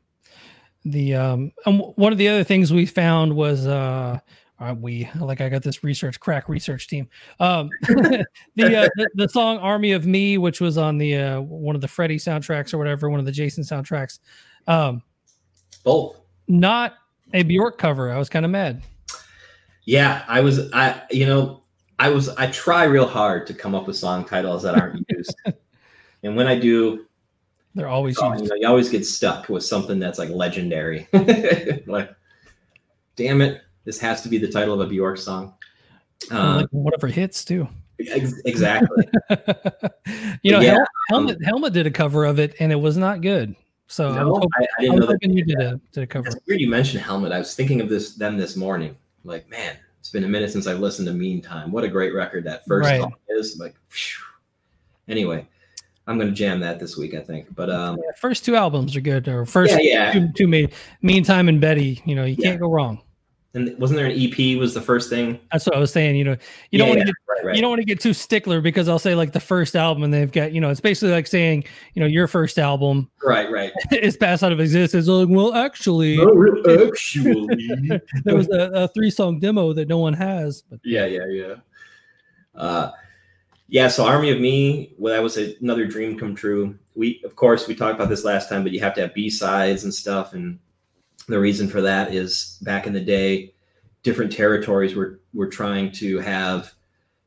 The 0.85 1.15
um, 1.15 1.53
and 1.67 1.81
one 1.97 2.13
of 2.13 2.19
the 2.19 2.29
other 2.29 2.45
things 2.45 2.73
we 2.73 2.87
found 2.87 3.35
was 3.35 3.67
uh, 3.67 4.21
uh, 4.61 4.75
we 4.79 5.09
like 5.19 5.41
I 5.41 5.49
got 5.49 5.63
this 5.63 5.83
research 5.83 6.21
crack 6.21 6.49
research 6.49 6.89
team. 6.89 7.09
Um, 7.41 7.71
the, 7.83 8.27
uh, 8.57 8.89
the, 8.97 9.11
the 9.15 9.29
song 9.29 9.59
"Army 9.59 9.93
of 9.93 10.07
Me," 10.07 10.39
which 10.39 10.61
was 10.61 10.79
on 10.79 10.99
the 10.99 11.17
uh, 11.17 11.41
one 11.41 11.75
of 11.75 11.81
the 11.81 11.89
Freddy 11.89 12.17
soundtracks 12.17 12.73
or 12.73 12.79
whatever, 12.79 13.11
one 13.11 13.19
of 13.19 13.27
the 13.27 13.33
Jason 13.33 13.65
soundtracks. 13.65 14.19
Um, 14.67 15.03
Both. 15.83 16.21
Not 16.47 16.95
a 17.33 17.43
Bjork 17.43 17.79
cover. 17.79 18.13
I 18.13 18.19
was 18.19 18.29
kind 18.29 18.45
of 18.45 18.51
mad. 18.51 18.83
Yeah, 19.85 20.25
I 20.29 20.41
was. 20.41 20.73
I 20.73 21.03
you 21.11 21.27
know 21.27 21.63
I 21.99 22.09
was. 22.09 22.29
I 22.31 22.47
try 22.49 22.85
real 22.85 23.07
hard 23.07 23.47
to 23.49 23.55
come 23.55 23.75
up 23.75 23.87
with 23.87 23.97
song 23.97 24.25
titles 24.25 24.63
that 24.63 24.75
aren't 24.75 25.05
used, 25.09 25.35
and 26.23 26.37
when 26.37 26.47
I 26.47 26.59
do, 26.59 27.07
they're 27.75 27.89
always 27.89 28.19
oh, 28.19 28.33
used. 28.33 28.45
You, 28.45 28.51
know, 28.51 28.57
you 28.57 28.67
always 28.67 28.89
get 28.89 29.05
stuck 29.05 29.49
with 29.49 29.65
something 29.65 29.99
that's 29.99 30.19
like 30.19 30.31
legendary. 30.31 31.07
like, 31.87 32.15
damn 33.17 33.41
it 33.41 33.61
this 33.85 34.01
has 34.01 34.23
to 34.23 34.29
be 34.29 34.39
the 34.39 34.49
title 34.49 34.75
of 34.75 34.81
a 34.81 34.91
Bjork 34.91 35.19
song. 35.19 35.55
Uh, 36.31 36.57
like 36.57 36.69
whatever 36.71 37.07
hits 37.07 37.45
too. 37.45 37.69
Ex- 38.09 38.41
exactly. 38.45 39.07
you 40.43 40.53
know, 40.53 40.61
Yeah, 40.61 40.73
Hel- 40.73 40.79
um, 41.19 41.27
Helmet 41.27 41.45
Helmet 41.45 41.73
did 41.73 41.87
a 41.87 41.91
cover 41.91 42.25
of 42.25 42.39
it, 42.39 42.55
and 42.61 42.73
it 42.73 42.77
was 42.77 42.97
not 42.97 43.21
good. 43.21 43.55
So 43.87 44.09
I 44.09 44.17
No, 44.17 44.35
hoping, 44.35 44.49
I, 44.57 44.63
I 44.63 44.67
I 44.79 44.83
didn't 44.83 44.99
know 45.01 45.07
that. 45.07 45.19
you 45.23 45.45
did 45.45 45.61
a 45.61 45.81
did 45.93 46.03
a 46.03 46.07
cover. 46.07 46.27
It's 46.27 46.37
weird 46.49 46.61
you 46.61 46.69
mentioned 46.69 47.03
Helmet. 47.03 47.33
I 47.33 47.39
was 47.39 47.55
thinking 47.55 47.81
of 47.81 47.89
this 47.89 48.15
them 48.15 48.39
this 48.39 48.57
morning. 48.57 48.97
Like, 49.25 49.49
man, 49.49 49.77
it's 50.01 50.11
been 50.11 50.25
a 50.25 50.29
minute 50.29 50.51
since 50.51 50.67
I 50.67 50.75
listened 50.75 51.09
to 51.09 51.15
Meantime. 51.15 51.73
What 51.73 51.83
a 51.85 51.89
great 51.89 52.15
record 52.15 52.45
that 52.45 52.65
first 52.67 52.89
Right. 52.91 53.03
is. 53.31 53.59
Like, 53.59 53.75
phew. 53.89 54.23
anyway, 55.09 55.47
I'm 56.07 56.19
gonna 56.19 56.33
jam 56.33 56.61
that 56.61 56.79
this 56.79 56.97
week, 56.97 57.15
I 57.15 57.21
think. 57.21 57.55
But 57.55 57.71
um, 57.71 57.97
Yeah, 57.97 58.11
first 58.19 58.45
two 58.45 58.55
albums 58.57 58.95
are 58.97 59.01
good, 59.01 59.27
or 59.29 59.47
first 59.47 59.73
Yeah, 59.73 59.79
yeah. 59.81 60.13
two, 60.13 60.29
two 60.37 60.47
made 60.49 60.73
Meantime 61.01 61.49
and 61.49 61.61
Betty. 61.61 62.03
You 62.05 62.15
know, 62.15 62.25
you 62.25 62.37
can't 62.37 62.61
go 62.61 62.71
wrong. 62.71 63.01
And 63.55 63.77
wasn't 63.79 63.99
there 63.99 64.07
an 64.07 64.13
EP? 64.19 64.59
Was 64.59 64.75
the 64.75 64.81
first 64.81 65.09
thing? 65.09 65.39
That's 65.53 65.65
what 65.67 65.77
I 65.77 65.79
was 65.79 65.93
saying. 65.93 66.17
You 66.17 66.25
know, 66.25 66.37
you 66.71 66.79
don't 66.79 66.89
Yeah, 66.89 66.95
want 66.95 66.99
yeah, 66.99 67.05
to 67.05 67.07
get 67.07 67.17
right, 67.29 67.45
right. 67.47 67.57
you 67.57 67.61
don't 67.63 67.71
want 67.71 67.81
to 67.81 67.85
get 67.87 68.01
too 68.01 68.13
stickler 68.13 68.61
because 68.61 68.89
I'll 68.89 68.99
say 68.99 69.15
like 69.15 69.33
the 69.33 69.41
first 69.41 69.77
album 69.77 70.03
and 70.03 70.13
they've 70.13 70.31
got 70.31 70.53
you 70.53 70.61
know 70.61 70.71
it's 70.71 70.81
basically 70.81 71.13
like 71.13 71.27
saying 71.27 71.65
you 71.95 72.01
know 72.01 72.07
your 72.07 72.27
first 72.27 72.59
album 72.59 73.09
right, 73.23 73.51
right. 73.51 73.73
is 73.93 74.17
passed 74.17 74.43
out 74.43 74.53
of 74.53 74.61
existence. 74.61 75.07
Like, 75.07 75.29
well, 75.29 75.55
actually, 75.55 76.19
Oh, 76.21 76.89
actually, 76.91 77.49
there 78.25 78.37
was 78.37 78.49
a, 78.49 78.71
a 78.75 78.89
three 78.89 79.11
song 79.11 79.39
demo 79.39 79.73
that 79.73 79.89
no 79.89 79.99
one 79.99 80.15
has. 80.15 80.63
But 80.63 80.81
yeah, 80.85 81.07
yeah, 81.07 81.27
yeah. 81.29 81.55
Uh, 82.55 82.91
yeah. 83.69 83.89
So 83.89 84.05
Army 84.07 84.31
of 84.31 84.41
Me, 84.41 84.95
well, 84.99 85.15
that 85.15 85.23
was 85.23 85.37
another 85.37 85.87
dream 85.87 86.19
come 86.19 86.35
true. 86.35 86.77
We, 86.97 87.21
of 87.25 87.35
course, 87.35 87.67
we 87.67 87.75
talked 87.75 87.95
about 87.97 88.09
this 88.09 88.25
last 88.25 88.49
time, 88.49 88.63
but 88.63 88.73
you 88.73 88.81
have 88.81 88.95
to 88.95 89.01
have 89.01 89.15
B 89.15 89.29
sides 89.31 89.85
and 89.85 89.93
stuff, 89.93 90.33
and 90.35 90.59
the 91.29 91.39
reason 91.39 91.69
for 91.69 91.81
that 91.81 92.15
is 92.15 92.59
back 92.63 92.87
in 92.87 92.93
the 92.93 93.01
day, 93.01 93.55
different 94.03 94.33
territories 94.33 94.95
were 94.95 95.21
were 95.33 95.49
trying 95.49 95.91
to 95.93 96.19
have 96.19 96.73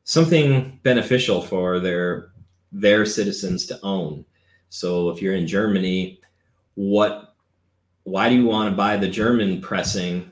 something 0.03 0.79
beneficial 0.83 1.41
for 1.41 1.79
their 1.79 2.31
their 2.71 3.05
citizens 3.05 3.65
to 3.67 3.79
own. 3.83 4.25
So 4.69 5.09
if 5.09 5.21
you're 5.21 5.35
in 5.35 5.47
Germany, 5.47 6.19
what 6.75 7.35
why 8.03 8.29
do 8.29 8.35
you 8.35 8.45
want 8.45 8.69
to 8.69 8.75
buy 8.75 8.95
the 8.95 9.09
German 9.09 9.61
pressing 9.61 10.31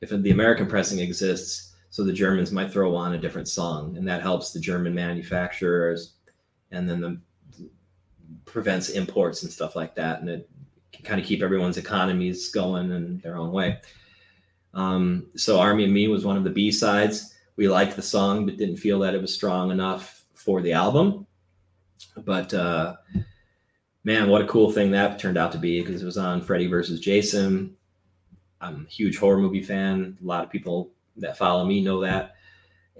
if 0.00 0.10
the 0.10 0.30
American 0.30 0.66
pressing 0.66 0.98
exists? 0.98 1.74
So 1.90 2.02
the 2.02 2.12
Germans 2.12 2.50
might 2.50 2.72
throw 2.72 2.96
on 2.96 3.14
a 3.14 3.18
different 3.18 3.48
song, 3.48 3.96
and 3.96 4.06
that 4.08 4.20
helps 4.20 4.52
the 4.52 4.60
German 4.60 4.94
manufacturers, 4.94 6.14
and 6.72 6.90
then 6.90 7.00
the 7.00 7.20
prevents 8.44 8.90
imports 8.90 9.42
and 9.42 9.52
stuff 9.52 9.76
like 9.76 9.94
that, 9.94 10.20
and 10.20 10.28
it 10.28 10.50
kind 11.04 11.20
of 11.20 11.26
keep 11.26 11.42
everyone's 11.42 11.76
economies 11.76 12.50
going 12.50 12.90
in 12.90 13.18
their 13.18 13.36
own 13.36 13.52
way. 13.52 13.80
Um, 14.72 15.26
so 15.36 15.60
Army 15.60 15.84
of 15.84 15.90
Me 15.90 16.08
was 16.08 16.24
one 16.24 16.36
of 16.36 16.44
the 16.44 16.50
B 16.50 16.70
sides. 16.70 17.34
We 17.56 17.68
liked 17.68 17.96
the 17.96 18.02
song, 18.02 18.46
but 18.46 18.56
didn't 18.56 18.76
feel 18.78 18.98
that 19.00 19.14
it 19.14 19.20
was 19.20 19.32
strong 19.32 19.70
enough 19.70 20.24
for 20.34 20.60
the 20.60 20.72
album. 20.72 21.26
But 22.16 22.52
uh, 22.52 22.96
man, 24.02 24.28
what 24.28 24.42
a 24.42 24.46
cool 24.46 24.72
thing 24.72 24.90
that 24.90 25.18
turned 25.18 25.38
out 25.38 25.52
to 25.52 25.58
be 25.58 25.80
because 25.80 26.02
it 26.02 26.06
was 26.06 26.18
on 26.18 26.42
Freddy 26.42 26.66
versus 26.66 27.00
Jason. 27.00 27.76
I'm 28.60 28.86
a 28.86 28.90
huge 28.90 29.18
horror 29.18 29.38
movie 29.38 29.62
fan. 29.62 30.18
A 30.20 30.26
lot 30.26 30.44
of 30.44 30.50
people 30.50 30.90
that 31.16 31.38
follow 31.38 31.64
me 31.64 31.82
know 31.82 32.00
that. 32.00 32.34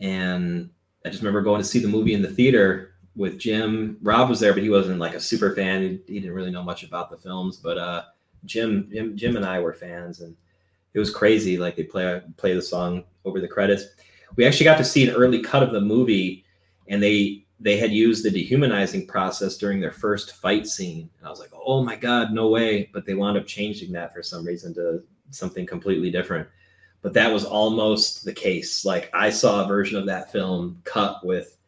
And 0.01 0.71
I 1.05 1.11
just 1.11 1.23
remember 1.23 1.43
going 1.43 1.61
to 1.61 1.67
see 1.67 1.79
the 1.79 1.89
movie 1.89 2.15
in 2.15 2.23
the 2.23 2.31
theater 2.31 2.94
with 3.17 3.39
Jim. 3.39 3.97
Rob 4.03 4.29
was 4.29 4.41
there, 4.41 4.53
but 4.53 4.63
he 4.63 4.71
wasn't 4.71 4.99
like 4.99 5.15
a 5.15 5.21
super 5.21 5.55
fan. 5.55 5.83
He, 5.83 6.15
he 6.15 6.21
didn't 6.21 6.35
really 6.35 6.51
know 6.51 6.63
much 6.63 6.83
about 6.83 7.11
the 7.11 7.17
films. 7.17 7.57
But 7.57 7.79
uh, 7.79 8.03
Jim, 8.45 8.89
Jim, 8.93 9.17
Jim, 9.17 9.37
and 9.37 9.45
I 9.45 9.61
were 9.61 9.73
fans, 9.73 10.21
and 10.21 10.37
it 10.95 10.99
was 10.99 11.11
crazy. 11.11 11.57
Like 11.57 11.77
they 11.77 11.85
play 11.85 12.21
play 12.37 12.55
the 12.55 12.63
song 12.63 13.05
over 13.25 13.41
the 13.41 13.49
credits. 13.49 13.85
We 14.37 14.47
actually 14.47 14.65
got 14.65 14.79
to 14.79 14.85
see 14.85 15.09
an 15.09 15.15
early 15.15 15.41
cut 15.41 15.63
of 15.63 15.73
the 15.73 15.81
movie, 15.81 16.45
and 16.89 17.03
they 17.03 17.45
they 17.61 17.77
had 17.77 17.93
used 17.93 18.25
the 18.25 18.31
dehumanizing 18.31 19.07
process 19.07 19.57
during 19.57 19.81
their 19.81 19.93
first 19.93 20.35
fight 20.37 20.67
scene. 20.67 21.09
And 21.19 21.27
I 21.27 21.31
was 21.31 21.39
like, 21.39 21.53
oh 21.55 21.83
my 21.85 21.97
god, 21.97 22.33
no 22.33 22.49
way! 22.49 22.91
But 22.93 23.07
they 23.07 23.15
wound 23.15 23.39
up 23.39 23.47
changing 23.47 23.93
that 23.93 24.13
for 24.13 24.23
some 24.23 24.45
reason 24.45 24.75
to 24.75 25.03
something 25.31 25.67
completely 25.67 26.11
different. 26.11 26.49
But 27.03 27.13
that 27.15 27.33
was 27.33 27.45
almost 27.45 28.25
the 28.25 28.33
case. 28.33 28.85
Like 28.85 29.11
I 29.13 29.31
saw 29.31 29.65
a 29.65 29.69
version 29.69 29.99
of 29.99 30.07
that 30.07 30.33
film 30.33 30.81
cut 30.85 31.25
with 31.25 31.59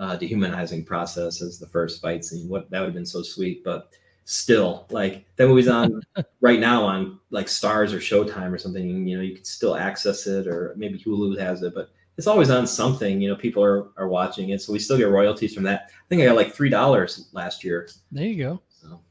uh, 0.00 0.16
dehumanizing 0.16 0.84
process 0.84 1.42
as 1.42 1.58
the 1.58 1.66
first 1.66 2.00
fight 2.00 2.24
scene. 2.24 2.48
What 2.48 2.68
that 2.70 2.80
would 2.80 2.86
have 2.86 2.94
been 2.94 3.06
so 3.06 3.22
sweet, 3.22 3.62
but 3.62 3.92
still, 4.24 4.86
like 4.90 5.26
that 5.36 5.46
movie's 5.46 5.68
on 5.68 6.00
right 6.40 6.58
now 6.58 6.82
on 6.84 7.20
like 7.30 7.46
Starz 7.46 7.92
or 7.92 7.98
Showtime 7.98 8.50
or 8.50 8.58
something. 8.58 9.06
You 9.06 9.18
know, 9.18 9.22
you 9.22 9.36
can 9.36 9.44
still 9.44 9.76
access 9.76 10.26
it, 10.26 10.48
or 10.48 10.74
maybe 10.76 10.98
Hulu 10.98 11.38
has 11.38 11.62
it, 11.62 11.74
but 11.74 11.90
it's 12.16 12.26
always 12.26 12.50
on 12.50 12.66
something. 12.66 13.20
You 13.20 13.28
know, 13.28 13.36
people 13.36 13.62
are 13.62 13.88
are 13.98 14.08
watching 14.08 14.48
it, 14.48 14.62
so 14.62 14.72
we 14.72 14.78
still 14.78 14.96
get 14.96 15.10
royalties 15.10 15.54
from 15.54 15.64
that. 15.64 15.90
I 15.90 16.08
think 16.08 16.22
I 16.22 16.26
got 16.26 16.36
like 16.36 16.54
three 16.54 16.70
dollars 16.70 17.28
last 17.32 17.62
year, 17.62 17.88
there 18.10 18.24
you 18.24 18.42
go. 18.42 18.62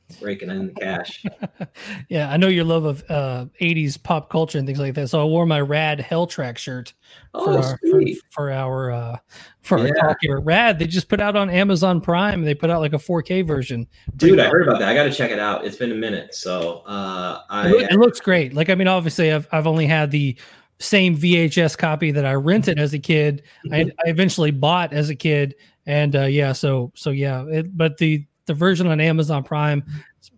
So 0.10 0.26
raking 0.26 0.50
in 0.50 0.68
the 0.68 0.74
cash. 0.74 1.24
yeah, 2.10 2.32
I 2.32 2.38
know 2.38 2.48
your 2.48 2.64
love 2.64 2.86
of 2.86 3.04
uh, 3.10 3.46
80s 3.62 4.02
pop 4.02 4.30
culture 4.30 4.58
and 4.58 4.66
things 4.66 4.80
like 4.80 4.96
that. 4.96 5.10
So 5.10 5.22
I 5.22 5.24
wore 5.26 5.46
my 5.46 5.62
Rad 5.62 6.00
Helltrack 6.00 6.58
shirt 6.58 6.94
for 7.32 7.54
Oh, 7.54 7.62
our, 7.62 7.78
for, 7.78 8.02
for 8.32 8.52
our 8.52 8.92
uh, 8.92 9.18
for 9.62 9.80
our 9.80 9.88
Yeah. 9.88 9.94
talk 10.02 10.18
here. 10.22 10.40
Rad, 10.40 10.80
they 10.80 10.88
just 10.88 11.10
put 11.10 11.20
out 11.20 11.36
on 11.36 11.50
Amazon 11.50 12.02
Prime. 12.02 12.44
They 12.44 12.56
put 12.56 12.70
out 12.70 12.82
like 12.82 12.94
a 12.94 12.98
4K 12.98 13.46
version. 13.46 13.88
Dude, 14.16 14.40
I 14.40 14.48
heard 14.48 14.68
about 14.68 14.80
that. 14.80 14.90
I 14.90 14.94
got 14.94 15.04
to 15.04 15.12
check 15.14 15.32
it 15.32 15.40
out. 15.40 15.66
It's 15.66 15.78
been 15.78 15.92
a 15.92 15.96
minute, 15.96 16.34
so 16.34 16.80
uh, 16.88 17.42
It, 17.66 17.88
I 17.90 17.94
it 17.94 18.00
looks 18.00 18.20
great. 18.20 18.54
Like 18.54 18.70
I 18.70 18.76
mean, 18.76 18.88
obviously, 18.88 19.32
I've 19.32 19.48
I've 19.52 19.68
only 19.68 19.86
had 19.86 20.12
the 20.12 20.38
same 20.80 21.16
VHS 21.18 21.78
copy 21.78 22.12
that 22.12 22.26
I 22.26 22.34
rented 22.34 22.80
as 22.80 22.94
a 22.94 23.00
kid. 23.00 23.44
I, 23.72 23.82
I 23.82 24.10
eventually 24.10 24.52
bought 24.52 24.94
as 24.94 25.10
a 25.10 25.16
kid, 25.16 25.56
and 25.86 26.16
uh, 26.16 26.24
yeah, 26.24 26.54
so 26.54 26.92
so 26.96 27.12
yeah. 27.12 27.46
It, 27.48 27.78
but 27.78 27.98
the 27.98 28.26
the 28.50 28.54
version 28.56 28.88
on 28.88 29.00
Amazon 29.00 29.44
Prime 29.44 29.84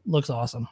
looks 0.06 0.30
awesome. 0.30 0.68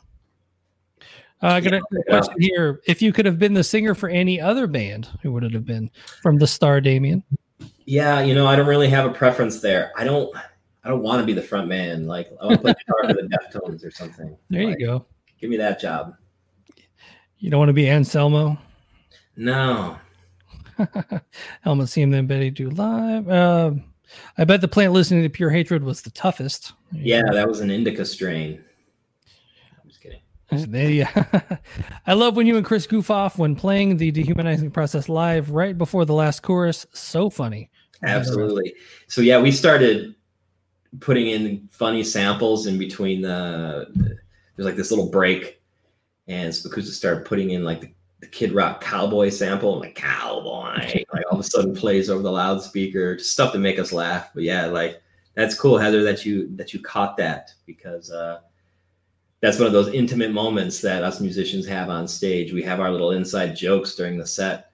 Uh, 1.41 1.47
I 1.47 1.61
got 1.61 1.73
a 1.75 1.81
question 2.09 2.33
here. 2.37 2.81
If 2.85 3.01
you 3.01 3.13
could 3.13 3.25
have 3.25 3.39
been 3.39 3.53
the 3.53 3.63
singer 3.63 3.95
for 3.95 4.09
any 4.09 4.41
other 4.41 4.67
band, 4.67 5.07
who 5.23 5.31
would 5.31 5.45
it 5.45 5.53
have 5.53 5.65
been? 5.65 5.89
From 6.21 6.37
the 6.37 6.45
star, 6.45 6.81
Damien. 6.81 7.23
yeah, 7.85 8.19
you 8.19 8.35
know, 8.35 8.45
I 8.45 8.57
don't 8.57 8.67
really 8.67 8.89
have 8.89 9.05
a 9.09 9.13
preference 9.13 9.61
there. 9.61 9.93
I 9.97 10.03
don't. 10.03 10.35
I 10.83 10.89
don't 10.89 11.01
want 11.01 11.21
to 11.21 11.25
be 11.25 11.31
the 11.31 11.41
front 11.41 11.69
man. 11.69 12.07
Like 12.07 12.29
I 12.41 12.45
want 12.45 12.57
to 12.57 12.61
play 12.61 12.73
guitar 12.73 13.13
for 13.15 13.21
the 13.21 13.29
Deftones 13.29 13.85
or 13.85 13.91
something. 13.91 14.35
There 14.49 14.65
Like, 14.65 14.79
you 14.79 14.85
go. 14.85 15.05
Give 15.39 15.49
me 15.49 15.55
that 15.57 15.79
job. 15.79 16.15
You 17.37 17.49
don't 17.49 17.59
want 17.59 17.69
to 17.69 17.73
be 17.73 17.89
Anselmo. 17.89 18.57
No, 19.37 19.97
Helmet 21.61 21.87
seeing 21.87 22.09
then 22.11 22.27
Betty 22.27 22.49
do 22.49 22.69
live. 22.69 23.29
Uh, 23.29 23.71
I 24.37 24.43
bet 24.43 24.61
the 24.61 24.67
plant 24.67 24.93
listening 24.93 25.23
to 25.23 25.29
Pure 25.29 25.51
Hatred 25.51 25.83
was 25.83 26.01
the 26.01 26.11
toughest. 26.11 26.73
yeah, 26.91 27.23
that 27.31 27.47
was 27.47 27.59
an 27.59 27.69
indica 27.69 28.05
strain. 28.05 28.63
I'm 29.81 29.89
just 29.89 30.01
kidding. 30.01 30.21
I 32.07 32.13
love 32.13 32.35
when 32.35 32.47
you 32.47 32.57
and 32.57 32.65
Chris 32.65 32.87
goof 32.87 33.11
off 33.11 33.37
when 33.37 33.55
playing 33.55 33.97
the 33.97 34.11
dehumanizing 34.11 34.71
process 34.71 35.09
live 35.09 35.51
right 35.51 35.77
before 35.77 36.05
the 36.05 36.13
last 36.13 36.41
chorus. 36.41 36.85
So 36.93 37.29
funny. 37.29 37.69
Absolutely. 38.03 38.73
So 39.07 39.21
yeah, 39.21 39.39
we 39.39 39.51
started 39.51 40.15
putting 40.99 41.27
in 41.27 41.67
funny 41.71 42.03
samples 42.03 42.65
in 42.65 42.77
between 42.77 43.21
the. 43.21 43.87
There's 44.55 44.65
like 44.65 44.75
this 44.75 44.91
little 44.91 45.09
break, 45.09 45.61
and 46.27 46.51
Spicuzza 46.51 46.91
started 46.91 47.25
putting 47.25 47.51
in 47.51 47.63
like 47.63 47.81
the, 47.81 47.93
the 48.19 48.27
Kid 48.27 48.51
Rock 48.51 48.81
cowboy 48.81 49.29
sample, 49.29 49.73
and 49.73 49.81
like 49.81 49.95
cowboy, 49.95 51.03
like 51.13 51.25
all 51.31 51.39
of 51.39 51.39
a 51.39 51.43
sudden 51.43 51.73
plays 51.73 52.09
over 52.09 52.21
the 52.21 52.31
loudspeaker, 52.31 53.15
just 53.15 53.31
stuff 53.31 53.53
to 53.53 53.59
make 53.59 53.79
us 53.79 53.93
laugh. 53.93 54.29
But 54.33 54.43
yeah, 54.43 54.65
like 54.65 55.01
that's 55.35 55.55
cool, 55.55 55.77
Heather, 55.77 56.03
that 56.03 56.25
you 56.25 56.53
that 56.57 56.73
you 56.73 56.81
caught 56.81 57.15
that 57.17 57.51
because 57.65 58.11
uh, 58.11 58.39
that's 59.41 59.57
one 59.57 59.67
of 59.67 59.73
those 59.73 59.93
intimate 59.93 60.31
moments 60.31 60.81
that 60.81 61.03
us 61.03 61.21
musicians 61.21 61.65
have 61.67 61.89
on 61.89 62.07
stage. 62.07 62.51
We 62.51 62.63
have 62.63 62.81
our 62.81 62.91
little 62.91 63.11
inside 63.11 63.55
jokes 63.55 63.95
during 63.95 64.17
the 64.17 64.27
set, 64.27 64.71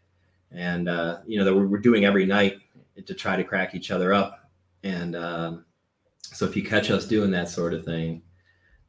and 0.52 0.90
uh, 0.90 1.20
you 1.28 1.38
know 1.38 1.46
that 1.46 1.54
we're, 1.54 1.68
we're 1.68 1.78
doing 1.78 2.06
every 2.06 2.26
night 2.26 2.58
to 3.06 3.14
try 3.14 3.36
to 3.36 3.44
crack 3.44 3.76
each 3.76 3.92
other 3.92 4.14
up. 4.14 4.50
And 4.84 5.16
um, 5.16 5.66
so 6.22 6.46
if 6.46 6.56
you 6.56 6.64
catch 6.64 6.90
us 6.90 7.06
doing 7.06 7.30
that 7.32 7.50
sort 7.50 7.74
of 7.74 7.86
thing, 7.86 8.22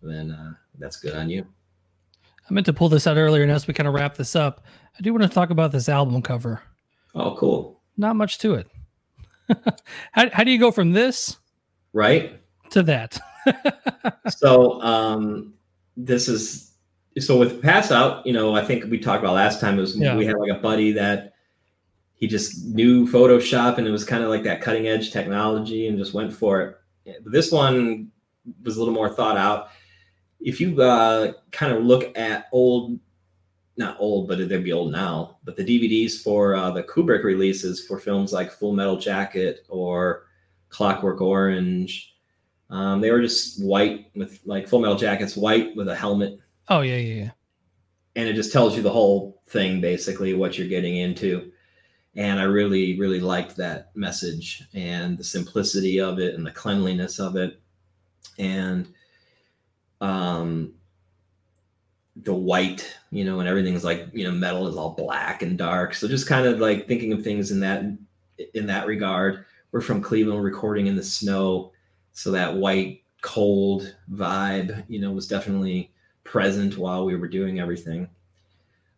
then 0.00 0.30
uh, 0.30 0.52
that's 0.78 0.96
good 0.96 1.14
on 1.14 1.28
you. 1.28 1.46
I 2.48 2.52
meant 2.54 2.66
to 2.66 2.72
pull 2.72 2.88
this 2.88 3.06
out 3.06 3.16
earlier, 3.16 3.42
and 3.42 3.50
as 3.50 3.66
we 3.66 3.74
kind 3.74 3.88
of 3.88 3.94
wrap 3.94 4.14
this 4.16 4.36
up, 4.36 4.64
I 4.98 5.02
do 5.02 5.12
want 5.12 5.24
to 5.24 5.28
talk 5.28 5.50
about 5.50 5.72
this 5.72 5.88
album 5.88 6.22
cover. 6.22 6.62
Oh, 7.14 7.34
cool. 7.36 7.80
Not 7.96 8.16
much 8.16 8.38
to 8.38 8.54
it. 8.54 8.68
how, 10.12 10.28
how 10.32 10.44
do 10.44 10.50
you 10.50 10.58
go 10.58 10.70
from 10.70 10.92
this 10.92 11.36
Right. 11.92 12.40
to 12.70 12.82
that? 12.84 13.18
so 14.28 14.80
um, 14.82 15.54
this 15.96 16.28
is 16.28 16.72
so 17.18 17.38
with 17.38 17.62
pass 17.62 17.90
out. 17.90 18.26
You 18.26 18.32
know, 18.32 18.54
I 18.54 18.64
think 18.64 18.84
we 18.90 18.98
talked 18.98 19.22
about 19.22 19.34
last 19.34 19.60
time. 19.60 19.78
It 19.78 19.80
was 19.80 19.96
Yeah. 19.96 20.16
we 20.16 20.26
had 20.26 20.36
like 20.36 20.50
a 20.50 20.60
buddy 20.60 20.92
that 20.92 21.32
he 22.14 22.26
just 22.26 22.64
knew 22.66 23.06
Photoshop, 23.06 23.78
and 23.78 23.86
it 23.86 23.90
was 23.90 24.04
kind 24.04 24.22
of 24.22 24.30
like 24.30 24.42
that 24.44 24.60
cutting 24.60 24.86
edge 24.88 25.12
technology, 25.12 25.86
and 25.88 25.98
just 25.98 26.12
went 26.14 26.32
for 26.32 26.60
it. 27.04 27.22
But 27.22 27.32
this 27.32 27.50
one 27.52 28.10
was 28.62 28.76
a 28.76 28.78
little 28.78 28.94
more 28.94 29.08
thought 29.08 29.36
out. 29.36 29.68
If 30.40 30.60
you 30.60 30.80
uh, 30.80 31.32
kind 31.50 31.72
of 31.72 31.84
look 31.84 32.16
at 32.16 32.46
old, 32.52 32.98
not 33.76 33.96
old, 33.98 34.28
but 34.28 34.38
they'd 34.48 34.64
be 34.64 34.72
old 34.72 34.92
now, 34.92 35.38
but 35.44 35.56
the 35.56 35.64
DVDs 35.64 36.22
for 36.22 36.54
uh, 36.54 36.70
the 36.70 36.82
Kubrick 36.82 37.24
releases 37.24 37.84
for 37.86 37.98
films 37.98 38.32
like 38.32 38.52
Full 38.52 38.72
Metal 38.72 38.96
Jacket 38.96 39.66
or 39.68 40.26
Clockwork 40.68 41.20
Orange. 41.20 42.14
Um, 42.70 43.00
they 43.00 43.10
were 43.10 43.20
just 43.20 43.62
white 43.62 44.10
with 44.14 44.40
like 44.44 44.68
Full 44.68 44.80
Metal 44.80 44.96
Jackets, 44.96 45.36
white 45.36 45.74
with 45.76 45.88
a 45.88 45.94
helmet, 45.94 46.38
Oh 46.68 46.80
yeah, 46.80 46.96
yeah, 46.96 47.24
yeah. 47.24 47.30
and 48.16 48.28
it 48.28 48.34
just 48.34 48.52
tells 48.52 48.76
you 48.76 48.82
the 48.82 48.90
whole 48.90 49.40
thing 49.48 49.80
basically 49.80 50.34
what 50.34 50.58
you're 50.58 50.66
getting 50.68 50.96
into. 50.96 51.52
And 52.16 52.40
I 52.40 52.44
really, 52.44 52.98
really 52.98 53.20
liked 53.20 53.56
that 53.56 53.94
message 53.94 54.64
and 54.74 55.16
the 55.18 55.22
simplicity 55.24 56.00
of 56.00 56.18
it 56.18 56.34
and 56.34 56.44
the 56.46 56.50
cleanliness 56.50 57.20
of 57.20 57.36
it, 57.36 57.60
and 58.38 58.88
um, 60.00 60.74
the 62.22 62.34
white, 62.34 62.96
you 63.10 63.24
know, 63.24 63.40
and 63.40 63.48
everything's 63.48 63.84
like 63.84 64.08
you 64.12 64.24
know 64.24 64.32
metal 64.32 64.66
is 64.66 64.76
all 64.76 64.90
black 64.90 65.42
and 65.42 65.58
dark. 65.58 65.94
So 65.94 66.08
just 66.08 66.26
kind 66.26 66.46
of 66.46 66.58
like 66.60 66.88
thinking 66.88 67.12
of 67.12 67.22
things 67.22 67.50
in 67.50 67.60
that 67.60 67.84
in 68.54 68.66
that 68.66 68.86
regard. 68.86 69.44
We're 69.72 69.80
from 69.80 70.00
Cleveland, 70.00 70.42
recording 70.42 70.86
in 70.86 70.96
the 70.96 71.02
snow, 71.02 71.72
so 72.12 72.30
that 72.30 72.56
white, 72.56 73.02
cold 73.20 73.94
vibe, 74.12 74.84
you 74.88 75.00
know, 75.00 75.12
was 75.12 75.28
definitely 75.28 75.92
present 76.24 76.78
while 76.78 77.04
we 77.04 77.16
were 77.16 77.28
doing 77.28 77.60
everything. 77.60 78.08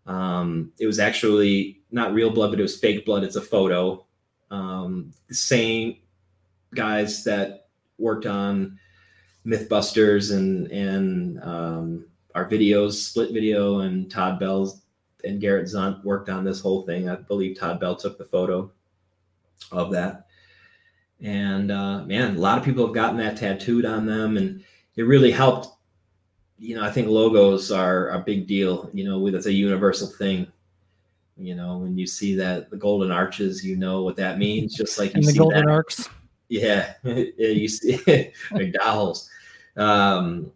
Um, 0.07 0.73
it 0.79 0.87
was 0.87 0.99
actually 0.99 1.81
not 1.91 2.15
real 2.15 2.31
blood, 2.31 2.51
but 2.51 2.59
it 2.59 2.63
was 2.63 2.79
fake 2.79 3.05
blood. 3.05 3.25
It's 3.25 3.37
a 3.37 3.43
photo. 3.43 4.05
Um, 4.51 5.13
the 5.29 5.35
same 5.35 5.97
guys 6.75 7.25
that 7.25 7.69
worked 7.99 8.27
on 8.27 8.79
MythBusters 9.47 10.37
and 10.37 10.71
and 10.71 11.43
um, 11.43 12.07
our 12.35 12.49
videos, 12.49 12.93
Split 12.93 13.33
Video, 13.33 13.81
and 13.81 14.11
Todd 14.11 14.39
Bell's 14.39 14.83
and 15.25 15.41
Garrett 15.41 15.67
Zunt 15.67 16.05
worked 16.05 16.29
on 16.29 16.45
this 16.45 16.61
whole 16.61 16.83
thing. 16.83 17.09
I 17.09 17.17
believe 17.17 17.59
Todd 17.59 17.81
Bell 17.81 17.97
took 17.97 18.19
the 18.19 18.25
photo 18.25 18.71
of 19.73 19.91
that. 19.93 20.27
And 21.21 21.73
uh, 21.73 22.05
man, 22.05 22.37
a 22.37 22.39
lot 22.39 22.59
of 22.59 22.65
people 22.65 22.87
have 22.87 22.95
gotten 22.95 23.17
that 23.19 23.37
tattooed 23.37 23.85
on 23.85 24.07
them, 24.07 24.37
and 24.37 24.63
it 24.97 25.03
really 25.03 25.31
helped. 25.31 25.69
You 26.61 26.77
know, 26.77 26.85
I 26.85 26.91
think 26.91 27.09
logos 27.09 27.71
are 27.71 28.11
a 28.11 28.21
big 28.21 28.47
deal. 28.47 28.91
You 28.93 29.05
know, 29.05 29.31
that's 29.31 29.47
a 29.47 29.53
universal 29.53 30.09
thing. 30.09 30.47
You 31.37 31.55
know, 31.55 31.79
when 31.79 31.97
you 31.97 32.07
see 32.07 32.35
that 32.37 32.71
the 32.71 32.77
golden 32.77 33.13
arches, 33.13 33.65
you 33.65 33.77
know 33.77 34.03
what 34.03 34.17
that 34.17 34.39
means. 34.39 34.75
Just 34.75 34.99
like 34.99 35.11
you 35.11 35.19
And 35.19 35.25
the 35.25 35.33
see 35.33 35.39
golden 35.39 35.67
that 35.67 35.73
arcs. 35.73 36.09
yeah, 36.51 36.95
you 37.05 37.69
see 37.69 37.99
McDowell's. 38.51 39.29
Um, 39.77 40.51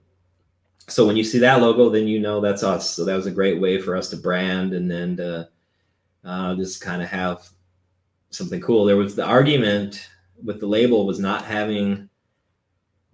so 0.88 1.06
when 1.06 1.16
you 1.16 1.24
see 1.24 1.38
that 1.38 1.60
logo, 1.60 1.90
then 1.90 2.08
you 2.08 2.18
know 2.18 2.40
that's 2.40 2.62
us. 2.62 2.90
So 2.90 3.04
that 3.04 3.14
was 3.14 3.26
a 3.26 3.30
great 3.30 3.60
way 3.60 3.80
for 3.80 3.96
us 3.96 4.08
to 4.10 4.16
brand 4.16 4.72
and 4.72 4.90
then 4.90 5.16
to 5.18 5.48
uh, 6.24 6.54
just 6.54 6.80
kind 6.80 7.02
of 7.02 7.08
have 7.08 7.48
something 8.30 8.60
cool. 8.60 8.84
There 8.84 8.96
was 8.96 9.14
the 9.14 9.24
argument 9.24 10.08
with 10.42 10.60
the 10.60 10.66
label 10.66 11.06
was 11.06 11.20
not 11.20 11.44
having 11.44 12.08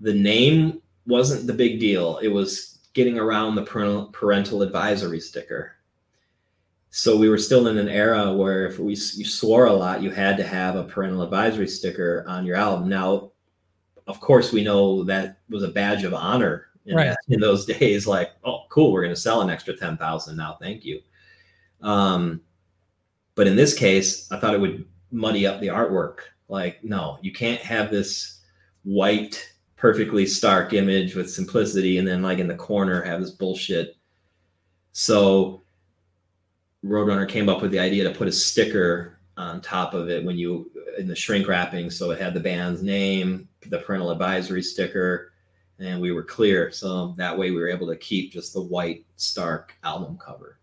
the 0.00 0.14
name 0.14 0.80
wasn't 1.06 1.46
the 1.46 1.52
big 1.52 1.80
deal. 1.80 2.18
It 2.18 2.28
was 2.28 2.78
getting 2.94 3.18
around 3.18 3.55
the 3.55 4.10
parental 4.12 4.62
advisory 4.62 5.20
sticker. 5.20 5.77
So 6.90 7.16
we 7.16 7.28
were 7.28 7.39
still 7.39 7.66
in 7.66 7.78
an 7.78 7.89
era 7.89 8.32
where 8.32 8.66
if 8.66 8.78
we 8.78 8.93
you 8.93 9.24
swore 9.24 9.66
a 9.66 9.73
lot, 9.73 10.02
you 10.02 10.10
had 10.10 10.36
to 10.39 10.43
have 10.43 10.77
a 10.77 10.85
parental 10.85 11.23
advisory 11.23 11.69
sticker 11.69 12.24
on 12.27 12.47
your 12.47 12.56
album. 12.56 12.89
Now, 12.89 13.32
of 14.06 14.20
course, 14.20 14.52
we 14.52 14.65
know 14.65 15.05
that 15.05 15.40
was 15.51 15.62
a 15.62 15.69
badge 15.69 16.05
of 16.05 16.15
honor 16.15 16.69
in, 16.86 16.97
Right. 16.97 17.16
in 17.28 17.40
those 17.40 17.66
days. 17.66 18.06
Like, 18.06 18.32
oh, 18.44 18.62
cool, 18.70 18.93
we're 18.93 19.02
going 19.02 19.15
to 19.15 19.20
sell 19.20 19.43
an 19.43 19.51
extra 19.51 19.77
ten 19.77 19.97
thousand 19.98 20.36
now. 20.36 20.56
Thank 20.60 20.85
you. 20.85 21.01
Um, 21.82 22.40
but 23.35 23.47
in 23.47 23.55
this 23.55 23.74
case, 23.78 24.31
I 24.32 24.39
thought 24.39 24.55
it 24.55 24.60
would 24.60 24.86
muddy 25.10 25.47
up 25.47 25.60
the 25.60 25.69
artwork. 25.69 26.20
Like, 26.48 26.82
no, 26.82 27.19
you 27.23 27.32
can't 27.32 27.60
have 27.60 27.90
this 27.90 28.40
white, 28.82 29.47
perfectly 29.77 30.24
stark 30.24 30.73
image 30.73 31.15
with 31.15 31.31
simplicity, 31.31 31.98
and 31.98 32.09
then 32.09 32.23
like 32.23 32.39
in 32.39 32.48
the 32.48 32.55
corner 32.55 33.02
have 33.02 33.20
this 33.20 33.31
bullshit. 33.32 33.97
So 34.93 35.62
Roadrunner 36.84 37.28
came 37.28 37.48
up 37.48 37.62
with 37.62 37.70
the 37.70 37.78
idea 37.78 38.05
to 38.05 38.16
put 38.16 38.28
a 38.28 38.32
sticker 38.32 39.18
on 39.36 39.60
top 39.60 39.94
of 39.94 40.09
it 40.09 40.24
when 40.24 40.38
you 40.38 40.70
in 40.98 41.06
the 41.06 41.14
shrink 41.14 41.46
wrapping, 41.46 41.90
so 41.90 42.10
it 42.10 42.20
had 42.20 42.34
the 42.34 42.40
band's 42.40 42.82
name, 42.82 43.48
the 43.66 43.78
parental 43.78 44.10
advisory 44.10 44.62
sticker, 44.62 45.32
and 45.78 46.00
we 46.00 46.12
were 46.12 46.24
clear. 46.24 46.70
So 46.72 47.14
that 47.18 47.36
way 47.36 47.50
we 47.50 47.56
were 47.56 47.68
able 47.68 47.86
to 47.88 47.96
keep 47.96 48.32
just 48.32 48.52
the 48.52 48.62
white 48.62 49.06
stark 49.16 49.74
album 49.84 50.18
cover. 50.18 50.59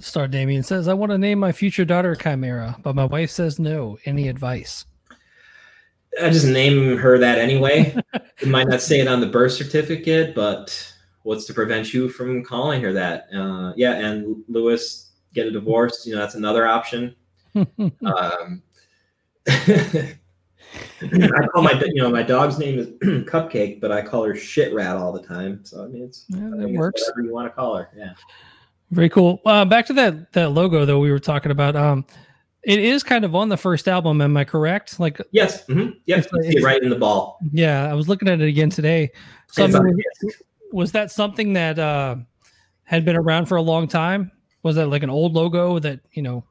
Star 0.00 0.26
Damien 0.26 0.62
says, 0.62 0.88
I 0.88 0.94
want 0.94 1.12
to 1.12 1.18
name 1.18 1.38
my 1.38 1.52
future 1.52 1.84
daughter 1.84 2.14
Chimaira, 2.16 2.82
but 2.82 2.94
my 2.94 3.04
wife 3.04 3.30
says 3.30 3.58
no. 3.58 3.98
Any 4.04 4.28
advice? 4.28 4.84
I 6.20 6.28
just 6.28 6.46
name 6.46 6.98
her 6.98 7.18
that 7.18 7.38
anyway. 7.38 7.96
you 8.40 8.48
might 8.48 8.68
not 8.68 8.82
say 8.82 9.00
it 9.00 9.08
on 9.08 9.20
the 9.20 9.28
birth 9.28 9.52
certificate, 9.52 10.34
but 10.34 10.92
what's 11.24 11.44
to 11.46 11.54
prevent 11.54 11.92
you 11.94 12.08
from 12.08 12.44
calling 12.44 12.80
her 12.82 12.92
that? 12.92 13.26
Uh, 13.34 13.72
yeah, 13.76 13.94
and 13.94 14.42
Lewis 14.48 15.10
get 15.34 15.46
a 15.46 15.50
divorce. 15.50 16.06
You 16.06 16.14
know, 16.14 16.20
that's 16.20 16.34
another 16.34 16.66
option. 16.66 17.14
Um, 17.54 18.62
I 21.02 21.46
call 21.52 21.62
my 21.62 21.72
you 21.84 22.00
know 22.00 22.08
my 22.10 22.22
dog's 22.22 22.58
name 22.58 22.78
is 22.78 22.86
Cupcake, 23.26 23.80
but 23.80 23.92
I 23.92 24.00
call 24.02 24.24
her 24.24 24.34
Shit 24.34 24.72
Rat 24.72 24.96
all 24.96 25.12
the 25.12 25.22
time. 25.22 25.60
So 25.64 25.84
I 25.84 25.88
mean, 25.88 26.04
it's 26.04 26.24
Yeah, 26.28 26.50
that 26.54 26.70
works. 26.70 27.02
Whatever 27.02 27.26
you 27.26 27.34
want 27.34 27.46
to 27.48 27.54
call 27.54 27.76
her. 27.76 27.90
Yeah. 27.96 28.14
Very 28.90 29.08
cool. 29.08 29.40
Uh, 29.44 29.64
back 29.64 29.86
to 29.86 29.92
that 29.94 30.32
that 30.32 30.52
logo 30.52 30.84
though 30.84 30.98
we 30.98 31.10
were 31.10 31.18
talking 31.18 31.50
about. 31.50 31.76
Um, 31.76 32.06
it 32.62 32.78
is 32.78 33.02
kind 33.02 33.24
of 33.24 33.34
on 33.34 33.48
the 33.48 33.56
first 33.56 33.88
album. 33.88 34.20
Am 34.20 34.36
I 34.36 34.44
correct? 34.44 35.00
Like, 35.00 35.20
Yes. 35.32 35.64
Mm-hmm. 35.66 35.90
You 36.06 36.64
right 36.64 36.80
in 36.80 36.90
the 36.90 36.96
ball. 36.96 37.38
yeah, 37.52 37.90
I 37.90 37.94
was 37.94 38.08
looking 38.08 38.28
at 38.28 38.40
it 38.40 38.48
again 38.48 38.70
today. 38.70 39.10
So 39.48 39.64
I 39.64 39.66
mean. 39.66 39.98
Was 40.72 40.92
that 40.92 41.10
something 41.10 41.52
that 41.52 41.78
uh, 41.78 42.16
had 42.84 43.04
been 43.04 43.16
around 43.16 43.46
for 43.46 43.56
a 43.56 43.62
long 43.62 43.88
time? 43.88 44.30
Was 44.62 44.76
that 44.76 44.88
like 44.88 45.02
an 45.02 45.10
old 45.10 45.34
logo 45.34 45.78
that 45.78 46.00
you 46.12 46.22
know, 46.22 46.44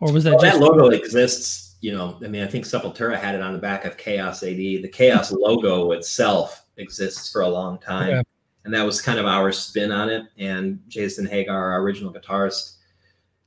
or 0.00 0.12
was 0.12 0.24
that 0.24 0.32
Well, 0.32 0.40
just 0.40 0.58
that 0.58 0.64
logo 0.64 0.88
exists. 0.88 1.76
You 1.80 1.92
know, 1.92 2.18
I 2.24 2.28
mean, 2.28 2.44
I 2.44 2.46
think 2.46 2.64
Sepultura 2.64 3.18
had 3.18 3.34
it 3.34 3.40
on 3.40 3.52
the 3.52 3.58
back 3.58 3.84
of 3.84 3.96
Chaos 3.96 4.42
AD. 4.42 4.56
The 4.56 4.88
Chaos 4.88 5.32
logo 5.36 5.92
itself 5.92 6.64
exists 6.76 7.30
for 7.30 7.42
a 7.42 7.48
long 7.48 7.78
time, 7.78 8.22
and 8.64 8.74
that 8.74 8.84
was 8.84 9.00
kind 9.00 9.18
of 9.18 9.26
our 9.26 9.50
spin 9.52 9.90
on 9.90 10.08
it. 10.08 10.26
And 10.38 10.80
Jason 10.88 11.26
Hager, 11.26 11.52
our 11.52 11.80
original 11.80 12.12
guitarist, 12.12 12.76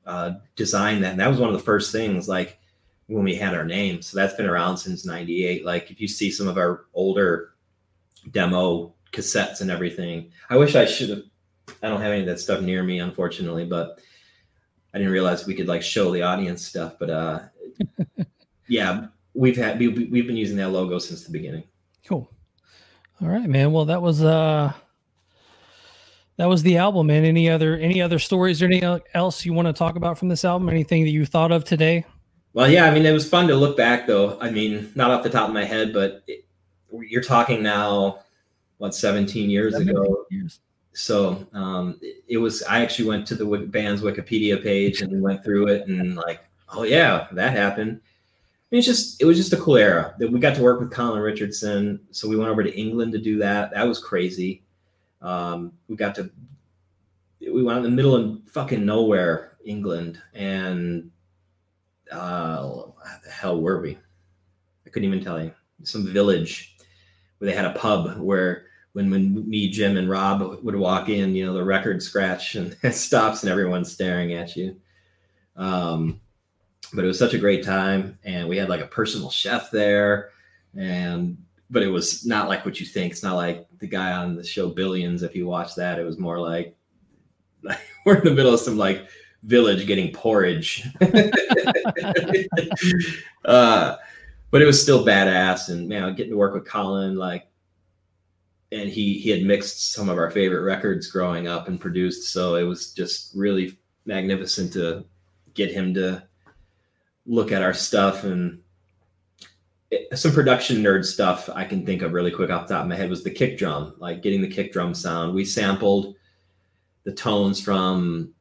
uh, 0.05 0.33
designed 0.55 1.03
that. 1.03 1.11
And 1.11 1.19
that 1.19 1.29
was 1.29 1.39
one 1.39 1.49
of 1.49 1.55
the 1.55 1.63
first 1.63 1.91
things, 1.91 2.27
like 2.27 2.59
when 3.07 3.23
we 3.23 3.35
had 3.35 3.53
our 3.53 3.65
name. 3.65 4.01
So 4.01 4.17
that's 4.17 4.33
been 4.33 4.47
around 4.47 4.77
since 4.77 5.05
'98. 5.05 5.65
Like 5.65 5.91
if 5.91 6.01
you 6.01 6.07
see 6.07 6.31
some 6.31 6.47
of 6.47 6.57
our 6.57 6.85
older 6.93 7.51
demo 8.31 8.94
cassettes 9.11 9.61
and 9.61 9.69
everything, 9.71 10.31
I 10.49 10.57
wish 10.57 10.75
I 10.75 10.85
should 10.85 11.09
have. 11.09 11.21
I 11.81 11.89
don't 11.89 12.01
have 12.01 12.11
any 12.11 12.21
of 12.21 12.27
that 12.27 12.39
stuff 12.39 12.61
near 12.61 12.83
me, 12.83 12.99
unfortunately, 12.99 13.65
but 13.65 13.99
I 14.93 14.97
didn't 14.99 15.13
realize 15.13 15.45
we 15.47 15.55
could 15.55 15.67
like 15.67 15.81
show 15.81 16.11
the 16.11 16.21
audience 16.21 16.65
stuff. 16.65 16.95
But 16.99 17.09
uh, 17.09 17.39
yeah, 18.67 19.07
we've 19.33 19.57
had 19.57 19.79
we, 19.79 19.87
we- 19.89 20.05
we've 20.05 20.27
been 20.27 20.37
using 20.37 20.57
that 20.57 20.69
logo 20.69 20.99
since 20.99 21.23
the 21.23 21.31
beginning. 21.31 21.63
Cool. 22.07 22.29
All 23.21 23.27
right, 23.29 23.49
man. 23.49 23.71
Well, 23.71 23.85
that 23.85 24.01
was 24.01 24.23
uh 24.23 24.73
that 26.37 26.49
was 26.49 26.63
the 26.63 26.77
album, 26.77 27.07
man. 27.07 27.23
Any 27.23 27.49
other 27.49 27.77
any 27.77 28.01
other 28.01 28.19
stories 28.19 28.61
or 28.61 28.65
anything 28.65 28.99
else 29.13 29.45
you 29.45 29.53
want 29.53 29.67
to 29.67 29.73
talk 29.73 29.95
about 29.95 30.17
from 30.19 30.27
this 30.27 30.43
album? 30.43 30.69
Anything 30.69 31.03
that 31.03 31.11
you 31.11 31.25
thought 31.25 31.51
of 31.51 31.63
today? 31.63 32.05
Well, 32.53 32.69
yeah, 32.69 32.85
I 32.85 32.91
mean, 32.91 33.05
it 33.05 33.11
was 33.11 33.27
fun 33.27 33.47
to 33.49 33.55
look 33.55 33.75
back, 33.75 34.07
though. 34.07 34.37
I 34.39 34.49
mean, 34.49 34.91
not 34.95 35.11
off 35.11 35.23
the 35.23 35.29
top 35.29 35.47
of 35.49 35.53
my 35.53 35.65
head, 35.65 35.91
but 35.93 36.23
it, 36.27 36.45
you're 36.91 37.21
talking 37.23 37.61
now, 37.61 38.19
what, 38.77 38.95
17 38.95 39.49
years 39.49 39.75
ago. 39.75 40.25
Years. 40.29 40.59
So 40.93 41.45
um, 41.53 41.99
it, 42.01 42.23
it 42.27 42.37
was. 42.37 42.63
I 42.63 42.81
actually 42.81 43.09
went 43.09 43.27
to 43.27 43.35
the 43.35 43.45
band's 43.45 44.01
Wikipedia 44.01 44.61
page 44.61 45.01
and 45.01 45.11
we 45.11 45.19
went 45.19 45.43
through 45.43 45.67
it, 45.67 45.87
and 45.87 46.15
like, 46.15 46.45
oh 46.69 46.83
yeah, 46.83 47.27
that 47.33 47.51
happened. 47.51 47.99
I 48.01 48.67
mean, 48.71 48.79
it's 48.79 48.87
just 48.87 49.21
it 49.21 49.25
was 49.25 49.37
just 49.37 49.53
a 49.53 49.57
cool 49.57 49.77
era 49.77 50.15
that 50.19 50.31
we 50.31 50.39
got 50.39 50.55
to 50.55 50.63
work 50.63 50.79
with 50.79 50.91
Colin 50.91 51.21
Richardson. 51.21 51.99
So 52.11 52.29
we 52.29 52.37
went 52.37 52.49
over 52.49 52.63
to 52.63 52.77
England 52.77 53.11
to 53.11 53.19
do 53.19 53.37
that. 53.39 53.71
That 53.71 53.87
was 53.87 53.99
crazy. 53.99 54.63
Um, 55.21 55.73
we 55.87 55.95
got 55.95 56.15
to 56.15 56.29
we 57.41 57.63
went 57.63 57.77
in 57.77 57.83
the 57.83 57.89
middle 57.89 58.15
of 58.15 58.39
fucking 58.47 58.85
nowhere, 58.85 59.57
England, 59.65 60.21
and 60.33 61.11
uh, 62.11 62.83
the 63.23 63.31
hell 63.31 63.61
were 63.61 63.81
we? 63.81 63.97
I 64.85 64.89
couldn't 64.89 65.07
even 65.07 65.23
tell 65.23 65.43
you. 65.43 65.53
Some 65.83 66.05
village 66.05 66.74
where 67.45 67.53
they 67.53 67.61
had 67.61 67.69
a 67.69 67.77
pub 67.77 68.17
where 68.17 68.65
when 68.93 69.11
when 69.11 69.47
me, 69.47 69.69
Jim, 69.69 69.97
and 69.97 70.09
Rob 70.09 70.63
would 70.63 70.75
walk 70.75 71.09
in, 71.09 71.35
you 71.35 71.45
know, 71.45 71.53
the 71.53 71.63
record 71.63 72.01
scratch 72.01 72.55
and 72.55 72.75
it 72.83 72.95
stops 72.95 73.43
and 73.43 73.51
everyone's 73.51 73.91
staring 73.91 74.33
at 74.33 74.55
you. 74.55 74.75
Um, 75.55 76.21
but 76.93 77.03
it 77.03 77.07
was 77.07 77.19
such 77.19 77.33
a 77.33 77.39
great 77.39 77.63
time, 77.63 78.17
and 78.23 78.47
we 78.47 78.57
had 78.57 78.69
like 78.69 78.81
a 78.81 78.87
personal 78.87 79.29
chef 79.29 79.71
there, 79.71 80.29
and 80.77 81.37
but 81.69 81.83
it 81.83 81.87
was 81.87 82.25
not 82.25 82.47
like 82.47 82.65
what 82.65 82.79
you 82.79 82.85
think. 82.85 83.11
It's 83.11 83.23
not 83.23 83.35
like 83.35 83.67
the 83.79 83.87
guy 83.87 84.13
on 84.13 84.35
the 84.35 84.43
show 84.43 84.69
Billions. 84.69 85.23
If 85.23 85.35
you 85.35 85.47
watch 85.47 85.75
that, 85.75 85.99
it 85.99 86.03
was 86.03 86.17
more 86.17 86.39
like, 86.39 86.75
like 87.63 87.79
we're 88.05 88.17
in 88.17 88.25
the 88.25 88.33
middle 88.33 88.53
of 88.53 88.59
some 88.59 88.77
like 88.77 89.07
village 89.43 89.85
getting 89.87 90.13
porridge. 90.13 90.87
uh, 93.45 93.95
but 94.55 94.61
it 94.61 94.65
was 94.67 94.81
still 94.81 95.05
badass. 95.05 95.67
And 95.67 95.89
man, 95.89 96.15
getting 96.15 96.31
to 96.31 96.37
work 96.37 96.53
with 96.53 96.65
Colin, 96.65 97.17
like, 97.17 97.49
and 98.71 98.89
he 98.89 99.15
he 99.15 99.29
had 99.29 99.43
mixed 99.43 99.91
some 99.91 100.07
of 100.07 100.17
our 100.17 100.31
favorite 100.31 100.61
records 100.61 101.07
growing 101.11 101.45
up 101.45 101.67
and 101.67 101.77
produced, 101.77 102.31
so 102.31 102.55
it 102.55 102.63
was 102.63 102.93
just 102.93 103.35
really 103.35 103.77
magnificent 104.05 104.71
to 104.71 105.03
get 105.55 105.73
him 105.73 105.93
to 105.95 106.23
look 107.25 107.51
at 107.51 107.63
our 107.63 107.73
stuff 107.73 108.23
and 108.23 108.61
it, 109.91 110.17
some 110.17 110.31
production 110.31 110.77
nerd 110.77 111.03
stuff 111.03 111.49
I 111.53 111.65
can 111.65 111.85
think 111.85 112.01
of 112.01 112.13
really 112.13 112.31
quick 112.31 112.49
off 112.49 112.69
the 112.69 112.75
top 112.75 112.83
of 112.83 112.87
my 112.87 112.95
head 112.95 113.09
was 113.09 113.25
the 113.25 113.31
kick 113.31 113.57
drum, 113.57 113.95
like 113.97 114.21
getting 114.21 114.41
the 114.41 114.47
kick 114.47 114.71
drum 114.71 114.93
sound. 114.93 115.33
We 115.33 115.43
sampled 115.43 116.15
the 117.03 117.11
tones 117.11 117.59
from 117.59 118.33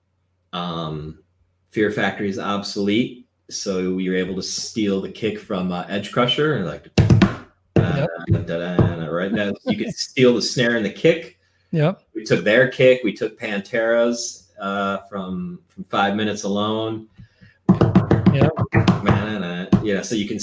um, 0.53 1.25
Fear 1.71 1.91
Factory's 1.91 2.39
Obsolete, 2.39 3.24
so 3.55 3.95
we 3.95 4.09
were 4.09 4.17
able 4.17 4.35
to 4.35 4.43
steal 4.43 5.01
the 5.01 5.11
kick 5.11 5.39
from 5.39 5.73
uh, 5.73 5.85
Edgecrusher 5.85 6.57
and 6.57 6.67
like 6.67 6.91
yep. 7.77 8.09
right 9.11 9.33
now 9.33 9.53
you 9.65 9.77
could 9.77 9.95
steal 9.95 10.35
the 10.35 10.43
snare 10.43 10.77
and 10.77 10.85
the 10.85 10.91
kick. 10.91 11.39
Yep. 11.73 12.03
We 12.15 12.25
took 12.25 12.45
their 12.45 12.69
kick. 12.69 13.03
We 13.03 13.13
took 13.13 13.39
Pantera's 13.39 14.53
uh, 14.61 14.99
from 15.09 15.61
from 15.69 15.85
Five 15.85 16.15
Minutes 16.15 16.45
Alone. 16.45 17.09
Yeah. 18.33 18.49
Yeah. 19.83 20.03
So 20.03 20.15
you 20.15 20.27
can 20.27 20.39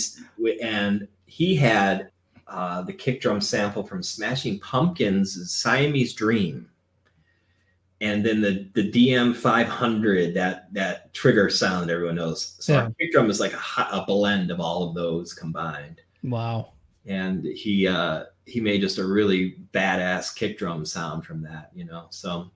and 0.61 1.07
he 1.25 1.55
had 1.55 2.09
uh, 2.47 2.81
the 2.81 2.93
kick 2.93 3.21
drum 3.21 3.41
sample 3.41 3.83
from 3.83 4.03
Smashing 4.03 4.59
Pumpkins' 4.59 5.51
Siamese 5.51 6.13
Dream. 6.13 6.67
And 8.01 8.25
then 8.25 8.41
the 8.41 8.67
the 8.73 8.91
DM 8.91 9.33
500, 9.35 10.33
that 10.33 10.73
that 10.73 11.13
trigger 11.13 11.49
sound 11.49 11.89
everyone 11.89 12.15
knows. 12.15 12.57
So 12.59 12.73
yeah. 12.73 12.89
kick 12.99 13.11
drum 13.13 13.29
is 13.29 13.39
like 13.39 13.53
a, 13.53 13.81
a 13.91 14.03
blend 14.05 14.51
of 14.51 14.59
all 14.59 14.89
of 14.89 14.95
those 14.95 15.33
combined. 15.33 16.01
Wow 16.23 16.73
and 17.05 17.45
he 17.45 17.87
uh, 17.87 18.25
he 18.45 18.59
made 18.61 18.81
just 18.81 18.97
a 18.97 19.05
really 19.05 19.57
badass 19.73 20.35
kick 20.35 20.57
drum 20.57 20.85
sound 20.85 21.25
from 21.25 21.41
that, 21.43 21.71
you 21.73 21.85
know. 21.85 22.07
So 22.09 22.51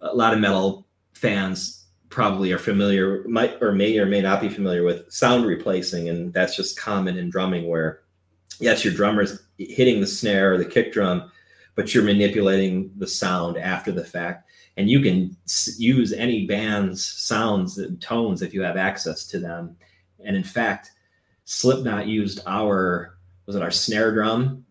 a 0.00 0.14
lot 0.14 0.34
of 0.34 0.40
metal 0.40 0.86
fans 1.14 1.86
probably 2.08 2.52
are 2.52 2.58
familiar, 2.58 3.24
might 3.26 3.60
or 3.62 3.72
may 3.72 3.98
or 3.98 4.06
may 4.06 4.20
not 4.20 4.40
be 4.40 4.48
familiar 4.48 4.84
with 4.84 5.10
sound 5.12 5.46
replacing, 5.46 6.08
and 6.08 6.32
that's 6.32 6.56
just 6.56 6.78
common 6.78 7.16
in 7.16 7.30
drumming. 7.30 7.68
Where 7.68 8.02
yes, 8.60 8.84
your 8.84 8.94
drummer's 8.94 9.42
hitting 9.58 10.00
the 10.00 10.06
snare 10.06 10.54
or 10.54 10.58
the 10.58 10.64
kick 10.64 10.92
drum, 10.92 11.30
but 11.74 11.94
you're 11.94 12.04
manipulating 12.04 12.92
the 12.98 13.06
sound 13.06 13.56
after 13.56 13.90
the 13.90 14.04
fact, 14.04 14.48
and 14.76 14.88
you 14.88 15.00
can 15.00 15.36
use 15.76 16.12
any 16.12 16.46
band's 16.46 17.04
sounds 17.04 17.78
and 17.78 18.00
tones 18.00 18.42
if 18.42 18.54
you 18.54 18.62
have 18.62 18.76
access 18.76 19.26
to 19.26 19.38
them. 19.38 19.76
And 20.24 20.36
in 20.36 20.44
fact, 20.44 20.92
Slipknot 21.44 22.06
used 22.06 22.40
our 22.46 23.18
was 23.46 23.56
it 23.56 23.62
our 23.62 23.70
snare 23.70 24.12
drum 24.12 24.64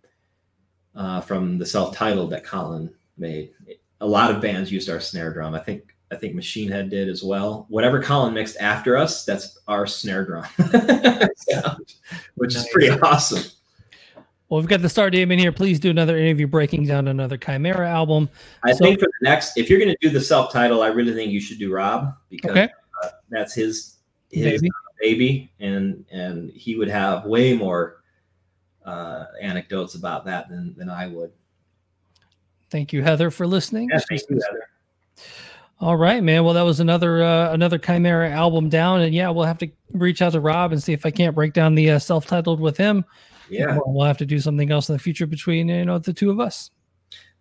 uh, 0.95 1.21
from 1.21 1.57
the 1.57 1.65
self-titled 1.65 2.31
that 2.31 2.45
Colin 2.45 2.91
made. 3.17 3.51
A 3.99 4.07
lot 4.07 4.31
of 4.31 4.41
bands 4.41 4.71
used 4.71 4.89
our 4.89 4.99
snare 4.99 5.33
drum. 5.33 5.53
I 5.53 5.59
think 5.59 5.95
I 6.11 6.15
think 6.15 6.35
Machine 6.35 6.69
Head 6.69 6.89
did 6.89 7.07
as 7.07 7.23
well. 7.23 7.65
Whatever 7.69 8.01
Colin 8.01 8.33
mixed 8.33 8.57
after 8.57 8.97
us, 8.97 9.23
that's 9.23 9.59
our 9.67 9.87
snare 9.87 10.25
drum, 10.25 10.45
which 12.35 12.55
is 12.55 12.67
pretty 12.71 12.89
awesome. 12.89 13.49
Well, 14.51 14.59
we've 14.59 14.67
got 14.67 14.81
the 14.81 14.89
Star 14.89 15.09
Damien 15.09 15.39
here. 15.39 15.53
Please 15.53 15.79
do 15.79 15.89
another 15.89 16.17
interview 16.17 16.45
breaking 16.45 16.85
down 16.85 17.07
another 17.07 17.37
Chimaira 17.37 17.87
album. 17.87 18.27
I 18.65 18.73
so, 18.73 18.79
think 18.79 18.99
for 18.99 19.05
the 19.05 19.29
next, 19.29 19.57
if 19.57 19.69
you're 19.69 19.79
going 19.79 19.91
to 19.91 19.97
do 20.01 20.09
the 20.09 20.19
self-title, 20.19 20.83
I 20.83 20.87
really 20.87 21.13
think 21.13 21.31
you 21.31 21.39
should 21.39 21.57
do 21.57 21.71
Rob 21.71 22.13
because 22.29 22.51
okay. 22.51 22.69
uh, 23.01 23.09
that's 23.29 23.53
his 23.53 23.99
his 24.29 24.61
baby. 24.61 24.69
baby, 24.99 25.53
and 25.61 26.05
and 26.11 26.51
he 26.51 26.75
would 26.75 26.89
have 26.89 27.23
way 27.23 27.53
more 27.53 28.03
uh, 28.85 29.27
anecdotes 29.41 29.95
about 29.95 30.25
that 30.25 30.49
than 30.49 30.75
than 30.75 30.89
I 30.89 31.07
would. 31.07 31.31
Thank 32.69 32.91
you, 32.91 33.03
Heather, 33.03 33.31
for 33.31 33.47
listening. 33.47 33.87
Yeah, 33.89 33.99
thank 33.99 34.21
you, 34.29 34.37
Heather. 34.45 34.67
All 35.79 35.95
right, 35.95 36.21
man. 36.21 36.43
Well, 36.43 36.55
that 36.55 36.63
was 36.63 36.81
another 36.81 37.23
uh, 37.23 37.53
another 37.53 37.79
Chimaira 37.79 38.29
album 38.31 38.67
down, 38.67 38.99
and 38.99 39.15
yeah, 39.15 39.29
we'll 39.29 39.45
have 39.45 39.59
to 39.59 39.69
reach 39.93 40.21
out 40.21 40.33
to 40.33 40.41
Rob 40.41 40.73
and 40.73 40.83
see 40.83 40.91
if 40.91 41.05
I 41.05 41.11
can't 41.11 41.35
break 41.35 41.53
down 41.53 41.73
the 41.73 41.91
uh, 41.91 41.99
self-titled 41.99 42.59
with 42.59 42.75
him. 42.75 43.05
Yeah, 43.51 43.77
we'll 43.85 44.05
have 44.05 44.17
to 44.19 44.25
do 44.25 44.39
something 44.39 44.71
else 44.71 44.89
in 44.89 44.93
the 44.93 44.99
future 44.99 45.27
between 45.27 45.67
you 45.67 45.85
know 45.85 45.99
the 45.99 46.13
two 46.13 46.31
of 46.31 46.39
us. 46.39 46.71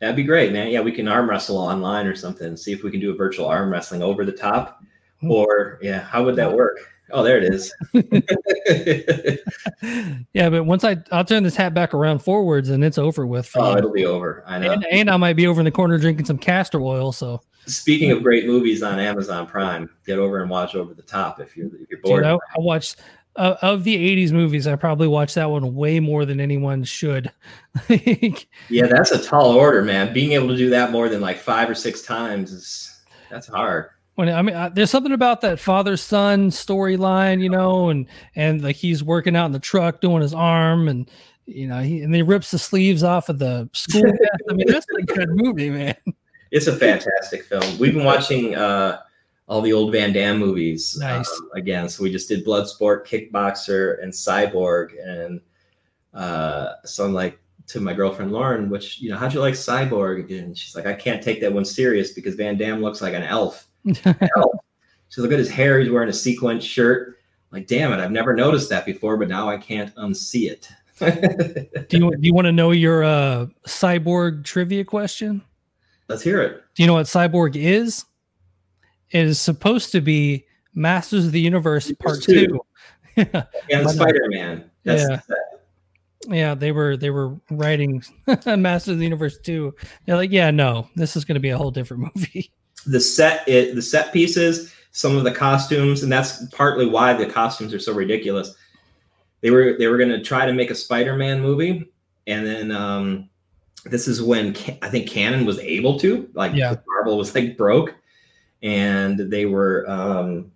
That'd 0.01 0.17
be 0.17 0.25
great, 0.25 0.53
man. 0.53 0.69
Yeah, 0.69 0.81
we 0.81 0.93
can 0.93 1.09
arm 1.09 1.29
wrestle 1.29 1.59
online 1.59 2.07
or 2.07 2.15
something. 2.15 2.57
See 2.57 2.73
if 2.73 2.83
we 2.83 2.91
can 2.91 3.01
do 3.01 3.11
a 3.11 3.15
virtual 3.15 3.47
arm 3.47 3.71
wrestling 3.71 4.03
over 4.03 4.25
the 4.25 4.33
top, 4.33 4.83
hmm. 5.21 5.31
or 5.31 5.79
yeah, 5.83 6.01
how 6.01 6.25
would 6.25 6.37
that 6.37 6.53
work? 6.53 6.79
Oh, 7.13 7.23
there 7.23 7.39
it 7.39 7.45
is. 7.45 7.73
yeah, 10.33 10.51
but 10.51 10.65
once 10.65 10.85
I 10.85 10.97
I'll 11.13 11.25
turn 11.25 11.43
this 11.43 11.57
hat 11.57 11.75
back 11.75 11.95
around 11.95 12.21
forwards 12.21 12.69
and 12.69 12.85
it's 12.85 12.99
over 12.99 13.27
with. 13.27 13.51
Oh, 13.57 13.77
it'll 13.77 13.93
be 13.93 14.07
over. 14.07 14.45
I 14.47 14.59
know. 14.59 14.73
And, 14.73 14.87
and, 14.91 15.11
I 15.11 15.17
might 15.17 15.37
be 15.37 15.47
over 15.47 15.61
in 15.61 15.65
the 15.65 15.71
corner 15.71 15.99
drinking 15.99 16.27
some 16.27 16.39
castor 16.39 16.81
oil. 16.81 17.13
So 17.13 17.41
speaking 17.67 18.11
of 18.11 18.23
great 18.23 18.47
movies 18.47 18.83
on 18.83 18.99
Amazon 18.99 19.47
Prime, 19.47 19.91
get 20.07 20.19
over 20.19 20.41
and 20.41 20.51
watch 20.51 20.75
Over 20.75 20.95
the 20.95 21.03
Top 21.03 21.41
if 21.41 21.57
you're 21.57 21.69
if 21.77 21.91
you're 21.91 22.01
bored. 22.01 22.25
Dude, 22.25 22.33
I, 22.33 22.35
I, 22.35 22.59
watched 22.59 23.01
uh, 23.37 23.57
of 23.63 23.85
the 23.85 23.97
'80s 23.97 24.33
movies. 24.33 24.67
I 24.67 24.77
probably 24.77 25.09
watched 25.09 25.35
that 25.37 25.51
one 25.51 25.75
way 25.75 26.01
more 26.01 26.25
than 26.25 26.41
anyone 26.41 26.85
should. 26.85 27.33
yeah, 27.89 28.87
that's 28.87 29.11
a 29.11 29.23
tall 29.23 29.53
order, 29.53 29.83
man. 29.83 30.13
Being 30.13 30.33
able 30.33 30.49
to 30.49 30.57
do 30.57 30.71
that 30.71 30.93
more 30.93 31.09
than 31.09 31.21
like 31.21 31.39
five 31.39 31.69
or 31.69 31.75
six 31.75 32.03
times 32.03 32.53
is 32.53 33.03
that's 33.31 33.49
hard 33.49 33.91
when 34.21 34.29
I 34.29 34.43
mean, 34.43 34.55
uh, 34.55 34.69
there's 34.69 34.91
something 34.91 35.13
about 35.13 35.41
that 35.41 35.59
father 35.59 35.97
son 35.97 36.51
storyline, 36.51 37.43
you 37.43 37.49
know, 37.49 37.89
and 37.89 38.07
and 38.37 38.63
like 38.63 38.77
he's 38.77 39.03
working 39.03 39.35
out 39.35 39.47
in 39.47 39.53
the 39.53 39.59
truck 39.59 40.03
doing 40.03 40.21
his 40.21 40.35
arm, 40.35 40.89
and 40.89 41.11
you 41.47 41.67
know, 41.67 41.81
he 41.81 42.03
and 42.03 42.15
he 42.15 42.21
rips 42.21 42.51
the 42.51 42.59
sleeves 42.59 43.03
off 43.03 43.31
of 43.31 43.39
the 43.39 43.71
school. 43.73 44.13
I 44.51 44.53
mean, 44.53 44.67
that's 44.69 44.87
a 44.99 45.03
good 45.03 45.31
movie, 45.31 45.71
man. 45.71 45.97
It's 46.51 46.67
a 46.67 46.77
fantastic 46.77 47.45
film. 47.45 47.79
We've 47.79 47.95
been 47.95 48.05
watching 48.05 48.55
uh, 48.55 49.01
all 49.51 49.61
the 49.61 49.73
old 49.73 49.91
Van 49.91 50.13
Damme 50.13 50.39
movies 50.39 50.97
nice. 50.97 51.29
um, 51.29 51.51
again. 51.57 51.89
So 51.89 52.05
we 52.05 52.13
just 52.13 52.29
did 52.29 52.47
Bloodsport, 52.47 53.05
Kickboxer, 53.05 54.01
and 54.01 54.13
Cyborg, 54.13 54.91
and 55.05 55.41
uh, 56.15 56.75
so 56.85 57.05
I'm 57.05 57.13
like 57.13 57.41
to 57.67 57.81
my 57.81 57.93
girlfriend 57.93 58.33
Lauren, 58.33 58.71
which 58.71 59.01
you 59.01 59.11
know, 59.11 59.19
how'd 59.19 59.35
you 59.35 59.41
like 59.41 59.55
Cyborg? 59.55 60.31
And 60.39 60.57
she's 60.57 60.77
like, 60.77 60.87
I 60.87 60.95
can't 60.95 61.21
take 61.21 61.41
that 61.41 61.53
one 61.53 61.65
serious 61.65 62.13
because 62.13 62.37
Van 62.37 62.57
Damme 62.57 62.81
looks 62.81 63.03
like 63.03 63.13
an 63.13 63.25
elf. 63.25 63.67
so 63.93 65.21
look 65.21 65.33
at 65.33 65.39
his 65.39 65.51
hair. 65.51 65.81
He's 65.81 65.91
wearing 65.91 66.09
a 66.09 66.13
sequin 66.13 66.61
shirt. 66.61 67.19
Like, 67.51 67.67
damn 67.67 67.93
it, 67.93 67.99
I've 67.99 68.13
never 68.13 68.33
noticed 68.33 68.71
that 68.71 68.87
before, 68.87 69.17
but 69.17 69.27
now 69.27 69.49
I 69.49 69.57
can't 69.57 69.93
unsee 69.97 70.49
it. 70.49 70.69
do 71.89 71.99
you 71.99 72.17
do 72.17 72.27
you 72.27 72.35
want 72.35 72.45
to 72.45 72.53
know 72.53 72.71
your 72.71 73.03
uh, 73.03 73.47
cyborg 73.67 74.45
trivia 74.45 74.85
question? 74.85 75.43
Let's 76.09 76.23
hear 76.23 76.41
it. 76.41 76.63
Do 76.77 76.85
you 76.85 76.87
know 76.87 76.95
what 76.95 77.07
cyborg 77.07 77.57
is? 77.57 78.05
It 79.11 79.27
is 79.27 79.41
supposed 79.41 79.93
to 79.93 80.01
be 80.01 80.47
Masters 80.75 81.27
of 81.27 81.33
the 81.33 81.41
Universe 81.41 81.93
Part 81.99 82.23
Two. 82.23 82.61
yeah, 83.17 83.45
and 83.71 83.91
Spider 83.91 84.27
Man. 84.29 84.71
Yeah. 84.85 85.21
Yeah, 86.29 86.55
they 86.55 86.71
were 86.71 86.99
they 86.99 87.09
were 87.09 87.35
writing 87.51 88.03
Masters 88.47 88.93
of 88.93 88.99
the 88.99 89.05
Universe 89.05 89.39
2. 89.39 89.75
They're 90.05 90.17
like, 90.17 90.31
yeah, 90.31 90.51
no, 90.51 90.87
this 90.95 91.17
is 91.17 91.25
going 91.25 91.37
to 91.37 91.41
be 91.41 91.49
a 91.49 91.57
whole 91.57 91.71
different 91.71 92.15
movie 92.15 92.53
the 92.87 93.01
set 93.01 93.47
it, 93.49 93.75
the 93.75 93.83
set 93.83 94.13
pieces, 94.13 94.73
some 94.93 95.17
of 95.17 95.25
the 95.25 95.33
costumes, 95.33 96.03
and 96.03 96.11
that's 96.11 96.47
partly 96.49 96.87
why 96.87 97.13
the 97.13 97.27
costumes 97.27 97.75
are 97.75 97.79
so 97.79 97.93
ridiculous. 97.93 98.55
They 99.41 99.51
were 99.51 99.77
they 99.79 99.87
were 99.87 99.99
going 99.99 100.11
to 100.11 100.23
try 100.23 100.47
to 100.47 100.53
make 100.53 100.71
a 100.71 100.75
Spider-Man 100.75 101.41
movie, 101.41 101.91
and 102.27 102.47
then 102.47 102.73
um, 102.73 103.29
this 103.85 104.09
is 104.09 104.23
when 104.23 104.57
I 104.83 104.89
think 104.89 105.09
Cannon 105.09 105.47
was 105.47 105.59
able 105.59 105.99
to, 106.01 106.29
like, 106.35 106.55
yeah. 106.55 106.77
Marvel 106.87 107.17
was 107.17 107.35
like 107.35 107.57
broke, 107.57 107.95
and 108.63 109.19
they 109.19 109.47
were 109.47 109.89
um, 109.89 110.53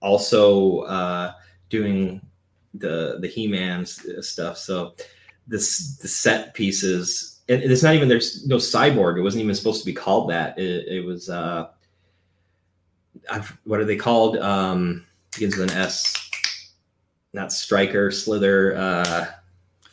also 0.00 0.80
uh, 0.80 1.32
doing 1.68 2.20
the 2.74 3.18
the 3.20 3.28
He-Man 3.28 3.84
stuff. 3.86 4.56
So 4.58 4.94
this 5.46 5.96
the 5.96 6.08
set 6.08 6.54
pieces 6.54 7.38
and 7.48 7.62
it's 7.62 7.82
not 7.82 7.94
even 7.94 8.08
there's 8.08 8.46
no 8.46 8.56
cyborg. 8.56 9.18
It 9.18 9.22
wasn't 9.22 9.42
even 9.42 9.54
supposed 9.54 9.80
to 9.80 9.86
be 9.86 9.94
called 9.94 10.30
that. 10.30 10.58
It, 10.58 10.86
it 10.88 11.04
was 11.04 11.30
uh, 11.30 11.68
I've, 13.30 13.58
what 13.64 13.80
are 13.80 13.84
they 13.84 13.96
called? 13.96 14.36
Um, 14.38 15.06
begins 15.32 15.56
with 15.56 15.70
an 15.70 15.76
S. 15.76 16.14
Not 17.32 17.52
striker, 17.52 18.10
slither. 18.10 18.76
Uh, 18.76 19.26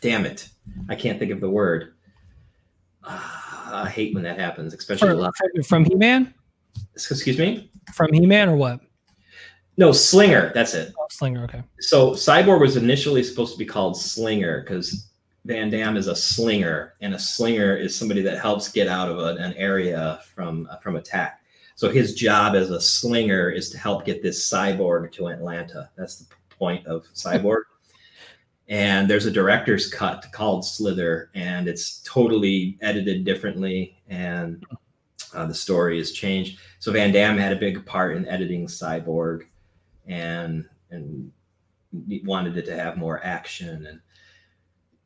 damn 0.01 0.25
it, 0.25 0.49
I 0.89 0.95
can't 0.95 1.19
think 1.19 1.31
of 1.31 1.39
the 1.39 1.49
word. 1.49 1.93
Uh, 3.03 3.19
I 3.65 3.89
hate 3.89 4.13
when 4.13 4.23
that 4.23 4.39
happens, 4.39 4.73
especially 4.73 5.09
from, 5.09 5.63
from 5.63 5.85
He 5.85 5.95
Man. 5.95 6.33
Excuse 6.95 7.37
me. 7.37 7.71
From 7.93 8.11
He 8.13 8.25
Man 8.25 8.49
or 8.49 8.55
what? 8.55 8.79
No, 9.77 9.91
Slinger. 9.91 10.51
That's 10.53 10.73
it. 10.73 10.93
Oh, 10.97 11.07
Slinger. 11.09 11.43
Okay. 11.43 11.61
So 11.79 12.11
Cyborg 12.11 12.61
was 12.61 12.77
initially 12.77 13.23
supposed 13.23 13.53
to 13.53 13.59
be 13.59 13.65
called 13.65 13.97
Slinger 13.97 14.61
because 14.61 15.09
Van 15.45 15.69
Damme 15.69 15.95
is 15.95 16.07
a 16.07 16.15
slinger, 16.15 16.95
and 17.01 17.13
a 17.13 17.19
slinger 17.19 17.77
is 17.77 17.95
somebody 17.95 18.21
that 18.23 18.39
helps 18.39 18.71
get 18.71 18.87
out 18.87 19.09
of 19.09 19.19
a, 19.19 19.35
an 19.35 19.53
area 19.53 20.19
from 20.33 20.67
from 20.81 20.95
attack. 20.95 21.41
So 21.75 21.89
his 21.89 22.15
job 22.15 22.55
as 22.55 22.71
a 22.71 22.81
slinger 22.81 23.49
is 23.49 23.69
to 23.69 23.77
help 23.77 24.05
get 24.05 24.23
this 24.23 24.49
cyborg 24.49 25.11
to 25.13 25.27
Atlanta. 25.27 25.91
That's 25.95 26.17
the 26.17 26.35
point 26.49 26.87
of 26.87 27.05
cyborg. 27.13 27.63
and 28.69 29.07
there's 29.07 29.27
a 29.27 29.31
director's 29.31 29.91
cut 29.91 30.25
called 30.31 30.65
Slither, 30.65 31.29
and 31.35 31.67
it's 31.67 32.01
totally 32.01 32.79
edited 32.81 33.23
differently, 33.23 34.01
and 34.07 34.65
uh, 35.33 35.45
the 35.45 35.53
story 35.53 35.99
is 35.99 36.11
changed. 36.11 36.59
So 36.85 36.91
Van 36.91 37.11
Damme 37.11 37.39
had 37.39 37.51
a 37.51 37.55
big 37.55 37.83
part 37.83 38.15
in 38.15 38.27
editing 38.27 38.67
Cyborg, 38.67 39.45
and 40.05 40.69
and 40.91 41.31
wanted 42.25 42.57
it 42.57 42.65
to 42.67 42.75
have 42.77 42.95
more 42.95 43.25
action. 43.25 43.87
And 43.87 43.99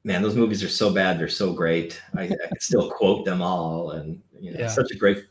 man, 0.04 0.22
those 0.22 0.36
movies 0.36 0.62
are 0.62 0.68
so 0.68 0.94
bad, 0.94 1.18
they're 1.18 1.30
so 1.30 1.54
great. 1.54 2.02
I, 2.18 2.24
I 2.24 2.28
can 2.28 2.60
still 2.60 2.92
quote 2.98 3.24
them 3.24 3.42
all, 3.42 3.92
and 3.92 4.22
you 4.42 4.52
know, 4.52 4.60
Yeah. 4.60 4.66
it's 4.66 4.76
such 4.76 4.92
a 4.92 4.98
great, 4.98 5.24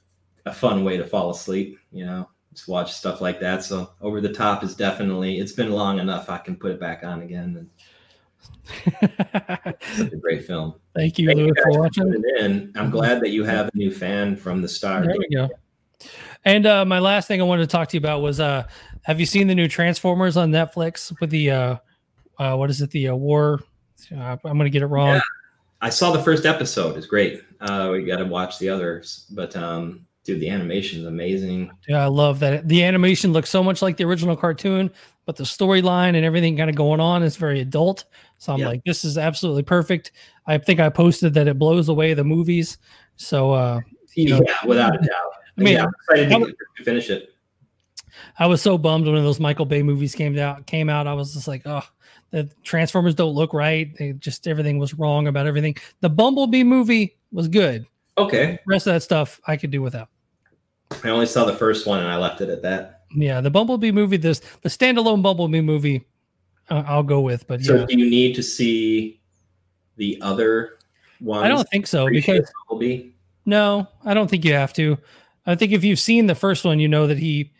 a 0.46 0.52
fun 0.54 0.84
way 0.84 0.96
to 0.96 1.04
fall 1.04 1.28
asleep. 1.28 1.78
You 1.92 2.06
know, 2.06 2.30
just 2.54 2.66
watch 2.66 2.94
stuff 2.94 3.20
like 3.20 3.40
that. 3.40 3.62
So 3.62 3.90
Over 4.00 4.22
the 4.22 4.32
Top 4.32 4.64
is 4.64 4.74
definitely. 4.74 5.40
It's 5.40 5.52
been 5.52 5.70
long 5.70 5.98
enough. 5.98 6.30
I 6.30 6.38
can 6.38 6.56
put 6.56 6.72
it 6.72 6.80
back 6.80 7.04
on 7.04 7.20
again. 7.20 7.68
And 8.96 9.02
such 9.82 10.12
a 10.14 10.16
great 10.16 10.46
film. 10.46 10.76
Thank 10.94 11.18
you, 11.18 11.26
Thank 11.26 11.40
you 11.40 11.44
Louis, 11.44 11.52
guys 11.52 11.74
for 11.74 11.80
watching. 11.80 12.22
in. 12.38 12.72
I'm 12.74 12.88
glad 12.88 13.20
that 13.20 13.32
you 13.32 13.44
have 13.44 13.66
a 13.68 13.76
new 13.76 13.90
fan 13.90 14.34
from 14.34 14.62
the 14.62 14.68
start. 14.68 15.04
There 15.04 15.14
we 15.18 15.28
go. 15.28 15.50
And 16.44 16.66
uh, 16.66 16.84
my 16.84 16.98
last 16.98 17.28
thing 17.28 17.40
I 17.40 17.44
wanted 17.44 17.62
to 17.62 17.66
talk 17.68 17.88
to 17.88 17.96
you 17.96 17.98
about 18.00 18.22
was 18.22 18.40
uh, 18.40 18.66
have 19.02 19.18
you 19.20 19.26
seen 19.26 19.46
the 19.48 19.54
new 19.54 19.68
Transformers 19.68 20.36
on 20.36 20.50
Netflix 20.50 21.18
with 21.20 21.30
the 21.30 21.50
uh, 21.50 21.76
uh, 22.38 22.54
what 22.56 22.70
is 22.70 22.80
it 22.82 22.90
the 22.90 23.08
uh, 23.08 23.14
war? 23.14 23.60
Uh, 24.14 24.36
I'm 24.44 24.56
gonna 24.56 24.70
get 24.70 24.82
it 24.82 24.86
wrong. 24.86 25.14
Yeah. 25.16 25.20
I 25.80 25.90
saw 25.90 26.10
the 26.12 26.22
first 26.22 26.44
episode. 26.46 26.96
It's 26.96 27.06
great. 27.06 27.42
Uh, 27.60 27.90
we 27.92 28.04
got 28.04 28.16
to 28.16 28.24
watch 28.24 28.58
the 28.58 28.68
others, 28.68 29.26
but 29.30 29.54
um, 29.56 30.06
dude, 30.24 30.40
the 30.40 30.50
animation 30.50 31.00
is 31.00 31.06
amazing. 31.06 31.70
Yeah, 31.88 32.02
I 32.02 32.06
love 32.06 32.40
that. 32.40 32.66
The 32.66 32.82
animation 32.82 33.32
looks 33.32 33.48
so 33.48 33.62
much 33.62 33.80
like 33.80 33.96
the 33.96 34.02
original 34.04 34.36
cartoon, 34.36 34.90
but 35.24 35.36
the 35.36 35.44
storyline 35.44 36.16
and 36.16 36.24
everything 36.24 36.56
kind 36.56 36.68
of 36.68 36.74
going 36.74 36.98
on 36.98 37.22
is 37.22 37.36
very 37.36 37.60
adult. 37.60 38.06
So 38.38 38.52
I'm 38.52 38.58
Yeah. 38.58 38.68
like, 38.68 38.82
this 38.84 39.04
is 39.04 39.18
absolutely 39.18 39.62
perfect. 39.62 40.10
I 40.48 40.58
think 40.58 40.80
I 40.80 40.88
posted 40.88 41.32
that 41.34 41.46
it 41.46 41.58
blows 41.60 41.88
away 41.88 42.12
the 42.14 42.24
movies. 42.24 42.78
So 43.14 43.52
uh, 43.52 43.80
You 44.16 44.30
know- 44.30 44.42
yeah, 44.44 44.56
without 44.66 44.96
a 44.96 44.98
doubt. 44.98 45.32
I 45.58 45.62
mean, 45.62 45.74
yeah, 45.74 45.84
I'm 45.84 45.92
excited 46.18 46.30
to, 46.30 46.54
to 46.76 46.84
finish 46.84 47.10
it. 47.10 47.34
I 48.38 48.46
was 48.46 48.62
so 48.62 48.78
bummed 48.78 49.06
when 49.06 49.16
those 49.16 49.40
Michael 49.40 49.66
Bay 49.66 49.82
movies 49.82 50.14
came 50.14 50.38
out. 50.38 50.66
Came 50.66 50.88
out, 50.88 51.06
I 51.06 51.14
was 51.14 51.34
just 51.34 51.48
like, 51.48 51.62
oh, 51.66 51.82
the 52.30 52.50
Transformers 52.62 53.14
don't 53.14 53.34
look 53.34 53.52
right. 53.52 53.96
They 53.96 54.12
just 54.12 54.46
everything 54.46 54.78
was 54.78 54.94
wrong 54.94 55.26
about 55.26 55.46
everything. 55.46 55.76
The 56.00 56.08
Bumblebee 56.08 56.64
movie 56.64 57.16
was 57.32 57.48
good. 57.48 57.86
Okay, 58.16 58.58
The 58.64 58.72
rest 58.72 58.86
of 58.86 58.94
that 58.94 59.02
stuff 59.02 59.40
I 59.46 59.56
could 59.56 59.70
do 59.70 59.80
without. 59.80 60.08
I 61.04 61.10
only 61.10 61.26
saw 61.26 61.44
the 61.44 61.54
first 61.54 61.86
one 61.86 62.00
and 62.00 62.08
I 62.08 62.16
left 62.16 62.40
it 62.40 62.48
at 62.48 62.62
that. 62.62 63.02
Yeah, 63.14 63.40
the 63.40 63.50
Bumblebee 63.50 63.92
movie, 63.92 64.16
this 64.16 64.40
the 64.62 64.68
standalone 64.68 65.22
Bumblebee 65.22 65.60
movie, 65.60 66.04
uh, 66.68 66.82
I'll 66.86 67.02
go 67.02 67.20
with. 67.20 67.46
But 67.46 67.62
So, 67.62 67.76
yeah, 67.76 67.86
do 67.86 67.96
you 67.96 68.10
need 68.10 68.34
to 68.34 68.42
see 68.42 69.20
the 69.96 70.18
other 70.20 70.78
one? 71.20 71.44
I 71.44 71.48
don't 71.48 71.68
think 71.68 71.86
so 71.86 72.08
because 72.08 72.50
Bumblebee? 72.68 73.10
no, 73.46 73.86
I 74.04 74.14
don't 74.14 74.28
think 74.28 74.44
you 74.44 74.54
have 74.54 74.72
to. 74.74 74.98
I 75.48 75.54
think 75.54 75.72
if 75.72 75.82
you've 75.82 75.98
seen 75.98 76.26
the 76.26 76.34
first 76.34 76.64
one, 76.64 76.78
you 76.78 76.88
know 76.88 77.06
that 77.06 77.18
he 77.18 77.52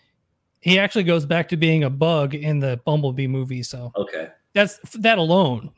he 0.60 0.78
actually 0.78 1.04
goes 1.04 1.24
back 1.24 1.48
to 1.48 1.56
being 1.56 1.84
a 1.84 1.90
bug 1.90 2.34
in 2.34 2.60
the 2.60 2.80
Bumblebee 2.84 3.26
movie. 3.26 3.62
So 3.62 3.92
Okay, 3.96 4.28
that's 4.52 4.78
that 4.96 5.18
alone. 5.18 5.70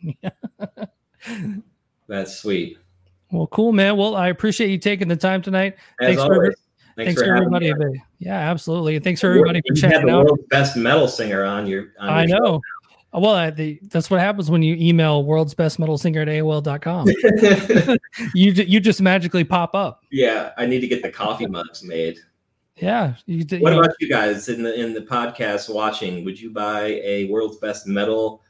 that's 2.08 2.36
sweet. 2.36 2.78
Well, 3.30 3.46
cool, 3.46 3.72
man. 3.72 3.96
Well, 3.96 4.16
I 4.16 4.28
appreciate 4.28 4.70
you 4.70 4.78
taking 4.78 5.06
the 5.08 5.16
time 5.16 5.40
tonight. 5.42 5.76
As 6.00 6.08
Thanks 6.08 6.22
for 6.22 6.34
always, 6.34 6.54
Thanks, 6.96 7.14
for 7.14 7.28
for 7.28 7.34
having 7.34 7.50
me 7.50 7.70
everybody. 7.70 8.02
Yeah, 8.18 8.34
absolutely. 8.50 8.98
Thanks 8.98 9.20
for 9.20 9.28
everybody 9.28 9.60
for 9.60 9.74
You 9.74 9.80
checking 9.80 10.06
the 10.06 10.12
out. 10.12 10.38
best 10.48 10.76
metal 10.76 11.06
singer 11.06 11.44
on 11.44 11.66
your. 11.66 11.92
On 12.00 12.08
I 12.08 12.24
your 12.24 12.40
know. 12.40 12.60
Well, 13.12 13.34
I, 13.34 13.50
the, 13.50 13.80
that's 13.84 14.08
what 14.08 14.20
happens 14.20 14.50
when 14.50 14.62
you 14.62 14.76
email 14.76 15.24
world's 15.24 15.52
best 15.54 15.78
metal 15.80 15.98
singer 15.98 16.20
at 16.20 16.28
AOL.com. 16.28 17.08
you 18.34 18.52
you 18.52 18.78
just 18.78 19.00
magically 19.02 19.42
pop 19.42 19.74
up. 19.74 20.04
yeah, 20.12 20.52
I 20.56 20.66
need 20.66 20.80
to 20.80 20.86
get 20.86 21.02
the 21.02 21.10
coffee 21.10 21.46
mugs 21.46 21.82
made. 21.82 22.18
Yeah. 22.76 23.14
You, 23.26 23.38
What 23.44 23.50
you 23.50 23.60
know, 23.60 23.80
about 23.80 23.96
you 24.00 24.08
guys 24.08 24.48
in 24.48 24.62
the 24.62 24.74
in 24.74 24.94
the 24.94 25.02
podcast 25.02 25.72
watching? 25.74 26.24
Would 26.24 26.40
you 26.40 26.50
buy 26.50 27.00
a 27.04 27.26
world's 27.26 27.56
best 27.56 27.86
metal 27.86 28.42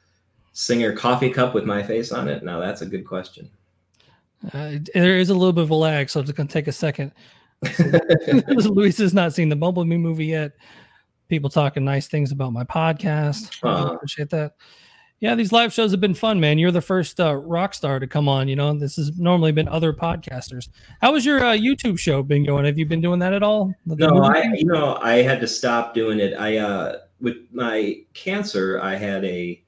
singer 0.52 0.94
coffee 0.94 1.30
cup 1.30 1.54
with 1.54 1.64
my 1.64 1.82
face 1.82 2.12
on 2.12 2.28
it? 2.28 2.44
Now 2.44 2.60
that's 2.60 2.82
a 2.82 2.86
good 2.86 3.06
question. 3.06 3.50
uh, 4.52 4.72
there 4.94 5.18
is 5.18 5.30
a 5.30 5.34
little 5.34 5.52
bit 5.52 5.64
of 5.64 5.70
a 5.70 5.74
lag, 5.74 6.10
so 6.10 6.20
it's 6.20 6.32
going 6.32 6.46
to 6.46 6.52
take 6.52 6.68
a 6.68 6.72
second. 6.72 7.12
Luis 8.48 8.98
has 8.98 9.12
not 9.12 9.32
seen 9.32 9.48
the 9.48 9.56
Bumblebee 9.56 9.96
movie 9.96 10.26
yet. 10.26 10.52
People 11.30 11.48
talking 11.48 11.84
nice 11.84 12.08
things 12.08 12.32
about 12.32 12.52
my 12.52 12.64
podcast. 12.64 13.56
Aw. 13.62 13.94
appreciate 13.94 14.30
that. 14.30 14.56
Yeah, 15.20 15.34
these 15.34 15.52
live 15.52 15.72
shows 15.72 15.92
have 15.92 16.00
been 16.00 16.14
fun, 16.14 16.40
man. 16.40 16.58
You're 16.58 16.72
the 16.72 16.80
first 16.80 17.20
uh, 17.20 17.36
rock 17.36 17.72
star 17.74 18.00
to 18.00 18.06
come 18.06 18.28
on. 18.28 18.48
You 18.48 18.56
know, 18.56 18.72
this 18.76 18.96
has 18.96 19.16
normally 19.16 19.52
been 19.52 19.68
other 19.68 19.92
podcasters. 19.92 20.70
How 21.00 21.14
has 21.14 21.24
your 21.24 21.44
uh, 21.44 21.52
YouTube 21.52 21.98
show 21.98 22.22
been 22.22 22.44
going? 22.44 22.64
Have 22.64 22.78
you 22.78 22.86
been 22.86 23.00
doing 23.00 23.20
that 23.20 23.32
at 23.32 23.42
all? 23.42 23.72
No, 23.86 24.24
I 24.24 24.42
you 24.54 24.64
know 24.64 24.98
I 25.02 25.22
had 25.22 25.40
to 25.40 25.46
stop 25.46 25.94
doing 25.94 26.18
it. 26.18 26.34
I 26.34 26.56
uh 26.56 26.98
with 27.20 27.36
my 27.52 28.00
cancer, 28.12 28.80
I 28.82 28.96
had 28.96 29.24
a 29.24 29.62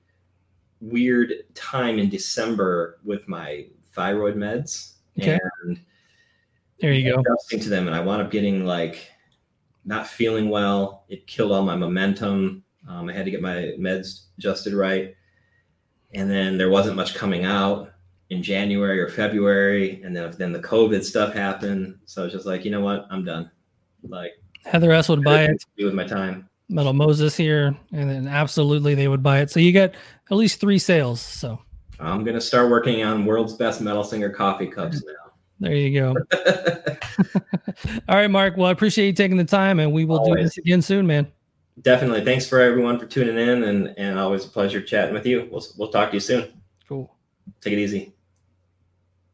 weird 0.81 1.33
time 1.55 1.99
in 1.99 2.09
December 2.09 2.99
with 3.05 3.29
my 3.29 3.67
thyroid 3.93 4.35
meds. 4.35 4.95
Okay. 5.21 5.39
And 5.65 5.79
there 6.81 6.93
you 6.93 7.13
go. 7.13 7.21
adjusting 7.21 7.61
to 7.61 7.69
them 7.69 7.87
and 7.87 7.95
I 7.95 8.01
wound 8.01 8.23
up 8.23 8.31
getting 8.31 8.65
like 8.65 9.07
not 9.85 10.07
feeling 10.07 10.49
well. 10.49 11.05
It 11.09 11.27
killed 11.27 11.53
all 11.53 11.63
my 11.63 11.77
momentum. 11.77 12.65
Um, 12.89 13.09
I 13.09 13.13
had 13.13 13.25
to 13.25 13.31
get 13.31 13.43
my 13.43 13.73
meds 13.79 14.25
adjusted 14.39 14.75
right. 14.75 15.15
And 16.15 16.31
then 16.31 16.59
there 16.59 16.71
wasn't 16.71 16.97
much 16.97 17.15
coming 17.15 17.45
out 17.45 17.93
in 18.31 18.43
January 18.43 19.01
or 19.01 19.09
February. 19.09 20.03
And 20.03 20.15
then, 20.15 20.35
then 20.39 20.53
the 20.53 20.61
COVID 20.61 21.03
stuff 21.03 21.33
happened. 21.35 21.99
So 22.05 22.23
I 22.23 22.25
was 22.25 22.33
just 22.33 22.47
like, 22.47 22.65
you 22.65 22.71
know 22.71 22.81
what? 22.81 23.07
I'm 23.11 23.25
done. 23.25 23.51
Like, 24.03 24.33
Heather 24.65 24.93
S 24.93 25.09
would 25.09 25.25
buy 25.25 25.45
it. 25.45 25.65
do 25.77 25.87
with 25.87 25.95
my 25.95 26.07
time. 26.07 26.49
Metal 26.69 26.93
Moses 26.93 27.37
here, 27.37 27.77
and 27.93 28.09
then 28.09 28.27
absolutely 28.27 28.95
they 28.95 29.09
would 29.09 29.23
buy 29.23 29.41
it. 29.41 29.51
So 29.51 29.61
you 29.61 29.73
get 29.73 29.95
at 30.31 30.37
least 30.37 30.61
three 30.61 30.79
sales. 30.79 31.21
So 31.21 31.59
I'm 32.01 32.25
going 32.25 32.35
to 32.35 32.41
start 32.41 32.71
working 32.71 33.03
on 33.03 33.27
world's 33.27 33.55
best 33.55 33.81
metal 33.81 34.05
singer 34.05 34.31
coffee 34.31 34.69
cups 34.69 35.03
there 35.63 35.75
you 35.75 36.01
go. 36.01 36.17
All 38.09 38.17
right, 38.17 38.31
Mark. 38.31 38.57
Well, 38.57 38.67
I 38.67 38.73
appreciate 38.73 39.07
you 39.07 39.13
taking 39.13 39.37
the 39.37 39.45
time, 39.45 39.79
and 39.79 39.93
we 39.93 40.05
will 40.05 40.25
do 40.25 40.31
Always. 40.31 40.51
this 40.51 40.59
again 40.59 40.83
soon, 40.83 41.07
man. 41.07 41.31
Definitely. 41.81 42.25
Thanks 42.25 42.47
for 42.47 42.61
everyone 42.61 42.99
for 42.99 43.07
tuning 43.07 43.39
in 43.39 43.65
and, 43.65 43.95
and 43.97 44.19
always 44.19 44.45
a 44.45 44.49
pleasure 44.49 44.83
chatting 44.83 45.15
with 45.15 45.25
you. 45.25 45.49
We'll, 45.51 45.65
we'll 45.79 45.89
talk 45.89 46.11
to 46.11 46.17
you 46.17 46.21
soon. 46.21 46.53
Cool. 46.87 47.15
Take 47.61 47.73
it 47.73 47.79
easy. 47.79 48.13